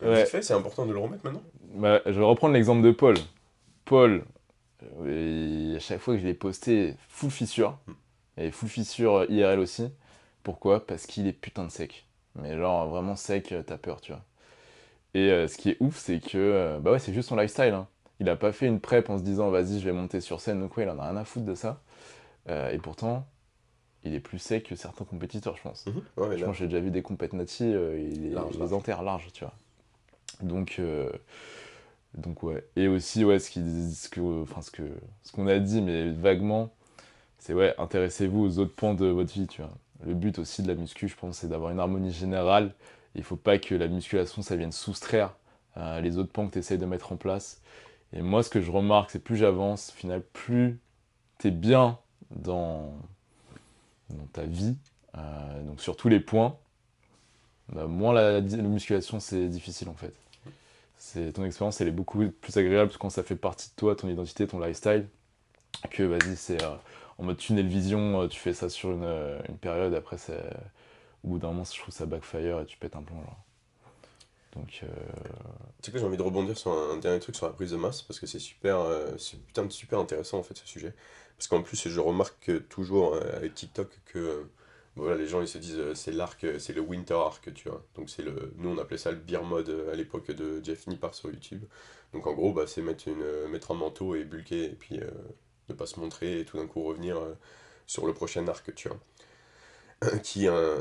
Ouais. 0.00 0.24
C'est 0.24 0.54
important 0.54 0.86
de 0.86 0.94
le 0.94 0.98
remettre 0.98 1.26
maintenant 1.26 1.42
Bah, 1.74 2.00
je 2.06 2.12
vais 2.12 2.24
reprendre 2.24 2.54
l'exemple 2.54 2.80
de 2.80 2.90
Paul. 2.90 3.16
Paul, 3.90 4.24
euh, 5.02 5.74
à 5.74 5.80
chaque 5.80 5.98
fois 5.98 6.14
que 6.14 6.20
je 6.20 6.24
l'ai 6.24 6.32
posté, 6.34 6.94
full 7.08 7.32
fissure. 7.32 7.76
Et 8.36 8.52
full 8.52 8.68
fissure 8.68 9.14
euh, 9.16 9.26
IRL 9.28 9.58
aussi. 9.58 9.88
Pourquoi? 10.44 10.86
Parce 10.86 11.06
qu'il 11.06 11.26
est 11.26 11.32
putain 11.32 11.64
de 11.64 11.72
sec. 11.72 12.06
Mais 12.36 12.56
genre 12.56 12.88
vraiment 12.88 13.16
sec, 13.16 13.50
euh, 13.50 13.64
t'as 13.66 13.78
peur, 13.78 14.00
tu 14.00 14.12
vois. 14.12 14.22
Et 15.14 15.32
euh, 15.32 15.48
ce 15.48 15.56
qui 15.56 15.70
est 15.70 15.76
ouf, 15.80 15.96
c'est 15.98 16.20
que 16.20 16.38
euh, 16.38 16.78
bah 16.78 16.92
ouais, 16.92 17.00
c'est 17.00 17.12
juste 17.12 17.30
son 17.30 17.36
lifestyle. 17.36 17.74
hein. 17.74 17.88
Il 18.20 18.28
a 18.28 18.36
pas 18.36 18.52
fait 18.52 18.68
une 18.68 18.78
prep 18.78 19.10
en 19.10 19.18
se 19.18 19.24
disant 19.24 19.50
vas-y, 19.50 19.80
je 19.80 19.84
vais 19.84 19.92
monter 19.92 20.20
sur 20.20 20.40
scène 20.40 20.62
ou 20.62 20.68
quoi, 20.68 20.84
il 20.84 20.88
en 20.88 21.00
a 21.00 21.08
rien 21.08 21.16
à 21.16 21.24
foutre 21.24 21.46
de 21.46 21.56
ça. 21.56 21.80
Euh, 22.48 22.70
et 22.70 22.78
pourtant, 22.78 23.26
il 24.04 24.14
est 24.14 24.20
plus 24.20 24.38
sec 24.38 24.68
que 24.68 24.76
certains 24.76 25.04
compétiteurs, 25.04 25.56
je 25.56 25.62
pense. 25.62 25.84
Ouais, 26.16 26.28
mais 26.28 26.38
Je 26.38 26.44
pense 26.44 26.52
que 26.54 26.60
j'ai 26.60 26.68
déjà 26.68 26.80
vu 26.80 26.92
des 26.92 27.02
euh, 27.02 27.98
il, 27.98 28.22
les- 28.22 28.30
Large, 28.30 28.56
large. 28.56 28.68
les 28.68 28.72
enterre 28.72 29.02
large, 29.02 29.26
tu 29.32 29.42
vois. 29.44 29.54
Donc, 30.42 30.76
euh, 30.78 31.10
donc 32.16 32.42
ouais. 32.42 32.64
Et 32.76 32.88
aussi, 32.88 33.24
ouais, 33.24 33.38
ce 33.38 33.50
qu'ils- 33.50 33.94
ce 33.94 34.08
que, 34.08 34.42
enfin, 34.42 34.62
ce 34.62 34.70
que, 34.70 34.82
ce 35.22 35.32
qu'on 35.32 35.46
a 35.46 35.58
dit, 35.58 35.80
mais 35.82 36.10
vaguement, 36.10 36.70
c'est 37.38 37.54
ouais, 37.54 37.74
intéressez-vous 37.78 38.40
aux 38.44 38.58
autres 38.60 38.74
pans 38.76 38.94
de 38.94 39.06
votre 39.06 39.32
vie, 39.32 39.46
tu 39.46 39.62
vois. 39.62 39.72
Le 40.06 40.14
but 40.14 40.38
aussi 40.38 40.62
de 40.62 40.68
la 40.68 40.74
muscu, 40.76 41.08
je 41.08 41.16
pense, 41.16 41.38
c'est 41.38 41.48
d'avoir 41.48 41.72
une 41.72 41.80
harmonie 41.80 42.12
générale. 42.12 42.74
Il 43.16 43.24
faut 43.24 43.36
pas 43.36 43.58
que 43.58 43.74
la 43.74 43.88
musculation, 43.88 44.42
ça 44.42 44.56
vienne 44.56 44.72
soustraire 44.72 45.36
euh, 45.78 46.00
les 46.00 46.18
autres 46.18 46.32
pans 46.32 46.46
que 46.48 46.54
tu 46.54 46.58
essayes 46.60 46.78
de 46.78 46.86
mettre 46.86 47.12
en 47.12 47.16
place. 47.16 47.60
Et 48.14 48.22
moi, 48.22 48.42
ce 48.44 48.50
que 48.50 48.60
je 48.62 48.70
remarque, 48.72 49.10
c'est 49.12 49.24
plus 49.24 49.36
j'avance, 49.38 49.90
au 49.90 49.94
final, 49.98 50.22
plus 50.34 50.80
t'es 51.38 51.50
bien 51.52 51.98
dans, 52.30 52.94
dans 54.10 54.26
ta 54.32 54.44
vie, 54.44 54.76
euh, 55.16 55.62
donc 55.64 55.80
sur 55.80 55.96
tous 55.96 56.08
les 56.08 56.20
points, 56.20 56.56
bah, 57.72 57.86
moins 57.86 58.12
la, 58.12 58.40
la 58.40 58.62
musculation 58.62 59.20
c'est 59.20 59.48
difficile 59.48 59.88
en 59.88 59.94
fait. 59.94 60.14
C'est 61.02 61.32
ton 61.32 61.44
expérience 61.46 61.80
elle 61.80 61.88
est 61.88 61.92
beaucoup 61.92 62.28
plus 62.28 62.56
agréable 62.58 62.92
quand 63.00 63.08
ça 63.08 63.22
fait 63.22 63.34
partie 63.34 63.70
de 63.70 63.74
toi, 63.74 63.96
ton 63.96 64.06
identité, 64.06 64.46
ton 64.46 64.60
lifestyle, 64.60 65.08
que 65.90 66.02
vas-y 66.02 66.36
c'est 66.36 66.62
euh, 66.62 66.76
en 67.16 67.24
mode 67.24 67.38
tunnel 67.38 67.66
vision, 67.66 68.20
euh, 68.20 68.28
tu 68.28 68.38
fais 68.38 68.52
ça 68.52 68.68
sur 68.68 68.90
une, 68.92 69.04
euh, 69.04 69.40
une 69.48 69.56
période, 69.56 69.94
après 69.94 70.18
c'est 70.18 70.42
au 71.24 71.28
bout 71.28 71.38
d'un 71.38 71.48
moment 71.48 71.64
je 71.64 71.78
trouve 71.80 71.94
ça 71.94 72.04
backfire 72.04 72.60
et 72.60 72.66
tu 72.66 72.76
pètes 72.76 72.96
un 72.96 73.02
plomb. 73.02 73.16
Donc 74.54 74.80
euh, 74.82 74.86
Tu 75.80 75.86
sais 75.86 75.92
que 75.92 75.98
j'ai 75.98 76.04
envie 76.04 76.18
de 76.18 76.22
rebondir 76.22 76.58
sur 76.58 76.70
un 76.70 76.98
dernier 76.98 77.18
truc 77.18 77.34
sur 77.34 77.46
la 77.46 77.54
prise 77.54 77.70
de 77.70 77.76
masse 77.76 78.02
parce 78.02 78.20
que 78.20 78.26
c'est 78.26 78.38
super, 78.38 78.84
c'est 79.16 79.42
putain 79.42 79.68
super 79.70 80.00
intéressant 80.00 80.38
en 80.38 80.42
fait 80.42 80.58
ce 80.58 80.66
sujet. 80.66 80.92
Parce 81.38 81.48
qu'en 81.48 81.62
plus, 81.62 81.88
je 81.88 82.00
remarque 82.00 82.34
que 82.40 82.58
toujours 82.58 83.16
avec 83.16 83.54
TikTok 83.54 83.88
que 84.04 84.50
voilà, 85.00 85.16
les 85.16 85.26
gens 85.26 85.40
ils 85.40 85.48
se 85.48 85.58
disent 85.58 85.78
euh, 85.78 85.94
c'est 85.94 86.12
l'arc, 86.12 86.44
euh, 86.44 86.58
c'est 86.58 86.72
le 86.74 86.80
winter 86.82 87.14
arc, 87.14 87.52
tu 87.54 87.68
vois. 87.68 87.84
Donc 87.96 88.10
c'est 88.10 88.22
le, 88.22 88.52
nous 88.56 88.70
on 88.70 88.78
appelait 88.78 88.98
ça 88.98 89.10
le 89.12 89.18
beer 89.18 89.42
mode 89.44 89.68
euh, 89.70 89.92
à 89.92 89.96
l'époque 89.96 90.30
de 90.30 90.62
Jeff 90.64 90.86
Nippard 90.86 91.14
sur 91.14 91.30
YouTube. 91.30 91.64
Donc 92.12 92.26
en 92.26 92.34
gros, 92.34 92.52
bah, 92.52 92.66
c'est 92.66 92.82
mettre, 92.82 93.08
une, 93.08 93.48
mettre 93.48 93.70
un 93.72 93.74
manteau 93.74 94.14
et 94.16 94.24
bulker 94.24 94.64
et 94.64 94.74
puis 94.76 95.00
ne 95.68 95.74
pas 95.74 95.86
se 95.86 96.00
montrer 96.00 96.40
et 96.40 96.44
tout 96.44 96.56
d'un 96.58 96.66
coup 96.66 96.82
revenir 96.82 97.18
sur 97.86 98.06
le 98.06 98.14
prochain 98.14 98.46
arc, 98.48 98.74
tu 98.74 98.88
vois. 98.88 98.98
qui 100.22 100.46
un 100.46 100.76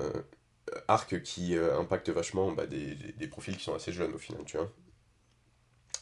arc 0.88 1.22
qui 1.24 1.55
impacte 1.57 2.09
vachement 2.09 2.51
bah, 2.51 2.67
des, 2.67 2.95
des- 2.95 3.28
profils 3.28 3.57
qui 3.57 3.63
sont 3.63 3.76
assez 3.76 3.91
jeunes 3.93 4.13
au 4.13 4.17
final, 4.17 4.43
tu 4.45 4.57
vois. 4.57 4.70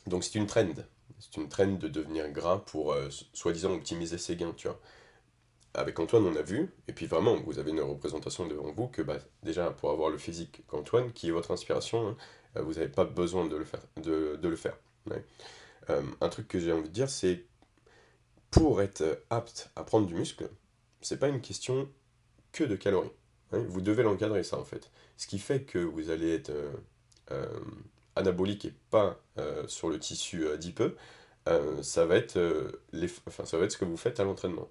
Donc 0.08 0.24
c'est 0.24 0.36
une 0.36 0.48
trend. 0.48 0.68
C'est 1.20 1.38
une 1.38 1.50
trend 1.50 1.68
de 1.68 1.88
devenir 1.88 2.30
gras 2.32 2.60
pour 2.60 2.96
soi-disant 3.34 3.74
optimiser 3.74 4.18
ses 4.18 4.36
gains, 4.36 4.54
tu 4.56 4.68
vois. 4.68 4.80
Avec 5.78 6.00
Antoine, 6.00 6.26
on 6.26 6.36
a 6.36 6.42
vu, 6.42 6.74
et 6.88 6.92
puis 6.92 7.06
vraiment, 7.06 7.36
vous 7.36 7.60
avez 7.60 7.70
une 7.70 7.82
représentation 7.82 8.48
devant 8.48 8.72
vous 8.72 8.88
que 8.88 9.04
bah, 9.04 9.20
déjà 9.44 9.70
pour 9.70 9.92
avoir 9.92 10.10
le 10.10 10.18
physique 10.18 10.64
qu'Antoine, 10.68 11.14
qui 11.14 11.28
est 11.28 11.32
votre 11.32 11.52
inspiration, 11.52 12.08
hein, 12.10 12.18
euh, 12.58 12.64
vous 12.64 12.74
n'avez 12.74 12.88
pas 12.90 13.06
besoin 13.06 13.46
de 13.46 13.56
le 13.56 13.64
faire. 14.56 14.76
Euh, 15.90 16.02
un 16.20 16.30
truc 16.30 16.48
que 16.48 16.60
j'ai 16.60 16.72
envie 16.72 16.90
de 16.90 16.94
dire, 16.94 17.12
c'est 17.12 17.46
pour 18.50 18.82
être 18.82 19.24
apte 19.30 19.70
à 19.76 19.84
prendre 19.84 20.08
du 20.08 20.16
muscle, 20.16 20.50
c'est 21.02 21.20
pas 21.20 21.28
une 21.28 21.42
question 21.42 21.88
que 22.52 22.64
de 22.64 22.76
calories. 22.76 23.12
hein. 23.52 23.64
Vous 23.68 23.82
devez 23.82 24.02
l'encadrer, 24.02 24.44
ça 24.44 24.58
en 24.58 24.66
fait. 24.66 24.90
Ce 25.16 25.28
qui 25.28 25.38
fait 25.38 25.62
que 25.62 25.78
vous 25.78 26.10
allez 26.10 26.34
être 26.34 26.52
euh, 27.32 27.60
anabolique 28.16 28.66
et 28.66 28.74
pas 28.90 29.20
sur 29.68 29.90
le 29.90 30.00
tissu 30.00 30.48
adipeux, 30.50 30.98
ça, 31.82 32.08
les, 32.94 33.10
enfin, 33.28 33.46
ça 33.46 33.58
va 33.60 33.66
être 33.66 33.72
ce 33.72 33.78
que 33.78 33.86
vous 33.86 33.96
faites 33.96 34.20
à 34.20 34.24
l'entraînement. 34.24 34.68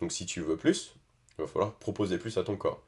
Donc 0.00 0.12
si 0.12 0.26
tu 0.26 0.40
veux 0.40 0.56
plus, 0.56 0.94
il 1.38 1.42
va 1.42 1.48
falloir 1.48 1.74
proposer 1.74 2.18
plus 2.18 2.36
à 2.38 2.44
ton 2.44 2.56
corps. 2.56 2.82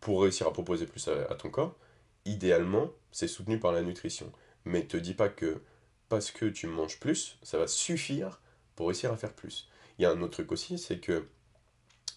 Pour 0.00 0.22
réussir 0.22 0.46
à 0.46 0.52
proposer 0.52 0.86
plus 0.86 1.08
à, 1.08 1.34
ton 1.34 1.50
corps, 1.50 1.76
idéalement, 2.24 2.90
c'est 3.10 3.28
soutenu 3.28 3.58
par 3.58 3.72
la 3.72 3.82
nutrition. 3.82 4.30
Mais 4.64 4.86
te 4.86 4.96
dis 4.96 5.14
pas 5.14 5.28
que 5.28 5.60
parce 6.08 6.30
que 6.30 6.46
tu 6.46 6.66
manges 6.66 7.00
plus, 7.00 7.38
ça 7.42 7.58
va 7.58 7.66
suffire 7.66 8.40
pour 8.76 8.88
réussir 8.88 9.12
à 9.12 9.16
faire 9.16 9.32
plus. 9.32 9.68
Il 9.98 10.02
y 10.02 10.04
a 10.06 10.10
un 10.10 10.20
autre 10.20 10.32
truc 10.32 10.52
aussi, 10.52 10.78
c'est 10.78 10.98
que 10.98 11.26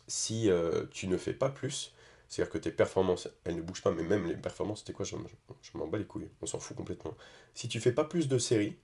si 0.07 0.49
euh, 0.49 0.85
tu 0.91 1.07
ne 1.07 1.17
fais 1.17 1.33
pas 1.33 1.49
plus, 1.49 1.93
c'est-à-dire 2.27 2.51
que 2.51 2.57
tes 2.57 2.71
performances, 2.71 3.29
elles 3.45 3.55
ne 3.55 3.61
bougent 3.61 3.81
pas, 3.81 3.91
mais 3.91 4.03
même 4.03 4.27
les 4.27 4.35
performances, 4.35 4.79
c'était 4.79 4.93
quoi 4.93 5.05
Je, 5.05 5.15
m'en 5.77 5.87
bats 5.87 5.97
les 5.97 6.05
couilles, 6.05 6.29
on 6.41 6.45
s'en 6.45 6.59
fout 6.59 6.75
complètement. 6.75 7.15
Si 7.53 7.67
tu 7.67 7.79
fais 7.79 7.93
pas 7.93 8.03
plus 8.03 8.27
de 8.27 8.37
séries, 8.37 8.75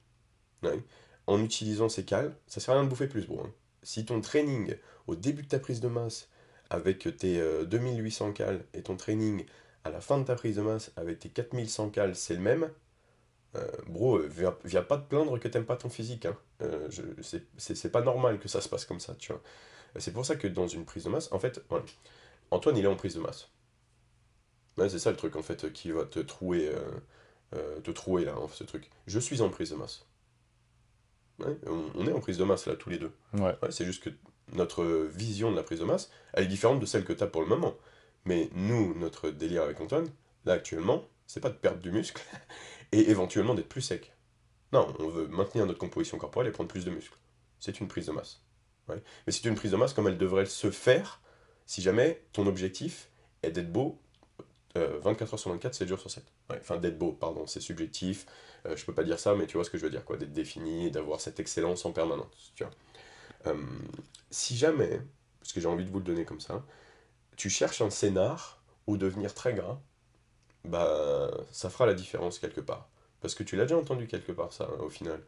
en 1.28 1.44
utilisant 1.44 1.90
ces 1.90 2.06
cales, 2.06 2.36
ça 2.48 2.60
sert 2.60 2.74
à 2.74 2.78
rien 2.78 2.86
de 2.86 2.90
bouffer 2.90 3.08
plus, 3.08 3.28
bro. 3.28 3.42
hein. 3.42 3.52
Si 3.84 4.06
ton 4.06 4.22
training, 4.22 4.76
au 5.08 5.16
début 5.16 5.44
de 5.44 5.48
ta 5.48 5.60
prise 5.60 5.82
de 5.82 5.88
masse, 5.88 6.30
avec 6.70 7.18
tes 7.18 7.40
euh, 7.40 7.66
2800 7.66 8.34
cales, 8.34 8.66
et 8.74 8.82
ton 8.84 8.96
training 8.98 9.46
à 9.84 9.90
la 9.90 10.02
fin 10.02 10.18
de 10.20 10.24
ta 10.26 10.36
prise 10.36 10.56
de 10.58 10.62
masse, 10.62 10.92
avec 10.96 11.20
tes 11.20 11.30
4100 11.30 11.90
cales, 11.90 12.16
c'est 12.16 12.36
le 12.36 12.40
même, 12.42 12.70
euh, 13.56 13.68
bro, 13.88 14.18
euh, 14.20 14.30
viens, 14.66 14.84
pas 14.84 14.98
te 14.98 15.08
plaindre 15.10 15.40
que 15.40 15.48
t'aimes 15.48 15.66
pas 15.66 15.78
ton 15.78 15.90
physique. 15.90 16.26
Hein. 16.26 16.38
Euh, 16.62 16.90
c'est- 17.22 17.92
pas 17.92 18.02
normal 18.02 18.40
que 18.40 18.48
ça 18.50 18.62
se 18.62 18.70
passe 18.70 18.86
comme 18.86 19.00
ça, 19.00 19.16
tu 19.16 19.32
vois. 19.34 19.42
C'est 20.00 20.14
pour 20.14 20.26
ça 20.26 20.36
que 20.38 20.48
dans 20.48 20.68
une 20.68 20.86
prise 20.86 21.06
de 21.06 21.10
masse, 21.10 21.32
en 21.32 21.40
fait, 21.40 21.62
Antoine, 22.52 22.78
il 22.78 22.86
est 22.86 22.88
en 22.88 22.96
prise 22.96 23.16
de 23.16 23.22
masse. 23.22 23.50
C'est 24.78 25.00
ça 25.00 25.10
le 25.12 25.18
truc, 25.18 25.36
en 25.36 25.42
fait, 25.42 25.72
qui 25.74 25.92
va 25.92 26.06
te 26.06 26.20
trouer, 26.20 26.68
euh, 26.70 26.92
euh, 27.56 27.80
te 27.82 27.92
trouer, 27.92 28.26
là, 28.26 28.36
hein, 28.38 28.48
ce 28.54 28.64
truc. 28.64 28.90
Je 29.08 29.20
suis 29.20 29.42
en 29.42 29.50
prise 29.50 29.72
de 29.72 29.76
masse. 29.76 30.06
Ouais, 31.46 31.58
on, 31.96 32.08
est 32.08 32.12
en 32.12 32.20
prise 32.20 32.38
de 32.38 32.44
masse, 32.44 32.66
là, 32.66 32.76
tous 32.76 32.90
les 32.90 32.98
deux. 32.98 33.12
ouais. 33.34 33.56
Ouais, 33.62 33.72
c'est 33.72 33.86
juste 33.86 34.04
que 34.04 34.10
notre 34.54 34.84
vision 34.86 35.52
de 35.52 35.56
la 35.56 35.64
prise 35.64 35.80
de 35.80 35.86
masse, 35.86 36.12
elle 36.34 36.46
est 36.46 36.48
différente 36.48 36.80
de 36.80 36.86
celle 36.86 37.04
que 37.04 37.14
tu 37.14 37.24
as 37.24 37.28
pour 37.28 37.42
le 37.42 37.48
moment. 37.48 37.76
Mais 38.26 38.50
nous, 38.54 38.94
notre 38.98 39.30
délire 39.30 39.64
avec 39.64 39.80
Antoine, 39.82 40.08
là, 40.46 40.54
actuellement, 40.54 41.06
c'est 41.28 41.40
pas 41.40 41.50
de 41.50 41.56
perdre 41.56 41.80
du 41.80 41.92
muscle 41.92 42.22
et 42.92 43.10
éventuellement 43.10 43.56
d'être 43.56 43.70
plus 43.70 43.82
sec. 43.82 44.14
Non, 44.72 44.94
on 45.00 45.08
veut 45.08 45.28
maintenir 45.28 45.66
notre 45.66 45.80
composition 45.80 46.18
corporelle 46.18 46.50
et 46.50 46.52
prendre 46.52 46.70
plus 46.70 46.86
de 46.86 46.92
muscle. 46.92 47.18
C'est 47.60 47.80
une 47.80 47.88
prise 47.88 48.08
de 48.08 48.12
masse. 48.12 48.42
Mais 48.90 49.02
c'est 49.28 49.46
une 49.46 49.56
prise 49.56 49.72
de 49.72 49.78
masse 49.78 49.94
comme 49.94 50.08
elle 50.08 50.18
devrait 50.18 50.46
se 50.46 50.70
faire 50.70 51.22
si 51.66 51.82
jamais 51.82 52.22
ton 52.34 52.48
objectif 52.48 53.10
est 53.42 53.52
d'être 53.52 53.72
beau 53.72 54.00
euh, 54.78 55.00
24 55.02 55.34
heures 55.34 55.40
sur 55.40 55.52
24, 55.52 55.74
7 55.76 55.88
jours 55.88 56.00
sur 56.00 56.10
7. 56.12 56.24
Ouais, 56.50 56.58
enfin, 56.60 56.78
d'être 56.78 56.98
beau, 56.98 57.12
pardon, 57.14 57.46
c'est 57.48 57.62
subjectif. 57.62 58.26
Euh, 58.66 58.76
je 58.76 58.86
peux 58.86 58.94
pas 58.94 59.04
dire 59.04 59.20
ça, 59.20 59.36
mais 59.36 59.48
tu 59.48 59.58
vois 59.58 59.64
ce 59.66 59.70
que 59.70 59.78
je 59.78 59.84
veux 59.84 59.92
dire, 59.92 60.06
quoi. 60.06 60.18
D'être 60.18 60.34
défini 60.34 60.88
et 60.88 60.92
d'avoir 60.92 61.22
cette 61.22 61.40
excellence 61.40 61.86
en 61.86 61.92
permanence, 61.92 62.52
tu 62.56 62.64
vois. 62.64 62.74
Euh, 63.48 63.56
si 64.32 64.58
jamais, 64.58 65.02
parce 65.40 65.54
que 65.54 65.62
j'ai 65.62 65.68
envie 65.68 65.86
de 65.86 65.92
vous 65.92 66.00
le 66.00 66.06
donner 66.06 66.26
comme 66.26 66.42
ça, 66.42 66.64
tu 67.38 67.50
cherches 67.50 67.82
un 67.82 67.90
scénar 67.92 68.64
où 68.88 68.98
devenir 68.98 69.34
très 69.34 69.54
gras, 69.54 69.80
bah, 70.66 71.32
ça 71.52 71.70
fera 71.70 71.86
la 71.86 71.94
différence 71.94 72.40
quelque 72.40 72.62
part. 72.62 72.90
Parce 73.22 73.36
que 73.36 73.44
tu 73.44 73.56
l'as 73.56 73.64
déjà 73.66 73.78
entendu 73.78 74.08
quelque 74.08 74.32
part, 74.32 74.54
ça, 74.54 74.70
au 74.82 74.90
final. 74.90 75.22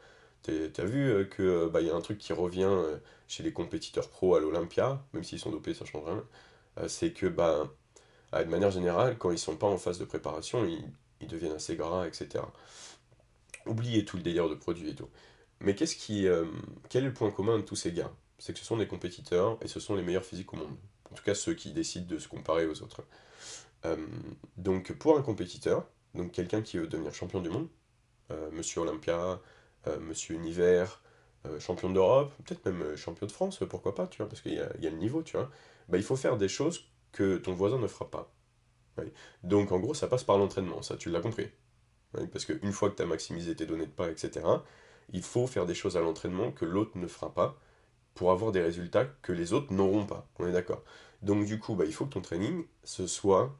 T'as 0.43 0.85
vu 0.85 1.09
euh, 1.11 1.25
que 1.25 1.41
euh, 1.43 1.69
bah, 1.69 1.81
y 1.81 1.89
a 1.89 1.95
un 1.95 2.01
truc 2.01 2.19
qui 2.19 2.33
revient 2.33 2.63
euh, 2.65 2.97
chez 3.27 3.43
les 3.43 3.51
compétiteurs 3.53 4.09
pro 4.09 4.35
à 4.35 4.39
l'Olympia, 4.39 5.03
même 5.13 5.23
s'ils 5.23 5.39
sont 5.39 5.51
dopés, 5.51 5.73
ça 5.73 5.85
change 5.85 6.05
rien. 6.05 6.23
euh, 6.79 6.87
c'est 6.87 7.13
que, 7.13 7.27
bah, 7.27 7.69
ah, 8.31 8.43
de 8.43 8.49
manière 8.49 8.71
générale, 8.71 9.17
quand 9.17 9.31
ils 9.31 9.39
sont 9.39 9.55
pas 9.55 9.67
en 9.67 9.77
phase 9.77 9.99
de 9.99 10.05
préparation, 10.05 10.65
ils, 10.65 11.27
deviennent 11.27 11.53
assez 11.53 11.75
gras, 11.75 12.05
etc. 12.05 12.43
Oubliez 13.65 14.05
tout 14.05 14.17
le 14.17 14.23
délire 14.23 14.47
de 14.47 14.53
produits 14.53 14.89
et 14.89 14.95
tout. 14.95 15.09
Mais 15.59 15.73
qu'est-ce 15.73 15.95
qui, 15.95 16.27
euh, 16.27 16.45
quel 16.89 17.03
est 17.03 17.07
le 17.07 17.13
point 17.13 17.31
commun 17.31 17.57
de 17.57 17.63
tous 17.63 17.75
ces 17.75 17.91
gars? 17.91 18.11
C'est 18.37 18.53
que 18.53 18.59
ce 18.59 18.65
sont 18.65 18.77
des 18.77 18.87
compétiteurs 18.87 19.57
et 19.61 19.67
ce 19.67 19.79
sont 19.79 19.95
les 19.95 20.03
meilleurs 20.03 20.25
physiques 20.25 20.53
au 20.53 20.57
monde. 20.57 20.75
En 21.11 21.15
tout 21.15 21.23
cas, 21.23 21.33
ceux 21.33 21.55
qui 21.55 21.71
décident 21.71 22.05
de 22.05 22.19
se 22.19 22.27
comparer 22.27 22.67
aux 22.67 22.83
autres. 22.83 23.03
Euh, 23.85 23.95
donc, 24.57 24.93
pour 24.93 25.17
un 25.17 25.23
compétiteur, 25.23 25.87
donc 26.13 26.31
quelqu'un 26.31 26.61
qui 26.61 26.77
veut 26.77 26.87
devenir 26.87 27.13
champion 27.13 27.41
du 27.41 27.49
monde, 27.49 27.69
euh, 28.31 28.51
Monsieur 28.51 28.81
Olympia, 28.81 29.39
Monsieur 30.01 30.33
Univers, 30.33 30.99
champion 31.59 31.91
d'Europe, 31.91 32.33
peut-être 32.43 32.65
même 32.65 32.95
champion 32.95 33.27
de 33.27 33.31
France, 33.31 33.59
pourquoi 33.69 33.93
pas, 33.93 34.07
tu 34.07 34.17
vois, 34.17 34.27
parce 34.27 34.41
qu'il 34.41 34.53
y 34.53 34.55
y 34.55 34.87
a 34.87 34.89
le 34.89 34.97
niveau, 34.97 35.21
tu 35.21 35.37
vois. 35.37 35.51
Bah, 35.89 35.97
il 35.97 36.03
faut 36.03 36.15
faire 36.15 36.37
des 36.37 36.47
choses 36.47 36.85
que 37.15 37.37
ton 37.37 37.53
voisin 37.53 37.79
ne 37.79 37.87
fera 37.87 38.11
pas. 38.11 38.31
Donc, 39.43 39.71
en 39.71 39.79
gros, 39.79 39.93
ça 39.93 40.07
passe 40.07 40.23
par 40.23 40.37
l'entraînement, 40.37 40.81
ça, 40.81 40.97
tu 40.97 41.09
l'as 41.09 41.21
compris. 41.21 41.47
Oui, 42.17 42.27
parce 42.27 42.45
qu'une 42.45 42.71
fois 42.73 42.89
que 42.89 42.95
tu 42.95 43.03
as 43.03 43.05
maximisé 43.05 43.55
tes 43.55 43.65
données 43.65 43.85
de 43.85 43.91
pas, 43.91 44.09
etc., 44.09 44.45
il 45.11 45.21
faut 45.21 45.47
faire 45.47 45.65
des 45.65 45.75
choses 45.75 45.97
à 45.97 46.01
l'entraînement 46.01 46.51
que 46.51 46.65
l'autre 46.65 46.97
ne 46.97 47.07
fera 47.07 47.33
pas 47.33 47.57
pour 48.15 48.31
avoir 48.31 48.51
des 48.51 48.61
résultats 48.61 49.05
que 49.21 49.31
les 49.31 49.53
autres 49.53 49.73
n'auront 49.73 50.05
pas. 50.05 50.27
On 50.39 50.47
est 50.47 50.51
d'accord. 50.51 50.83
Donc, 51.21 51.45
du 51.45 51.57
coup, 51.59 51.75
bah, 51.75 51.85
il 51.85 51.93
faut 51.93 52.05
que 52.05 52.13
ton 52.13 52.21
training, 52.21 52.65
ce 52.83 53.07
soit 53.07 53.55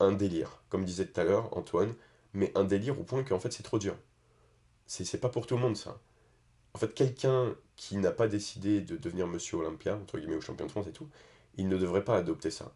un 0.00 0.12
délire, 0.12 0.62
comme 0.68 0.84
disait 0.84 1.06
tout 1.06 1.20
à 1.20 1.24
l'heure 1.24 1.56
Antoine, 1.56 1.94
mais 2.34 2.50
un 2.56 2.64
délire 2.64 2.98
au 2.98 3.04
point 3.04 3.22
qu'en 3.22 3.38
fait 3.38 3.52
c'est 3.52 3.62
trop 3.62 3.78
dur. 3.78 3.96
C'est 4.86 5.20
pas 5.20 5.28
pour 5.28 5.46
tout 5.46 5.54
le 5.54 5.60
monde 5.60 5.76
ça. 5.76 6.00
En 6.74 6.78
fait, 6.78 6.94
quelqu'un 6.94 7.54
qui 7.76 7.96
n'a 7.98 8.10
pas 8.10 8.28
décidé 8.28 8.80
de 8.80 8.96
devenir 8.96 9.26
Monsieur 9.26 9.58
Olympia, 9.58 9.96
entre 9.96 10.18
guillemets, 10.18 10.36
ou 10.36 10.40
champion 10.40 10.66
de 10.66 10.70
France 10.70 10.86
et 10.86 10.92
tout, 10.92 11.08
il 11.56 11.68
ne 11.68 11.76
devrait 11.76 12.04
pas 12.04 12.16
adopter 12.16 12.50
ça. 12.50 12.72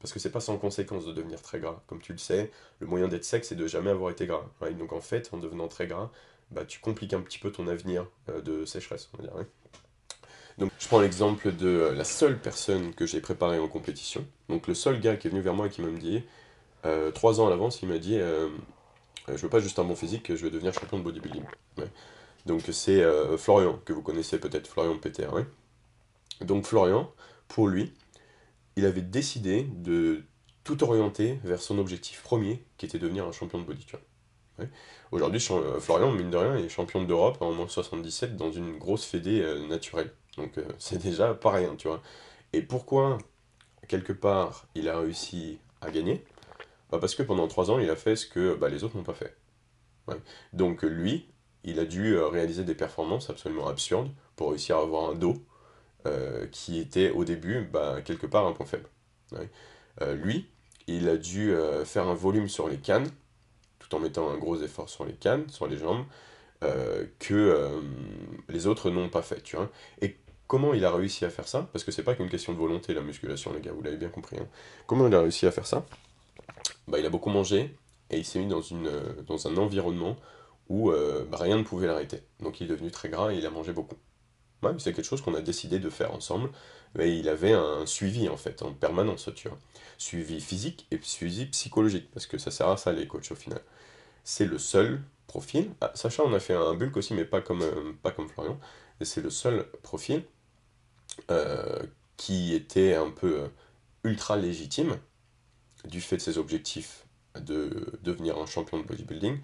Parce 0.00 0.12
que 0.12 0.20
c'est 0.20 0.30
pas 0.30 0.40
sans 0.40 0.58
conséquence 0.58 1.06
de 1.06 1.12
devenir 1.12 1.42
très 1.42 1.58
gras. 1.58 1.82
Comme 1.86 2.00
tu 2.00 2.12
le 2.12 2.18
sais, 2.18 2.52
le 2.80 2.86
moyen 2.86 3.08
d'être 3.08 3.24
sec, 3.24 3.44
c'est 3.44 3.56
de 3.56 3.66
jamais 3.66 3.90
avoir 3.90 4.10
été 4.10 4.26
gras. 4.26 4.44
Donc 4.78 4.92
en 4.92 5.00
fait, 5.00 5.30
en 5.32 5.38
devenant 5.38 5.66
très 5.66 5.86
gras, 5.86 6.10
bah, 6.50 6.64
tu 6.64 6.80
compliques 6.80 7.12
un 7.12 7.20
petit 7.20 7.38
peu 7.38 7.50
ton 7.50 7.68
avenir 7.68 8.06
euh, 8.28 8.40
de 8.40 8.64
sécheresse, 8.64 9.10
on 9.12 9.18
va 9.18 9.24
dire. 9.24 9.34
Donc 10.56 10.72
je 10.78 10.88
prends 10.88 11.00
l'exemple 11.00 11.52
de 11.54 11.68
euh, 11.68 11.94
la 11.94 12.04
seule 12.04 12.38
personne 12.38 12.94
que 12.94 13.06
j'ai 13.06 13.20
préparée 13.20 13.58
en 13.58 13.68
compétition. 13.68 14.24
Donc 14.48 14.66
le 14.66 14.74
seul 14.74 15.00
gars 15.00 15.16
qui 15.16 15.26
est 15.28 15.30
venu 15.30 15.42
vers 15.42 15.54
moi 15.54 15.66
et 15.66 15.70
qui 15.70 15.82
m'a 15.82 15.90
dit, 15.90 16.22
euh, 16.84 17.10
trois 17.10 17.40
ans 17.40 17.46
à 17.46 17.50
l'avance, 17.50 17.82
il 17.82 17.88
m'a 17.88 17.98
dit, 17.98 18.18
je 19.28 19.36
veux 19.36 19.48
pas 19.48 19.60
juste 19.60 19.78
un 19.78 19.84
bon 19.84 19.96
physique, 19.96 20.34
je 20.34 20.42
veux 20.44 20.50
devenir 20.50 20.72
champion 20.72 20.98
de 20.98 21.02
bodybuilding. 21.02 21.44
Donc 22.46 22.62
c'est 22.70 23.04
Florian, 23.36 23.78
que 23.84 23.92
vous 23.92 24.02
connaissez 24.02 24.38
peut-être, 24.38 24.68
Florian 24.68 24.96
PTR. 24.96 25.44
Donc 26.40 26.64
Florian, 26.64 27.12
pour 27.48 27.68
lui, 27.68 27.92
il 28.78 28.86
avait 28.86 29.02
décidé 29.02 29.64
de 29.64 30.22
tout 30.62 30.84
orienter 30.84 31.40
vers 31.42 31.60
son 31.60 31.78
objectif 31.78 32.22
premier, 32.22 32.64
qui 32.76 32.86
était 32.86 33.00
devenir 33.00 33.26
un 33.26 33.32
champion 33.32 33.58
de 33.58 33.64
body. 33.64 33.84
Aujourd'hui, 35.10 35.44
euh, 35.50 35.80
Florian, 35.80 36.12
mine 36.12 36.30
de 36.30 36.36
rien, 36.36 36.56
est 36.56 36.68
champion 36.68 37.02
d'Europe 37.02 37.38
en 37.40 37.52
moins 37.52 37.66
77 37.66 38.36
dans 38.36 38.52
une 38.52 38.78
grosse 38.78 39.04
fédé 39.04 39.40
euh, 39.40 39.66
naturelle. 39.66 40.12
Donc 40.36 40.58
euh, 40.58 40.64
c'est 40.78 41.02
déjà 41.02 41.34
pas 41.34 41.50
rien, 41.50 41.74
tu 41.74 41.88
vois. 41.88 42.00
Et 42.52 42.62
pourquoi, 42.62 43.18
quelque 43.88 44.12
part, 44.12 44.68
il 44.76 44.88
a 44.88 45.00
réussi 45.00 45.58
à 45.80 45.90
gagner? 45.90 46.24
Bah 46.90 46.98
Parce 47.00 47.16
que 47.16 47.24
pendant 47.24 47.48
trois 47.48 47.72
ans, 47.72 47.80
il 47.80 47.90
a 47.90 47.96
fait 47.96 48.14
ce 48.14 48.26
que 48.26 48.54
bah, 48.54 48.68
les 48.68 48.84
autres 48.84 48.96
n'ont 48.96 49.02
pas 49.02 49.14
fait. 49.14 49.36
Donc 50.52 50.82
lui, 50.82 51.28
il 51.64 51.80
a 51.80 51.84
dû 51.84 52.16
réaliser 52.16 52.62
des 52.64 52.74
performances 52.74 53.28
absolument 53.28 53.66
absurdes 53.66 54.10
pour 54.36 54.50
réussir 54.50 54.76
à 54.76 54.82
avoir 54.82 55.10
un 55.10 55.14
dos 55.14 55.42
euh, 56.08 56.46
qui 56.50 56.78
était 56.78 57.10
au 57.10 57.24
début 57.24 57.68
bah, 57.72 58.00
quelque 58.04 58.26
part 58.26 58.46
un 58.46 58.52
point 58.52 58.66
faible. 58.66 58.88
Euh, 60.00 60.14
lui, 60.14 60.48
il 60.86 61.08
a 61.08 61.16
dû 61.16 61.52
euh, 61.52 61.84
faire 61.84 62.08
un 62.08 62.14
volume 62.14 62.48
sur 62.48 62.68
les 62.68 62.78
cannes, 62.78 63.10
tout 63.78 63.94
en 63.94 64.00
mettant 64.00 64.30
un 64.30 64.38
gros 64.38 64.56
effort 64.62 64.88
sur 64.88 65.04
les 65.04 65.12
cannes, 65.12 65.48
sur 65.48 65.66
les 65.66 65.76
jambes, 65.76 66.04
que 67.20 67.80
les 68.48 68.66
autres 68.66 68.90
n'ont 68.90 69.08
pas 69.08 69.22
fait. 69.22 69.40
Tu 69.42 69.56
Et 70.02 70.16
comment 70.48 70.74
il 70.74 70.84
a 70.84 70.90
réussi 70.90 71.24
à 71.24 71.30
faire 71.30 71.46
ça? 71.46 71.68
Parce 71.72 71.84
que 71.84 71.92
c'est 71.92 72.02
pas 72.02 72.16
qu'une 72.16 72.28
question 72.28 72.52
de 72.52 72.58
volonté, 72.58 72.94
la 72.94 73.00
musculation, 73.00 73.52
les 73.52 73.60
gars, 73.60 73.70
vous 73.72 73.82
l'avez 73.82 73.96
bien 73.96 74.08
compris. 74.08 74.38
Hein. 74.38 74.48
Comment 74.86 75.06
il 75.06 75.14
a 75.14 75.20
réussi 75.20 75.46
à 75.46 75.52
faire 75.52 75.66
ça? 75.66 75.86
Bah, 76.88 76.98
Il 76.98 77.06
a 77.06 77.10
beaucoup 77.10 77.30
mangé 77.30 77.76
et 78.10 78.18
il 78.18 78.24
s'est 78.24 78.40
mis 78.40 78.48
dans, 78.48 78.60
une, 78.60 78.90
dans 79.26 79.46
un 79.46 79.56
environnement 79.56 80.16
où 80.68 80.90
bah, 80.90 81.38
rien 81.38 81.58
ne 81.58 81.62
pouvait 81.62 81.86
l'arrêter. 81.86 82.22
Donc 82.40 82.60
il 82.60 82.64
est 82.64 82.70
devenu 82.70 82.90
très 82.90 83.08
gras 83.08 83.32
et 83.32 83.36
il 83.38 83.46
a 83.46 83.50
mangé 83.50 83.72
beaucoup 83.72 83.96
c'est 84.78 84.92
quelque 84.92 85.04
chose 85.04 85.22
qu'on 85.22 85.34
a 85.34 85.40
décidé 85.40 85.78
de 85.78 85.90
faire 85.90 86.12
ensemble. 86.12 86.50
Mais 86.94 87.18
il 87.18 87.28
avait 87.28 87.52
un 87.52 87.86
suivi 87.86 88.28
en 88.28 88.36
fait, 88.36 88.62
en 88.62 88.72
permanence, 88.72 89.30
tu 89.34 89.48
vois. 89.48 89.58
Suivi 89.98 90.40
physique 90.40 90.86
et 90.90 90.98
suivi 91.02 91.46
psychologique, 91.46 92.10
parce 92.12 92.26
que 92.26 92.38
ça 92.38 92.50
sert 92.50 92.68
à 92.68 92.76
ça 92.76 92.92
les 92.92 93.06
coachs 93.06 93.30
au 93.30 93.34
final. 93.34 93.60
C'est 94.24 94.46
le 94.46 94.58
seul 94.58 95.00
profil. 95.26 95.70
Ah, 95.80 95.92
Sacha, 95.94 96.24
on 96.24 96.32
a 96.34 96.40
fait 96.40 96.54
un 96.54 96.74
bulk 96.74 96.96
aussi, 96.96 97.14
mais 97.14 97.24
pas 97.24 97.40
comme, 97.40 97.62
euh, 97.62 97.92
pas 98.02 98.10
comme 98.10 98.28
Florian. 98.28 98.58
C'est 99.00 99.22
le 99.22 99.30
seul 99.30 99.64
profil 99.82 100.24
euh, 101.30 101.82
qui 102.16 102.54
était 102.54 102.94
un 102.94 103.10
peu 103.10 103.42
euh, 103.42 103.48
ultra 104.04 104.36
légitime 104.36 104.96
du 105.84 106.00
fait 106.00 106.16
de 106.16 106.22
ses 106.22 106.38
objectifs 106.38 107.04
de 107.40 107.98
devenir 108.02 108.38
un 108.38 108.46
champion 108.46 108.78
de 108.78 108.84
bodybuilding, 108.84 109.38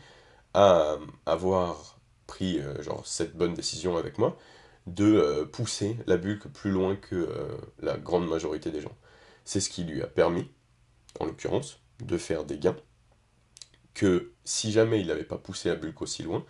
à 0.55 0.97
avoir 1.27 1.99
pris 2.27 2.61
genre 2.81 3.07
cette 3.07 3.37
bonne 3.37 3.55
décision 3.55 3.97
avec 3.97 4.19
moi 4.19 4.37
de 4.87 5.05
euh, 5.05 5.45
pousser 5.45 5.97
la 6.07 6.17
bulk 6.17 6.49
plus 6.49 6.71
loin 6.71 6.97
que 6.97 7.15
euh, 7.15 7.49
la 7.81 7.97
grande 7.97 8.29
majorité 8.29 8.71
des 8.71 8.81
gens. 8.81 8.97
C'est 9.45 9.61
ce 9.61 9.71
qui 9.71 9.85
lui 9.85 10.03
a 10.03 10.07
permis, 10.07 10.51
en 11.21 11.27
l'occurrence, 11.27 11.81
de 12.01 12.19
faire 12.19 12.45
des 12.45 12.59
gains, 12.59 12.77
que 13.95 14.33
si 14.45 14.73
jamais 14.73 15.01
il 15.01 15.07
n'avait 15.07 15.25
pas 15.25 15.39
poussé 15.39 15.69
la 15.69 15.77
bulk 15.77 16.03
aussi 16.03 16.23
loin, 16.23 16.45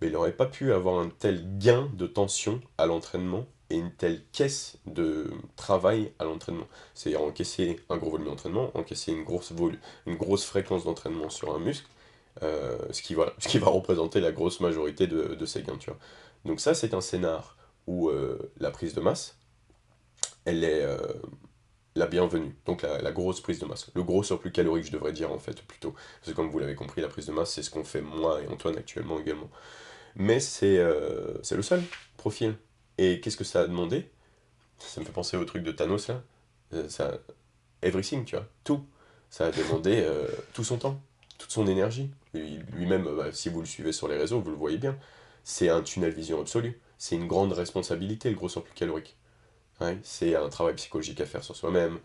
ben, 0.00 0.08
il 0.08 0.12
n'aurait 0.12 0.36
pas 0.36 0.46
pu 0.46 0.72
avoir 0.72 0.98
un 0.98 1.08
tel 1.08 1.58
gain 1.58 1.90
de 1.94 2.06
tension 2.06 2.60
à 2.78 2.86
l'entraînement 2.86 3.46
et 3.70 3.76
une 3.76 3.92
telle 3.92 4.24
caisse 4.32 4.78
de 4.86 5.30
travail 5.56 6.12
à 6.18 6.24
l'entraînement. 6.24 6.66
C'est-à-dire 6.94 7.22
encaisser 7.22 7.80
un 7.88 7.96
gros 7.96 8.10
volume 8.10 8.26
d'entraînement, 8.26 8.70
encaisser 8.74 9.12
une 9.12 9.24
grosse, 9.24 9.52
une 10.06 10.16
grosse 10.16 10.44
fréquence 10.44 10.84
d'entraînement 10.84 11.30
sur 11.30 11.54
un 11.54 11.60
muscle, 11.60 11.86
euh, 12.42 12.78
ce, 12.90 13.02
qui, 13.02 13.14
ce 13.38 13.48
qui 13.48 13.58
va 13.58 13.68
représenter 13.68 14.20
la 14.20 14.32
grosse 14.32 14.60
majorité 14.60 15.06
de, 15.06 15.34
de 15.34 15.46
ces 15.46 15.62
gains. 15.62 15.76
Tu 15.78 15.90
vois. 15.90 15.98
Donc 16.44 16.60
ça, 16.60 16.74
c'est 16.74 16.94
un 16.94 17.00
scénar 17.00 17.56
où 17.86 18.08
euh, 18.08 18.52
la 18.58 18.70
prise 18.70 18.94
de 18.94 19.00
masse, 19.00 19.36
elle 20.44 20.64
est 20.64 20.82
euh, 20.82 20.98
la 21.94 22.06
bienvenue. 22.06 22.56
Donc 22.66 22.82
la, 22.82 23.12
grosse 23.12 23.40
prise 23.40 23.58
de 23.58 23.66
masse. 23.66 23.90
Le 23.94 24.02
gros 24.02 24.22
surplus 24.22 24.52
calorique, 24.52 24.86
je 24.86 24.92
devrais 24.92 25.12
dire 25.12 25.32
en 25.32 25.38
fait 25.38 25.62
plutôt. 25.62 25.92
Parce 25.92 26.32
que 26.32 26.36
comme 26.36 26.50
vous 26.50 26.58
l'avez 26.58 26.74
compris, 26.74 27.00
la 27.00 27.08
prise 27.08 27.26
de 27.26 27.32
masse, 27.32 27.52
c'est 27.52 27.62
ce 27.62 27.70
qu'on 27.70 27.84
fait 27.84 28.02
moi 28.02 28.40
et 28.42 28.48
Antoine 28.48 28.76
actuellement 28.76 29.18
également. 29.18 29.50
Mais 30.16 30.40
c'est 30.40 30.78
euh, 30.78 31.38
le 31.50 31.62
seul 31.62 31.82
profil. 32.16 32.54
Et 32.98 33.20
qu'est-ce 33.20 33.36
que 33.36 33.44
ça 33.44 33.62
a 33.62 33.66
demandé? 33.66 34.10
Ça 34.78 35.00
me 35.00 35.06
fait 35.06 35.12
penser 35.12 35.36
au 35.36 35.44
truc 35.44 35.62
de 35.62 35.72
Thanos 35.72 36.08
là. 36.08 36.22
Ça, 36.88 37.18
everything, 37.82 38.24
tu 38.24 38.36
vois. 38.36 38.46
Tout. 38.62 38.84
Ça 39.30 39.46
a 39.46 39.50
demandé 39.50 40.06
tout 40.54 40.64
son 40.64 40.76
temps, 40.76 41.00
toute 41.38 41.50
son 41.50 41.66
énergie. 41.66 42.10
Lui-même, 42.34 43.04
bah, 43.16 43.32
si 43.32 43.48
vous 43.48 43.60
le 43.60 43.66
suivez 43.66 43.92
sur 43.92 44.08
les 44.08 44.16
réseaux, 44.16 44.40
vous 44.40 44.50
le 44.50 44.56
voyez 44.56 44.78
bien. 44.78 44.98
C'est 45.44 45.68
un 45.68 45.82
tunnel 45.82 46.12
vision 46.12 46.40
absolu 46.40 46.78
c'est 47.00 47.16
une 47.16 47.26
grande 47.26 47.54
responsabilité, 47.54 48.28
le 48.28 48.36
gros 48.36 48.50
surplus 48.50 48.74
calorique. 48.74 49.16
c'est 50.02 50.36
un 50.36 50.50
travail 50.50 50.74
psychologique 50.74 51.20
à 51.22 51.26
faire 51.26 51.42
sur 51.42 51.56
soi-même, 51.56 51.98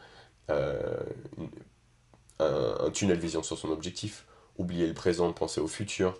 euh, 0.50 1.04
un, 2.40 2.90
tunnel 2.92 3.20
vision 3.20 3.44
sur 3.44 3.58
son 3.58 3.72
objectif, 3.72 4.26
oublier 4.58 4.88
le 4.88 4.94
présent, 4.94 5.34
penser 5.34 5.60
au 5.60 5.68
futur. 5.68 6.18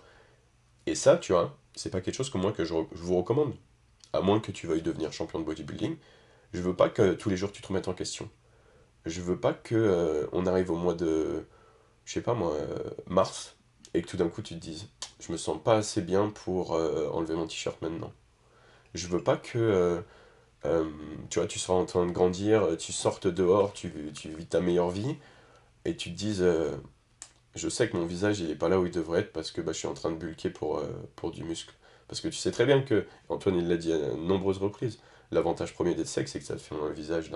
Et 0.84 0.94
ça, 0.94 1.16
tu 1.16 1.32
vois, 1.32 1.58
c'est 1.74 1.88
pas 1.88 2.02
quelque 2.02 2.14
chose 2.14 2.28
que 2.28 2.36
moi 2.36 2.52
que 2.52 2.66
je, 2.66 2.74
vous 2.74 3.16
recommande. 3.16 3.54
À 4.12 4.20
moins 4.20 4.40
que 4.40 4.52
tu 4.52 4.66
veuilles 4.66 4.82
devenir 4.82 5.10
champion 5.10 5.38
de 5.38 5.44
bodybuilding, 5.44 5.96
je 6.52 6.60
veux 6.60 6.76
pas 6.76 6.90
que 6.90 7.14
tous 7.14 7.30
les 7.30 7.36
jours 7.38 7.52
tu 7.52 7.62
te 7.62 7.68
remettes 7.68 7.88
en 7.88 7.94
question. 7.94 8.28
Je 9.06 9.22
veux 9.22 9.40
pas 9.40 9.54
que 9.54 9.74
euh, 9.74 10.26
on 10.32 10.44
arrive 10.44 10.70
au 10.70 10.76
mois 10.76 10.94
de, 10.94 11.46
je 12.04 12.12
sais 12.12 12.20
pas 12.20 12.34
moi, 12.34 12.52
euh, 12.52 12.90
mars, 13.06 13.56
et 13.94 14.02
que 14.02 14.08
tout 14.08 14.18
d'un 14.18 14.28
coup 14.28 14.42
tu 14.42 14.54
te 14.54 14.60
dises, 14.60 14.88
je 15.20 15.32
me 15.32 15.38
sens 15.38 15.58
pas 15.62 15.76
assez 15.76 16.02
bien 16.02 16.28
pour 16.28 16.72
enlever 16.72 17.34
mon 17.34 17.46
t-shirt 17.46 17.80
maintenant. 17.80 18.12
Je 18.96 19.08
veux 19.08 19.22
pas 19.22 19.36
que 19.36 19.58
euh, 19.58 20.00
euh, 20.64 20.90
tu 21.30 21.38
vois, 21.38 21.48
tu 21.48 21.58
sois 21.58 21.76
en 21.76 21.84
train 21.84 22.06
de 22.06 22.12
grandir, 22.12 22.76
tu 22.78 22.92
sortes 22.92 23.26
dehors, 23.26 23.72
tu, 23.72 23.88
vis 23.88 24.46
ta 24.46 24.60
meilleure 24.60 24.90
vie, 24.90 25.16
et 25.84 25.96
tu 25.96 26.10
te 26.12 26.16
dises 26.16 26.42
euh, 26.42 26.76
je 27.54 27.68
sais 27.68 27.88
que 27.88 27.96
mon 27.96 28.06
visage 28.06 28.40
il 28.40 28.50
est 28.50 28.56
pas 28.56 28.68
là 28.68 28.80
où 28.80 28.86
il 28.86 28.92
devrait 28.92 29.20
être 29.20 29.32
parce 29.32 29.50
que 29.52 29.60
bah, 29.60 29.72
je 29.72 29.78
suis 29.78 29.88
en 29.88 29.94
train 29.94 30.10
de 30.10 30.16
bulker 30.16 30.50
pour, 30.50 30.82
pour 31.16 31.30
du 31.30 31.44
muscle. 31.44 31.74
Parce 32.08 32.20
que 32.20 32.28
tu 32.28 32.36
sais 32.36 32.52
très 32.52 32.66
bien 32.66 32.82
que, 32.82 33.06
Antoine 33.28 33.56
il 33.56 33.68
l'a 33.68 33.76
dit 33.76 33.92
à 33.92 34.14
nombreuses 34.14 34.58
reprises, 34.58 34.98
l'avantage 35.30 35.74
premier 35.74 35.94
d'être 35.94 36.08
sec 36.08 36.28
c'est 36.28 36.38
que 36.40 36.46
ça 36.46 36.54
te 36.54 36.60
fait 36.60 36.74
un 36.74 36.90
visage 36.90 37.30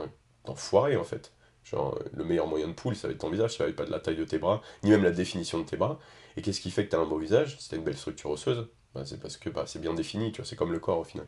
d'enfoiré 0.45 0.97
en 0.97 1.05
fait. 1.05 1.33
Genre, 1.65 1.99
le 2.15 2.25
meilleur 2.25 2.47
moyen 2.47 2.69
de 2.69 2.73
poule, 2.73 2.97
ça 2.97 3.07
va 3.07 3.13
être 3.13 3.21
ton 3.21 3.31
visage, 3.31 3.57
ça 3.57 3.65
va 3.65 3.71
être 3.71 3.77
pas 3.77 3.85
de 3.85 3.91
la 3.91 4.01
taille 4.01 4.17
de 4.17 4.25
tes 4.25 4.39
bras, 4.39 4.63
ni 4.83 4.91
même 4.91 5.05
la 5.05 5.11
définition 5.11 5.59
de 5.59 5.65
tes 5.65 5.77
bras. 5.77 5.99
Et 6.37 6.43
qu'est-ce 6.43 6.61
qui 6.61 6.71
fait 6.71 6.87
que 6.87 6.91
tu 6.91 6.97
as 6.97 7.01
un 7.01 7.07
beau 7.07 7.19
visage? 7.19 7.59
C'est 7.61 7.77
une 7.77 7.85
belle 7.85 7.99
structure 7.99 8.31
osseuse. 8.31 8.67
Bah, 8.95 9.03
c'est 9.05 9.21
parce 9.21 9.37
que 9.37 9.51
bah, 9.51 9.65
c'est 9.67 9.81
bien 9.81 9.95
défini, 9.95 10.33
tu 10.33 10.41
vois, 10.41 10.49
c'est 10.49 10.57
comme 10.57 10.73
le 10.73 10.81
corps 10.81 10.99
au 10.99 11.05
final. 11.05 11.27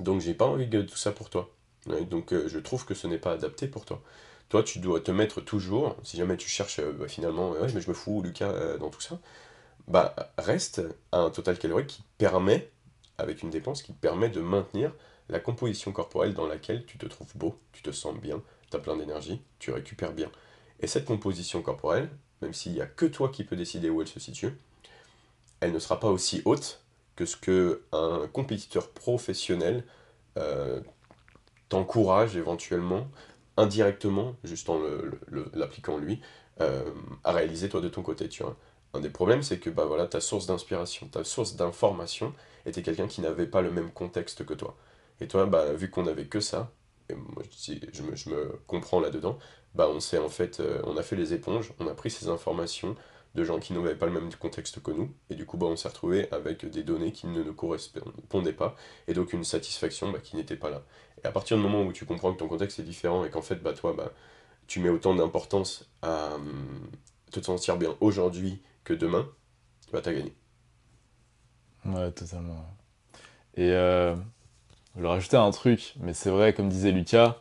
Donc 0.00 0.20
j'ai 0.20 0.34
pas 0.34 0.46
envie 0.46 0.66
de 0.66 0.82
tout 0.82 0.96
ça 0.96 1.12
pour 1.12 1.30
toi. 1.30 1.50
donc 2.10 2.32
euh, 2.32 2.48
je 2.48 2.58
trouve 2.58 2.84
que 2.84 2.94
ce 2.94 3.06
n'est 3.06 3.18
pas 3.18 3.32
adapté 3.32 3.68
pour 3.68 3.84
toi. 3.84 4.02
Toi, 4.48 4.62
tu 4.62 4.78
dois 4.78 5.00
te 5.00 5.10
mettre 5.10 5.42
toujours, 5.42 5.96
si 6.04 6.16
jamais 6.16 6.36
tu 6.38 6.48
cherches 6.48 6.78
euh, 6.78 6.92
bah, 6.92 7.08
finalement, 7.08 7.52
mais 7.74 7.80
je 7.80 7.88
me 7.88 7.94
fous, 7.94 8.22
Lucas, 8.22 8.50
euh, 8.50 8.78
dans 8.78 8.90
tout 8.90 9.00
ça, 9.00 9.18
bah 9.88 10.14
reste 10.38 10.82
à 11.12 11.20
un 11.20 11.30
total 11.30 11.58
calorique 11.58 11.88
qui 11.88 12.02
permet, 12.18 12.70
avec 13.18 13.42
une 13.42 13.50
dépense 13.50 13.82
qui 13.82 13.92
permet 13.92 14.28
de 14.28 14.40
maintenir 14.40 14.92
la 15.28 15.40
composition 15.40 15.92
corporelle 15.92 16.34
dans 16.34 16.46
laquelle 16.46 16.86
tu 16.86 16.98
te 16.98 17.06
trouves 17.06 17.36
beau, 17.36 17.58
tu 17.72 17.82
te 17.82 17.90
sens 17.90 18.14
bien, 18.16 18.42
tu 18.70 18.76
as 18.76 18.80
plein 18.80 18.96
d'énergie, 18.96 19.42
tu 19.58 19.70
récupères 19.70 20.12
bien. 20.12 20.30
Et 20.80 20.86
cette 20.86 21.04
composition 21.04 21.62
corporelle, 21.62 22.08
même 22.42 22.54
s'il 22.54 22.72
n'y 22.72 22.80
a 22.80 22.86
que 22.86 23.06
toi 23.06 23.28
qui 23.30 23.44
peux 23.44 23.56
décider 23.56 23.90
où 23.90 24.00
elle 24.00 24.08
se 24.08 24.20
situe, 24.20 24.56
elle 25.60 25.72
ne 25.72 25.78
sera 25.78 26.00
pas 26.00 26.08
aussi 26.08 26.42
haute 26.44 26.82
que 27.16 27.26
ce 27.26 27.36
que 27.36 27.82
un 27.92 28.28
compétiteur 28.32 28.90
professionnel 28.90 29.84
euh, 30.36 30.80
t'encourage 31.68 32.36
éventuellement, 32.36 33.08
indirectement, 33.56 34.36
juste 34.44 34.68
en 34.70 34.80
l'appliquant 35.52 35.98
lui, 35.98 36.20
euh, 36.60 36.90
à 37.24 37.32
réaliser 37.32 37.68
toi 37.68 37.80
de 37.80 37.88
ton 37.88 38.02
côté, 38.02 38.28
tu 38.28 38.42
vois. 38.42 38.56
Un 38.94 39.00
des 39.00 39.10
problèmes, 39.10 39.42
c'est 39.42 39.58
que 39.58 39.68
bah, 39.68 39.84
voilà, 39.84 40.06
ta 40.06 40.20
source 40.20 40.46
d'inspiration, 40.46 41.08
ta 41.08 41.24
source 41.24 41.56
d'information 41.56 42.32
était 42.66 42.82
quelqu'un 42.82 43.06
qui 43.06 43.20
n'avait 43.20 43.46
pas 43.46 43.60
le 43.60 43.70
même 43.70 43.90
contexte 43.90 44.46
que 44.46 44.54
toi. 44.54 44.76
Et 45.20 45.28
toi, 45.28 45.46
bah, 45.46 45.72
vu 45.74 45.90
qu'on 45.90 46.04
n'avait 46.04 46.26
que 46.26 46.40
ça, 46.40 46.72
et 47.10 47.14
moi 47.14 47.42
je, 47.50 48.30
me, 48.30 48.58
comprends 48.66 49.00
là-dedans, 49.00 49.38
bah 49.74 49.88
on 49.90 49.98
en 49.98 50.28
fait, 50.28 50.60
euh, 50.60 50.80
on 50.84 50.96
a 50.96 51.02
fait 51.02 51.16
les 51.16 51.34
éponges, 51.34 51.72
on 51.78 51.86
a 51.86 51.94
pris 51.94 52.10
ces 52.10 52.28
informations 52.28 52.96
de 53.34 53.44
gens 53.44 53.58
qui 53.58 53.72
n'avaient 53.72 53.94
pas 53.94 54.06
le 54.06 54.12
même 54.12 54.32
contexte 54.34 54.82
que 54.82 54.90
nous, 54.90 55.12
et 55.30 55.34
du 55.34 55.46
coup 55.46 55.56
bah, 55.56 55.66
on 55.66 55.76
s'est 55.76 55.88
retrouvé 55.88 56.28
avec 56.32 56.64
des 56.66 56.82
données 56.82 57.12
qui 57.12 57.26
ne 57.26 57.42
nous 57.42 57.54
correspondaient 57.54 58.52
pas, 58.52 58.76
et 59.06 59.14
donc 59.14 59.32
une 59.32 59.44
satisfaction 59.44 60.10
bah, 60.10 60.18
qui 60.22 60.36
n'était 60.36 60.56
pas 60.56 60.70
là. 60.70 60.82
Et 61.22 61.26
à 61.26 61.32
partir 61.32 61.56
du 61.56 61.62
moment 61.62 61.82
où 61.82 61.92
tu 61.92 62.04
comprends 62.04 62.32
que 62.32 62.38
ton 62.38 62.48
contexte 62.48 62.78
est 62.78 62.84
différent 62.84 63.24
et 63.24 63.30
qu'en 63.30 63.42
fait 63.42 63.56
bah, 63.62 63.72
toi 63.72 63.94
bah, 63.96 64.12
tu 64.66 64.80
mets 64.80 64.90
autant 64.90 65.14
d'importance 65.14 65.88
à 66.02 66.34
hum, 66.34 66.90
te 67.30 67.40
sentir 67.40 67.76
bien 67.76 67.96
aujourd'hui 68.00 68.60
que 68.84 68.94
demain, 68.94 69.28
bah 69.92 70.00
t'as 70.02 70.12
gagné. 70.12 70.34
Ouais, 71.84 72.10
totalement. 72.12 72.64
Et 73.54 73.72
euh, 73.72 74.14
je 74.96 75.02
vais 75.02 75.08
rajouter 75.08 75.36
un 75.36 75.50
truc, 75.50 75.94
mais 76.00 76.12
c'est 76.14 76.30
vrai, 76.30 76.52
comme 76.52 76.68
disait 76.68 76.92
Lucas, 76.92 77.40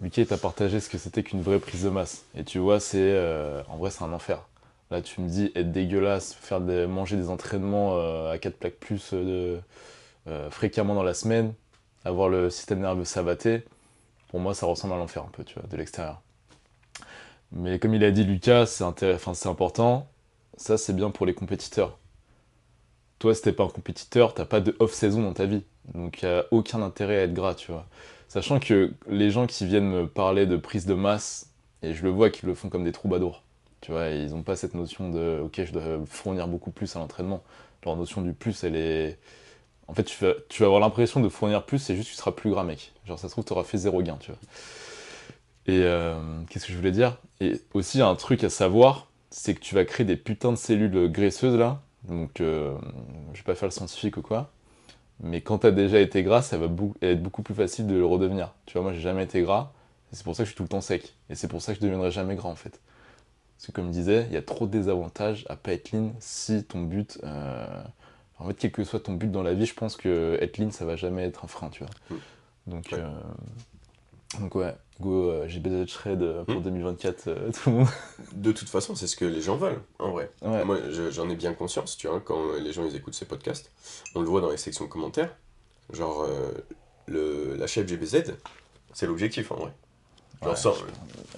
Lucas 0.00 0.26
t'a 0.26 0.38
partagé 0.38 0.80
ce 0.80 0.88
que 0.88 0.98
c'était 0.98 1.22
qu'une 1.22 1.42
vraie 1.42 1.58
prise 1.58 1.84
de 1.84 1.90
masse. 1.90 2.24
Et 2.36 2.44
tu 2.44 2.58
vois, 2.58 2.80
c'est 2.80 2.98
euh, 3.00 3.62
en 3.68 3.76
vrai, 3.76 3.90
c'est 3.90 4.04
un 4.04 4.12
enfer. 4.12 4.46
Là, 4.90 5.02
tu 5.02 5.20
me 5.20 5.28
dis 5.28 5.52
être 5.54 5.72
dégueulasse, 5.72 6.34
faire 6.34 6.60
manger 6.60 7.16
des 7.16 7.28
entraînements 7.28 7.96
euh, 7.96 8.32
à 8.32 8.38
4 8.38 8.56
plaques 8.56 8.76
plus 8.76 9.12
de, 9.12 9.60
fréquemment 10.50 10.94
dans 10.94 11.02
la 11.02 11.14
semaine, 11.14 11.52
avoir 12.04 12.28
le 12.28 12.50
système 12.50 12.80
nerveux 12.80 13.04
sabaté, 13.04 13.64
pour 14.28 14.40
moi, 14.40 14.54
ça 14.54 14.66
ressemble 14.66 14.94
à 14.94 14.96
l'enfer 14.96 15.24
un 15.24 15.30
peu, 15.32 15.42
tu 15.44 15.58
vois, 15.58 15.68
de 15.68 15.76
l'extérieur. 15.76 16.20
Mais 17.52 17.78
comme 17.78 17.94
il 17.94 18.04
a 18.04 18.10
dit 18.10 18.24
Lucas, 18.24 18.66
c'est 18.66 18.84
important. 19.46 20.08
Ça, 20.56 20.76
c'est 20.76 20.92
bien 20.92 21.10
pour 21.10 21.24
les 21.24 21.34
compétiteurs. 21.34 21.98
Toi, 23.18 23.34
si 23.34 23.42
t'es 23.42 23.52
pas 23.52 23.64
un 23.64 23.68
compétiteur, 23.68 24.34
t'as 24.34 24.44
pas 24.44 24.60
de 24.60 24.76
off-saison 24.78 25.22
dans 25.22 25.32
ta 25.32 25.46
vie. 25.46 25.62
Donc, 25.94 26.22
il 26.22 26.26
a 26.26 26.44
aucun 26.50 26.82
intérêt 26.82 27.18
à 27.18 27.22
être 27.22 27.34
gras, 27.34 27.54
tu 27.54 27.72
vois. 27.72 27.86
Sachant 28.28 28.60
que 28.60 28.92
les 29.08 29.30
gens 29.30 29.46
qui 29.46 29.66
viennent 29.66 29.88
me 29.88 30.06
parler 30.06 30.46
de 30.46 30.56
prise 30.56 30.86
de 30.86 30.94
masse, 30.94 31.50
et 31.82 31.94
je 31.94 32.02
le 32.02 32.10
vois 32.10 32.30
qu'ils 32.30 32.48
le 32.48 32.54
font 32.54 32.68
comme 32.68 32.84
des 32.84 32.92
troubadours. 32.92 33.42
Tu 33.80 33.92
vois, 33.92 34.08
ils 34.08 34.30
n'ont 34.30 34.42
pas 34.42 34.56
cette 34.56 34.74
notion 34.74 35.10
de 35.10 35.40
ok, 35.44 35.64
je 35.64 35.72
dois 35.72 35.82
fournir 36.06 36.48
beaucoup 36.48 36.70
plus 36.70 36.94
à 36.96 36.98
l'entraînement. 36.98 37.42
Leur 37.84 37.96
notion 37.96 38.22
du 38.22 38.32
plus, 38.32 38.64
elle 38.64 38.76
est. 38.76 39.18
En 39.86 39.94
fait, 39.94 40.04
tu 40.04 40.24
vas, 40.24 40.66
avoir 40.66 40.80
l'impression 40.80 41.20
de 41.20 41.28
fournir 41.28 41.64
plus, 41.64 41.78
c'est 41.78 41.96
juste 41.96 42.08
que 42.08 42.14
tu 42.14 42.18
seras 42.18 42.32
plus 42.32 42.50
gras, 42.50 42.64
mec. 42.64 42.92
Genre, 43.06 43.18
ça 43.18 43.28
se 43.28 43.32
trouve, 43.32 43.44
tu 43.44 43.54
fait 43.64 43.78
zéro 43.78 44.02
gain, 44.02 44.18
tu 44.20 44.30
vois. 44.30 44.40
Et 45.66 45.82
euh, 45.82 46.16
qu'est-ce 46.50 46.66
que 46.66 46.72
je 46.72 46.76
voulais 46.76 46.90
dire? 46.90 47.16
Et 47.40 47.60
aussi, 47.72 48.02
un 48.02 48.14
truc 48.14 48.44
à 48.44 48.50
savoir, 48.50 49.08
c'est 49.30 49.54
que 49.54 49.60
tu 49.60 49.74
vas 49.74 49.84
créer 49.84 50.04
des 50.04 50.16
putains 50.16 50.52
de 50.52 50.56
cellules 50.56 51.10
graisseuses 51.10 51.56
là. 51.56 51.80
Donc, 52.04 52.40
euh, 52.40 52.76
je 53.32 53.38
vais 53.38 53.44
pas 53.44 53.54
faire 53.54 53.68
le 53.68 53.72
scientifique 53.72 54.16
ou 54.16 54.22
quoi. 54.22 54.50
Mais 55.20 55.40
quand 55.40 55.58
tu 55.58 55.66
as 55.66 55.72
déjà 55.72 56.00
été 56.00 56.22
gras, 56.22 56.42
ça 56.42 56.58
va 56.58 56.68
être 57.02 57.22
beaucoup 57.22 57.42
plus 57.42 57.54
facile 57.54 57.86
de 57.86 57.94
le 57.94 58.06
redevenir. 58.06 58.54
Tu 58.66 58.74
vois, 58.74 58.82
moi, 58.82 58.92
j'ai 58.92 59.00
jamais 59.00 59.24
été 59.24 59.42
gras. 59.42 59.72
C'est 60.12 60.24
pour 60.24 60.36
ça 60.36 60.42
que 60.42 60.46
je 60.46 60.52
suis 60.52 60.56
tout 60.56 60.62
le 60.62 60.68
temps 60.68 60.80
sec. 60.80 61.14
Et 61.28 61.34
c'est 61.34 61.48
pour 61.48 61.60
ça 61.60 61.72
que 61.72 61.80
je 61.80 61.84
ne 61.84 61.88
deviendrai 61.88 62.10
jamais 62.10 62.34
gras 62.34 62.48
en 62.48 62.54
fait. 62.54 62.80
Parce 63.56 63.66
que 63.66 63.72
comme 63.72 63.86
je 63.86 63.92
disais, 63.92 64.26
il 64.28 64.34
y 64.34 64.36
a 64.36 64.42
trop 64.42 64.66
de 64.66 64.70
désavantages 64.70 65.44
à 65.48 65.56
pas 65.56 65.72
être 65.72 65.92
lean 65.92 66.12
si 66.20 66.64
ton 66.64 66.82
but. 66.82 67.18
Euh, 67.24 67.82
en 68.38 68.46
fait, 68.46 68.54
quel 68.54 68.70
que 68.70 68.84
soit 68.84 69.00
ton 69.00 69.14
but 69.14 69.30
dans 69.30 69.42
la 69.42 69.52
vie, 69.54 69.66
je 69.66 69.74
pense 69.74 69.96
que 69.96 70.38
être 70.40 70.58
lean, 70.58 70.70
ça 70.70 70.84
va 70.84 70.94
jamais 70.94 71.24
être 71.24 71.44
un 71.44 71.48
frein, 71.48 71.68
tu 71.68 71.82
vois. 71.82 71.92
Mm. 72.10 72.70
Donc, 72.70 72.94
donc 74.40 74.54
ouais, 74.54 74.74
go 75.00 75.30
euh, 75.30 75.48
GBZ 75.48 75.86
Shred 75.86 76.22
euh, 76.22 76.44
pour 76.44 76.60
2024, 76.60 77.26
hmm. 77.26 77.28
euh, 77.28 77.50
tout 77.64 77.70
le 77.70 77.76
monde. 77.76 77.88
De 78.34 78.52
toute 78.52 78.68
façon, 78.68 78.94
c'est 78.94 79.06
ce 79.06 79.16
que 79.16 79.24
les 79.24 79.40
gens 79.40 79.56
veulent, 79.56 79.80
en 79.98 80.10
vrai. 80.10 80.30
Moi, 80.42 80.78
j'en 81.10 81.28
ai 81.30 81.36
bien 81.36 81.54
conscience, 81.54 81.96
tu 81.96 82.08
vois, 82.08 82.20
quand 82.20 82.54
les 82.60 82.72
gens 82.72 82.84
ils 82.84 82.94
écoutent 82.94 83.14
ces 83.14 83.24
podcasts, 83.24 83.70
on 84.14 84.20
le 84.20 84.26
voit 84.26 84.40
dans 84.40 84.50
les 84.50 84.56
sections 84.56 84.84
de 84.84 84.90
commentaires. 84.90 85.34
Genre, 85.92 86.28
le, 87.06 87.56
la 87.56 87.66
chef 87.66 87.86
GBZ, 87.86 88.34
c'est 88.92 89.06
l'objectif, 89.06 89.50
en 89.50 89.56
vrai. 89.56 89.72
Genre 90.40 90.76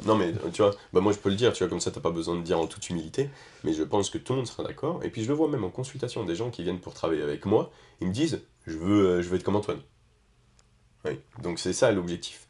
non 0.04 0.14
mais 0.14 0.34
tu 0.52 0.60
vois, 0.60 0.72
bah 0.92 1.00
moi 1.00 1.12
je 1.12 1.18
peux 1.18 1.30
le 1.30 1.34
dire, 1.34 1.54
tu 1.54 1.64
vois, 1.64 1.70
comme 1.70 1.80
ça 1.80 1.90
t'as 1.90 2.02
pas 2.02 2.10
besoin 2.10 2.36
de 2.36 2.42
dire 2.42 2.58
en 2.58 2.66
toute 2.66 2.90
humilité, 2.90 3.30
mais 3.64 3.72
je 3.72 3.82
pense 3.82 4.10
que 4.10 4.18
tout 4.18 4.34
le 4.34 4.40
monde 4.40 4.46
sera 4.46 4.62
d'accord. 4.62 5.02
Et 5.02 5.08
puis 5.08 5.22
je 5.22 5.28
le 5.28 5.34
vois 5.34 5.48
même 5.48 5.64
en 5.64 5.70
consultation, 5.70 6.22
des 6.24 6.34
gens 6.34 6.50
qui 6.50 6.62
viennent 6.62 6.80
pour 6.80 6.92
travailler 6.92 7.22
avec 7.22 7.46
moi, 7.46 7.72
ils 8.02 8.08
me 8.08 8.12
disent, 8.12 8.42
je 8.66 8.76
veux, 8.76 9.22
je 9.22 9.28
veux 9.30 9.36
être 9.36 9.42
comme 9.42 9.56
Antoine. 9.56 9.80
Oui. 11.06 11.18
Donc 11.42 11.58
c'est 11.58 11.72
ça 11.72 11.90
l'objectif. 11.92 12.46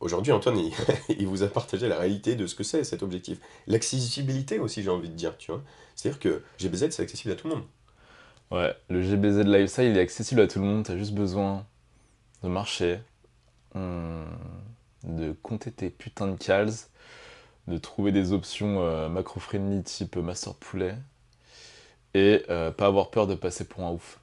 Aujourd'hui, 0.00 0.32
Antoine, 0.32 0.58
il, 1.08 1.26
vous 1.26 1.42
a 1.42 1.48
partagé 1.48 1.88
la 1.88 1.98
réalité 1.98 2.36
de 2.36 2.46
ce 2.46 2.54
que 2.54 2.62
c'est 2.62 2.84
cet 2.84 3.02
objectif. 3.02 3.38
L'accessibilité 3.66 4.58
aussi, 4.58 4.82
j'ai 4.82 4.90
envie 4.90 5.08
de 5.08 5.14
dire, 5.14 5.36
tu 5.36 5.50
vois. 5.50 5.62
C'est-à-dire 5.96 6.20
que 6.20 6.42
GBZ, 6.58 6.90
c'est 6.90 7.02
accessible 7.02 7.32
à 7.32 7.36
tout 7.36 7.48
le 7.48 7.56
monde. 7.56 7.64
Ouais, 8.50 8.74
le 8.88 9.02
GBZ 9.02 9.44
Lifestyle, 9.44 9.84
il 9.84 9.98
est 9.98 10.00
accessible 10.00 10.40
à 10.40 10.46
tout 10.46 10.60
le 10.60 10.64
monde. 10.64 10.84
Tu 10.84 10.92
as 10.92 10.96
juste 10.96 11.14
besoin 11.14 11.66
de 12.44 12.48
marcher, 12.48 13.00
hmm, 13.74 14.22
de 15.04 15.32
compter 15.42 15.72
tes 15.72 15.90
putains 15.90 16.28
de 16.28 16.36
cals, 16.36 16.72
de 17.66 17.76
trouver 17.76 18.12
des 18.12 18.32
options 18.32 18.80
euh, 18.80 19.08
macro-friendly 19.08 19.82
type 19.82 20.16
master 20.16 20.54
poulet, 20.54 20.94
et 22.14 22.44
euh, 22.48 22.70
pas 22.70 22.86
avoir 22.86 23.10
peur 23.10 23.26
de 23.26 23.34
passer 23.34 23.64
pour 23.64 23.84
un 23.84 23.90
ouf. 23.90 24.20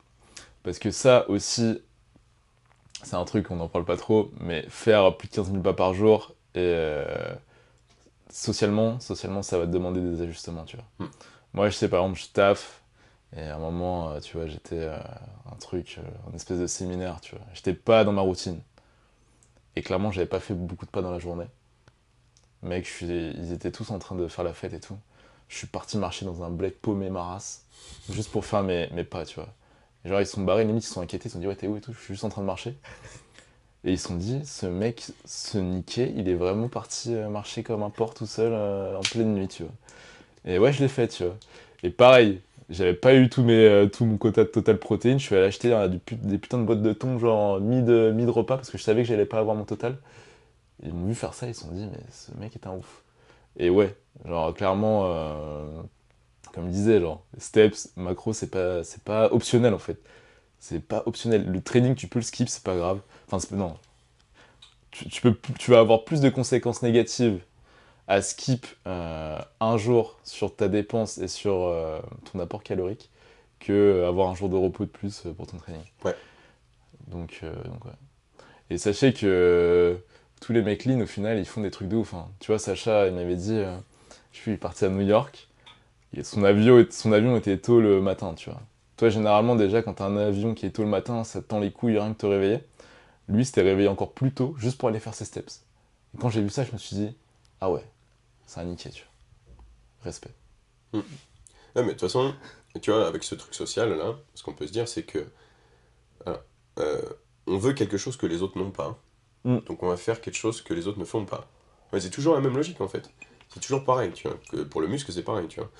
Parce 0.64 0.80
que 0.80 0.90
ça 0.90 1.30
aussi, 1.30 1.80
c'est 3.04 3.16
un 3.16 3.26
truc, 3.26 3.52
on 3.52 3.58
n'en 3.58 3.68
parle 3.68 3.86
pas 3.86 3.98
trop, 3.98 4.32
mais 4.40 4.66
faire 4.70 5.18
plus 5.18 5.28
de 5.28 5.34
15 5.34 5.52
000 5.52 5.62
pas 5.62 5.74
par 5.74 5.94
jour, 5.94 6.34
et 6.54 6.60
euh, 6.60 7.06
socialement, 8.30 9.00
socialement, 9.00 9.42
ça 9.42 9.58
va 9.58 9.66
te 9.66 9.72
demander 9.72 10.02
des 10.02 10.22
ajustements, 10.22 10.64
tu 10.66 10.78
vois. 10.78 10.86
Hmm. 11.00 11.12
Moi, 11.54 11.70
je 11.70 11.76
sais, 11.76 11.90
par 11.90 12.02
exemple, 12.02 12.20
je 12.20 12.28
taffe, 12.28 12.82
et 13.36 13.42
à 13.42 13.56
un 13.56 13.60
moment, 13.60 14.12
euh, 14.12 14.20
tu 14.20 14.38
vois, 14.38 14.48
j'étais 14.48 14.80
euh, 14.80 14.98
un 15.52 15.56
truc, 15.56 16.00
un 16.32 16.36
espèce 16.36 16.60
de 16.60 16.68
séminaire, 16.68 17.20
tu 17.22 17.36
vois. 17.36 17.46
J'étais 17.54 17.74
pas 17.74 18.04
dans 18.04 18.14
ma 18.14 18.22
routine. 18.22 18.60
Et 19.76 19.82
clairement, 19.82 20.12
j'avais 20.12 20.28
pas 20.28 20.40
fait 20.40 20.54
beaucoup 20.54 20.86
de 20.86 20.92
pas 20.92 21.02
dans 21.02 21.12
la 21.12 21.20
journée. 21.20 21.48
Mec, 22.62 22.88
ils 23.02 23.52
étaient 23.52 23.72
tous 23.72 23.92
en 23.92 24.00
train 24.00 24.16
de 24.16 24.28
faire 24.28 24.46
la 24.46 24.54
fête 24.54 24.74
et 24.74 24.80
tout. 24.80 24.98
Je 25.50 25.58
suis 25.58 25.68
parti 25.68 25.98
marcher 25.98 26.26
dans 26.26 26.44
un 26.44 26.50
bled 26.50 26.74
paumé 26.76 27.10
maras, 27.10 27.62
juste 28.10 28.32
pour 28.32 28.46
faire 28.46 28.64
mes, 28.64 28.90
mes 28.92 29.04
pas, 29.04 29.26
tu 29.26 29.36
vois 29.36 29.54
genre, 30.10 30.22
ils 30.22 30.26
sont 30.26 30.42
barrés, 30.42 30.66
limite, 30.66 30.84
ils 30.86 30.88
sont 30.88 31.02
inquiétés, 31.02 31.28
ils 31.28 31.30
se 31.30 31.34
sont 31.34 31.40
dit, 31.40 31.48
ouais, 31.48 31.56
t'es 31.56 31.68
où 31.68 31.78
et 31.78 31.82
tout, 31.82 31.94
je 31.94 32.00
suis 32.00 32.14
juste 32.14 32.24
en 32.24 32.30
train 32.30 32.42
de 32.42 32.48
marcher. 32.48 32.76
Et 33.84 33.92
ils 33.92 34.00
se 34.00 34.08
sont 34.08 34.16
dit, 34.16 34.42
ce 34.46 34.66
mec, 34.66 35.12
ce 35.26 35.58
niqué, 35.60 36.12
il 36.16 36.28
est 36.28 36.34
vraiment 36.36 36.68
parti 36.68 37.14
euh, 37.14 37.30
marcher 37.30 37.62
comme 37.64 37.84
un 37.84 37.92
porc 37.92 38.16
tout 38.16 38.26
seul 38.26 38.52
euh, 38.52 38.98
en 38.98 39.02
pleine 39.02 39.34
nuit, 39.34 39.48
tu 39.48 39.64
vois. 39.64 39.72
Et 40.46 40.60
ouais, 40.60 40.74
je 40.74 40.82
l'ai 40.82 40.88
fait, 40.88 41.08
tu 41.08 41.24
vois. 41.24 41.36
Et 41.84 41.92
pareil, 41.92 42.42
j'avais 42.70 42.96
pas 42.96 43.14
eu 43.14 43.30
tout, 43.30 43.46
euh, 43.48 43.88
mon 44.02 44.18
quota 44.18 44.44
de 44.44 44.50
total 44.50 44.80
protéines, 44.80 45.20
je 45.20 45.26
suis 45.26 45.36
allé 45.36 45.46
acheter 45.46 45.76
des 46.24 46.38
putains 46.40 46.58
de 46.58 46.64
boîtes 46.64 46.82
de 46.82 46.94
thon, 46.94 47.20
genre 47.20 47.60
mid, 47.62 47.88
mid 47.88 48.30
repas, 48.30 48.58
parce 48.58 48.72
que 48.72 48.78
je 48.78 48.84
savais 48.84 49.04
que 49.04 49.08
j'allais 49.08 49.26
pas 49.26 49.40
avoir 49.40 49.56
mon 49.56 49.66
total. 49.66 49.98
Ils 50.84 50.94
m'ont 50.94 51.08
vu 51.08 51.16
faire 51.16 51.34
ça, 51.34 51.48
ils 51.48 51.56
se 51.56 51.62
sont 51.62 51.72
dit, 51.72 51.86
mais 51.86 52.00
ce 52.12 52.32
mec 52.40 52.56
est 52.56 52.68
un 52.68 52.74
ouf. 52.74 53.04
Et 53.58 53.70
ouais, 53.70 53.96
genre 54.26 54.54
clairement, 54.54 55.06
comme 56.56 56.68
je 56.68 56.72
disais, 56.72 57.02
genre, 57.02 57.26
steps, 57.38 57.92
macro, 57.98 58.32
c'est 58.32 58.50
pas, 58.50 58.84
c'est 58.86 59.04
pas 59.04 59.32
optionnel 59.34 59.74
en 59.74 59.80
fait. 59.80 60.00
C'est 60.58 60.80
pas 60.80 61.04
optionnel. 61.06 61.46
Le 61.46 61.62
training, 61.62 61.96
tu 61.96 62.08
peux 62.08 62.20
le 62.20 62.24
skip, 62.24 62.48
c'est 62.48 62.64
pas 62.64 62.76
grave. 62.76 63.02
Enfin, 63.30 63.46
non. 63.56 63.78
Tu, 64.90 65.22
peux, 65.22 65.36
tu 65.60 65.72
vas 65.72 65.80
avoir 65.80 66.06
plus 66.06 66.22
de 66.22 66.30
conséquences 66.30 66.82
négatives 66.82 67.42
à 68.08 68.22
skip 68.22 68.66
euh, 68.88 69.38
un 69.60 69.78
jour 69.78 70.18
sur 70.24 70.56
ta 70.56 70.70
dépense 70.70 71.18
et 71.18 71.28
sur 71.28 71.64
euh, 71.64 72.00
ton 72.32 72.40
apport 72.40 72.64
calorique 72.64 73.10
que 73.60 74.06
avoir 74.08 74.30
un 74.30 74.36
jour 74.36 74.48
de 74.48 74.56
repos 74.56 74.86
de 74.86 74.90
plus 74.90 75.24
pour 75.36 75.48
ton 75.48 75.58
training. 75.58 75.84
Ouais. 76.06 76.16
Donc, 77.08 77.42
euh, 77.44 77.54
donc 77.66 77.84
ouais. 77.84 77.92
Et 78.70 78.78
sachez 78.78 79.12
que 79.12 80.00
tous 80.40 80.54
les 80.54 80.62
mecs 80.62 80.86
lean, 80.86 81.02
au 81.02 81.06
final, 81.06 81.38
ils 81.38 81.46
font 81.46 81.62
des 81.62 81.72
trucs 81.72 81.90
de 81.90 81.98
ouf. 81.98 82.14
Hein. 82.14 82.30
Tu 82.40 82.48
vois, 82.48 82.60
Sacha, 82.60 83.08
il 83.08 83.14
m'avait 83.14 83.36
dit, 83.36 83.62
je 84.32 84.38
suis 84.38 84.58
parti 84.58 84.86
à 84.86 84.90
New 84.90 85.02
York, 85.02 85.50
son 86.24 86.44
avion, 86.44 86.86
son 86.90 87.12
avion 87.12 87.36
était 87.36 87.58
tôt 87.58 87.82
le 87.82 88.02
matin, 88.02 88.34
tu 88.36 88.50
vois. 88.50 88.62
Toi, 88.98 89.10
généralement, 89.10 89.56
déjà, 89.56 89.82
quand 89.82 89.96
t'as 89.96 90.06
un 90.06 90.16
avion 90.18 90.54
qui 90.54 90.66
est 90.66 90.72
tôt 90.72 90.84
le 90.84 90.90
matin, 90.90 91.24
ça 91.24 91.42
te 91.42 91.48
tend 91.48 91.60
les 91.60 91.72
couilles 91.72 91.98
rien 91.98 92.14
que 92.14 92.20
te 92.20 92.26
réveiller. 92.26 92.60
Lui, 93.28 93.46
s'était 93.46 93.62
réveillé 93.62 93.90
encore 93.90 94.14
plus 94.14 94.32
tôt, 94.32 94.56
juste 94.58 94.78
pour 94.78 94.90
aller 94.90 95.00
faire 95.00 95.14
ses 95.14 95.26
steps. 95.26 95.66
Et 96.14 96.18
quand 96.18 96.30
j'ai 96.30 96.42
vu 96.42 96.50
ça, 96.50 96.64
je 96.64 96.72
me 96.72 96.78
suis 96.78 96.96
dit, 96.96 97.16
ah 97.60 97.70
ouais, 97.72 97.84
c'est 98.46 98.62
un 98.62 98.66
niqué, 98.66 98.90
tu 98.90 99.04
vois. 99.04 99.64
Respect. 100.04 100.34
Hmm. 100.94 101.02
mais 101.76 101.84
de 101.84 101.90
toute 101.90 102.02
façon, 102.02 102.34
tu 102.82 102.92
vois, 102.92 103.08
avec 103.08 103.24
ce 103.24 103.36
truc 103.36 103.54
social, 103.54 103.92
là, 103.98 104.16
ce 104.34 104.44
qu'on 104.44 104.54
peut 104.54 104.68
se 104.68 104.72
dire, 104.72 104.88
c'est 104.88 105.04
que. 105.04 105.28
Euh, 106.78 107.02
on 107.48 107.58
veut 107.58 107.74
quelque 107.74 107.98
chose 107.98 108.18
que 108.18 108.26
les 108.26 108.42
autres 108.42 108.58
n'ont 108.58 108.72
pas. 108.72 109.00
Hmm. 109.44 109.60
Donc 109.68 109.84
on 109.84 109.88
va 109.88 109.98
faire 109.98 110.22
quelque 110.22 110.36
chose 110.36 110.62
que 110.62 110.74
les 110.74 110.88
autres 110.88 111.00
ne 111.00 111.06
font 111.06 111.26
pas. 111.26 111.48
c'est 112.00 112.10
toujours 112.10 112.36
la 112.36 112.42
même 112.42 112.56
logique, 112.56 112.82
en 112.82 112.88
fait. 112.88 113.10
C'est 113.56 113.62
toujours 113.62 113.86
pareil, 113.86 114.12
tu 114.14 114.28
vois. 114.28 114.66
Pour 114.66 114.82
le 114.82 114.88
muscle, 114.88 115.14
c'est 115.14 115.24
pareil, 115.24 115.48
tu 115.48 115.62
vois. 115.62 115.72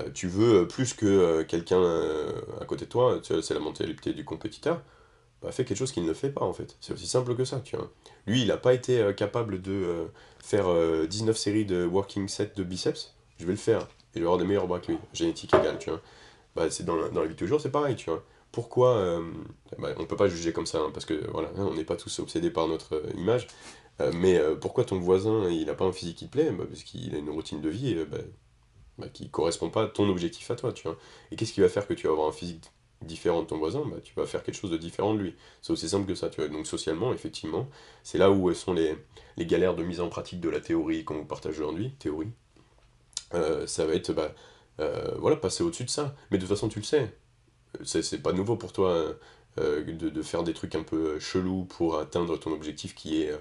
Euh, 0.00 0.10
tu 0.12 0.26
veux 0.26 0.66
plus 0.66 0.94
que 0.94 1.06
euh, 1.06 1.44
quelqu'un 1.44 1.78
euh, 1.78 2.32
à 2.60 2.64
côté 2.64 2.86
de 2.86 2.90
toi, 2.90 3.20
c'est 3.22 3.54
la 3.54 3.60
mentalité 3.60 4.12
du 4.12 4.24
compétiteur, 4.24 4.82
bah, 5.40 5.52
fais 5.52 5.64
quelque 5.64 5.78
chose 5.78 5.92
qu'il 5.92 6.04
ne 6.04 6.12
fait 6.12 6.30
pas, 6.30 6.44
en 6.44 6.52
fait. 6.52 6.76
C'est 6.80 6.92
aussi 6.92 7.06
simple 7.06 7.36
que 7.36 7.44
ça, 7.44 7.60
tu 7.60 7.76
vois. 7.76 7.88
Lui, 8.26 8.42
il 8.42 8.48
n'a 8.48 8.56
pas 8.56 8.74
été 8.74 9.14
capable 9.16 9.62
de 9.62 10.08
faire 10.42 10.66
19 11.06 11.36
séries 11.36 11.64
de 11.64 11.84
working 11.84 12.26
set 12.26 12.56
de 12.56 12.64
biceps, 12.64 13.14
je 13.38 13.46
vais 13.46 13.52
le 13.52 13.58
faire. 13.58 13.82
Et 13.82 14.16
je 14.16 14.20
vais 14.20 14.26
avoir 14.26 14.38
des 14.38 14.44
meilleurs 14.44 14.66
bras 14.66 14.80
que 14.80 14.88
lui, 14.90 14.98
génétique 15.12 15.54
égale, 15.54 15.78
tu 15.78 15.90
vois. 15.90 16.00
Bah, 16.56 16.68
c'est 16.68 16.84
dans, 16.84 16.96
dans 17.10 17.20
la 17.20 17.28
vie 17.28 17.34
de 17.34 17.38
toujours, 17.38 17.60
c'est 17.60 17.70
pareil, 17.70 17.94
tu 17.94 18.10
vois 18.10 18.24
pourquoi 18.52 19.20
bah, 19.78 19.90
on 19.96 20.00
ne 20.00 20.06
peut 20.06 20.16
pas 20.16 20.26
juger 20.26 20.52
comme 20.52 20.66
ça 20.66 20.78
hein, 20.78 20.90
parce 20.92 21.06
que 21.06 21.30
voilà 21.30 21.50
on 21.56 21.72
n'est 21.74 21.84
pas 21.84 21.94
tous 21.94 22.18
obsédés 22.18 22.50
par 22.50 22.66
notre 22.66 23.00
image 23.16 23.46
Euh, 24.00 24.12
mais 24.14 24.38
euh, 24.38 24.54
pourquoi 24.56 24.84
ton 24.84 24.98
voisin, 24.98 25.48
il 25.50 25.66
n'a 25.66 25.74
pas 25.74 25.84
un 25.84 25.92
physique 25.92 26.18
qui 26.18 26.26
te 26.26 26.32
plaît? 26.32 26.50
Bah, 26.50 26.64
Parce 26.68 26.82
qu'il 26.82 27.14
a 27.14 27.18
une 27.18 27.30
routine 27.30 27.60
de 27.60 27.68
vie 27.68 27.94
euh, 27.96 28.04
bah, 28.06 28.18
bah, 28.98 29.08
qui 29.12 29.24
ne 29.24 29.28
correspond 29.30 29.70
pas 29.70 29.84
à 29.84 29.88
ton 29.88 30.08
objectif 30.08 30.50
à 30.50 30.56
toi, 30.56 30.72
tu 30.72 30.84
vois. 30.84 30.98
Et 31.30 31.36
qu'est-ce 31.36 31.52
qui 31.52 31.60
va 31.60 31.68
faire 31.68 31.86
que 31.86 31.94
tu 31.94 32.06
vas 32.06 32.12
avoir 32.12 32.28
un 32.28 32.32
physique 32.32 32.70
différent 33.02 33.42
de 33.42 33.46
ton 33.48 33.58
voisin? 33.58 33.82
Bah, 33.86 33.98
Tu 34.02 34.14
vas 34.14 34.26
faire 34.26 34.42
quelque 34.42 34.56
chose 34.56 34.70
de 34.70 34.76
différent 34.78 35.14
de 35.14 35.20
lui. 35.20 35.34
C'est 35.62 35.72
aussi 35.72 35.88
simple 35.88 36.06
que 36.06 36.14
ça, 36.14 36.30
tu 36.30 36.40
vois. 36.40 36.48
Donc 36.50 36.66
socialement, 36.66 37.12
effectivement, 37.12 37.68
c'est 38.04 38.18
là 38.18 38.30
où 38.30 38.52
sont 38.54 38.72
les, 38.74 38.96
les 39.36 39.46
galères 39.46 39.76
de 39.76 39.84
mise 39.84 40.00
en 40.00 40.08
pratique 40.08 40.40
de 40.40 40.50
la 40.50 40.60
théorie 40.60 41.04
qu'on 41.04 41.14
vous 41.16 41.24
partage 41.26 41.58
aujourd'hui, 41.58 41.92
théorie. 41.98 42.30
Ça 43.66 43.86
va 43.86 43.94
être, 43.94 44.12
bah, 44.12 44.34
voilà, 45.18 45.36
passer 45.36 45.62
au-dessus 45.62 45.84
de 45.84 45.90
ça. 45.90 46.14
Mais 46.30 46.38
de 46.38 46.42
toute 46.42 46.50
façon, 46.50 46.68
tu 46.68 46.78
le 46.80 46.84
sais. 46.84 47.12
C'est 47.84 48.22
pas 48.22 48.32
nouveau 48.32 48.56
pour 48.56 48.72
toi 48.72 49.14
euh, 49.58 49.84
de, 49.84 50.10
de 50.10 50.22
faire 50.22 50.44
des 50.44 50.54
trucs 50.54 50.74
un 50.74 50.82
peu 50.82 51.18
chelous 51.20 51.64
pour 51.66 51.98
atteindre 51.98 52.38
ton 52.38 52.52
objectif 52.52 52.94
qui 52.94 53.22
est 53.22 53.32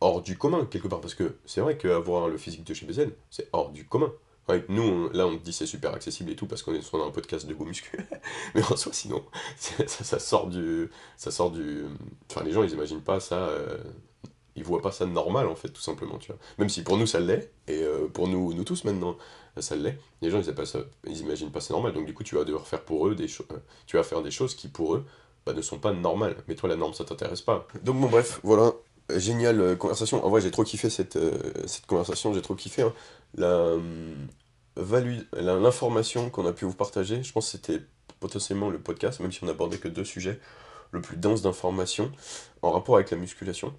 hors 0.00 0.22
du 0.22 0.36
commun, 0.38 0.66
quelque 0.66 0.88
part. 0.88 1.00
Parce 1.00 1.14
que 1.14 1.36
c'est 1.46 1.60
vrai 1.60 1.76
qu'avoir 1.78 2.28
le 2.28 2.38
physique 2.38 2.64
de 2.64 2.74
chez 2.74 2.86
BZ, 2.86 3.08
c'est 3.30 3.48
hors 3.52 3.70
du 3.70 3.86
commun. 3.86 4.12
Ouais, 4.48 4.64
nous, 4.68 5.10
là, 5.10 5.26
on 5.26 5.36
te 5.36 5.42
dit 5.42 5.52
c'est 5.52 5.66
super 5.66 5.92
accessible 5.94 6.30
et 6.30 6.36
tout 6.36 6.46
parce 6.46 6.62
qu'on 6.62 6.72
est 6.74 6.80
sur 6.82 7.04
un 7.04 7.10
podcast 7.10 7.46
de 7.46 7.54
go 7.54 7.64
muscu. 7.64 7.98
Mais 8.54 8.62
en 8.70 8.76
soi, 8.76 8.92
sinon, 8.92 9.24
ça, 9.58 10.18
sort 10.20 10.46
du. 10.48 10.88
Ça 11.16 11.30
sort 11.32 11.50
du. 11.50 11.84
Enfin, 12.30 12.44
les 12.44 12.52
gens, 12.52 12.62
ils 12.62 12.70
imaginent 12.72 13.02
pas 13.02 13.18
ça. 13.20 13.48
euh, 13.48 13.78
ils 14.54 14.64
voient 14.64 14.80
pas 14.80 14.92
ça 14.92 15.04
normal, 15.06 15.48
en 15.48 15.54
fait, 15.54 15.68
tout 15.68 15.82
simplement, 15.82 16.16
tu 16.18 16.28
vois. 16.32 16.38
Même 16.58 16.68
si 16.70 16.82
pour 16.82 16.96
nous, 16.96 17.06
ça 17.06 17.20
l'est, 17.20 17.52
et 17.68 17.82
euh, 17.82 18.08
pour 18.08 18.26
nous, 18.28 18.54
nous 18.54 18.64
tous 18.64 18.84
maintenant, 18.84 19.16
ça 19.58 19.76
l'est. 19.76 19.98
Les 20.22 20.30
gens, 20.30 20.40
ils, 20.40 20.48
appellent 20.48 20.66
ça- 20.66 20.84
ils 21.06 21.18
imaginent 21.20 21.50
pas 21.52 21.60
ça 21.60 21.74
normal. 21.74 21.92
Donc, 21.92 22.06
du 22.06 22.14
coup, 22.14 22.24
tu 22.24 22.36
vas 22.36 22.44
devoir 22.44 22.66
faire 22.66 22.82
pour 22.82 23.06
eux 23.08 23.14
des 23.14 23.28
choses. 23.28 23.46
Tu 23.86 23.96
vas 23.98 24.02
faire 24.02 24.22
des 24.22 24.30
choses 24.30 24.54
qui, 24.54 24.68
pour 24.68 24.94
eux, 24.94 25.04
bah, 25.44 25.52
ne 25.52 25.60
sont 25.62 25.78
pas 25.78 25.92
normales. 25.92 26.36
Mais 26.48 26.54
toi, 26.54 26.68
la 26.70 26.76
norme, 26.76 26.94
ça 26.94 27.04
t'intéresse 27.04 27.42
pas. 27.42 27.66
Donc, 27.82 28.00
bon, 28.00 28.06
bref, 28.08 28.40
voilà. 28.44 28.72
Euh, 29.12 29.18
Géniale 29.18 29.60
euh, 29.60 29.76
conversation. 29.76 30.24
En 30.24 30.30
vrai, 30.30 30.40
j'ai 30.40 30.50
trop 30.50 30.64
kiffé 30.64 30.90
cette, 30.90 31.16
euh, 31.16 31.38
cette 31.66 31.86
conversation, 31.86 32.34
j'ai 32.34 32.42
trop 32.42 32.54
kiffé. 32.54 32.82
hein. 32.82 32.92
Valu- 34.76 35.26
la- 35.32 35.58
l'information 35.58 36.28
qu'on 36.28 36.46
a 36.46 36.52
pu 36.52 36.66
vous 36.66 36.74
partager, 36.74 37.22
je 37.22 37.32
pense 37.32 37.46
que 37.46 37.52
c'était 37.52 37.80
potentiellement 38.20 38.68
le 38.68 38.78
podcast, 38.78 39.20
même 39.20 39.32
si 39.32 39.42
on 39.42 39.46
n'abordait 39.46 39.78
que 39.78 39.88
deux 39.88 40.04
sujets, 40.04 40.38
le 40.90 41.00
plus 41.00 41.16
dense 41.16 41.40
d'informations 41.42 42.12
en 42.62 42.72
rapport 42.72 42.96
avec 42.96 43.10
la 43.10 43.16
musculation, 43.16 43.74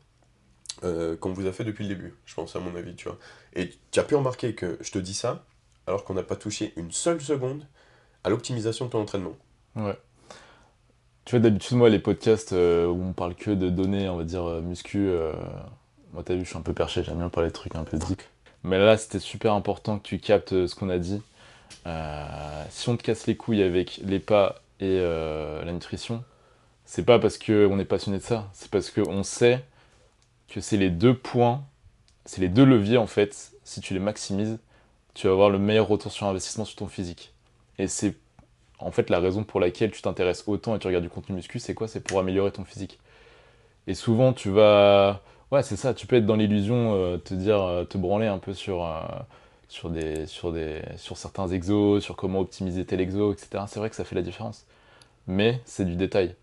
euh, 0.83 1.15
qu'on 1.15 1.33
vous 1.33 1.45
a 1.45 1.51
fait 1.51 1.63
depuis 1.63 1.83
le 1.87 1.95
début, 1.95 2.15
je 2.25 2.33
pense, 2.33 2.55
à 2.55 2.59
mon 2.59 2.75
avis, 2.75 2.95
tu 2.95 3.07
vois. 3.09 3.19
Et 3.53 3.71
tu 3.91 3.99
as 3.99 4.03
pu 4.03 4.15
remarquer 4.15 4.55
que 4.55 4.77
je 4.81 4.91
te 4.91 4.97
dis 4.99 5.13
ça, 5.13 5.45
alors 5.85 6.03
qu'on 6.03 6.15
n'a 6.15 6.23
pas 6.23 6.35
touché 6.35 6.73
une 6.77 6.91
seule 6.91 7.21
seconde 7.21 7.67
à 8.23 8.29
l'optimisation 8.29 8.85
de 8.85 8.91
ton 8.91 9.01
entraînement. 9.01 9.37
Ouais. 9.75 9.97
Tu 11.27 11.31
vois, 11.31 11.41
d'habitude, 11.41 11.75
moi, 11.75 11.89
les 11.89 11.99
podcasts 11.99 12.53
euh, 12.53 12.87
où 12.87 13.03
on 13.03 13.11
parle 13.11 13.35
que 13.35 13.51
de 13.51 13.69
données, 13.69 14.07
on 14.07 14.15
va 14.15 14.23
dire, 14.23 14.45
euh, 14.45 14.61
muscu, 14.61 15.09
euh, 15.09 15.33
moi, 16.13 16.23
t'as 16.23 16.35
vu, 16.35 16.45
je 16.45 16.47
suis 16.47 16.57
un 16.57 16.61
peu 16.61 16.71
perché, 16.71 17.03
j'aime 17.03 17.17
bien 17.17 17.27
parler 17.27 17.49
de 17.49 17.53
trucs 17.53 17.75
un 17.75 17.83
peu 17.83 17.97
deep. 17.97 18.21
Mais 18.63 18.79
là, 18.79 18.95
c'était 18.95 19.19
super 19.19 19.51
important 19.51 19.99
que 19.99 20.07
tu 20.07 20.19
captes 20.19 20.67
ce 20.67 20.73
qu'on 20.73 20.87
a 20.87 20.97
dit. 20.97 21.21
Si 22.69 22.87
on 22.87 22.95
te 22.95 23.03
casse 23.03 23.27
les 23.27 23.35
couilles 23.35 23.61
avec 23.61 23.99
les 24.05 24.19
pas 24.19 24.61
et 24.79 24.99
la 24.99 25.71
nutrition, 25.73 26.23
c'est 26.85 27.03
pas 27.03 27.19
parce 27.19 27.37
qu'on 27.37 27.77
est 27.77 27.85
passionné 27.85 28.19
de 28.19 28.23
ça, 28.23 28.49
c'est 28.53 28.71
parce 28.71 28.89
qu'on 28.89 29.23
sait 29.23 29.65
que 30.47 30.61
c'est 30.61 30.77
les 30.77 30.89
deux 30.89 31.13
points, 31.13 31.61
c'est 32.23 32.39
les 32.39 32.49
deux 32.49 32.63
leviers, 32.63 32.97
en 32.97 33.07
fait, 33.07 33.51
si 33.65 33.81
tu 33.81 33.93
les 33.93 33.99
maximises, 33.99 34.59
tu 35.13 35.27
vas 35.27 35.33
avoir 35.33 35.49
le 35.49 35.59
meilleur 35.59 35.89
retour 35.89 36.13
sur 36.13 36.25
investissement 36.27 36.63
sur 36.63 36.77
ton 36.77 36.87
physique. 36.87 37.33
Et 37.79 37.89
c'est 37.89 38.15
en 38.79 38.91
fait, 38.91 39.09
la 39.09 39.19
raison 39.19 39.43
pour 39.43 39.59
laquelle 39.59 39.91
tu 39.91 40.01
t'intéresses 40.01 40.43
autant 40.47 40.75
et 40.75 40.79
tu 40.79 40.87
regardes 40.87 41.03
du 41.03 41.09
contenu 41.09 41.35
muscu, 41.35 41.59
c'est 41.59 41.73
quoi? 41.73 41.87
C'est 41.87 42.01
pour 42.01 42.19
améliorer 42.19 42.51
ton 42.51 42.65
physique. 42.65 42.99
Et 43.87 43.93
souvent, 43.95 44.33
tu 44.33 44.49
vas. 44.49 45.21
Ouais, 45.51 45.63
c'est 45.63 45.77
ça, 45.77 45.93
tu 45.93 46.07
peux 46.07 46.17
être 46.17 46.25
dans 46.25 46.35
l'illusion, 46.35 46.95
euh, 46.95 47.17
te 47.17 47.33
dire, 47.33 47.61
euh, 47.63 47.85
te 47.85 47.97
branler 47.97 48.27
un 48.27 48.39
peu 48.39 48.53
sur, 48.53 48.85
euh, 48.85 49.01
sur, 49.69 49.89
des, 49.89 50.25
sur, 50.27 50.51
des, 50.53 50.81
sur 50.97 51.17
certains 51.17 51.47
exos, 51.49 52.03
sur 52.03 52.15
comment 52.17 52.39
optimiser 52.41 52.85
tel 52.85 53.01
exo, 53.01 53.33
etc. 53.33 53.65
C'est 53.67 53.79
vrai 53.79 53.89
que 53.89 53.95
ça 53.95 54.03
fait 54.05 54.15
la 54.15 54.21
différence. 54.23 54.65
Mais 55.27 55.61
c'est 55.65 55.85
du 55.85 55.95
détail. 55.97 56.35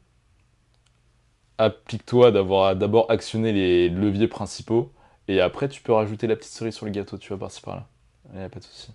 Applique-toi 1.58 2.30
d'avoir 2.30 2.76
d'abord 2.76 3.10
actionné 3.10 3.52
les 3.52 3.88
leviers 3.88 4.28
principaux 4.28 4.92
et 5.28 5.40
après, 5.40 5.68
tu 5.68 5.82
peux 5.82 5.92
rajouter 5.92 6.26
la 6.28 6.36
petite 6.36 6.52
cerise 6.52 6.74
sur 6.74 6.86
le 6.86 6.92
gâteau, 6.92 7.16
tu 7.18 7.30
vas 7.30 7.38
par-ci 7.38 7.60
par-là. 7.60 7.86
Il 8.32 8.38
n'y 8.38 8.44
a 8.44 8.48
pas 8.48 8.60
de 8.60 8.64
souci. 8.64 8.92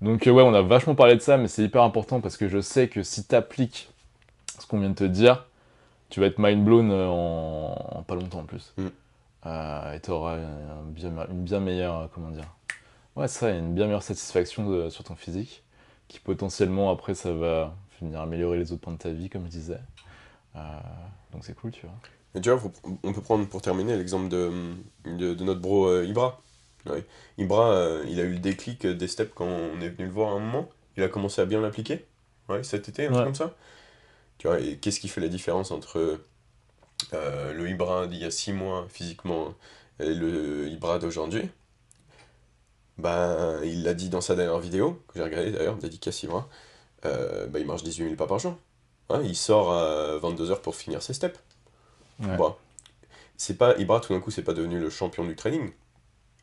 Donc 0.00 0.26
euh, 0.26 0.30
ouais, 0.30 0.42
on 0.42 0.54
a 0.54 0.62
vachement 0.62 0.94
parlé 0.94 1.14
de 1.16 1.20
ça, 1.20 1.36
mais 1.38 1.48
c'est 1.48 1.62
hyper 1.64 1.82
important 1.82 2.20
parce 2.20 2.36
que 2.36 2.48
je 2.48 2.60
sais 2.60 2.88
que 2.88 3.02
si 3.02 3.26
tu 3.26 3.34
appliques 3.34 3.90
ce 4.58 4.66
qu'on 4.66 4.80
vient 4.80 4.90
de 4.90 4.94
te 4.94 5.04
dire, 5.04 5.46
tu 6.10 6.20
vas 6.20 6.26
être 6.26 6.38
mind 6.38 6.64
blown 6.64 6.90
euh, 6.90 7.06
en, 7.08 7.98
en 7.98 8.02
pas 8.02 8.14
longtemps 8.14 8.40
en 8.40 8.44
plus. 8.44 8.74
Mm. 8.78 8.86
Euh, 9.46 9.94
et 9.94 10.00
tu 10.00 10.10
auras 10.10 10.38
une 10.38 10.92
bien, 10.92 11.12
une 11.30 11.44
bien 11.44 11.60
meilleure, 11.60 12.10
comment 12.14 12.30
dire, 12.30 12.46
ouais 13.16 13.28
ça, 13.28 13.50
une 13.50 13.74
bien 13.74 13.86
meilleure 13.86 14.02
satisfaction 14.02 14.68
de- 14.68 14.90
sur 14.90 15.04
ton 15.04 15.16
physique, 15.16 15.62
qui 16.08 16.20
potentiellement 16.20 16.90
après 16.90 17.14
ça 17.14 17.32
va 17.32 17.74
venir 18.00 18.20
améliorer 18.20 18.58
les 18.58 18.72
autres 18.72 18.82
points 18.82 18.94
de 18.94 18.98
ta 18.98 19.10
vie, 19.10 19.30
comme 19.30 19.44
je 19.46 19.50
disais. 19.50 19.80
Euh, 20.56 20.60
donc 21.32 21.44
c'est 21.44 21.54
cool, 21.54 21.70
tu 21.72 21.86
vois. 21.86 21.94
Et 22.34 22.40
tu 22.40 22.50
vois, 22.50 22.60
on 23.02 23.12
peut 23.12 23.22
prendre 23.22 23.46
pour 23.48 23.62
terminer 23.62 23.96
l'exemple 23.96 24.28
de, 24.28 24.74
de, 25.06 25.34
de 25.34 25.44
notre 25.44 25.60
bro 25.60 25.86
euh, 25.86 26.04
Ibra. 26.06 26.40
Ouais. 26.88 27.04
Ibra, 27.38 27.72
euh, 27.72 28.04
il 28.08 28.20
a 28.20 28.24
eu 28.24 28.32
le 28.32 28.38
déclic 28.38 28.86
des 28.86 29.08
steps 29.08 29.32
quand 29.34 29.46
on 29.46 29.80
est 29.80 29.88
venu 29.88 30.06
le 30.06 30.12
voir 30.12 30.32
à 30.32 30.36
un 30.36 30.40
moment. 30.40 30.68
Il 30.96 31.02
a 31.02 31.08
commencé 31.08 31.40
à 31.40 31.44
bien 31.44 31.60
l'appliquer. 31.60 32.06
Ouais, 32.48 32.62
cet 32.62 32.88
été, 32.88 33.06
un 33.06 33.12
truc 33.12 33.24
comme 33.24 33.34
ça. 33.34 33.54
Tu 34.38 34.46
vois, 34.46 34.60
et 34.60 34.76
qu'est-ce 34.76 35.00
qui 35.00 35.08
fait 35.08 35.20
la 35.20 35.28
différence 35.28 35.70
entre 35.70 36.20
euh, 37.12 37.52
le 37.52 37.68
Ibra 37.68 38.06
d'il 38.06 38.20
y 38.20 38.24
a 38.24 38.30
6 38.30 38.52
mois 38.52 38.86
physiquement 38.88 39.54
et 40.00 40.14
le 40.14 40.68
Ibra 40.68 40.98
d'aujourd'hui? 40.98 41.48
Bah, 42.98 43.56
il 43.64 43.82
l'a 43.82 43.94
dit 43.94 44.08
dans 44.08 44.20
sa 44.22 44.34
dernière 44.34 44.58
vidéo, 44.58 45.02
que 45.08 45.18
j'ai 45.18 45.24
regardé 45.24 45.52
d'ailleurs, 45.52 45.76
dédicace 45.76 46.22
Ibra. 46.22 46.48
Euh, 47.04 47.46
bah, 47.46 47.58
il 47.58 47.66
marche 47.66 47.82
18 47.82 48.04
000 48.04 48.16
pas 48.16 48.26
par 48.26 48.38
jour. 48.38 48.56
Ouais, 49.10 49.24
il 49.24 49.36
sort 49.36 49.72
à 49.72 50.18
22h 50.18 50.60
pour 50.60 50.74
finir 50.74 51.02
ses 51.02 51.14
steps. 51.14 51.38
Ouais. 52.20 52.36
C'est 53.36 53.58
pas 53.58 53.76
Ibra 53.76 54.00
tout 54.00 54.14
d'un 54.14 54.20
coup 54.20 54.30
c'est 54.30 54.42
pas 54.42 54.54
devenu 54.54 54.78
le 54.78 54.90
champion 54.90 55.24
du 55.24 55.36
training. 55.36 55.70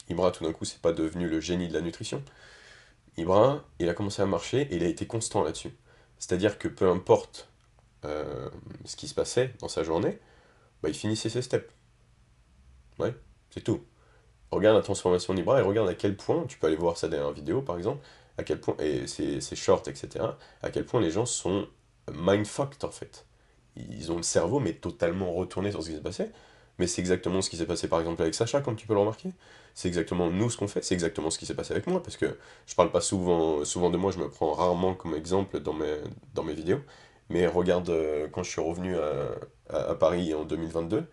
Ibra 0.09 0.31
tout 0.31 0.43
d'un 0.43 0.53
coup 0.53 0.65
c'est 0.65 0.81
pas 0.81 0.93
devenu 0.93 1.27
le 1.27 1.39
génie 1.39 1.67
de 1.67 1.73
la 1.73 1.81
nutrition. 1.81 2.23
Ibra, 3.17 3.63
il 3.80 3.89
a 3.89 3.93
commencé 3.93 4.21
à 4.21 4.25
marcher 4.25 4.61
et 4.61 4.75
il 4.75 4.84
a 4.84 4.88
été 4.88 5.05
constant 5.05 5.43
là-dessus. 5.43 5.71
C'est-à-dire 6.19 6.57
que 6.57 6.67
peu 6.67 6.89
importe 6.89 7.49
euh, 8.05 8.49
ce 8.85 8.95
qui 8.95 9.07
se 9.07 9.13
passait 9.13 9.53
dans 9.59 9.67
sa 9.67 9.84
journée, 9.84 10.19
bah, 10.81 10.89
il 10.89 10.95
finissait 10.95 11.30
ses 11.30 11.41
steps. 11.41 11.69
Ouais, 12.99 13.13
c'est 13.49 13.61
tout. 13.63 13.84
Regarde 14.51 14.75
la 14.75 14.84
transformation 14.84 15.34
d'Ibra 15.34 15.59
et 15.59 15.63
regarde 15.63 15.89
à 15.89 15.95
quel 15.95 16.15
point, 16.15 16.45
tu 16.47 16.57
peux 16.57 16.67
aller 16.67 16.75
voir 16.75 16.97
sa 16.97 17.07
dernière 17.07 17.31
vidéo 17.31 17.61
par 17.61 17.77
exemple, 17.77 18.05
à 18.38 18.43
quel 18.43 18.59
point, 18.59 18.75
et 18.80 19.07
ses, 19.07 19.41
ses 19.41 19.55
shorts, 19.55 19.84
etc., 19.88 20.25
à 20.61 20.69
quel 20.71 20.85
point 20.85 21.01
les 21.01 21.11
gens 21.11 21.25
sont 21.25 21.67
mindfucked 22.11 22.84
en 22.84 22.91
fait. 22.91 23.25
Ils 23.75 24.11
ont 24.11 24.17
le 24.17 24.23
cerveau 24.23 24.59
mais 24.59 24.73
totalement 24.73 25.34
retourné 25.34 25.71
sur 25.71 25.81
ce 25.84 25.89
qui 25.89 25.95
s'est 25.95 26.01
passé. 26.01 26.30
Mais 26.79 26.87
c'est 26.87 27.01
exactement 27.01 27.41
ce 27.41 27.49
qui 27.49 27.57
s'est 27.57 27.65
passé 27.67 27.87
par 27.87 27.99
exemple 27.99 28.21
avec 28.21 28.33
Sacha, 28.35 28.61
comme 28.61 28.75
tu 28.75 28.87
peux 28.87 28.93
le 28.93 28.99
remarquer. 28.99 29.29
C'est 29.75 29.87
exactement 29.87 30.29
nous 30.31 30.49
ce 30.49 30.57
qu'on 30.57 30.67
fait, 30.67 30.83
c'est 30.83 30.93
exactement 30.95 31.29
ce 31.29 31.37
qui 31.39 31.45
s'est 31.45 31.55
passé 31.55 31.73
avec 31.73 31.87
moi, 31.87 32.01
parce 32.01 32.17
que 32.17 32.37
je 32.67 32.75
parle 32.75 32.91
pas 32.91 33.01
souvent, 33.01 33.63
souvent 33.65 33.89
de 33.91 33.97
moi, 33.97 34.11
je 34.11 34.19
me 34.19 34.29
prends 34.29 34.53
rarement 34.53 34.93
comme 34.95 35.13
exemple 35.15 35.59
dans 35.59 35.73
mes, 35.73 35.97
dans 36.33 36.43
mes 36.43 36.53
vidéos. 36.53 36.79
Mais 37.29 37.47
regarde 37.47 37.89
euh, 37.89 38.27
quand 38.31 38.43
je 38.43 38.49
suis 38.51 38.61
revenu 38.61 38.95
à, 38.97 39.29
à- 39.69 39.91
à 39.91 39.95
Paris 39.95 40.33
en 40.33 40.45
2022, 40.45 41.05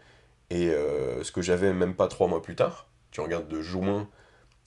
et 0.51 0.69
euh, 0.71 1.23
ce 1.25 1.33
que 1.33 1.43
j'avais 1.43 1.73
même 1.73 1.95
pas 1.95 2.09
trois 2.09 2.27
mois 2.29 2.43
plus 2.43 2.57
tard, 2.57 2.89
tu 3.13 3.21
regardes 3.21 3.49
de 3.49 3.61
juin, 3.63 4.09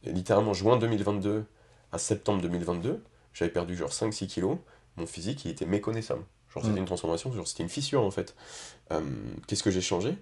littéralement 0.03 0.53
juin 0.53 0.77
2022 0.77 1.45
à 1.91 1.97
septembre 1.97 2.41
2022, 2.41 3.03
j'avais 3.33 3.51
perdu 3.51 3.75
genre 3.75 3.91
5-6 3.93 4.27
kilos, 4.27 4.57
mon 4.97 5.05
physique 5.07 5.45
il 5.45 5.51
était 5.51 5.65
méconnaissable. 5.65 6.23
Genre 6.53 6.63
c'était 6.63 6.75
Mm. 6.75 6.77
une 6.79 6.85
transformation, 6.85 7.31
genre 7.33 7.47
c'était 7.47 7.63
une 7.63 7.69
fissure 7.69 8.03
en 8.03 8.11
fait. 8.11 8.35
Euh, 8.91 9.01
Qu'est-ce 9.47 9.63
que 9.63 9.71
j'ai 9.71 9.81
changé? 9.81 10.17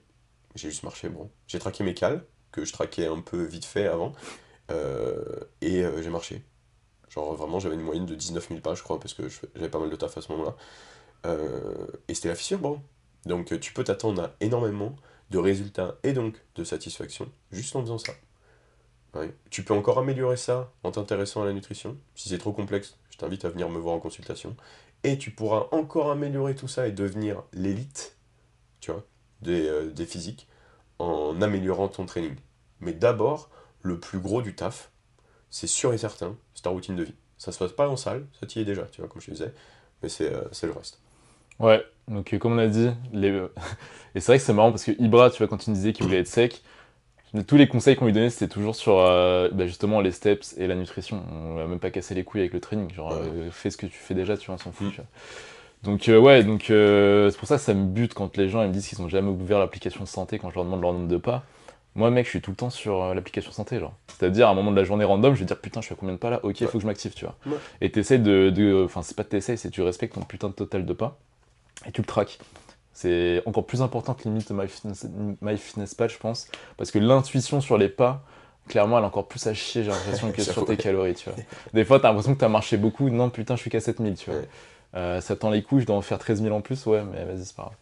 J'ai 0.56 0.69
juste 0.69 0.84
marché, 0.84 1.10
bon. 1.10 1.30
J'ai 1.48 1.60
traqué 1.60 1.84
mes 1.84 1.94
cales, 1.94 2.26
que 2.52 2.65
je 2.65 2.73
traquais 2.73 3.07
un 3.07 3.22
peu 3.22 3.44
vite 3.44 3.65
fait 3.65 3.88
avant, 3.88 4.14
euh, 4.69 5.40
et 5.61 5.84
euh, 5.84 6.02
j'ai 6.02 6.10
marché. 6.10 6.44
Genre 7.10 7.34
vraiment 7.36 7.60
j'avais 7.60 7.76
une 7.76 7.82
moyenne 7.82 8.06
de 8.06 8.15
19 8.15 8.48
000 8.48 8.61
pas 8.61 8.73
je 8.73 8.84
crois, 8.84 8.99
parce 8.99 9.14
que 9.14 9.23
j'avais 9.56 9.69
pas 9.69 9.80
mal 9.80 9.90
de 9.90 9.95
taf 9.95 10.18
à 10.18 10.22
ce 10.22 10.32
moment-là. 10.32 10.56
Euh, 11.26 11.88
et 12.07 12.14
c'était 12.14 12.30
la 12.30 12.36
fissure, 12.36 12.60
bon. 12.60 12.82
Donc 13.26 13.60
tu 13.60 13.73
peux 13.73 13.84
t'attendre 13.84 14.23
à 14.23 14.36
énormément 14.40 14.95
de 15.30 15.38
résultats 15.38 15.98
et 16.03 16.14
donc 16.14 16.41
de 16.56 16.64
satisfaction 16.64 17.32
juste 17.52 17.76
en 17.76 17.82
faisant 17.82 17.98
ça. 17.98 18.14
Tu 19.49 19.64
peux 19.64 19.73
encore 19.73 19.99
améliorer 19.99 20.38
ça 20.38 20.72
en 20.84 20.91
t'intéressant 20.91 21.41
à 21.41 21.45
la 21.45 21.53
nutrition. 21.53 21.98
Si 22.15 22.30
c'est 22.30 22.38
trop 22.38 22.53
complexe, 22.53 22.98
je 23.10 23.18
t'invite 23.18 23.44
à 23.44 23.49
venir 23.49 23.69
me 23.69 23.78
voir 23.78 23.95
en 23.95 23.99
consultation. 23.99 24.56
Et 25.03 25.18
tu 25.18 25.32
pourras 25.32 25.68
encore 25.72 26.11
améliorer 26.11 26.56
tout 26.56 26.68
ça 26.68 26.88
et 26.88 26.91
devenir 26.91 27.44
l'élite, 27.53 28.15
des, 29.42 29.68
euh, 29.68 29.88
des 29.90 30.06
physiques 30.06 30.48
en 31.00 31.42
améliorant 31.42 31.88
ton 31.88 32.06
training. 32.06 32.36
Mais 32.80 32.94
d'abord, 32.94 33.50
le 33.82 34.00
plus 34.00 34.20
gros 34.20 34.42
du 34.42 34.56
taf, 34.56 34.92
c'est 35.50 35.68
sûr 35.68 35.94
et 35.94 35.98
certain, 35.98 36.36
c'est 36.54 36.64
ta 36.64 36.70
routine 36.70 36.96
de 36.96 37.04
vie. 37.04 37.16
Ça 37.38 37.52
se 37.52 37.60
passe 37.60 37.72
pas 37.72 37.90
en 37.90 37.96
salle, 37.98 38.26
ça 38.40 38.46
t'y 38.46 38.60
est 38.60 38.66
déjà, 38.66 38.84
tu 38.84 39.02
vois, 39.02 39.10
comme 39.10 39.22
je 39.22 39.28
te 39.28 39.32
disais, 39.32 39.54
mais 40.02 40.10
c'est 40.10 40.32
euh, 40.32 40.44
le 40.64 40.72
reste. 40.72 41.00
Ouais, 41.60 41.84
donc 42.08 42.34
euh, 42.34 42.38
comme 42.40 42.54
on 42.54 42.58
a 42.58 42.68
dit, 42.68 42.90
les... 43.14 43.30
et 44.16 44.20
c'est 44.20 44.28
vrai 44.28 44.38
que 44.38 44.44
c'est 44.44 44.54
marrant 44.54 44.72
parce 44.72 44.84
que 44.84 44.92
Ibra, 45.00 45.30
tu 45.32 45.40
vois, 45.40 45.48
quand 45.48 45.68
il 45.68 45.74
disait 45.74 45.94
qu'il 45.94 46.06
voulait 46.06 46.20
être 46.20 46.28
sec, 46.28 46.62
tous 47.48 47.56
les 47.56 47.68
conseils 47.68 47.96
qu'on 47.96 48.06
lui 48.06 48.14
donnait, 48.14 48.30
c'était 48.30 48.52
toujours 48.52 48.76
sur 48.76 49.00
euh, 49.00 49.50
bah, 49.54 49.66
justement 49.66 50.02
les 50.02 50.12
steps 50.12 50.56
et 50.58 50.68
la 50.68 50.76
nutrition. 50.76 51.24
On 51.32 51.56
va 51.56 51.66
même 51.66 51.80
pas 51.80 51.90
casser 51.90 52.14
les 52.14 52.24
couilles 52.26 52.42
avec 52.42 52.54
le 52.54 52.60
training. 52.60 52.94
Genre, 52.94 53.14
Ouais. 53.14 53.50
fais 53.52 53.70
ce 53.70 53.78
que 53.78 53.86
tu 53.86 53.98
fais 53.98 54.14
déjà, 54.14 54.36
tu 54.38 54.48
vois, 54.48 54.56
on 54.56 54.58
s'en 54.58 54.72
fout. 54.74 54.88
Mm. 54.88 54.92
tu 54.92 54.96
vois. 54.98 55.06
Donc, 55.84 56.10
euh, 56.10 56.20
ouais, 56.20 56.44
donc 56.44 56.70
euh, 56.70 57.30
c'est 57.32 57.38
pour 57.38 57.48
ça 57.48 57.56
que 57.56 57.62
ça 57.62 57.74
me 57.74 57.86
bute 57.86 58.14
quand 58.14 58.38
les 58.38 58.49
gens 58.49 58.62
ils 58.62 58.68
me 58.68 58.74
disent 58.74 58.88
qu'ils 58.88 59.02
ont 59.02 59.10
jamais 59.10 59.30
ouvert 59.30 59.58
l'application 59.58 60.06
santé 60.06 60.38
quand 60.38 60.49
je 60.49 60.56
leur 60.56 60.66
demande 60.66 60.82
leur 60.82 60.94
nombre 60.94 61.08
de 61.08 61.18
pas. 61.18 61.44
Moi, 61.95 62.10
mec, 62.10 62.26
je 62.26 62.30
suis 62.30 62.41
tout 62.41 62.52
le 62.52 62.56
temps 62.56 62.70
sur 62.70 63.03
euh, 63.03 63.14
l'application 63.14 63.52
santé, 63.52 63.80
genre. 63.80 63.94
C'est-à-dire, 64.08 64.48
à 64.48 64.52
un 64.52 64.53
moment 64.53 64.72
de 64.72 64.78
la 64.78 64.84
journée 64.84 65.03
random, 65.03 65.34
je 65.34 65.40
vais 65.40 65.45
dire 65.45 65.60
putain, 65.60 65.82
je 65.82 65.88
fais 65.88 65.95
combien 65.95 66.14
de 66.14 66.20
pas 66.20 66.30
là? 66.30 66.40
Ok, 66.44 66.62
il 66.62 66.68
faut 66.68 66.78
que 66.78 66.82
je 66.82 66.88
m'active, 66.88 67.14
tu 67.14 67.26
vois. 67.26 67.36
Ouais. 67.45 67.58
Et 67.82 67.91
t'essayes 67.91 68.20
de. 68.20 68.84
Enfin, 68.86 69.02
c'est 69.02 69.18
pas 69.18 69.24
de 69.24 69.30
t'essayes, 69.30 69.58
c'est 69.58 69.72
tu 69.72 69.82
respectes 69.82 70.14
ton 70.14 70.22
putain 70.22 70.49
de 70.49 70.53
total 70.53 70.86
de 70.86 70.94
pas 70.94 71.18
et 71.86 71.91
tu 71.91 72.02
le 72.02 72.08
traques. 72.08 72.40
C'est 72.94 73.41
encore 73.45 73.66
plus 73.66 73.82
important 73.82 74.14
que 74.14 74.24
limite 74.24 74.52
MyFitnessPal, 74.52 75.12
My 75.41 75.58
Fitness 75.58 75.95
Pal, 75.95 76.10
je 76.10 76.18
pense. 76.18 76.48
Parce 76.78 76.91
que 76.91 76.99
l'intuition 76.99 77.60
sur 77.60 77.78
les 77.78 77.90
pas, 77.90 78.24
clairement, 78.68 78.98
elle 78.98 79.03
est 79.03 79.08
encore 79.08 79.28
plus 79.28 79.48
à 79.48 79.53
chier, 79.53 79.84
j'ai 79.84 79.90
l'impression, 79.90 80.32
que 80.32 80.41
sur 80.44 80.66
tes 80.66 80.78
calories, 80.78 81.16
tu 81.16 81.30
vois. 81.30 81.40
Des 81.74 81.84
fois, 81.86 81.99
t'as 81.99 82.10
l'impression 82.10 82.36
que 82.36 82.40
t'as 82.40 82.49
marché 82.49 82.78
beaucoup. 82.78 83.10
Non, 83.10 83.30
putain, 83.30 83.56
je 83.56 83.62
suis 83.62 83.70
qu'à 83.72 83.80
7000, 83.80 84.16
tu 84.16 84.30
vois. 84.30 84.40
Ouais. 84.40 84.48
Euh, 84.96 85.22
ça 85.22 85.36
tend 85.36 85.50
les 85.50 85.64
couilles, 85.64 85.82
je 85.82 85.86
dois 85.88 85.96
en 85.96 86.02
faire 86.02 86.20
13 86.20 86.42
000 86.42 86.56
en 86.56 86.62
plus, 86.62 86.86
ouais, 86.86 87.04
mais 87.04 87.24
vas-y, 87.24 87.46
c'est 87.46 87.56
pas 87.56 87.64
grave. 87.64 87.76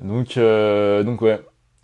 Donc, 0.00 0.36
euh, 0.36 1.02
donc 1.02 1.20
ouais. 1.22 1.40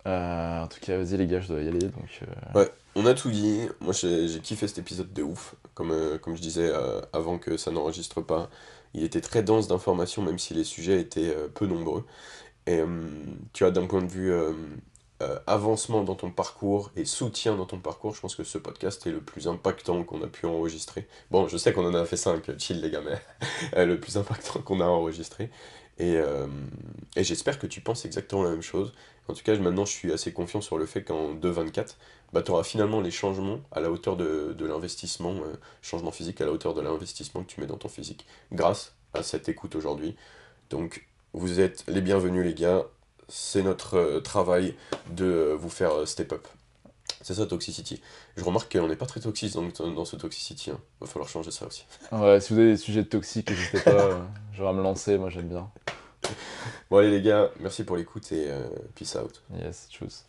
Euh, 0.07 0.61
en 0.63 0.67
tout 0.67 0.79
cas, 0.81 0.97
vas-y, 0.97 1.17
les 1.17 1.27
gars, 1.27 1.41
je 1.41 1.47
dois 1.47 1.61
y 1.61 1.67
aller. 1.67 1.79
Donc, 1.79 2.21
Ouais, 2.55 2.69
on 2.95 3.05
a 3.05 3.13
tout 3.13 3.29
dit. 3.29 3.67
Moi, 3.79 3.93
j'ai 3.93 4.39
kiffé 4.41 4.67
cet 4.67 4.79
épisode 4.79 5.13
de 5.13 5.23
ouf. 5.23 5.55
Comme, 5.73 5.93
comme 6.21 6.35
je 6.35 6.41
disais 6.41 6.71
avant 7.13 7.37
que 7.37 7.55
ça 7.55 7.71
n'enregistre 7.71 8.21
pas, 8.21 8.49
il 8.93 9.03
était 9.03 9.21
très 9.21 9.43
dense 9.43 9.67
d'informations, 9.67 10.21
même 10.21 10.39
si 10.39 10.53
les 10.53 10.63
sujets 10.63 10.99
étaient 10.99 11.33
peu 11.53 11.65
nombreux. 11.65 12.05
Et 12.67 12.81
tu 13.53 13.63
vois, 13.63 13.71
d'un 13.71 13.85
point 13.85 14.01
de 14.01 14.11
vue 14.11 14.33
euh, 15.21 15.37
avancement 15.47 16.03
dans 16.03 16.15
ton 16.15 16.31
parcours 16.31 16.91
et 16.95 17.05
soutien 17.05 17.55
dans 17.55 17.65
ton 17.65 17.79
parcours, 17.79 18.15
je 18.15 18.21
pense 18.21 18.35
que 18.35 18.43
ce 18.43 18.57
podcast 18.57 19.05
est 19.05 19.11
le 19.11 19.21
plus 19.21 19.47
impactant 19.47 20.03
qu'on 20.03 20.21
a 20.23 20.27
pu 20.27 20.45
enregistrer. 20.45 21.07
Bon, 21.29 21.47
je 21.47 21.57
sais 21.57 21.73
qu'on 21.73 21.85
en 21.85 21.93
a 21.93 22.05
fait 22.05 22.17
5, 22.17 22.57
chill 22.57 22.81
les 22.81 22.89
gars, 22.89 23.01
mais 23.05 23.21
euh, 23.77 23.85
le 23.85 23.99
plus 23.99 24.17
impactant 24.17 24.61
qu'on 24.61 24.81
a 24.81 24.85
enregistré. 24.85 25.49
Et, 25.99 26.15
euh, 26.17 26.47
et 27.15 27.23
j'espère 27.23 27.59
que 27.59 27.67
tu 27.67 27.81
penses 27.81 28.05
exactement 28.05 28.43
la 28.43 28.49
même 28.49 28.63
chose. 28.63 28.93
En 29.27 29.33
tout 29.33 29.43
cas, 29.43 29.55
maintenant, 29.57 29.85
je 29.85 29.91
suis 29.91 30.11
assez 30.11 30.33
confiant 30.33 30.61
sur 30.61 30.77
le 30.77 30.85
fait 30.85 31.03
qu'en 31.03 31.33
2024, 31.33 31.97
bah, 32.33 32.41
tu 32.41 32.51
auras 32.51 32.63
finalement 32.63 33.01
les 33.01 33.11
changements 33.11 33.59
à 33.71 33.79
la 33.79 33.91
hauteur 33.91 34.17
de, 34.17 34.55
de 34.57 34.65
l'investissement, 34.65 35.35
euh, 35.35 35.53
changement 35.81 36.11
physique 36.11 36.41
à 36.41 36.45
la 36.45 36.51
hauteur 36.51 36.73
de 36.73 36.81
l'investissement 36.81 37.43
que 37.43 37.51
tu 37.51 37.61
mets 37.61 37.67
dans 37.67 37.77
ton 37.77 37.89
physique, 37.89 38.25
grâce 38.51 38.95
à 39.13 39.23
cette 39.23 39.47
écoute 39.49 39.75
aujourd'hui. 39.75 40.15
Donc, 40.69 41.05
vous 41.33 41.59
êtes 41.59 41.83
les 41.87 42.01
bienvenus, 42.01 42.43
les 42.43 42.53
gars. 42.53 42.85
C'est 43.33 43.63
notre 43.63 43.97
euh, 43.97 44.19
travail 44.19 44.75
de 45.09 45.25
euh, 45.25 45.55
vous 45.55 45.69
faire 45.69 45.93
euh, 45.93 46.05
step 46.05 46.33
up. 46.33 46.47
C'est 47.21 47.35
ça, 47.35 47.45
Toxicity. 47.45 48.01
Je 48.35 48.43
remarque 48.43 48.71
qu'on 48.71 48.87
n'est 48.87 48.95
pas 48.95 49.05
très 49.05 49.19
toxique 49.19 49.53
dans, 49.53 49.89
dans 49.91 50.05
ce 50.05 50.15
Toxicity. 50.15 50.71
Hein. 50.71 50.79
Va 50.99 51.07
falloir 51.07 51.29
changer 51.29 51.51
ça 51.51 51.67
aussi. 51.67 51.85
ouais, 52.11 52.41
si 52.41 52.53
vous 52.53 52.59
avez 52.59 52.71
des 52.71 52.77
sujets 52.77 53.05
toxiques, 53.05 53.49
n'hésitez 53.49 53.79
pas, 53.79 53.91
euh, 53.91 54.19
genre 54.53 54.69
à 54.69 54.73
me 54.73 54.81
lancer, 54.81 55.17
moi 55.17 55.29
j'aime 55.29 55.47
bien. 55.47 55.69
Bon, 56.89 56.97
allez, 56.97 57.09
les 57.09 57.21
gars, 57.21 57.49
merci 57.59 57.83
pour 57.83 57.95
l'écoute 57.95 58.31
et 58.31 58.49
euh, 58.49 58.67
peace 58.95 59.15
out. 59.15 59.41
Yes, 59.53 59.87
tchuss. 59.89 60.25